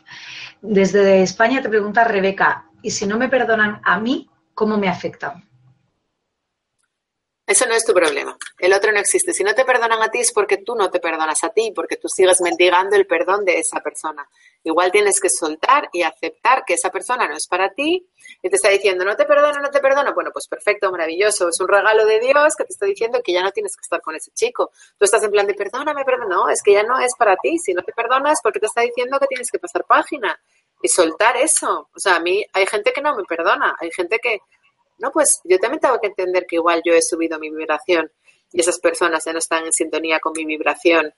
Desde 0.62 1.22
España 1.22 1.60
te 1.60 1.68
pregunta 1.68 2.04
Rebeca, 2.04 2.70
¿y 2.80 2.92
si 2.92 3.06
no 3.06 3.18
me 3.18 3.28
perdonan 3.28 3.80
a 3.82 3.98
mí, 3.98 4.30
cómo 4.54 4.78
me 4.78 4.88
afecta? 4.88 5.42
Eso 7.46 7.66
no 7.66 7.74
es 7.74 7.84
tu 7.84 7.92
problema. 7.92 8.36
El 8.58 8.72
otro 8.72 8.90
no 8.90 8.98
existe. 8.98 9.34
Si 9.34 9.44
no 9.44 9.54
te 9.54 9.66
perdonan 9.66 10.02
a 10.02 10.10
ti 10.10 10.20
es 10.20 10.32
porque 10.32 10.58
tú 10.58 10.74
no 10.74 10.90
te 10.90 10.98
perdonas 10.98 11.44
a 11.44 11.50
ti, 11.50 11.72
porque 11.74 11.96
tú 11.96 12.08
sigues 12.08 12.40
mendigando 12.40 12.96
el 12.96 13.06
perdón 13.06 13.44
de 13.44 13.58
esa 13.58 13.80
persona. 13.80 14.26
Igual 14.62 14.90
tienes 14.90 15.20
que 15.20 15.28
soltar 15.28 15.90
y 15.92 16.02
aceptar 16.02 16.64
que 16.64 16.74
esa 16.74 16.90
persona 16.90 17.28
no 17.28 17.36
es 17.36 17.46
para 17.46 17.74
ti 17.74 18.08
y 18.42 18.48
te 18.48 18.56
está 18.56 18.70
diciendo, 18.70 19.04
no 19.04 19.14
te 19.14 19.26
perdono, 19.26 19.60
no 19.60 19.70
te 19.70 19.80
perdono. 19.80 20.14
Bueno, 20.14 20.30
pues 20.32 20.48
perfecto, 20.48 20.90
maravilloso. 20.90 21.50
Es 21.50 21.60
un 21.60 21.68
regalo 21.68 22.06
de 22.06 22.18
Dios 22.20 22.56
que 22.56 22.64
te 22.64 22.72
está 22.72 22.86
diciendo 22.86 23.20
que 23.22 23.34
ya 23.34 23.42
no 23.42 23.52
tienes 23.52 23.76
que 23.76 23.82
estar 23.82 24.00
con 24.00 24.16
ese 24.16 24.30
chico. 24.32 24.70
Tú 24.98 25.04
estás 25.04 25.22
en 25.22 25.30
plan 25.30 25.46
de 25.46 25.52
perdóname, 25.52 26.02
perdóname. 26.02 26.34
No, 26.34 26.48
es 26.48 26.62
que 26.62 26.72
ya 26.72 26.82
no 26.82 26.98
es 26.98 27.14
para 27.18 27.36
ti. 27.36 27.58
Si 27.58 27.74
no 27.74 27.82
te 27.82 27.92
perdonas, 27.92 28.40
porque 28.42 28.58
te 28.58 28.66
está 28.66 28.80
diciendo 28.80 29.18
que 29.18 29.26
tienes 29.26 29.50
que 29.50 29.58
pasar 29.58 29.84
página 29.84 30.40
y 30.82 30.88
soltar 30.88 31.36
eso. 31.36 31.90
O 31.94 31.98
sea, 31.98 32.16
a 32.16 32.20
mí 32.20 32.44
hay 32.54 32.66
gente 32.66 32.92
que 32.92 33.02
no 33.02 33.14
me 33.14 33.24
perdona. 33.24 33.76
Hay 33.78 33.90
gente 33.90 34.18
que 34.18 34.40
no, 34.98 35.10
pues 35.10 35.40
yo 35.44 35.58
también 35.58 35.80
tengo 35.80 35.98
que 36.00 36.08
entender 36.08 36.46
que 36.46 36.56
igual 36.56 36.82
yo 36.84 36.94
he 36.94 37.02
subido 37.02 37.38
mi 37.38 37.50
vibración 37.50 38.10
y 38.52 38.60
esas 38.60 38.78
personas 38.78 39.24
ya 39.24 39.32
no 39.32 39.38
están 39.38 39.64
en 39.66 39.72
sintonía 39.72 40.20
con 40.20 40.32
mi 40.36 40.44
vibración 40.44 41.12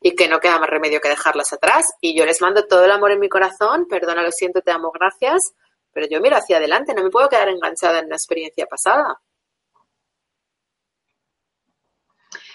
y 0.00 0.16
que 0.16 0.28
no 0.28 0.40
queda 0.40 0.58
más 0.58 0.68
remedio 0.68 1.00
que 1.00 1.08
dejarlas 1.08 1.52
atrás. 1.52 1.92
Y 2.00 2.16
yo 2.16 2.26
les 2.26 2.40
mando 2.40 2.66
todo 2.66 2.84
el 2.84 2.90
amor 2.90 3.12
en 3.12 3.20
mi 3.20 3.28
corazón, 3.28 3.86
perdona, 3.88 4.22
lo 4.22 4.32
siento, 4.32 4.60
te 4.60 4.72
amo, 4.72 4.90
gracias, 4.90 5.54
pero 5.92 6.06
yo 6.08 6.20
miro 6.20 6.36
hacia 6.36 6.56
adelante, 6.56 6.94
no 6.94 7.04
me 7.04 7.10
puedo 7.10 7.28
quedar 7.28 7.48
enganchada 7.48 8.00
en 8.00 8.08
la 8.08 8.16
experiencia 8.16 8.66
pasada. 8.66 9.20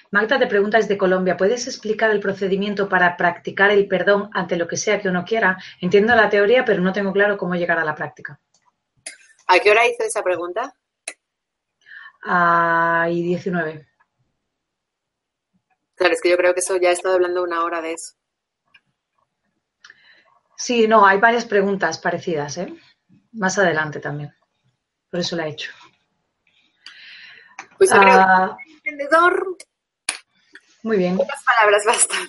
Magda 0.09 0.39
te 0.39 0.47
pregunta 0.47 0.78
desde 0.78 0.97
Colombia, 0.97 1.36
¿puedes 1.36 1.68
explicar 1.68 2.11
el 2.11 2.22
procedimiento 2.22 2.88
para 2.88 3.18
practicar 3.18 3.72
el 3.72 3.88
perdón 3.88 4.30
ante 4.34 4.55
lo 4.55 4.68
que 4.68 4.78
sea 4.78 5.01
que 5.01 5.09
uno 5.09 5.26
quiera? 5.26 5.57
Entiendo 5.82 6.15
la 6.15 6.30
teoría, 6.30 6.63
pero 6.63 6.82
no 6.82 6.93
tengo 6.93 7.11
claro 7.11 7.38
cómo 7.38 7.55
llegar 7.55 7.78
a 7.78 7.84
la 7.84 7.93
práctica. 7.93 8.39
¿A 9.47 9.59
qué 9.59 9.71
hora 9.71 9.87
hizo 9.87 10.03
esa 10.03 10.23
pregunta? 10.23 10.73
A 12.23 13.07
y 13.09 13.23
19. 13.23 13.87
Claro, 15.95 16.13
es 16.13 16.21
que 16.21 16.29
yo 16.29 16.37
creo 16.37 16.53
que 16.53 16.59
eso 16.59 16.77
ya 16.77 16.89
he 16.89 16.93
estado 16.93 17.15
hablando 17.15 17.43
una 17.43 17.63
hora 17.63 17.81
de 17.81 17.93
eso. 17.93 18.13
Sí, 20.57 20.87
no, 20.87 21.05
hay 21.05 21.19
varias 21.19 21.45
preguntas 21.45 21.99
parecidas, 21.99 22.57
¿eh? 22.57 22.73
Más 23.31 23.57
adelante 23.57 23.99
también. 23.99 24.35
Por 25.09 25.19
eso 25.19 25.35
la 25.35 25.47
he 25.47 25.51
hecho. 25.51 25.71
Pues 27.77 27.91
yo 27.91 27.99
creo 27.99 28.13
que 28.13 28.19
ah. 28.19 28.57
emprendedor. 28.67 29.57
Muy 30.83 30.97
bien. 30.97 31.13
Unas 31.13 31.43
palabras 31.43 31.83
bastan. 31.85 32.27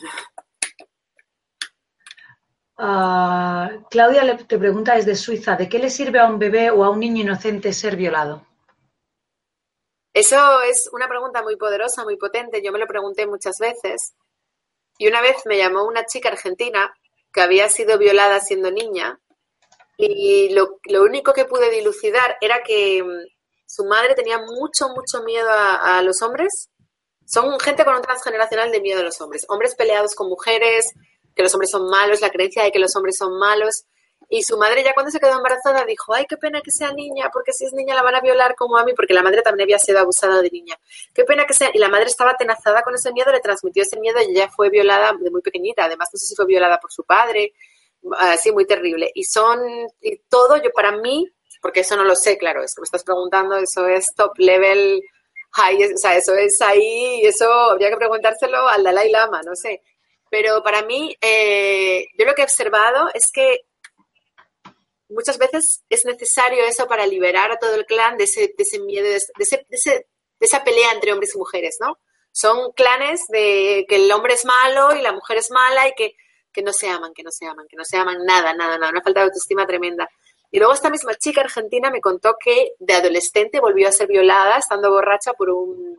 Ah, 2.81 3.71
Claudia 3.91 4.37
te 4.37 4.57
pregunta 4.57 4.95
desde 4.95 5.17
Suiza, 5.17 5.57
¿de 5.57 5.69
qué 5.69 5.81
le 5.81 5.91
sirve 5.91 6.21
a 6.21 6.27
un 6.27 6.39
bebé 6.39 6.71
o 6.71 6.85
a 6.85 6.91
un 6.91 7.01
niño 7.01 7.23
inocente 7.23 7.73
ser 7.73 7.97
violado? 7.97 8.47
Eso 10.15 10.63
es 10.63 10.89
una 10.93 11.09
pregunta 11.09 11.43
muy 11.43 11.57
poderosa, 11.57 12.05
muy 12.05 12.17
potente. 12.17 12.63
Yo 12.63 12.73
me 12.73 12.79
lo 12.79 12.87
pregunté 12.87 13.27
muchas 13.27 13.59
veces. 13.59 14.15
Y 14.97 15.09
una 15.09 15.21
vez 15.21 15.37
me 15.45 15.59
llamó 15.59 15.85
una 15.85 16.07
chica 16.07 16.29
argentina 16.29 16.95
que 17.33 17.41
había 17.41 17.69
sido 17.69 17.99
violada 17.99 18.41
siendo 18.41 18.71
niña 18.71 19.21
y 19.97 20.51
lo, 20.51 20.79
único 21.03 21.33
que 21.33 21.45
pude 21.45 21.71
dilucidar 21.71 22.37
era 22.41 22.63
que 22.63 23.03
mm, 23.03 23.27
su 23.67 23.85
madre 23.85 24.15
tenía 24.15 24.39
mucho, 24.39 24.89
mucho 24.91 25.25
miedo 25.25 25.51
a, 25.51 25.99
a 25.99 26.03
los 26.03 26.23
hombres. 26.23 26.71
Son 27.27 27.59
gente 27.59 27.85
con 27.85 27.97
un 27.97 28.03
transgeneracional 28.03 28.71
de 28.71 28.81
miedo 28.81 29.01
a 29.01 29.05
los 29.05 29.21
hombres. 29.21 29.45
Hombres 29.49 29.75
peleados 29.75 30.15
con 30.15 30.29
mujeres, 30.29 30.95
que 31.39 31.45
los 31.45 31.55
hombres 31.55 31.71
son 31.71 31.89
malos, 31.89 32.21
la 32.21 32.31
creencia 32.31 32.65
de 32.65 32.73
que 32.73 32.81
los 32.81 32.95
hombres 32.97 33.17
son 33.17 33.39
malos. 33.39 33.85
Y 34.29 34.43
su 34.43 34.59
madre 34.59 34.83
ya 34.83 34.93
cuando 34.93 35.13
se 35.13 35.21
quedó 35.21 35.37
embarazada 35.37 35.85
dijo, 35.85 36.13
ay, 36.13 36.27
qué 36.29 36.37
pena 36.37 36.61
que 36.61 36.73
sea 36.73 36.93
niña, 36.93 37.31
porque 37.33 37.53
si 37.53 37.65
es 37.65 37.73
niña 37.73 37.95
la 37.95 38.03
van 38.03 38.17
a 38.17 38.21
violar 38.21 38.57
como 38.57 38.77
a 38.77 38.85
mí, 38.85 38.93
porque 38.93 39.15
la 39.15 39.23
madre 39.23 39.41
también 39.43 39.67
había 39.67 39.79
sido 39.79 40.01
abusada 40.01 40.43
de 40.43 40.51
niña. 40.51 40.77
Qué 41.15 41.23
pena 41.23 41.47
que 41.47 41.55
sea. 41.55 41.71
Y 41.73 41.79
la 41.79 41.89
madre 41.89 42.07
estaba 42.07 42.33
atenazada 42.33 42.83
con 42.83 42.93
ese 42.97 43.13
miedo, 43.13 43.31
le 43.31 43.39
transmitió 43.39 43.85
ese 43.85 44.01
miedo 44.01 44.21
y 44.21 44.33
ella 44.33 44.51
fue 44.51 44.69
violada 44.69 45.13
de 45.19 45.31
muy 45.31 45.41
pequeñita. 45.41 45.85
Además, 45.85 46.11
no 46.13 46.19
sé 46.19 46.27
si 46.27 46.35
fue 46.35 46.45
violada 46.45 46.79
por 46.81 46.93
su 46.93 47.05
padre. 47.05 47.53
Así, 48.19 48.51
muy 48.51 48.67
terrible. 48.67 49.13
Y 49.15 49.23
son, 49.23 49.61
y 50.01 50.19
todo, 50.29 50.57
yo 50.57 50.71
para 50.73 50.91
mí, 50.91 51.33
porque 51.63 51.81
eso 51.81 51.97
no 51.97 52.05
lo 52.05 52.17
sé, 52.17 52.37
claro, 52.37 52.65
es 52.65 52.75
que 52.75 52.81
me 52.81 52.87
estás 52.87 53.05
preguntando, 53.05 53.57
eso 53.57 53.87
es 53.87 54.13
top 54.15 54.33
level 54.39 55.01
high, 55.53 55.95
o 55.95 55.97
sea, 55.97 56.17
eso 56.17 56.35
es 56.35 56.61
ahí, 56.61 57.23
eso 57.25 57.51
habría 57.53 57.91
que 57.91 57.97
preguntárselo 57.97 58.69
al 58.69 58.83
Dalai 58.83 59.11
Lama, 59.11 59.41
no 59.45 59.55
sé. 59.55 59.83
Pero 60.31 60.63
para 60.63 60.83
mí, 60.83 61.17
eh, 61.21 62.07
yo 62.19 62.27
lo 62.27 62.35
que 62.35 62.43
he 62.43 62.45
observado 62.45 63.09
es 63.15 63.31
que 63.33 63.67
muchas 65.09 65.39
veces 65.39 65.85
es 65.89 66.05
necesario 66.05 66.65
eso 66.65 66.87
para 66.87 67.07
liberar 67.07 67.51
a 67.51 67.59
todo 67.59 67.75
el 67.75 67.87
clan 67.87 68.17
de 68.17 68.25
ese, 68.25 68.55
de 68.57 68.63
ese 68.63 68.79
miedo, 68.81 69.07
de, 69.07 69.17
ese, 69.17 69.67
de, 69.69 70.07
esa 70.41 70.65
pelea 70.65 70.93
entre 70.93 71.13
hombres 71.13 71.35
y 71.35 71.39
mujeres, 71.39 71.79
¿no? 71.81 71.99
Son 72.31 72.73
clanes 72.73 73.27
de 73.29 73.87
que 73.89 73.97
el 73.97 74.13
hombre 74.13 74.35
es 74.35 74.45
malo 74.45 74.95
y 74.95 75.03
la 75.03 75.13
mujer 75.13 75.39
es 75.39 75.51
mala 75.51 75.89
y 75.89 75.93
que, 75.97 76.15
que 76.53 76.63
no 76.63 76.73
se 76.73 76.89
aman, 76.89 77.13
que 77.15 77.23
no 77.23 77.31
se 77.31 77.47
aman, 77.47 77.67
que 77.69 77.77
no 77.77 77.85
se 77.85 77.97
aman 77.97 78.25
nada, 78.25 78.53
nada, 78.55 78.79
nada, 78.79 78.91
una 78.91 79.03
falta 79.03 79.21
de 79.21 79.27
autoestima 79.27 79.67
tremenda. 79.67 80.09
Y 80.51 80.59
luego 80.59 80.73
esta 80.73 80.91
misma 80.91 81.15
chica 81.15 81.41
argentina 81.41 81.91
me 81.91 82.01
contó 82.01 82.37
que 82.43 82.73
de 82.79 82.95
adolescente 82.95 83.61
volvió 83.61 83.89
a 83.89 83.93
ser 83.93 84.09
violada 84.09 84.59
estando 84.59 84.91
borracha 84.91 85.33
por 85.35 85.51
un, 85.51 85.99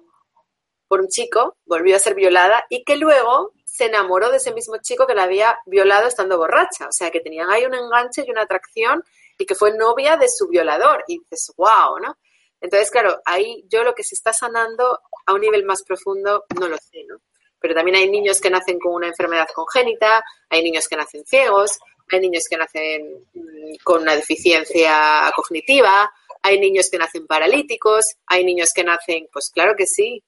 por 0.88 1.01
un 1.01 1.07
chico, 1.07 1.57
volvió 1.65 1.95
a 1.95 1.99
ser 1.99 2.15
violada 2.15 2.65
y 2.69 2.84
que 2.84 2.95
luego 2.97 3.53
se 3.80 3.85
enamoró 3.85 4.30
de 4.30 4.38
ese 4.38 4.53
mismo 4.53 4.76
chico 4.81 5.07
que 5.07 5.14
la 5.14 5.23
había 5.23 5.57
violado 5.65 6.06
estando 6.06 6.38
borracha. 6.38 6.89
O 6.89 6.91
sea, 6.91 7.10
que 7.11 7.22
tenían 7.22 7.49
ahí 7.49 7.65
un 7.65 7.73
enganche 7.73 8.26
y 8.27 8.30
una 8.30 8.41
atracción 8.41 9.01
y 9.38 9.45
que 9.45 9.56
fue 9.56 9.72
novia 9.77 10.18
de 10.18 10.27
su 10.27 10.49
violador. 10.49 11.06
Y 11.07 11.19
dices, 11.19 11.53
wow, 11.56 11.97
¿no? 12.01 12.18
Entonces, 12.60 12.91
claro, 12.91 13.22
ahí 13.23 13.64
yo 13.69 13.85
lo 13.85 13.95
que 13.95 14.03
se 14.03 14.15
está 14.15 14.34
sanando 14.34 14.99
a 15.26 15.34
un 15.34 15.39
nivel 15.39 15.64
más 15.64 15.84
profundo 15.84 16.43
no 16.60 16.68
lo 16.68 16.76
sé, 16.76 17.06
¿no? 17.07 17.22
Pero 17.57 17.73
también 17.73 17.95
hay 17.95 18.10
niños 18.10 18.41
que 18.41 18.49
nacen 18.49 18.80
con 18.80 18.95
una 18.95 19.07
enfermedad 19.07 19.47
congénita, 19.56 20.26
hay 20.49 20.61
niños 20.61 20.89
que 20.89 20.97
nacen 20.97 21.26
ciegos, 21.26 21.80
hay 22.11 22.19
niños 22.19 22.43
que 22.49 22.57
nacen 22.57 23.27
mm, 23.34 23.76
con 23.81 24.01
una 24.01 24.18
deficiencia 24.18 25.31
cognitiva, 25.34 26.11
hay 26.41 26.60
niños 26.60 26.89
que 26.91 26.97
nacen 26.97 27.26
paralíticos, 27.27 28.18
hay 28.27 28.43
niños 28.43 28.73
que 28.73 28.84
nacen, 28.84 29.30
pues 29.31 29.49
claro 29.51 29.73
que 29.77 29.88
sí. 29.88 30.22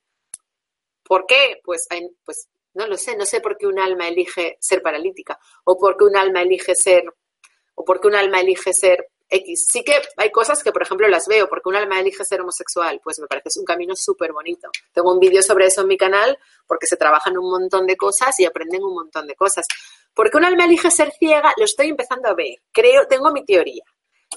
¿Por 1.03 1.25
qué? 1.25 1.59
Pues, 1.65 1.85
hay, 1.89 2.07
pues 2.23 2.47
no 2.73 2.87
lo 2.87 2.97
sé, 2.97 3.15
no 3.15 3.25
sé 3.25 3.41
por 3.41 3.57
qué 3.57 3.67
un 3.67 3.79
alma 3.79 4.07
elige 4.07 4.57
ser 4.59 4.81
paralítica 4.81 5.39
o 5.65 5.77
por 5.77 5.97
qué 5.97 6.05
un 6.05 6.15
alma 6.15 6.41
elige 6.41 6.75
ser 6.75 7.03
o 7.75 7.85
por 7.85 7.99
qué 7.99 8.07
un 8.07 8.15
alma 8.15 8.39
elige 8.39 8.73
ser 8.73 9.07
X. 9.31 9.67
Sí 9.69 9.83
que 9.83 9.93
hay 10.17 10.29
cosas 10.29 10.61
que, 10.61 10.71
por 10.71 10.81
ejemplo, 10.81 11.07
las 11.07 11.27
veo, 11.27 11.47
porque 11.47 11.69
un 11.69 11.75
alma 11.75 11.99
elige 11.99 12.25
ser 12.25 12.41
homosexual, 12.41 12.99
pues 13.01 13.17
me 13.19 13.27
parece 13.27 13.59
un 13.59 13.65
camino 13.65 13.95
súper 13.95 14.33
bonito. 14.33 14.69
Tengo 14.91 15.11
un 15.11 15.19
vídeo 15.19 15.41
sobre 15.41 15.67
eso 15.67 15.81
en 15.81 15.87
mi 15.87 15.97
canal 15.97 16.37
porque 16.67 16.85
se 16.85 16.97
trabajan 16.97 17.37
un 17.37 17.49
montón 17.49 17.87
de 17.87 17.95
cosas 17.95 18.37
y 18.39 18.45
aprenden 18.45 18.83
un 18.83 18.93
montón 18.93 19.25
de 19.27 19.35
cosas. 19.35 19.65
Porque 20.13 20.37
un 20.37 20.43
alma 20.43 20.65
elige 20.65 20.91
ser 20.91 21.11
ciega, 21.11 21.53
lo 21.57 21.63
estoy 21.63 21.89
empezando 21.89 22.27
a 22.27 22.33
ver. 22.33 22.61
Creo, 22.71 23.07
tengo 23.07 23.31
mi 23.31 23.45
teoría. 23.45 23.83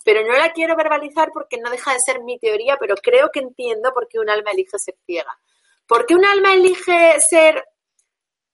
Pero 0.04 0.24
no 0.24 0.32
la 0.32 0.52
quiero 0.52 0.76
verbalizar 0.76 1.30
porque 1.32 1.58
no 1.58 1.70
deja 1.70 1.92
de 1.92 2.00
ser 2.00 2.22
mi 2.22 2.38
teoría, 2.38 2.76
pero 2.78 2.94
creo 2.96 3.30
que 3.32 3.40
entiendo 3.40 3.92
por 3.92 4.08
qué 4.08 4.18
un 4.18 4.30
alma 4.30 4.52
elige 4.52 4.78
ser 4.78 4.94
ciega. 5.04 5.38
¿Por 5.86 6.06
qué 6.06 6.14
un 6.14 6.24
alma 6.24 6.54
elige 6.54 7.20
ser 7.20 7.64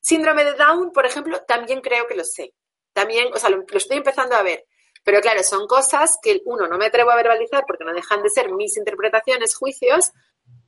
Síndrome 0.01 0.45
de 0.45 0.55
Down, 0.55 0.93
por 0.93 1.07
ejemplo, 1.07 1.43
también 1.47 1.81
creo 1.81 2.07
que 2.07 2.15
lo 2.15 2.25
sé. 2.25 2.55
También, 2.93 3.29
o 3.33 3.39
sea, 3.39 3.51
lo, 3.51 3.65
estoy 3.73 3.99
empezando 3.99 4.35
a 4.35 4.43
ver. 4.43 4.65
Pero 5.05 5.21
claro, 5.21 5.43
son 5.43 5.67
cosas 5.67 6.19
que, 6.23 6.43
uno, 6.45 6.67
no 6.67 6.77
me 6.77 6.87
atrevo 6.87 7.11
a 7.11 7.17
verbalizar 7.17 7.65
porque 7.67 7.85
no 7.85 7.93
dejan 7.93 8.23
de 8.23 8.31
ser 8.31 8.51
mis 8.53 8.77
interpretaciones, 8.77 9.55
juicios, 9.55 10.13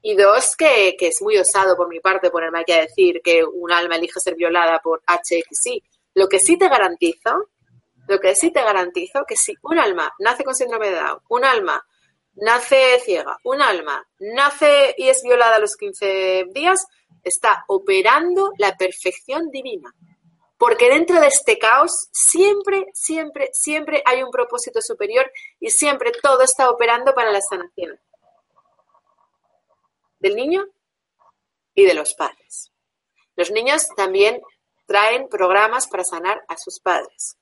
y 0.00 0.14
dos, 0.16 0.56
que, 0.56 0.96
que 0.98 1.08
es 1.08 1.22
muy 1.22 1.36
osado 1.38 1.76
por 1.76 1.88
mi 1.88 2.00
parte 2.00 2.30
ponerme 2.30 2.60
aquí 2.60 2.72
a 2.72 2.80
decir 2.80 3.20
que 3.22 3.44
un 3.44 3.70
alma 3.72 3.96
elige 3.96 4.20
ser 4.20 4.34
violada 4.34 4.80
por 4.80 5.02
HXI. 5.06 5.82
Lo 6.14 6.28
que 6.28 6.38
sí 6.38 6.56
te 6.56 6.68
garantizo, 6.68 7.50
lo 8.08 8.18
que 8.18 8.34
sí 8.34 8.50
te 8.50 8.62
garantizo, 8.62 9.24
que 9.26 9.36
si 9.36 9.54
un 9.62 9.78
alma 9.78 10.12
nace 10.18 10.44
con 10.44 10.54
síndrome 10.54 10.90
de 10.90 10.96
Down, 10.96 11.20
un 11.28 11.44
alma 11.44 11.84
nace 12.34 12.98
ciega, 13.00 13.38
un 13.44 13.62
alma 13.62 14.06
nace 14.18 14.94
y 14.96 15.08
es 15.08 15.22
violada 15.22 15.56
a 15.56 15.60
los 15.60 15.76
15 15.76 16.46
días, 16.50 16.86
está 17.22 17.64
operando 17.68 18.52
la 18.58 18.76
perfección 18.76 19.50
divina. 19.50 19.94
Porque 20.58 20.88
dentro 20.88 21.20
de 21.20 21.26
este 21.26 21.58
caos 21.58 22.08
siempre, 22.12 22.86
siempre, 22.94 23.50
siempre 23.52 24.02
hay 24.06 24.22
un 24.22 24.30
propósito 24.30 24.80
superior 24.80 25.30
y 25.58 25.70
siempre 25.70 26.12
todo 26.22 26.42
está 26.42 26.70
operando 26.70 27.14
para 27.14 27.32
la 27.32 27.40
sanación. 27.40 27.98
del 30.20 30.36
niño 30.36 30.64
y 31.74 31.84
de 31.84 31.94
los 31.94 32.14
padres. 32.14 32.70
Los 33.34 33.50
niños 33.50 33.88
también 33.96 34.40
traen 34.86 35.28
programas 35.28 35.88
para 35.88 36.04
sanar 36.04 36.44
a 36.46 36.56
sus 36.56 36.78
padres. 36.78 37.36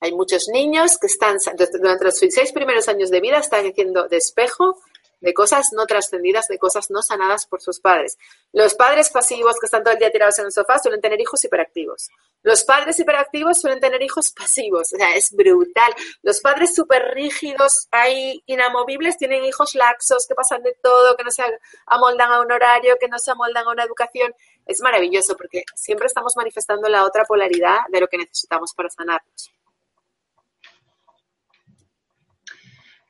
Hay 0.00 0.12
muchos 0.12 0.48
niños 0.48 0.98
que 0.98 1.06
están, 1.06 1.36
durante 1.80 2.04
los 2.04 2.18
seis 2.18 2.50
primeros 2.52 2.88
años 2.88 3.08
de 3.10 3.20
vida, 3.20 3.38
están 3.38 3.64
haciendo 3.64 4.08
de 4.08 4.16
espejo 4.16 4.80
de 5.22 5.32
cosas 5.32 5.68
no 5.72 5.86
trascendidas, 5.86 6.48
de 6.48 6.58
cosas 6.58 6.90
no 6.90 7.00
sanadas 7.00 7.46
por 7.46 7.62
sus 7.62 7.80
padres. 7.80 8.18
Los 8.52 8.74
padres 8.74 9.08
pasivos 9.08 9.56
que 9.58 9.66
están 9.66 9.82
todo 9.82 9.94
el 9.94 9.98
día 9.98 10.10
tirados 10.10 10.38
en 10.40 10.46
el 10.46 10.52
sofá 10.52 10.78
suelen 10.78 11.00
tener 11.00 11.20
hijos 11.20 11.42
hiperactivos. 11.44 12.10
Los 12.42 12.64
padres 12.64 12.98
hiperactivos 12.98 13.60
suelen 13.60 13.78
tener 13.78 14.02
hijos 14.02 14.32
pasivos. 14.32 14.92
O 14.92 14.96
sea, 14.96 15.14
es 15.14 15.30
brutal. 15.30 15.94
Los 16.22 16.40
padres 16.40 16.74
súper 16.74 17.14
rígidos, 17.14 17.86
hay 17.92 18.42
inamovibles, 18.46 19.16
tienen 19.16 19.44
hijos 19.44 19.76
laxos 19.76 20.26
que 20.26 20.34
pasan 20.34 20.62
de 20.64 20.76
todo, 20.82 21.16
que 21.16 21.22
no 21.22 21.30
se 21.30 21.44
amoldan 21.86 22.32
a 22.32 22.40
un 22.40 22.50
horario, 22.50 22.96
que 23.00 23.08
no 23.08 23.18
se 23.18 23.30
amoldan 23.30 23.66
a 23.66 23.70
una 23.70 23.84
educación. 23.84 24.34
Es 24.66 24.80
maravilloso 24.80 25.36
porque 25.36 25.62
siempre 25.76 26.08
estamos 26.08 26.34
manifestando 26.36 26.88
la 26.88 27.04
otra 27.04 27.24
polaridad 27.24 27.78
de 27.90 28.00
lo 28.00 28.08
que 28.08 28.18
necesitamos 28.18 28.74
para 28.74 28.90
sanarnos. 28.90 29.52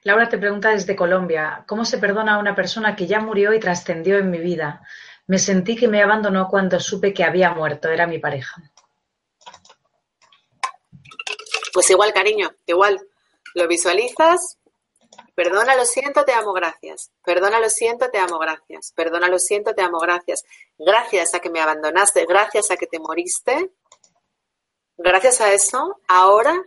Laura 0.05 0.29
te 0.29 0.39
pregunta 0.39 0.70
desde 0.70 0.97
Colombia, 0.97 1.65
¿cómo 1.69 1.85
se 1.85 1.99
perdona 1.99 2.35
a 2.35 2.39
una 2.39 2.57
persona 2.57 2.97
que 2.97 3.07
ya 3.07 3.20
murió 3.20 3.53
y 3.53 3.61
trascendió 3.61 4.19
en 4.19 4.31
mi 4.31 4.39
vida? 4.39 4.83
Me 5.29 5.39
sentí 5.39 5.77
que 5.77 5.87
me 5.87 6.03
abandonó 6.03 6.49
cuando 6.49 6.81
supe 6.81 7.15
que 7.15 7.23
había 7.23 7.55
muerto, 7.55 7.89
era 7.89 8.09
mi 8.09 8.19
pareja. 8.19 8.61
Pues 11.73 11.89
igual, 11.91 12.12
cariño, 12.12 12.51
igual. 12.66 13.01
Lo 13.55 13.69
visualizas, 13.69 14.59
perdona, 15.37 15.77
lo 15.77 15.85
siento, 15.85 16.24
te 16.24 16.33
amo, 16.33 16.53
gracias. 16.53 17.12
Perdona, 17.24 17.61
lo 17.61 17.70
siento, 17.70 18.11
te 18.11 18.19
amo, 18.19 18.39
gracias. 18.41 18.93
Perdona, 18.97 19.29
lo 19.29 19.39
siento, 19.39 19.73
te 19.73 19.83
amo, 19.83 19.99
gracias. 20.01 20.43
Gracias 20.79 21.35
a 21.35 21.39
que 21.39 21.51
me 21.51 21.61
abandonaste, 21.61 22.27
gracias 22.27 22.73
a 22.73 22.77
que 22.77 22.89
te 22.89 22.99
moriste. 22.99 23.70
Gracias 24.97 25.41
a 25.41 25.53
eso, 25.53 26.01
ahora 26.09 26.61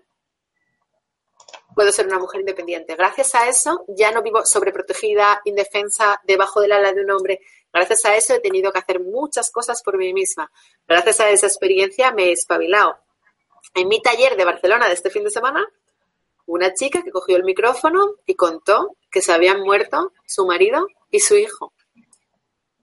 puedo 1.76 1.92
ser 1.92 2.08
una 2.08 2.18
mujer 2.18 2.40
independiente. 2.40 2.96
Gracias 2.96 3.36
a 3.36 3.48
eso 3.48 3.84
ya 3.90 4.12
no 4.12 4.24
vivo 4.24 4.46
sobreprotegida, 4.46 5.42
indefensa, 5.44 6.22
debajo 6.24 6.62
del 6.62 6.72
ala 6.72 6.94
de 6.94 7.02
un 7.02 7.12
hombre. 7.12 7.42
Gracias 7.72 8.06
a 8.06 8.16
eso 8.16 8.34
he 8.34 8.40
tenido 8.40 8.72
que 8.72 8.80
hacer 8.80 9.02
muchas 9.02 9.52
cosas 9.52 9.84
por 9.84 9.98
mí 9.98 10.14
misma. 10.14 10.50
Gracias 10.88 11.20
a 11.20 11.30
esa 11.30 11.48
experiencia 11.48 12.12
me 12.12 12.30
he 12.30 12.32
espabilado. 12.32 12.98
En 13.74 13.90
mi 13.90 14.02
taller 14.02 14.38
de 14.38 14.46
Barcelona 14.46 14.88
de 14.88 14.94
este 14.94 15.10
fin 15.10 15.26
de 15.26 15.30
semana, 15.30 15.68
una 16.46 16.74
chica 16.74 17.02
que 17.04 17.12
cogió 17.12 17.36
el 17.36 17.44
micrófono 17.44 18.16
y 18.26 18.36
contó 18.36 18.96
que 19.12 19.22
se 19.22 19.34
habían 19.34 19.62
muerto 19.62 20.14
su 20.26 20.46
marido 20.46 20.88
y 21.12 21.20
su 21.20 21.36
hijo. 21.36 21.74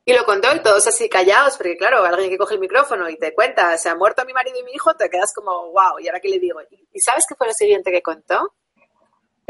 Y 0.05 0.13
lo 0.15 0.25
contó 0.25 0.55
y 0.55 0.61
todos 0.61 0.87
así 0.89 1.09
callados, 1.09 1.57
porque 1.57 1.77
claro, 1.77 2.05
alguien 2.05 2.29
que 2.29 2.37
coge 2.37 2.55
el 2.55 2.61
micrófono 2.61 3.09
y 3.09 3.17
te 3.17 3.33
cuenta, 3.33 3.79
se 3.79 3.89
ha 3.89 3.95
muerto 3.95 4.25
mi 4.25 4.33
marido 4.33 4.59
y 4.59 4.65
mi 4.65 4.73
hijo, 4.73 4.95
te 4.95 5.09
quedas 5.09 5.33
como, 5.33 5.71
wow, 5.71 6.01
¿y 6.01 6.09
ahora 6.09 6.19
qué 6.19 6.29
le 6.29 6.41
digo? 6.41 6.61
¿Y 6.93 7.01
sabes 7.01 7.25
qué 7.29 7.37
fue 7.37 7.47
lo 7.47 7.53
siguiente 7.53 7.93
que 7.93 8.03
contó? 8.03 8.53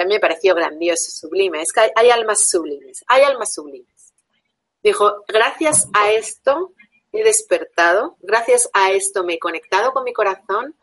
A 0.00 0.04
mí 0.04 0.14
me 0.14 0.20
pareció 0.20 0.54
grandioso, 0.54 1.10
sublime. 1.10 1.60
Es 1.60 1.72
que 1.72 1.92
hay, 1.94 2.10
almas 2.10 2.48
sublimes, 2.48 3.04
hay 3.06 3.22
almas 3.22 3.52
sublimes. 3.52 4.14
Dijo, 4.82 5.24
gracias 5.28 5.88
a 5.92 6.10
esto 6.12 6.72
he 7.12 7.22
despertado, 7.22 8.16
gracias 8.20 8.70
a 8.72 8.90
esto 8.90 9.22
me 9.22 9.34
he 9.34 9.38
conectado 9.38 9.92
con 9.92 10.02
mi 10.04 10.12
corazón 10.12 10.74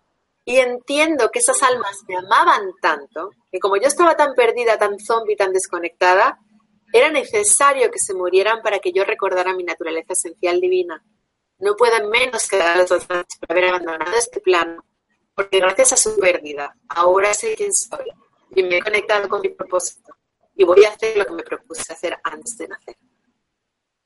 y 0.45 0.57
entiendo 0.57 1.31
que 1.31 1.40
esas 1.40 1.61
almas 1.64 2.03
me 2.07 2.15
amaban 2.15 2.72
tanto 2.81 3.31
que 3.52 3.60
como 3.60 3.77
yo 3.77 3.88
estaba 3.88 4.15
tan 4.15 4.36
perdida, 4.36 4.77
tan 4.77 4.99
zombie, 4.99 5.36
tan 5.36 5.52
desconectada, 5.52 6.40
era 6.94 7.10
necesario 7.10 7.90
que 7.91 7.99
se 7.99 8.14
murieran 8.14 8.61
para 8.61 8.80
que 8.80 8.91
yo 8.91 9.03
recordara 9.03 9.56
mi 9.56 9.64
naturaleza 9.64 10.14
esencial 10.14 10.61
divina. 10.61 11.03
No 11.57 11.76
pueden 11.76 12.10
menos 12.10 12.48
que 12.48 12.57
dar 12.57 12.88
por 12.88 13.02
haber 13.49 13.65
abandonado 13.65 14.15
este 14.18 14.40
plano, 14.40 14.86
porque 15.36 15.60
gracias 15.60 15.94
a 15.94 15.98
su 15.98 16.18
pérdida, 16.18 16.76
ahora 16.88 17.34
sé 17.34 17.56
quién 17.56 17.73
soy 17.73 18.06
y 18.55 18.63
me 18.63 18.77
he 18.77 18.81
conectado 18.81 19.27
con 19.30 19.41
mi 19.41 19.49
propósito 19.49 20.15
y 20.55 20.65
voy 20.65 20.84
a 20.84 20.89
hacer 20.89 21.15
lo 21.17 21.26
que 21.26 21.34
me 21.34 21.43
propuse 21.43 21.93
hacer 21.93 22.19
antes 22.21 22.57
de 22.57 22.67
nacer. 22.67 22.97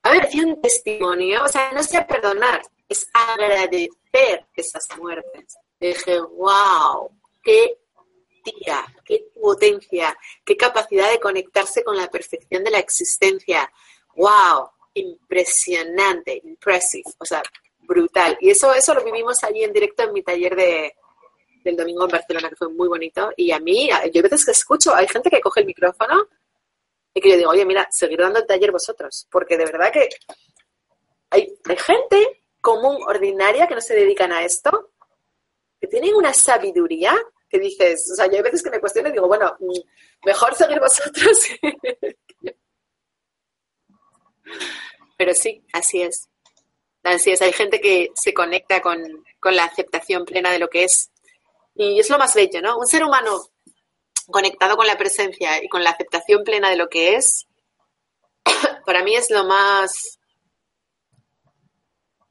A 0.04 0.12
ver, 0.12 0.24
hacía 0.24 0.46
un 0.46 0.62
testimonio, 0.62 1.44
o 1.44 1.48
sea, 1.48 1.72
no 1.72 1.82
ya 1.82 2.06
perdonar, 2.06 2.62
es 2.88 3.08
agradecer 3.12 4.46
esas 4.54 4.88
muertes. 4.98 5.58
dije, 5.80 6.20
wow, 6.20 7.10
qué 7.42 7.80
tía, 8.44 8.86
qué 9.04 9.26
potencia, 9.42 10.16
qué 10.46 10.56
capacidad 10.56 11.10
de 11.10 11.20
conectarse 11.20 11.84
con 11.84 11.98
la 11.98 12.10
perfección 12.12 12.64
de 12.64 12.70
la 12.72 12.80
existencia. 12.80 13.72
Wow, 14.16 14.70
impresionante, 14.94 16.40
impressive, 16.44 17.10
o 17.18 17.26
sea, 17.26 17.42
brutal. 17.80 18.38
Y 18.42 18.52
eso, 18.52 18.74
eso 18.74 18.94
lo 18.94 19.04
vivimos 19.04 19.44
allí 19.44 19.64
en 19.64 19.74
directo 19.74 20.04
en 20.04 20.14
mi 20.14 20.22
taller 20.22 20.56
de, 20.56 20.96
del 21.64 21.76
domingo 21.76 22.06
en 22.06 22.12
Barcelona, 22.12 22.50
que 22.50 22.56
fue 22.56 22.70
muy 22.70 22.88
bonito. 22.88 23.32
Y 23.38 23.52
a 23.52 23.60
mí, 23.60 23.90
yo 24.12 24.20
a 24.20 24.24
veces 24.24 24.46
que 24.46 24.52
escucho, 24.52 24.94
hay 24.94 25.08
gente 25.08 25.30
que 25.30 25.42
coge 25.42 25.62
el 25.62 25.66
micrófono 25.66 26.28
y 27.14 27.22
que 27.22 27.30
yo 27.30 27.38
digo, 27.38 27.52
oye, 27.52 27.66
mira, 27.66 27.88
seguir 27.92 28.20
dando 28.20 28.40
el 28.40 28.48
taller 28.48 28.72
vosotros, 28.72 29.28
porque 29.32 29.58
de 29.58 29.66
verdad 29.66 29.92
que 29.92 30.10
hay, 31.30 31.58
hay 31.66 31.78
gente 31.78 32.44
común, 32.60 32.98
ordinaria, 33.08 33.68
que 33.68 33.76
no 33.76 33.82
se 33.82 33.96
dedican 33.96 34.32
a 34.32 34.44
esto, 34.44 34.92
que 35.80 35.88
tienen 35.88 36.16
una 36.16 36.34
sabiduría 36.34 37.16
que 37.50 37.60
dices, 37.60 38.10
o 38.12 38.16
sea, 38.16 38.26
yo 38.26 38.38
hay 38.38 38.42
veces 38.42 38.64
que 38.64 38.72
me 38.72 38.80
cuestiono 38.80 39.10
y 39.10 39.12
digo, 39.12 39.28
bueno, 39.28 39.56
mm, 39.60 40.26
mejor 40.26 40.56
seguir 40.56 40.80
vosotros. 40.80 41.38
Pero 45.18 45.34
sí, 45.36 45.64
así 45.72 46.02
es. 46.02 46.30
Así 47.04 47.32
es, 47.32 47.42
hay 47.42 47.54
gente 47.54 47.80
que 47.80 48.10
se 48.16 48.34
conecta 48.34 48.82
con, 48.82 49.04
con 49.40 49.56
la 49.56 49.66
aceptación 49.66 50.26
plena 50.26 50.52
de 50.52 50.58
lo 50.58 50.70
que 50.70 50.86
es 50.86 51.12
y 51.76 52.00
es 52.00 52.10
lo 52.10 52.18
más 52.18 52.34
bello, 52.36 52.62
¿no? 52.62 52.78
Un 52.78 52.88
ser 52.88 53.04
humano 53.04 53.50
conectado 54.28 54.78
con 54.78 54.88
la 54.88 54.98
presencia 54.98 55.64
y 55.64 55.68
con 55.68 55.84
la 55.84 55.92
aceptación 55.92 56.44
plena 56.44 56.70
de 56.70 56.78
lo 56.78 56.88
que 56.88 57.16
es, 57.16 57.48
para 58.86 59.04
mí 59.04 59.16
es 59.16 59.30
lo 59.30 59.44
más 59.44 60.20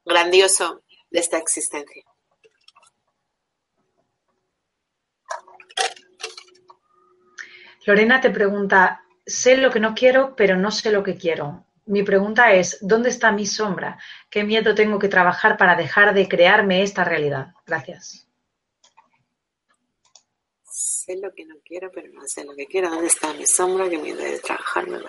grandioso 0.05 0.81
de 1.11 1.19
esta 1.19 1.37
existencia. 1.37 2.03
Lorena 7.85 8.21
te 8.21 8.29
pregunta, 8.29 9.03
sé 9.25 9.57
lo 9.57 9.69
que 9.69 9.81
no 9.81 9.93
quiero, 9.93 10.35
pero 10.37 10.55
no 10.55 10.71
sé 10.71 10.89
lo 10.89 11.03
que 11.03 11.17
quiero. 11.17 11.65
Mi 11.85 12.01
pregunta 12.01 12.53
es, 12.53 12.77
¿dónde 12.79 13.09
está 13.09 13.33
mi 13.33 13.45
sombra? 13.45 13.99
¿Qué 14.29 14.45
miedo 14.45 14.73
tengo 14.73 14.97
que 14.97 15.09
trabajar 15.09 15.57
para 15.57 15.75
dejar 15.75 16.13
de 16.13 16.29
crearme 16.29 16.81
esta 16.81 17.03
realidad? 17.03 17.53
Gracias 17.65 18.23
sé 21.03 21.17
lo 21.17 21.33
que 21.33 21.45
no 21.45 21.55
quiero, 21.65 21.91
pero 21.91 22.07
no 22.13 22.25
sé 22.27 22.43
lo 22.45 22.55
que 22.55 22.65
quiero. 22.65 22.89
¿Dónde 22.89 23.07
está 23.07 23.33
mi 23.33 23.45
sombra? 23.45 23.89
Que 23.89 23.97
miedo 23.97 24.17
de 24.17 24.39
trabajarme 24.39 24.99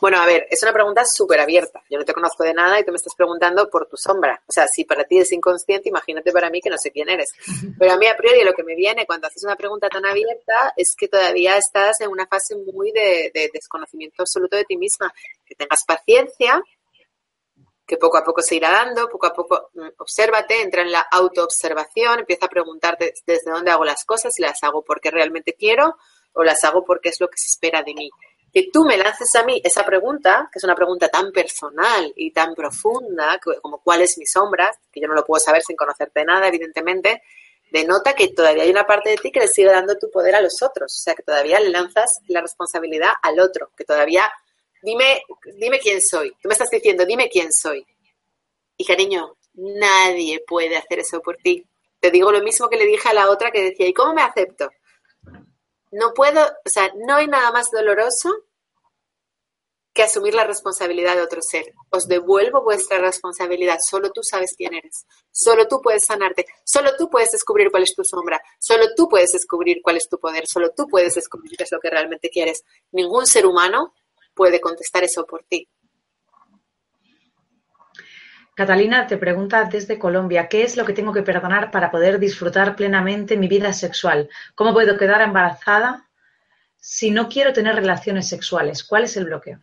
Bueno, 0.00 0.18
a 0.18 0.26
ver, 0.26 0.46
es 0.50 0.62
una 0.62 0.72
pregunta 0.72 1.04
súper 1.04 1.40
abierta. 1.40 1.82
Yo 1.88 1.98
no 1.98 2.04
te 2.04 2.12
conozco 2.12 2.42
de 2.42 2.52
nada 2.52 2.80
y 2.80 2.84
tú 2.84 2.90
me 2.90 2.96
estás 2.96 3.14
preguntando 3.14 3.70
por 3.70 3.86
tu 3.86 3.96
sombra. 3.96 4.42
O 4.46 4.52
sea, 4.52 4.66
si 4.66 4.84
para 4.84 5.04
ti 5.04 5.18
es 5.18 5.30
inconsciente, 5.32 5.88
imagínate 5.88 6.32
para 6.32 6.50
mí 6.50 6.60
que 6.60 6.70
no 6.70 6.78
sé 6.78 6.90
quién 6.90 7.08
eres. 7.08 7.32
Pero 7.78 7.92
a 7.92 7.96
mí 7.96 8.06
a 8.06 8.16
priori 8.16 8.42
lo 8.42 8.54
que 8.54 8.64
me 8.64 8.74
viene 8.74 9.06
cuando 9.06 9.28
haces 9.28 9.44
una 9.44 9.56
pregunta 9.56 9.88
tan 9.88 10.04
abierta 10.04 10.72
es 10.76 10.96
que 10.96 11.06
todavía 11.06 11.56
estás 11.56 12.00
en 12.00 12.08
una 12.08 12.26
fase 12.26 12.56
muy 12.56 12.90
de, 12.90 13.30
de 13.32 13.50
desconocimiento 13.52 14.22
absoluto 14.22 14.56
de 14.56 14.64
ti 14.64 14.76
misma. 14.76 15.12
Que 15.46 15.54
tengas 15.54 15.84
paciencia, 15.84 16.60
que 17.86 17.96
poco 17.96 18.16
a 18.16 18.24
poco 18.24 18.40
se 18.40 18.56
irá 18.56 18.70
dando, 18.70 19.08
poco 19.08 19.26
a 19.26 19.32
poco 19.32 19.70
mm, 19.74 19.88
obsérvate, 19.98 20.62
entra 20.62 20.82
en 20.82 20.92
la 20.92 21.00
autoobservación, 21.00 22.20
empieza 22.20 22.46
a 22.46 22.48
preguntarte 22.48 23.14
desde 23.26 23.50
dónde 23.50 23.70
hago 23.70 23.84
las 23.84 24.04
cosas, 24.04 24.32
si 24.34 24.42
las 24.42 24.62
hago 24.62 24.82
porque 24.82 25.10
realmente 25.10 25.54
quiero 25.54 25.96
o 26.32 26.42
las 26.42 26.64
hago 26.64 26.84
porque 26.84 27.10
es 27.10 27.20
lo 27.20 27.28
que 27.28 27.38
se 27.38 27.46
espera 27.46 27.82
de 27.82 27.94
mí. 27.94 28.10
Que 28.52 28.68
tú 28.72 28.84
me 28.84 28.96
lances 28.96 29.34
a 29.34 29.44
mí 29.44 29.60
esa 29.64 29.84
pregunta, 29.84 30.48
que 30.52 30.58
es 30.58 30.64
una 30.64 30.74
pregunta 30.74 31.08
tan 31.08 31.32
personal 31.32 32.12
y 32.16 32.32
tan 32.32 32.54
profunda 32.54 33.38
como 33.60 33.78
cuál 33.82 34.02
es 34.02 34.16
mi 34.16 34.26
sombra, 34.26 34.70
que 34.92 35.00
yo 35.00 35.08
no 35.08 35.14
lo 35.14 35.24
puedo 35.24 35.40
saber 35.40 35.62
sin 35.62 35.76
conocerte 35.76 36.24
nada, 36.24 36.48
evidentemente, 36.48 37.22
denota 37.70 38.14
que 38.14 38.28
todavía 38.28 38.62
hay 38.62 38.70
una 38.70 38.86
parte 38.86 39.10
de 39.10 39.16
ti 39.16 39.32
que 39.32 39.40
le 39.40 39.48
sigue 39.48 39.70
dando 39.70 39.96
tu 39.98 40.08
poder 40.10 40.36
a 40.36 40.40
los 40.40 40.62
otros, 40.62 40.94
o 40.94 41.02
sea, 41.02 41.14
que 41.14 41.24
todavía 41.24 41.58
le 41.58 41.70
lanzas 41.70 42.20
la 42.28 42.40
responsabilidad 42.40 43.10
al 43.22 43.40
otro, 43.40 43.70
que 43.76 43.84
todavía 43.84 44.30
dime, 44.84 45.22
dime 45.56 45.78
quién 45.80 46.00
soy. 46.00 46.30
Tú 46.40 46.48
me 46.48 46.52
estás 46.52 46.70
diciendo, 46.70 47.04
dime 47.04 47.28
quién 47.28 47.52
soy. 47.52 47.86
Y 48.76 48.84
cariño, 48.84 49.36
nadie 49.54 50.44
puede 50.46 50.76
hacer 50.76 51.00
eso 51.00 51.20
por 51.20 51.36
ti. 51.38 51.66
Te 52.00 52.10
digo 52.10 52.30
lo 52.30 52.42
mismo 52.42 52.68
que 52.68 52.76
le 52.76 52.86
dije 52.86 53.08
a 53.08 53.14
la 53.14 53.30
otra 53.30 53.50
que 53.50 53.62
decía, 53.62 53.88
¿y 53.88 53.94
cómo 53.94 54.12
me 54.12 54.22
acepto? 54.22 54.70
No 55.90 56.12
puedo, 56.12 56.42
o 56.42 56.68
sea, 56.68 56.92
no 57.06 57.16
hay 57.16 57.28
nada 57.28 57.50
más 57.50 57.70
doloroso 57.70 58.30
que 59.94 60.02
asumir 60.02 60.34
la 60.34 60.44
responsabilidad 60.44 61.14
de 61.14 61.22
otro 61.22 61.40
ser. 61.40 61.72
Os 61.88 62.08
devuelvo 62.08 62.64
vuestra 62.64 62.98
responsabilidad. 62.98 63.78
Solo 63.80 64.10
tú 64.10 64.22
sabes 64.24 64.54
quién 64.56 64.74
eres. 64.74 65.06
Solo 65.30 65.68
tú 65.68 65.80
puedes 65.80 66.04
sanarte. 66.04 66.46
Solo 66.64 66.96
tú 66.98 67.08
puedes 67.08 67.30
descubrir 67.30 67.70
cuál 67.70 67.84
es 67.84 67.94
tu 67.94 68.02
sombra. 68.02 68.42
Solo 68.58 68.86
tú 68.96 69.08
puedes 69.08 69.30
descubrir 69.32 69.80
cuál 69.82 69.96
es 69.96 70.08
tu 70.08 70.18
poder. 70.18 70.48
Solo 70.48 70.72
tú 70.76 70.88
puedes 70.88 71.14
descubrir 71.14 71.56
qué 71.56 71.62
es 71.62 71.70
lo 71.70 71.78
que 71.78 71.90
realmente 71.90 72.28
quieres. 72.28 72.64
Ningún 72.90 73.24
ser 73.24 73.46
humano 73.46 73.94
puede 74.34 74.60
contestar 74.60 75.04
eso 75.04 75.24
por 75.24 75.44
ti. 75.44 75.68
Catalina 78.54 79.06
te 79.08 79.16
pregunta 79.16 79.64
desde 79.64 79.98
Colombia, 79.98 80.48
¿qué 80.48 80.62
es 80.62 80.76
lo 80.76 80.84
que 80.84 80.92
tengo 80.92 81.12
que 81.12 81.22
perdonar 81.22 81.72
para 81.72 81.90
poder 81.90 82.20
disfrutar 82.20 82.76
plenamente 82.76 83.36
mi 83.36 83.48
vida 83.48 83.72
sexual? 83.72 84.28
¿Cómo 84.54 84.72
puedo 84.72 84.96
quedar 84.96 85.22
embarazada 85.22 86.08
si 86.76 87.10
no 87.10 87.28
quiero 87.28 87.52
tener 87.52 87.74
relaciones 87.74 88.28
sexuales? 88.28 88.84
¿Cuál 88.84 89.04
es 89.04 89.16
el 89.16 89.24
bloqueo? 89.24 89.58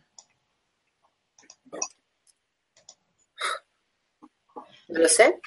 No 4.88 5.00
lo 5.00 5.08
sé. 5.08 5.40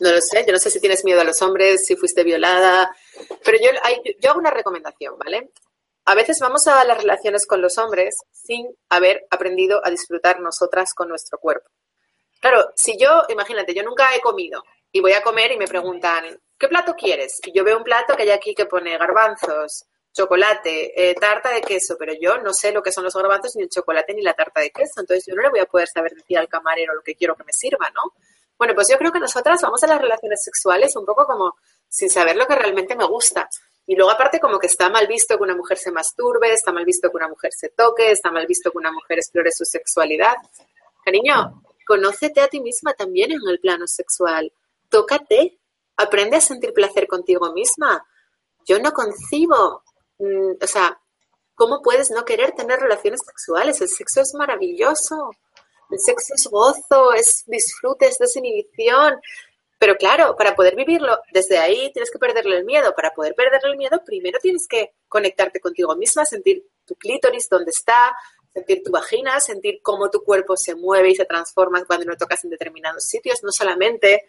No 0.00 0.10
lo 0.10 0.20
sé. 0.20 0.44
Yo 0.46 0.52
no 0.52 0.58
sé 0.58 0.68
si 0.68 0.80
tienes 0.80 1.02
miedo 1.02 1.22
a 1.22 1.24
los 1.24 1.40
hombres, 1.40 1.86
si 1.86 1.96
fuiste 1.96 2.24
violada. 2.24 2.94
Pero 3.42 3.56
yo, 3.58 3.70
yo 4.20 4.30
hago 4.30 4.38
una 4.38 4.50
recomendación, 4.50 5.16
¿vale? 5.18 5.50
A 6.04 6.14
veces 6.14 6.38
vamos 6.40 6.66
a 6.66 6.82
las 6.84 6.98
relaciones 6.98 7.46
con 7.46 7.60
los 7.60 7.78
hombres 7.78 8.16
sin 8.32 8.66
haber 8.88 9.26
aprendido 9.30 9.80
a 9.84 9.90
disfrutar 9.90 10.40
nosotras 10.40 10.94
con 10.94 11.08
nuestro 11.08 11.38
cuerpo. 11.38 11.70
Claro, 12.40 12.72
si 12.74 12.96
yo, 12.98 13.24
imagínate, 13.28 13.74
yo 13.74 13.82
nunca 13.82 14.14
he 14.14 14.20
comido 14.20 14.64
y 14.90 15.00
voy 15.00 15.12
a 15.12 15.22
comer 15.22 15.52
y 15.52 15.58
me 15.58 15.68
preguntan, 15.68 16.24
¿qué 16.58 16.68
plato 16.68 16.94
quieres? 16.94 17.38
Y 17.44 17.52
yo 17.52 17.64
veo 17.64 17.76
un 17.76 17.84
plato 17.84 18.16
que 18.16 18.22
hay 18.22 18.30
aquí 18.30 18.54
que 18.54 18.66
pone 18.66 18.96
garbanzos, 18.96 19.84
chocolate, 20.12 21.10
eh, 21.10 21.14
tarta 21.14 21.50
de 21.50 21.60
queso, 21.60 21.96
pero 21.98 22.12
yo 22.20 22.38
no 22.38 22.52
sé 22.52 22.72
lo 22.72 22.82
que 22.82 22.92
son 22.92 23.04
los 23.04 23.14
garbanzos, 23.14 23.56
ni 23.56 23.62
el 23.62 23.68
chocolate, 23.68 24.14
ni 24.14 24.22
la 24.22 24.34
tarta 24.34 24.60
de 24.60 24.70
queso. 24.70 25.00
Entonces 25.00 25.26
yo 25.26 25.34
no 25.34 25.42
le 25.42 25.50
voy 25.50 25.60
a 25.60 25.66
poder 25.66 25.88
saber 25.88 26.12
decir 26.14 26.38
al 26.38 26.48
camarero 26.48 26.94
lo 26.94 27.02
que 27.02 27.14
quiero 27.14 27.36
que 27.36 27.44
me 27.44 27.52
sirva, 27.52 27.90
¿no? 27.90 28.14
Bueno, 28.58 28.74
pues 28.74 28.88
yo 28.88 28.98
creo 28.98 29.12
que 29.12 29.20
nosotras 29.20 29.60
vamos 29.62 29.82
a 29.84 29.86
las 29.86 30.00
relaciones 30.00 30.42
sexuales 30.42 30.94
un 30.96 31.06
poco 31.06 31.26
como 31.26 31.54
sin 31.88 32.10
saber 32.10 32.36
lo 32.36 32.46
que 32.46 32.56
realmente 32.56 32.96
me 32.96 33.06
gusta. 33.06 33.48
Y 33.90 33.96
luego 33.96 34.12
aparte 34.12 34.38
como 34.38 34.60
que 34.60 34.68
está 34.68 34.88
mal 34.88 35.08
visto 35.08 35.36
que 35.36 35.42
una 35.42 35.56
mujer 35.56 35.76
se 35.76 35.90
masturbe, 35.90 36.52
está 36.52 36.70
mal 36.70 36.84
visto 36.84 37.10
que 37.10 37.16
una 37.16 37.28
mujer 37.28 37.50
se 37.52 37.70
toque, 37.70 38.12
está 38.12 38.30
mal 38.30 38.46
visto 38.46 38.70
que 38.70 38.78
una 38.78 38.92
mujer 38.92 39.18
explore 39.18 39.50
su 39.50 39.64
sexualidad. 39.64 40.36
Cariño, 41.04 41.60
Conócete 41.90 42.40
a 42.40 42.46
ti 42.46 42.60
misma 42.60 42.94
también 42.94 43.32
en 43.32 43.40
el 43.48 43.58
plano 43.58 43.88
sexual. 43.88 44.52
Tócate. 44.88 45.58
Aprende 45.96 46.36
a 46.36 46.40
sentir 46.40 46.72
placer 46.72 47.08
contigo 47.08 47.52
misma. 47.52 48.06
Yo 48.64 48.78
no 48.78 48.92
concibo, 48.92 49.82
mm, 50.18 50.52
o 50.62 50.66
sea, 50.68 51.00
¿cómo 51.56 51.82
puedes 51.82 52.12
no 52.12 52.24
querer 52.24 52.52
tener 52.52 52.78
relaciones 52.78 53.18
sexuales? 53.26 53.80
El 53.80 53.88
sexo 53.88 54.20
es 54.20 54.34
maravilloso. 54.34 55.32
El 55.90 55.98
sexo 55.98 56.34
es 56.36 56.46
gozo, 56.46 57.12
es 57.12 57.42
disfrute, 57.48 58.06
es 58.06 58.18
desinhibición. 58.18 59.20
Pero 59.80 59.96
claro, 59.96 60.36
para 60.36 60.54
poder 60.54 60.76
vivirlo 60.76 61.18
desde 61.32 61.56
ahí 61.56 61.90
tienes 61.94 62.10
que 62.10 62.18
perderle 62.18 62.58
el 62.58 62.66
miedo. 62.66 62.94
Para 62.94 63.12
poder 63.12 63.34
perderle 63.34 63.70
el 63.70 63.78
miedo, 63.78 64.02
primero 64.04 64.38
tienes 64.38 64.68
que 64.68 64.92
conectarte 65.08 65.58
contigo 65.58 65.96
misma, 65.96 66.26
sentir 66.26 66.66
tu 66.84 66.96
clítoris, 66.96 67.48
dónde 67.48 67.70
está, 67.70 68.14
sentir 68.52 68.82
tu 68.84 68.90
vagina, 68.90 69.40
sentir 69.40 69.80
cómo 69.82 70.10
tu 70.10 70.22
cuerpo 70.22 70.54
se 70.54 70.74
mueve 70.74 71.08
y 71.08 71.14
se 71.14 71.24
transforma 71.24 71.82
cuando 71.86 72.04
lo 72.04 72.16
tocas 72.18 72.44
en 72.44 72.50
determinados 72.50 73.04
sitios, 73.04 73.42
no 73.42 73.50
solamente 73.52 74.28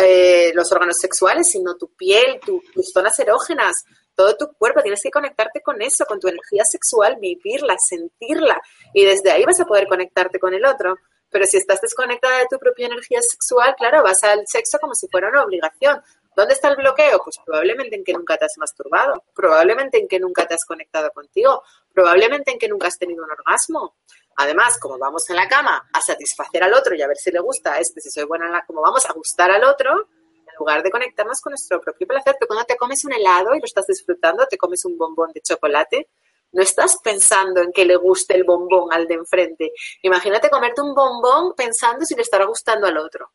eh, 0.00 0.52
los 0.54 0.72
órganos 0.72 0.96
sexuales, 0.96 1.50
sino 1.50 1.76
tu 1.76 1.94
piel, 1.94 2.40
tus 2.40 2.90
zonas 2.90 3.18
erógenas, 3.18 3.84
todo 4.14 4.38
tu 4.38 4.54
cuerpo, 4.54 4.80
tienes 4.80 5.02
que 5.02 5.10
conectarte 5.10 5.60
con 5.60 5.82
eso, 5.82 6.06
con 6.06 6.18
tu 6.18 6.28
energía 6.28 6.64
sexual, 6.64 7.18
vivirla, 7.20 7.76
sentirla, 7.78 8.58
y 8.94 9.04
desde 9.04 9.32
ahí 9.32 9.44
vas 9.44 9.60
a 9.60 9.66
poder 9.66 9.86
conectarte 9.86 10.38
con 10.38 10.54
el 10.54 10.64
otro. 10.64 10.96
Pero 11.30 11.46
si 11.46 11.56
estás 11.58 11.80
desconectada 11.80 12.38
de 12.38 12.46
tu 12.50 12.58
propia 12.58 12.86
energía 12.86 13.20
sexual, 13.22 13.74
claro, 13.76 14.02
vas 14.02 14.22
al 14.24 14.46
sexo 14.46 14.78
como 14.78 14.94
si 14.94 15.08
fuera 15.08 15.28
una 15.28 15.44
obligación. 15.44 16.02
¿Dónde 16.34 16.54
está 16.54 16.68
el 16.68 16.76
bloqueo? 16.76 17.20
Pues 17.24 17.38
probablemente 17.44 17.96
en 17.96 18.04
que 18.04 18.12
nunca 18.12 18.36
te 18.36 18.44
has 18.44 18.56
masturbado, 18.58 19.24
probablemente 19.34 19.98
en 19.98 20.06
que 20.06 20.20
nunca 20.20 20.46
te 20.46 20.54
has 20.54 20.64
conectado 20.64 21.10
contigo, 21.10 21.64
probablemente 21.92 22.52
en 22.52 22.58
que 22.60 22.68
nunca 22.68 22.86
has 22.86 22.96
tenido 22.96 23.24
un 23.24 23.30
orgasmo. 23.30 23.96
Además, 24.36 24.78
como 24.78 24.98
vamos 24.98 25.28
en 25.30 25.36
la 25.36 25.48
cama 25.48 25.88
a 25.92 26.00
satisfacer 26.00 26.62
al 26.62 26.72
otro 26.74 26.94
y 26.94 27.02
a 27.02 27.08
ver 27.08 27.16
si 27.16 27.32
le 27.32 27.40
gusta 27.40 27.74
a 27.74 27.80
este, 27.80 28.00
si 28.00 28.08
soy 28.08 28.22
buena 28.22 28.46
en 28.46 28.52
la, 28.52 28.64
como 28.64 28.80
vamos 28.80 29.04
a 29.06 29.12
gustar 29.14 29.50
al 29.50 29.64
otro, 29.64 29.90
en 29.90 30.54
lugar 30.60 30.80
de 30.84 30.92
conectarnos 30.92 31.40
con 31.40 31.50
nuestro 31.50 31.80
propio 31.80 32.06
placer, 32.06 32.36
pero 32.38 32.46
cuando 32.46 32.64
te 32.64 32.76
comes 32.76 33.04
un 33.04 33.14
helado 33.14 33.56
y 33.56 33.58
lo 33.58 33.64
estás 33.64 33.88
disfrutando, 33.88 34.46
te 34.46 34.56
comes 34.56 34.84
un 34.84 34.96
bombón 34.96 35.32
de 35.32 35.40
chocolate, 35.40 36.08
no 36.52 36.62
estás 36.62 36.98
pensando 37.02 37.60
en 37.62 37.72
que 37.72 37.84
le 37.84 37.96
guste 37.96 38.34
el 38.34 38.44
bombón 38.44 38.92
al 38.92 39.06
de 39.06 39.14
enfrente. 39.14 39.72
Imagínate 40.02 40.50
comerte 40.50 40.80
un 40.80 40.94
bombón 40.94 41.54
pensando 41.56 42.04
si 42.04 42.14
le 42.14 42.22
estará 42.22 42.46
gustando 42.46 42.86
al 42.86 42.96
otro. 42.96 43.32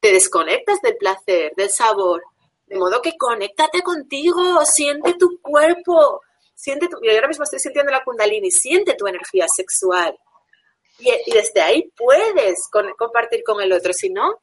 Te 0.00 0.12
desconectas 0.12 0.80
del 0.80 0.96
placer, 0.96 1.52
del 1.56 1.70
sabor, 1.70 2.22
de 2.66 2.76
modo 2.76 3.02
que 3.02 3.16
conéctate 3.18 3.82
contigo, 3.82 4.64
siente 4.64 5.14
tu 5.14 5.40
cuerpo, 5.40 6.22
siente 6.54 6.88
tu, 6.88 6.98
yo 7.02 7.12
ahora 7.12 7.28
mismo 7.28 7.44
estoy 7.44 7.58
sintiendo 7.58 7.92
la 7.92 8.02
kundalini, 8.04 8.50
siente 8.50 8.94
tu 8.94 9.06
energía 9.06 9.46
sexual. 9.54 10.16
Y, 10.98 11.32
desde 11.32 11.60
ahí 11.60 11.92
puedes 11.96 12.68
compartir 12.96 13.42
con 13.44 13.60
el 13.60 13.72
otro, 13.72 13.92
si 13.92 14.10
no, 14.10 14.40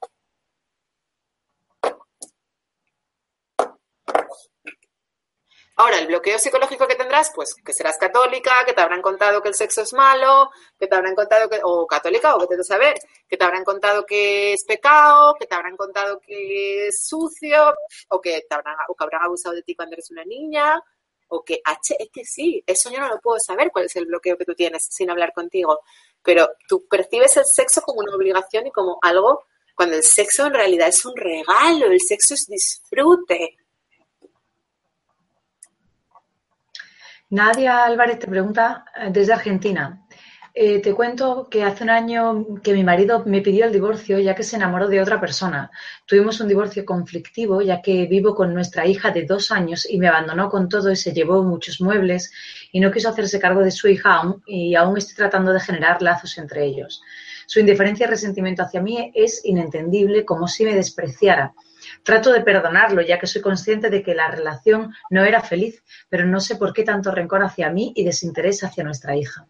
Ahora, 5.79 5.97
el 5.97 6.07
bloqueo 6.07 6.37
psicológico 6.37 6.85
que 6.87 6.95
tendrás, 6.95 7.31
pues 7.33 7.55
que 7.55 7.71
serás 7.71 7.97
católica, 7.97 8.51
que 8.65 8.73
te 8.73 8.81
habrán 8.81 9.01
contado 9.01 9.41
que 9.41 9.47
el 9.47 9.55
sexo 9.55 9.83
es 9.83 9.93
malo, 9.93 10.51
que 10.77 10.87
te 10.87 10.93
habrán 10.93 11.15
contado 11.15 11.49
que, 11.49 11.61
o 11.63 11.87
católica, 11.87 12.35
o 12.35 12.45
que 12.49 12.57
te 12.57 12.65
saber, 12.65 12.95
que 13.29 13.37
te 13.37 13.45
habrán 13.45 13.63
contado 13.63 14.05
que 14.05 14.51
es 14.51 14.65
pecado, 14.65 15.35
que 15.39 15.47
te 15.47 15.55
habrán 15.55 15.77
contado 15.77 16.19
que 16.19 16.87
es 16.87 17.07
sucio, 17.07 17.73
o 18.09 18.19
que 18.19 18.41
te 18.41 18.55
habrán, 18.55 18.75
o 18.89 18.93
que 18.93 19.03
habrán 19.05 19.23
abusado 19.23 19.55
de 19.55 19.63
ti 19.63 19.73
cuando 19.73 19.93
eres 19.93 20.11
una 20.11 20.25
niña, 20.25 20.83
o 21.29 21.45
que, 21.45 21.61
H, 21.63 21.95
es 21.97 22.09
que 22.11 22.25
sí, 22.25 22.61
eso 22.67 22.91
yo 22.91 22.99
no 22.99 23.07
lo 23.07 23.21
puedo 23.21 23.39
saber 23.39 23.71
cuál 23.71 23.85
es 23.85 23.95
el 23.95 24.05
bloqueo 24.05 24.37
que 24.37 24.43
tú 24.43 24.55
tienes 24.55 24.85
sin 24.91 25.09
hablar 25.09 25.31
contigo, 25.31 25.79
pero 26.21 26.49
tú 26.67 26.85
percibes 26.89 27.37
el 27.37 27.45
sexo 27.45 27.81
como 27.83 28.01
una 28.01 28.13
obligación 28.13 28.67
y 28.67 28.71
como 28.71 28.99
algo, 29.01 29.45
cuando 29.75 29.95
el 29.95 30.03
sexo 30.03 30.47
en 30.47 30.55
realidad 30.55 30.89
es 30.89 31.05
un 31.05 31.15
regalo, 31.15 31.85
el 31.85 32.01
sexo 32.01 32.33
es 32.33 32.47
disfrute, 32.47 33.55
Nadia 37.31 37.85
Álvarez 37.85 38.17
te 38.17 38.27
pregunta 38.27 38.85
eh, 38.95 39.09
desde 39.11 39.33
Argentina. 39.33 40.03
Eh, 40.51 40.81
te 40.81 40.95
cuento 40.95 41.47
que 41.47 41.63
hace 41.63 41.83
un 41.83 41.91
año 41.91 42.55
que 42.63 42.73
mi 42.73 42.83
marido 42.83 43.23
me 43.23 43.41
pidió 43.41 43.65
el 43.65 43.71
divorcio 43.71 44.17
ya 44.17 44.33
que 44.33 44.41
se 44.41 44.55
enamoró 44.55 44.87
de 44.87 44.99
otra 44.99 45.21
persona. 45.21 45.69
Tuvimos 46.07 46.41
un 46.41 46.47
divorcio 46.47 46.83
conflictivo 46.85 47.61
ya 47.61 47.83
que 47.83 48.07
vivo 48.07 48.33
con 48.33 48.51
nuestra 48.55 48.87
hija 48.87 49.11
de 49.11 49.25
dos 49.25 49.51
años 49.51 49.87
y 49.87 49.99
me 49.99 50.07
abandonó 50.07 50.49
con 50.49 50.67
todo 50.69 50.91
y 50.91 50.95
se 50.95 51.13
llevó 51.13 51.43
muchos 51.43 51.79
muebles 51.81 52.31
y 52.71 52.79
no 52.79 52.91
quiso 52.91 53.09
hacerse 53.09 53.39
cargo 53.39 53.61
de 53.61 53.69
su 53.69 53.87
hija 53.87 54.15
aún, 54.15 54.41
y 54.47 54.73
aún 54.73 54.97
estoy 54.97 55.15
tratando 55.15 55.53
de 55.53 55.59
generar 55.59 56.01
lazos 56.01 56.35
entre 56.39 56.65
ellos. 56.65 57.03
Su 57.45 57.59
indiferencia 57.59 58.07
y 58.07 58.09
resentimiento 58.09 58.63
hacia 58.63 58.81
mí 58.81 59.11
es 59.13 59.45
inentendible 59.45 60.25
como 60.25 60.47
si 60.47 60.65
me 60.65 60.73
despreciara 60.73 61.53
Trato 62.03 62.31
de 62.31 62.41
perdonarlo, 62.41 63.01
ya 63.01 63.19
que 63.19 63.27
soy 63.27 63.41
consciente 63.41 63.89
de 63.89 64.03
que 64.03 64.15
la 64.15 64.29
relación 64.29 64.93
no 65.09 65.23
era 65.23 65.41
feliz, 65.41 65.83
pero 66.09 66.25
no 66.25 66.39
sé 66.39 66.55
por 66.55 66.73
qué 66.73 66.83
tanto 66.83 67.11
rencor 67.11 67.43
hacia 67.43 67.69
mí 67.69 67.93
y 67.95 68.03
desinterés 68.03 68.63
hacia 68.63 68.83
nuestra 68.83 69.15
hija. 69.15 69.47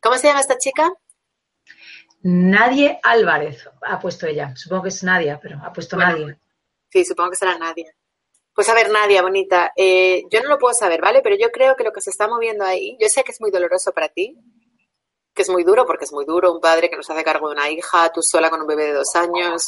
¿Cómo 0.00 0.16
se 0.16 0.28
llama 0.28 0.40
esta 0.40 0.58
chica? 0.58 0.90
Nadie 2.22 2.98
Álvarez 3.02 3.68
ha 3.82 3.98
puesto 3.98 4.26
ella. 4.26 4.54
Supongo 4.54 4.84
que 4.84 4.88
es 4.90 5.02
Nadia, 5.02 5.38
pero 5.40 5.58
ha 5.62 5.72
puesto 5.72 5.96
Nadie. 5.96 6.38
Sí, 6.90 7.04
supongo 7.04 7.30
que 7.30 7.36
será 7.36 7.56
Nadia. 7.56 7.94
Pues 8.52 8.68
a 8.68 8.74
ver, 8.74 8.90
Nadia, 8.90 9.22
bonita, 9.22 9.72
eh, 9.76 10.24
yo 10.30 10.42
no 10.42 10.48
lo 10.48 10.58
puedo 10.58 10.74
saber, 10.74 11.00
¿vale? 11.00 11.20
Pero 11.22 11.36
yo 11.36 11.50
creo 11.50 11.76
que 11.76 11.84
lo 11.84 11.92
que 11.92 12.00
se 12.00 12.10
está 12.10 12.28
moviendo 12.28 12.64
ahí, 12.64 12.96
yo 13.00 13.08
sé 13.08 13.22
que 13.22 13.32
es 13.32 13.40
muy 13.40 13.50
doloroso 13.50 13.92
para 13.92 14.08
ti, 14.08 14.36
que 15.32 15.42
es 15.42 15.48
muy 15.48 15.62
duro, 15.62 15.86
porque 15.86 16.04
es 16.04 16.12
muy 16.12 16.24
duro 16.24 16.52
un 16.52 16.60
padre 16.60 16.90
que 16.90 16.96
nos 16.96 17.08
hace 17.08 17.22
cargo 17.22 17.48
de 17.48 17.54
una 17.54 17.70
hija, 17.70 18.10
tú 18.12 18.22
sola 18.22 18.50
con 18.50 18.60
un 18.60 18.66
bebé 18.66 18.86
de 18.86 18.94
dos 18.94 19.14
años, 19.14 19.66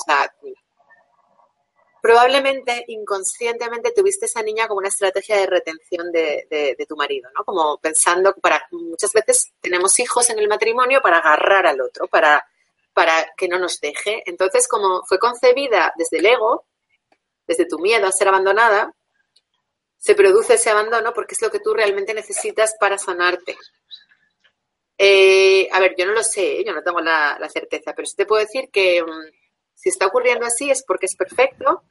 probablemente 2.03 2.85
inconscientemente 2.89 3.93
tuviste 3.93 4.27
esa 4.27 4.43
niña 4.43 4.67
como 4.67 4.79
una 4.79 4.89
estrategia 4.89 5.37
de 5.37 5.47
retención 5.47 6.11
de, 6.11 6.85
tu 6.89 6.97
marido, 6.97 7.31
¿no? 7.33 7.45
Como 7.45 7.79
pensando 7.79 8.35
para 8.35 8.67
muchas 8.73 9.13
veces 9.13 9.53
tenemos 9.61 9.97
hijos 10.01 10.29
en 10.29 10.41
el 10.41 10.49
matrimonio 10.49 11.01
para 11.01 11.19
agarrar 11.19 11.65
al 11.65 11.81
otro, 11.81 12.09
para, 12.09 12.45
para 12.93 13.33
que 13.37 13.47
no 13.47 13.61
nos 13.61 13.81
deje. 13.81 14.25
Entonces, 14.27 14.67
como 14.67 15.05
fue 15.07 15.21
concebida 15.21 15.95
desde 15.97 16.19
el 16.19 16.27
ego, 16.27 16.67
desde 17.47 17.67
tu 17.67 17.79
miedo 17.79 18.09
a 18.09 18.13
ser 18.13 18.27
abandonada, 18.27 18.93
se 19.97 20.17
produce 20.17 20.55
ese 20.55 20.71
abandono 20.71 21.13
porque 21.15 21.35
es 21.35 21.43
lo 21.43 21.53
que 21.53 21.61
tú 21.61 21.73
realmente 21.73 22.15
necesitas 22.15 22.75
para 22.81 22.99
sanarte. 22.99 23.57
Eh, 24.99 25.69
a 25.71 25.79
ver, 25.79 25.95
yo 25.97 26.05
no 26.05 26.13
lo 26.15 26.25
sé, 26.25 26.65
yo 26.65 26.73
no 26.73 26.83
tengo 26.83 27.01
la, 27.01 27.39
la 27.39 27.49
certeza, 27.49 27.93
pero 27.95 28.07
sí 28.07 28.17
te 28.17 28.27
puedo 28.27 28.43
decir 28.43 28.71
que 28.73 29.01
mm, 29.05 29.42
si 29.75 29.89
está 29.89 30.07
ocurriendo 30.07 30.47
así 30.47 30.71
es 30.71 30.85
porque 30.87 31.07
es 31.07 31.17
perfecto 31.17 31.83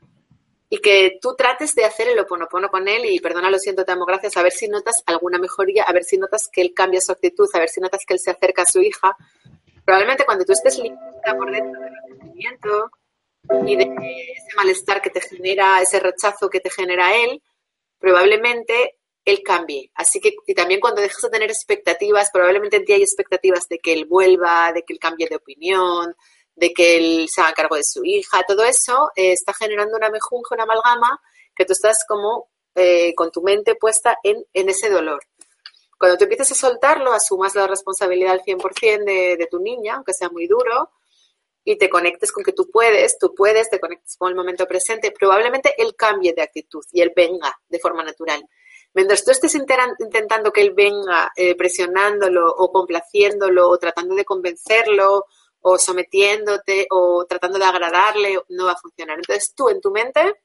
y 0.74 0.78
que 0.78 1.20
tú 1.22 1.36
trates 1.36 1.76
de 1.76 1.84
hacer 1.84 2.08
el 2.08 2.20
oponopono 2.20 2.70
con 2.70 2.88
él 2.88 3.04
y 3.06 3.20
perdona, 3.20 3.52
lo 3.52 3.60
siento, 3.60 3.84
te 3.84 3.92
amo, 3.92 4.06
gracias, 4.06 4.38
a 4.38 4.42
ver 4.42 4.54
si 4.54 4.70
notas 4.70 5.04
alguna 5.06 5.38
mejoría, 5.38 5.84
a 5.84 5.92
ver 5.92 6.06
si 6.06 6.18
notas 6.18 6.48
que 6.48 6.62
él 6.62 6.74
cambia 6.74 7.02
su 7.02 7.12
actitud, 7.12 7.50
a 7.54 7.60
ver 7.60 7.68
si 7.68 7.82
notas 7.82 8.06
que 8.08 8.14
él 8.14 8.20
se 8.22 8.32
acerca 8.32 8.62
a 8.62 8.66
su 8.66 8.80
hija. 8.80 9.18
Probablemente 9.84 10.24
cuando 10.24 10.46
tú 10.46 10.54
estés 10.54 10.80
lista 10.80 11.36
por 11.38 11.52
dentro 11.52 11.82
del 11.82 11.94
resentimiento 11.94 12.92
y 13.68 13.76
de 13.76 13.84
ese 13.84 14.56
malestar 14.56 15.02
que 15.02 15.10
te 15.10 15.20
genera, 15.20 15.82
ese 15.82 16.00
rechazo 16.00 16.50
que 16.50 16.62
te 16.62 16.70
genera 16.70 17.18
él, 17.18 17.44
probablemente 18.00 18.98
él 19.26 19.42
cambie. 19.44 19.92
Así 19.94 20.22
que, 20.22 20.36
y 20.48 20.54
también 20.54 20.80
cuando 20.80 21.02
dejas 21.02 21.22
de 21.22 21.30
tener 21.30 21.50
expectativas, 21.50 22.30
probablemente 22.32 22.78
en 22.78 22.86
ti 22.86 22.94
hay 22.94 23.02
expectativas 23.02 23.68
de 23.68 23.80
que 23.80 23.92
él 23.92 24.06
vuelva, 24.06 24.72
de 24.72 24.84
que 24.84 24.94
él 24.94 25.00
cambie 25.00 25.28
de 25.28 25.36
opinión, 25.36 26.16
de 26.56 26.74
que 26.74 26.98
él 26.98 27.28
se 27.30 27.42
haga 27.42 27.54
cargo 27.54 27.76
de 27.76 27.84
su 27.84 28.04
hija, 28.04 28.44
todo 28.48 28.64
eso 28.64 29.10
eh, 29.16 29.32
está 29.32 29.54
generando 29.54 29.98
una 29.98 30.10
mejunje, 30.10 30.54
una 30.54 30.64
amalgama, 30.64 31.20
que 31.56 31.66
tú 31.66 31.74
estás 31.74 32.06
como 32.08 32.50
eh, 32.76 33.14
con 33.16 33.32
tu 33.32 33.42
mente 33.42 33.76
puesta 33.76 34.18
en, 34.24 34.46
ese 34.54 34.90
dolor. 34.90 35.24
Cuando 35.98 36.18
tú 36.18 36.24
empieces 36.24 36.52
a 36.52 36.56
soltarlo, 36.56 37.14
asumas 37.14 37.56
la 37.56 37.68
responsabilidad 37.68 38.34
al 38.34 38.42
100% 38.42 39.06
de, 39.06 39.38
de 39.38 39.48
tu 39.48 39.60
niña, 39.60 39.96
aunque 39.96 40.14
sea 40.14 40.30
muy 40.30 40.48
duro, 40.48 40.90
y 41.64 41.78
te 41.78 41.90
conectes 41.90 42.32
con 42.32 42.44
que 42.44 42.54
tú 42.54 42.70
puedes, 42.72 43.18
tú 43.20 43.36
puedes, 43.36 43.70
te 43.70 43.80
conectes 43.80 44.16
con 44.18 44.30
el 44.30 44.36
momento 44.36 44.66
presente, 44.68 45.12
probablemente 45.12 45.74
él 45.78 45.96
cambie 45.96 46.34
de 46.34 46.42
actitud 46.42 46.84
y 46.92 47.02
él 47.02 47.14
venga 47.16 47.56
de 47.70 47.80
forma 47.80 48.04
natural. 48.04 48.44
Mientras 48.94 49.24
tú 49.24 49.32
estés 49.32 49.56
intentando 49.56 50.52
que 50.52 50.62
él 50.62 50.74
venga 50.76 51.32
eh, 51.36 51.56
presionándolo 51.56 52.52
o 52.52 52.72
complaciéndolo 52.72 53.70
o 53.70 53.78
tratando 53.78 54.16
de 54.16 54.26
convencerlo 54.26 55.26
o 55.62 55.78
sometiéndote 55.78 56.88
o 56.90 57.26
tratando 57.26 57.60
de 57.60 57.66
agradarle, 57.66 58.40
no 58.50 58.66
va 58.66 58.74
a 58.74 58.78
funcionar. 58.80 59.18
Entonces 59.18 59.54
tú 59.56 59.70
en 59.70 59.80
tu 59.82 59.92
mente, 59.92 60.42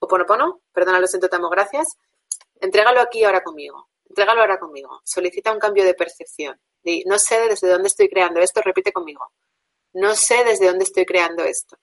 o 0.00 0.08
pono, 0.08 0.60
perdona, 0.72 1.00
lo 1.00 1.06
siento, 1.06 1.28
te 1.28 1.38
gracias, 1.50 1.96
entrégalo 2.60 3.00
aquí 3.00 3.24
ahora 3.24 3.42
conmigo, 3.42 3.88
entrégalo 4.08 4.40
ahora 4.40 4.58
conmigo, 4.58 5.00
solicita 5.04 5.52
un 5.52 5.58
cambio 5.58 5.84
de 5.84 5.94
percepción. 5.94 6.60
no 7.06 7.18
sé 7.18 7.48
desde 7.48 7.68
dónde 7.68 7.88
estoy 7.88 8.08
creando 8.08 8.40
esto, 8.40 8.60
repite 8.62 8.92
conmigo. 8.92 9.32
No 9.92 10.14
sé 10.14 10.44
desde 10.44 10.66
dónde 10.66 10.84
estoy 10.84 11.04
creando 11.04 11.44
esto. 11.44 11.76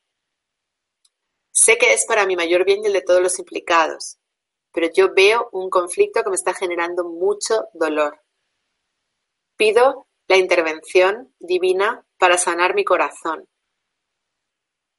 Sé 1.51 1.77
que 1.77 1.93
es 1.93 2.05
para 2.05 2.25
mi 2.25 2.35
mayor 2.35 2.65
bien 2.65 2.83
y 2.83 2.87
el 2.87 2.93
de 2.93 3.01
todos 3.01 3.21
los 3.21 3.39
implicados, 3.39 4.17
pero 4.71 4.87
yo 4.93 5.13
veo 5.13 5.49
un 5.51 5.69
conflicto 5.69 6.23
que 6.23 6.29
me 6.29 6.35
está 6.35 6.53
generando 6.53 7.03
mucho 7.03 7.65
dolor. 7.73 8.21
Pido 9.55 10.07
la 10.27 10.37
intervención 10.37 11.33
divina 11.39 12.06
para 12.17 12.37
sanar 12.37 12.75
mi 12.75 12.83
corazón. 12.83 13.47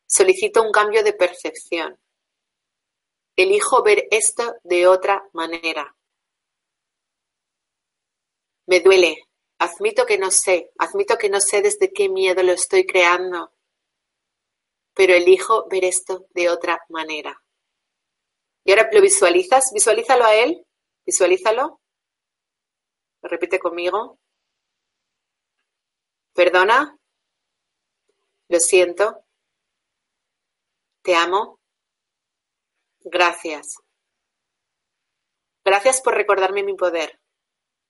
Solicito 0.07 0.63
un 0.63 0.73
cambio 0.73 1.03
de 1.03 1.13
percepción. 1.13 1.99
Elijo 3.37 3.83
ver 3.83 4.09
esto 4.11 4.57
de 4.65 4.87
otra 4.87 5.23
manera. 5.33 5.95
Me 8.67 8.81
duele, 8.81 9.29
Admito 9.61 10.07
que 10.07 10.19
no 10.19 10.31
sé, 10.31 10.71
admito 10.79 11.19
que 11.19 11.29
no 11.29 11.41
sé 11.41 11.63
desde 11.63 11.93
qué 11.93 12.09
miedo 12.09 12.45
lo 12.45 12.53
estoy 12.53 12.87
creando, 12.87 13.53
pero 14.95 15.15
elijo 15.15 15.67
ver 15.69 15.85
esto 15.85 16.27
de 16.31 16.49
otra 16.49 16.81
manera. 16.89 17.43
Y 18.65 18.71
ahora 18.71 18.89
lo 18.93 19.01
visualizas, 19.01 19.73
visualízalo 19.73 20.25
a 20.25 20.35
él, 20.37 20.65
visualízalo. 21.05 21.81
Lo 23.23 23.29
repite 23.29 23.59
conmigo. 23.59 24.21
Perdona. 26.35 26.98
Lo 28.49 28.61
siento. 28.61 29.25
Te 31.03 31.15
amo. 31.15 31.61
Gracias. 33.01 33.77
Gracias 35.65 36.01
por 36.01 36.15
recordarme 36.15 36.63
mi 36.63 36.75
poder. 36.75 37.21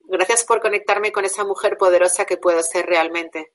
Gracias 0.00 0.44
por 0.44 0.60
conectarme 0.60 1.12
con 1.12 1.24
esa 1.24 1.44
mujer 1.44 1.76
poderosa 1.78 2.24
que 2.24 2.36
puedo 2.38 2.62
ser 2.62 2.86
realmente. 2.86 3.52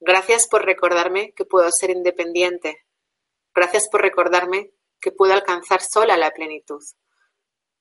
Gracias 0.00 0.46
por 0.46 0.64
recordarme 0.64 1.32
que 1.32 1.46
puedo 1.46 1.70
ser 1.72 1.90
independiente. 1.90 2.84
Gracias 3.54 3.88
por 3.88 4.02
recordarme 4.02 4.72
que 5.00 5.12
puedo 5.12 5.32
alcanzar 5.32 5.80
sola 5.80 6.16
la 6.16 6.32
plenitud. 6.32 6.82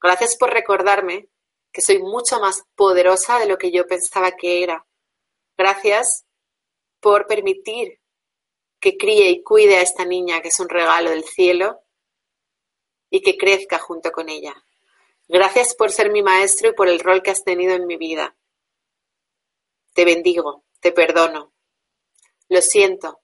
Gracias 0.02 0.38
por 0.38 0.52
recordarme 0.52 1.30
que 1.72 1.82
soy 1.82 2.00
mucho 2.00 2.40
más 2.40 2.64
poderosa 2.76 3.40
de 3.40 3.48
lo 3.48 3.58
que 3.58 3.72
yo 3.72 3.86
pensaba 3.86 4.32
que 4.32 4.64
era. 4.64 4.88
Gracias 5.58 6.26
por 7.02 7.28
permitir 7.28 8.00
que 8.80 8.98
críe 8.98 9.30
y 9.30 9.44
cuide 9.44 9.78
a 9.78 9.82
esta 9.82 10.06
niña 10.06 10.42
que 10.42 10.50
es 10.50 10.60
un 10.60 10.70
regalo 10.70 11.10
del 11.10 11.24
cielo 11.24 11.82
y 13.10 13.22
que 13.22 13.38
crezca 13.38 13.80
junto 13.80 14.12
con 14.12 14.30
ella. 14.30 14.56
Gracias 15.28 15.76
por 15.76 15.92
ser 15.92 16.12
mi 16.12 16.22
maestro 16.22 16.70
y 16.70 16.74
por 16.74 16.88
el 16.88 17.00
rol 17.00 17.22
que 17.22 17.32
has 17.32 17.44
tenido 17.44 17.74
en 17.74 17.86
mi 17.86 17.98
vida. 17.98 18.38
Te 19.94 20.06
bendigo, 20.06 20.64
te 20.80 20.92
perdono. 20.92 21.54
Lo 22.50 22.62
siento. 22.62 23.22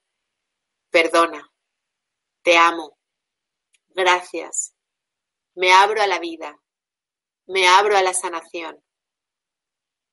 Perdona. 0.89 1.51
Te 2.41 2.57
amo. 2.57 2.97
Gracias. 3.89 4.75
Me 5.55 5.71
abro 5.71 6.01
a 6.01 6.07
la 6.07 6.19
vida. 6.19 6.59
Me 7.45 7.67
abro 7.67 7.95
a 7.95 8.01
la 8.01 8.13
sanación. 8.13 8.83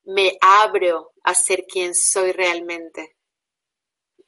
Me 0.03 0.37
abro 0.39 1.13
a 1.23 1.33
ser 1.33 1.65
quien 1.65 1.93
soy 1.93 2.31
realmente. 2.31 3.17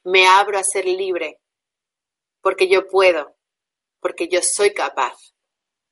Me 0.04 0.28
abro 0.28 0.58
a 0.58 0.64
ser 0.64 0.86
libre. 0.86 1.40
Porque 2.42 2.68
yo 2.68 2.88
puedo. 2.88 3.36
Porque 4.00 4.28
yo 4.28 4.42
soy 4.42 4.74
capaz. 4.74 5.34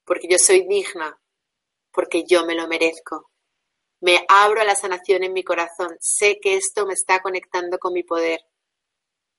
Porque 0.05 0.27
yo 0.29 0.37
soy 0.37 0.67
digna 0.67 1.21
porque 1.91 2.23
yo 2.25 2.45
me 2.45 2.55
lo 2.55 2.67
merezco. 2.67 3.29
Me 4.01 4.25
abro 4.27 4.61
a 4.61 4.63
la 4.63 4.75
sanación 4.75 5.23
en 5.23 5.33
mi 5.33 5.43
corazón. 5.43 5.95
Sé 5.99 6.39
que 6.41 6.55
esto 6.55 6.85
me 6.85 6.93
está 6.93 7.21
conectando 7.21 7.77
con 7.77 7.93
mi 7.93 8.03
poder. 8.03 8.41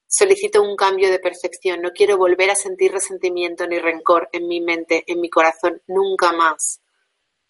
Solicito 0.06 0.62
un 0.62 0.76
cambio 0.76 1.10
de 1.10 1.18
percepción. 1.18 1.80
No 1.80 1.90
quiero 1.90 2.16
volver 2.16 2.50
a 2.50 2.54
sentir 2.54 2.92
resentimiento 2.92 3.66
ni 3.66 3.78
rencor 3.78 4.28
en 4.32 4.46
mi 4.46 4.60
mente, 4.60 5.04
en 5.06 5.20
mi 5.20 5.30
corazón, 5.30 5.82
nunca 5.86 6.32
más. 6.32 6.80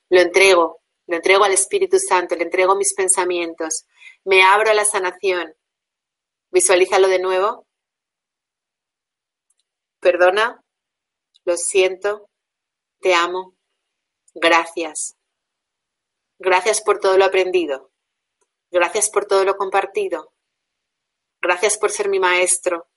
Lo 0.08 0.20
entrego, 0.20 0.80
lo 1.06 1.16
entrego 1.16 1.44
al 1.44 1.52
Espíritu 1.52 1.98
Santo, 1.98 2.36
le 2.36 2.44
entrego 2.44 2.76
mis 2.76 2.94
pensamientos. 2.94 3.84
Me 4.24 4.42
abro 4.42 4.70
a 4.70 4.74
la 4.74 4.84
sanación. 4.84 5.52
Visualízalo 6.52 7.08
de 7.08 7.18
nuevo. 7.18 7.66
Perdona, 10.00 10.62
lo 11.44 11.56
siento, 11.56 12.28
te 13.00 13.14
amo, 13.14 13.56
Gracias. 14.34 15.16
Gracias 16.38 16.80
por 16.80 16.98
todo 17.00 17.18
lo 17.18 17.26
aprendido. 17.26 17.90
Gracias 18.70 19.10
por 19.10 19.26
todo 19.26 19.44
lo 19.44 19.56
compartido. 19.56 20.32
Gracias 21.40 21.76
por 21.76 21.90
ser 21.90 22.08
mi 22.08 22.18
maestro. 22.18 22.88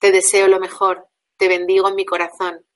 Te 0.00 0.10
deseo 0.10 0.48
lo 0.48 0.58
mejor. 0.58 1.08
Te 1.36 1.46
bendigo 1.46 1.88
en 1.88 1.94
mi 1.94 2.04
corazón. 2.04 2.66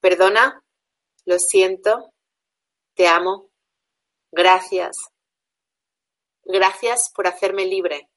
Perdona. 0.00 0.64
Lo 1.26 1.38
siento. 1.38 2.14
Te 2.94 3.06
amo. 3.06 3.50
Gracias. 4.32 4.96
Gracias 6.44 7.12
por 7.14 7.26
hacerme 7.26 7.66
libre. 7.66 8.08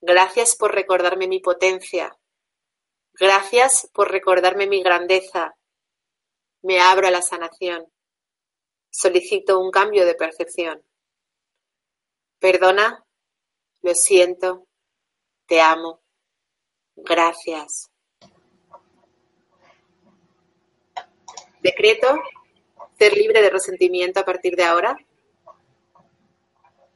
Gracias 0.00 0.56
por 0.56 0.74
recordarme 0.74 1.26
mi 1.26 1.40
potencia. 1.40 2.16
Gracias 3.20 3.90
por 3.92 4.12
recordarme 4.12 4.68
mi 4.68 4.80
grandeza, 4.80 5.56
me 6.62 6.80
abro 6.80 7.08
a 7.08 7.10
la 7.10 7.20
sanación. 7.20 7.84
Solicito 8.90 9.58
un 9.58 9.72
cambio 9.72 10.06
de 10.06 10.14
percepción. 10.14 10.84
Perdona, 12.38 13.04
lo 13.82 13.94
siento, 13.94 14.68
te 15.46 15.60
amo, 15.60 16.00
gracias. 16.94 17.90
Decreto 21.60 22.06
ser 22.98 23.16
libre 23.16 23.42
de 23.42 23.50
resentimiento 23.50 24.20
a 24.20 24.24
partir 24.24 24.54
de 24.54 24.64
ahora. 24.64 24.96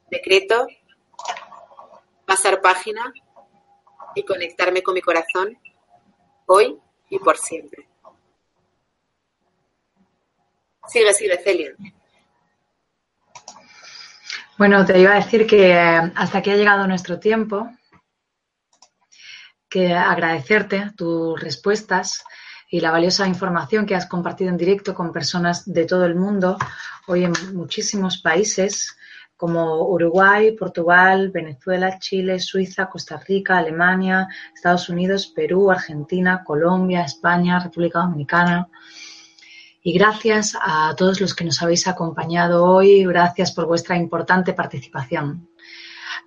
Decreto 0.09 0.67
pasar 2.25 2.61
página 2.61 3.13
y 4.15 4.25
conectarme 4.25 4.83
con 4.83 4.95
mi 4.95 5.01
corazón 5.01 5.59
hoy 6.47 6.79
y 7.11 7.19
por 7.19 7.37
siempre. 7.37 7.89
Sigue, 10.89 11.13
sigue, 11.15 11.39
Celia. 11.43 11.75
Bueno, 14.59 14.85
te 14.85 14.99
iba 14.99 15.13
a 15.13 15.17
decir 15.17 15.47
que 15.47 15.73
eh, 15.73 16.13
hasta 16.15 16.39
aquí 16.39 16.51
ha 16.51 16.57
llegado 16.57 16.87
nuestro 16.87 17.19
tiempo, 17.19 17.71
que 19.69 19.95
agradecerte 19.95 20.93
tus 20.97 21.41
respuestas 21.41 22.23
y 22.69 22.81
la 22.81 22.91
valiosa 22.91 23.27
información 23.27 23.87
que 23.87 23.95
has 23.95 24.07
compartido 24.07 24.51
en 24.51 24.57
directo 24.57 24.95
con 24.95 25.13
personas 25.13 25.65
de 25.65 25.85
todo 25.85 26.05
el 26.05 26.15
mundo, 26.15 26.59
hoy 27.07 27.25
en 27.25 27.33
muchísimos 27.55 28.19
países 28.19 28.97
como 29.43 29.89
Uruguay, 29.89 30.53
Portugal, 30.53 31.33
Venezuela, 31.33 31.99
Chile, 31.99 32.39
Suiza, 32.39 32.89
Costa 32.89 33.21
Rica, 33.27 33.59
Alemania, 33.59 34.29
Estados 34.55 34.89
Unidos, 34.89 35.27
Perú, 35.27 35.69
Argentina, 35.69 36.45
Colombia, 36.45 37.03
España, 37.03 37.59
República 37.59 37.99
Dominicana. 37.99 38.69
Y 39.83 39.95
gracias 39.95 40.57
a 40.63 40.95
todos 40.97 41.21
los 41.21 41.35
que 41.35 41.43
nos 41.43 41.61
habéis 41.61 41.89
acompañado 41.89 42.65
hoy. 42.65 43.05
Gracias 43.05 43.51
por 43.51 43.67
vuestra 43.67 43.97
importante 43.97 44.53
participación. 44.53 45.49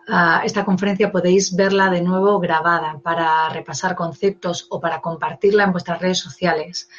Ah, 0.10 0.42
esta 0.44 0.66
conferencia 0.66 1.10
podéis 1.10 1.56
verla 1.56 1.90
de 1.90 2.02
nuevo 2.02 2.38
grabada 2.42 3.00
para 3.02 3.48
repasar 3.48 3.96
conceptos 3.96 4.68
o 4.70 4.82
para 4.82 5.00
compartirla 5.00 5.64
en 5.64 5.72
vuestras 5.72 6.02
redes 6.02 6.20
sociales. 6.20 6.90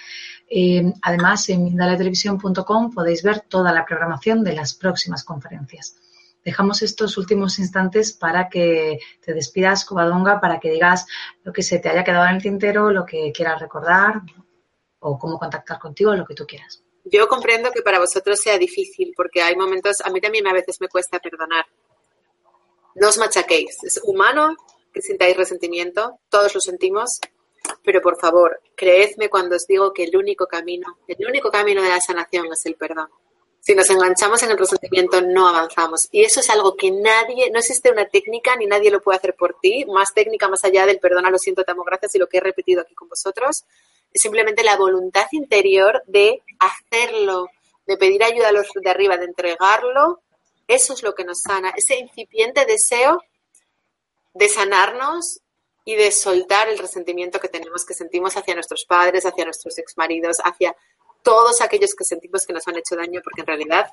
Eh, 0.48 0.82
además, 1.02 1.46
en 1.50 1.62
mindaletelevisión.com 1.62 2.90
podéis 2.90 3.22
ver 3.22 3.40
toda 3.40 3.70
la 3.70 3.84
programación 3.84 4.42
de 4.42 4.54
las 4.54 4.72
próximas 4.72 5.24
conferencias. 5.24 5.96
Dejamos 6.46 6.80
estos 6.82 7.18
últimos 7.18 7.58
instantes 7.58 8.12
para 8.12 8.48
que 8.48 9.00
te 9.20 9.34
despidas, 9.34 9.84
Covadonga, 9.84 10.40
para 10.40 10.60
que 10.60 10.70
digas 10.70 11.04
lo 11.42 11.52
que 11.52 11.64
se 11.64 11.80
te 11.80 11.88
haya 11.88 12.04
quedado 12.04 12.24
en 12.26 12.36
el 12.36 12.42
tintero, 12.42 12.92
lo 12.92 13.04
que 13.04 13.32
quieras 13.32 13.60
recordar 13.60 14.22
o 15.00 15.18
cómo 15.18 15.40
contactar 15.40 15.80
contigo, 15.80 16.14
lo 16.14 16.24
que 16.24 16.36
tú 16.36 16.46
quieras. 16.46 16.84
Yo 17.04 17.26
comprendo 17.26 17.72
que 17.72 17.82
para 17.82 17.98
vosotros 17.98 18.38
sea 18.38 18.58
difícil 18.58 19.12
porque 19.16 19.42
hay 19.42 19.56
momentos, 19.56 19.96
a 20.04 20.10
mí 20.10 20.20
también 20.20 20.46
a 20.46 20.52
veces 20.52 20.80
me 20.80 20.86
cuesta 20.86 21.18
perdonar. 21.18 21.66
No 22.94 23.08
os 23.08 23.18
machaquéis, 23.18 23.82
es 23.82 24.00
humano 24.04 24.56
que 24.94 25.02
sintáis 25.02 25.36
resentimiento, 25.36 26.20
todos 26.28 26.54
lo 26.54 26.60
sentimos, 26.60 27.18
pero 27.82 28.00
por 28.00 28.20
favor, 28.20 28.60
creedme 28.76 29.28
cuando 29.28 29.56
os 29.56 29.66
digo 29.66 29.92
que 29.92 30.04
el 30.04 30.16
único 30.16 30.46
camino, 30.46 30.96
el 31.08 31.26
único 31.26 31.50
camino 31.50 31.82
de 31.82 31.88
la 31.88 32.00
sanación 32.00 32.46
es 32.52 32.64
el 32.66 32.76
perdón. 32.76 33.08
Si 33.66 33.74
nos 33.74 33.90
enganchamos 33.90 34.40
en 34.44 34.52
el 34.52 34.58
resentimiento, 34.58 35.20
no 35.22 35.48
avanzamos. 35.48 36.06
Y 36.12 36.22
eso 36.22 36.38
es 36.38 36.48
algo 36.50 36.76
que 36.76 36.92
nadie, 36.92 37.50
no 37.50 37.58
existe 37.58 37.90
una 37.90 38.06
técnica 38.06 38.54
ni 38.54 38.64
nadie 38.64 38.92
lo 38.92 39.00
puede 39.00 39.18
hacer 39.18 39.34
por 39.34 39.58
ti. 39.60 39.84
Más 39.86 40.14
técnica, 40.14 40.46
más 40.46 40.64
allá 40.64 40.86
del 40.86 41.00
perdón, 41.00 41.24
lo 41.32 41.36
siento, 41.36 41.64
te 41.64 41.72
amo, 41.72 41.82
gracias 41.82 42.14
y 42.14 42.18
lo 42.20 42.28
que 42.28 42.36
he 42.36 42.40
repetido 42.40 42.82
aquí 42.82 42.94
con 42.94 43.08
vosotros. 43.08 43.64
Es 44.12 44.22
simplemente 44.22 44.62
la 44.62 44.76
voluntad 44.76 45.26
interior 45.32 46.04
de 46.06 46.44
hacerlo, 46.60 47.48
de 47.88 47.96
pedir 47.96 48.22
ayuda 48.22 48.50
a 48.50 48.52
los 48.52 48.68
de 48.72 48.88
arriba, 48.88 49.16
de 49.16 49.24
entregarlo. 49.24 50.20
Eso 50.68 50.92
es 50.92 51.02
lo 51.02 51.16
que 51.16 51.24
nos 51.24 51.40
sana. 51.40 51.70
Ese 51.70 51.98
incipiente 51.98 52.66
deseo 52.66 53.20
de 54.32 54.48
sanarnos 54.48 55.40
y 55.84 55.96
de 55.96 56.12
soltar 56.12 56.68
el 56.68 56.78
resentimiento 56.78 57.40
que 57.40 57.48
tenemos, 57.48 57.84
que 57.84 57.94
sentimos 57.94 58.36
hacia 58.36 58.54
nuestros 58.54 58.84
padres, 58.84 59.26
hacia 59.26 59.44
nuestros 59.44 59.76
exmaridos, 59.78 60.36
hacia 60.44 60.76
todos 61.26 61.60
aquellos 61.60 61.92
que 61.96 62.04
sentimos 62.04 62.46
que 62.46 62.52
nos 62.52 62.68
han 62.68 62.76
hecho 62.76 62.94
daño, 62.94 63.20
porque 63.24 63.40
en 63.40 63.48
realidad 63.48 63.92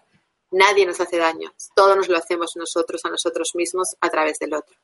nadie 0.52 0.86
nos 0.86 1.02
hace 1.02 1.18
daño, 1.18 1.52
todo 1.76 1.96
nos 1.96 2.08
lo 2.08 2.16
hacemos 2.16 2.56
nosotros 2.56 3.04
a 3.06 3.10
nosotros 3.10 3.56
mismos 3.56 3.96
a 4.02 4.10
través 4.12 4.38
del 4.38 4.54
otro. 4.54 4.76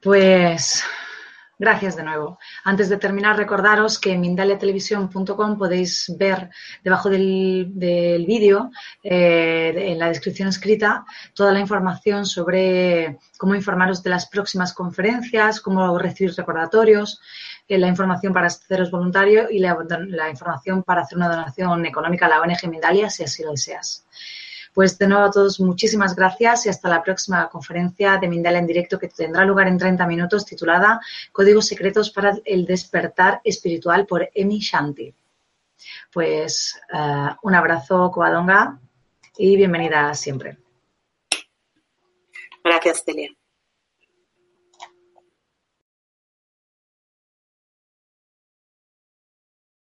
Pues 0.00 0.82
Gracias 1.60 1.96
de 1.96 2.04
nuevo. 2.04 2.38
Antes 2.62 2.88
de 2.88 2.98
terminar, 2.98 3.36
recordaros 3.36 3.98
que 3.98 4.12
en 4.12 4.20
mindaliatelevisión.com 4.20 5.58
podéis 5.58 6.14
ver 6.16 6.50
debajo 6.84 7.10
del, 7.10 7.72
vídeo, 7.74 8.70
eh, 9.02 9.72
en 9.74 9.98
la 9.98 10.06
descripción 10.06 10.48
escrita, 10.48 11.04
toda 11.34 11.50
la 11.50 11.58
información 11.58 12.26
sobre 12.26 13.18
cómo 13.36 13.56
informaros 13.56 14.04
de 14.04 14.10
las 14.10 14.26
próximas 14.28 14.72
conferencias, 14.72 15.60
cómo 15.60 15.98
recibir 15.98 16.32
recordatorios, 16.36 17.20
eh, 17.66 17.76
la 17.76 17.88
información 17.88 18.32
para 18.32 18.46
haceros 18.46 18.92
voluntario 18.92 19.50
y 19.50 19.58
la, 19.58 19.76
la, 20.06 20.30
información 20.30 20.84
para 20.84 21.00
hacer 21.00 21.18
una 21.18 21.28
donación 21.28 21.84
económica 21.86 22.26
a 22.26 22.28
la 22.28 22.40
ONG 22.40 22.68
Mindalia, 22.70 23.10
si 23.10 23.24
así 23.24 23.42
lo 23.42 23.50
deseas. 23.50 24.06
Pues 24.74 24.98
de 24.98 25.08
nuevo 25.08 25.24
a 25.24 25.30
todos 25.30 25.60
muchísimas 25.60 26.14
gracias 26.14 26.66
y 26.66 26.68
hasta 26.68 26.88
la 26.88 27.02
próxima 27.02 27.48
conferencia 27.48 28.16
de 28.18 28.28
Mindala 28.28 28.58
en 28.58 28.66
directo 28.66 28.98
que 28.98 29.08
tendrá 29.08 29.44
lugar 29.44 29.68
en 29.68 29.78
30 29.78 30.06
minutos 30.06 30.44
titulada 30.44 31.00
Códigos 31.32 31.66
secretos 31.66 32.10
para 32.10 32.36
el 32.44 32.64
despertar 32.64 33.40
espiritual 33.44 34.06
por 34.06 34.28
Emi 34.34 34.58
Shanti. 34.58 35.14
Pues 36.12 36.80
eh, 36.92 37.28
un 37.42 37.54
abrazo, 37.54 38.10
Coadonga, 38.10 38.78
y 39.36 39.56
bienvenida 39.56 40.12
siempre. 40.14 40.58
Gracias, 42.64 43.02
Celia. 43.04 43.37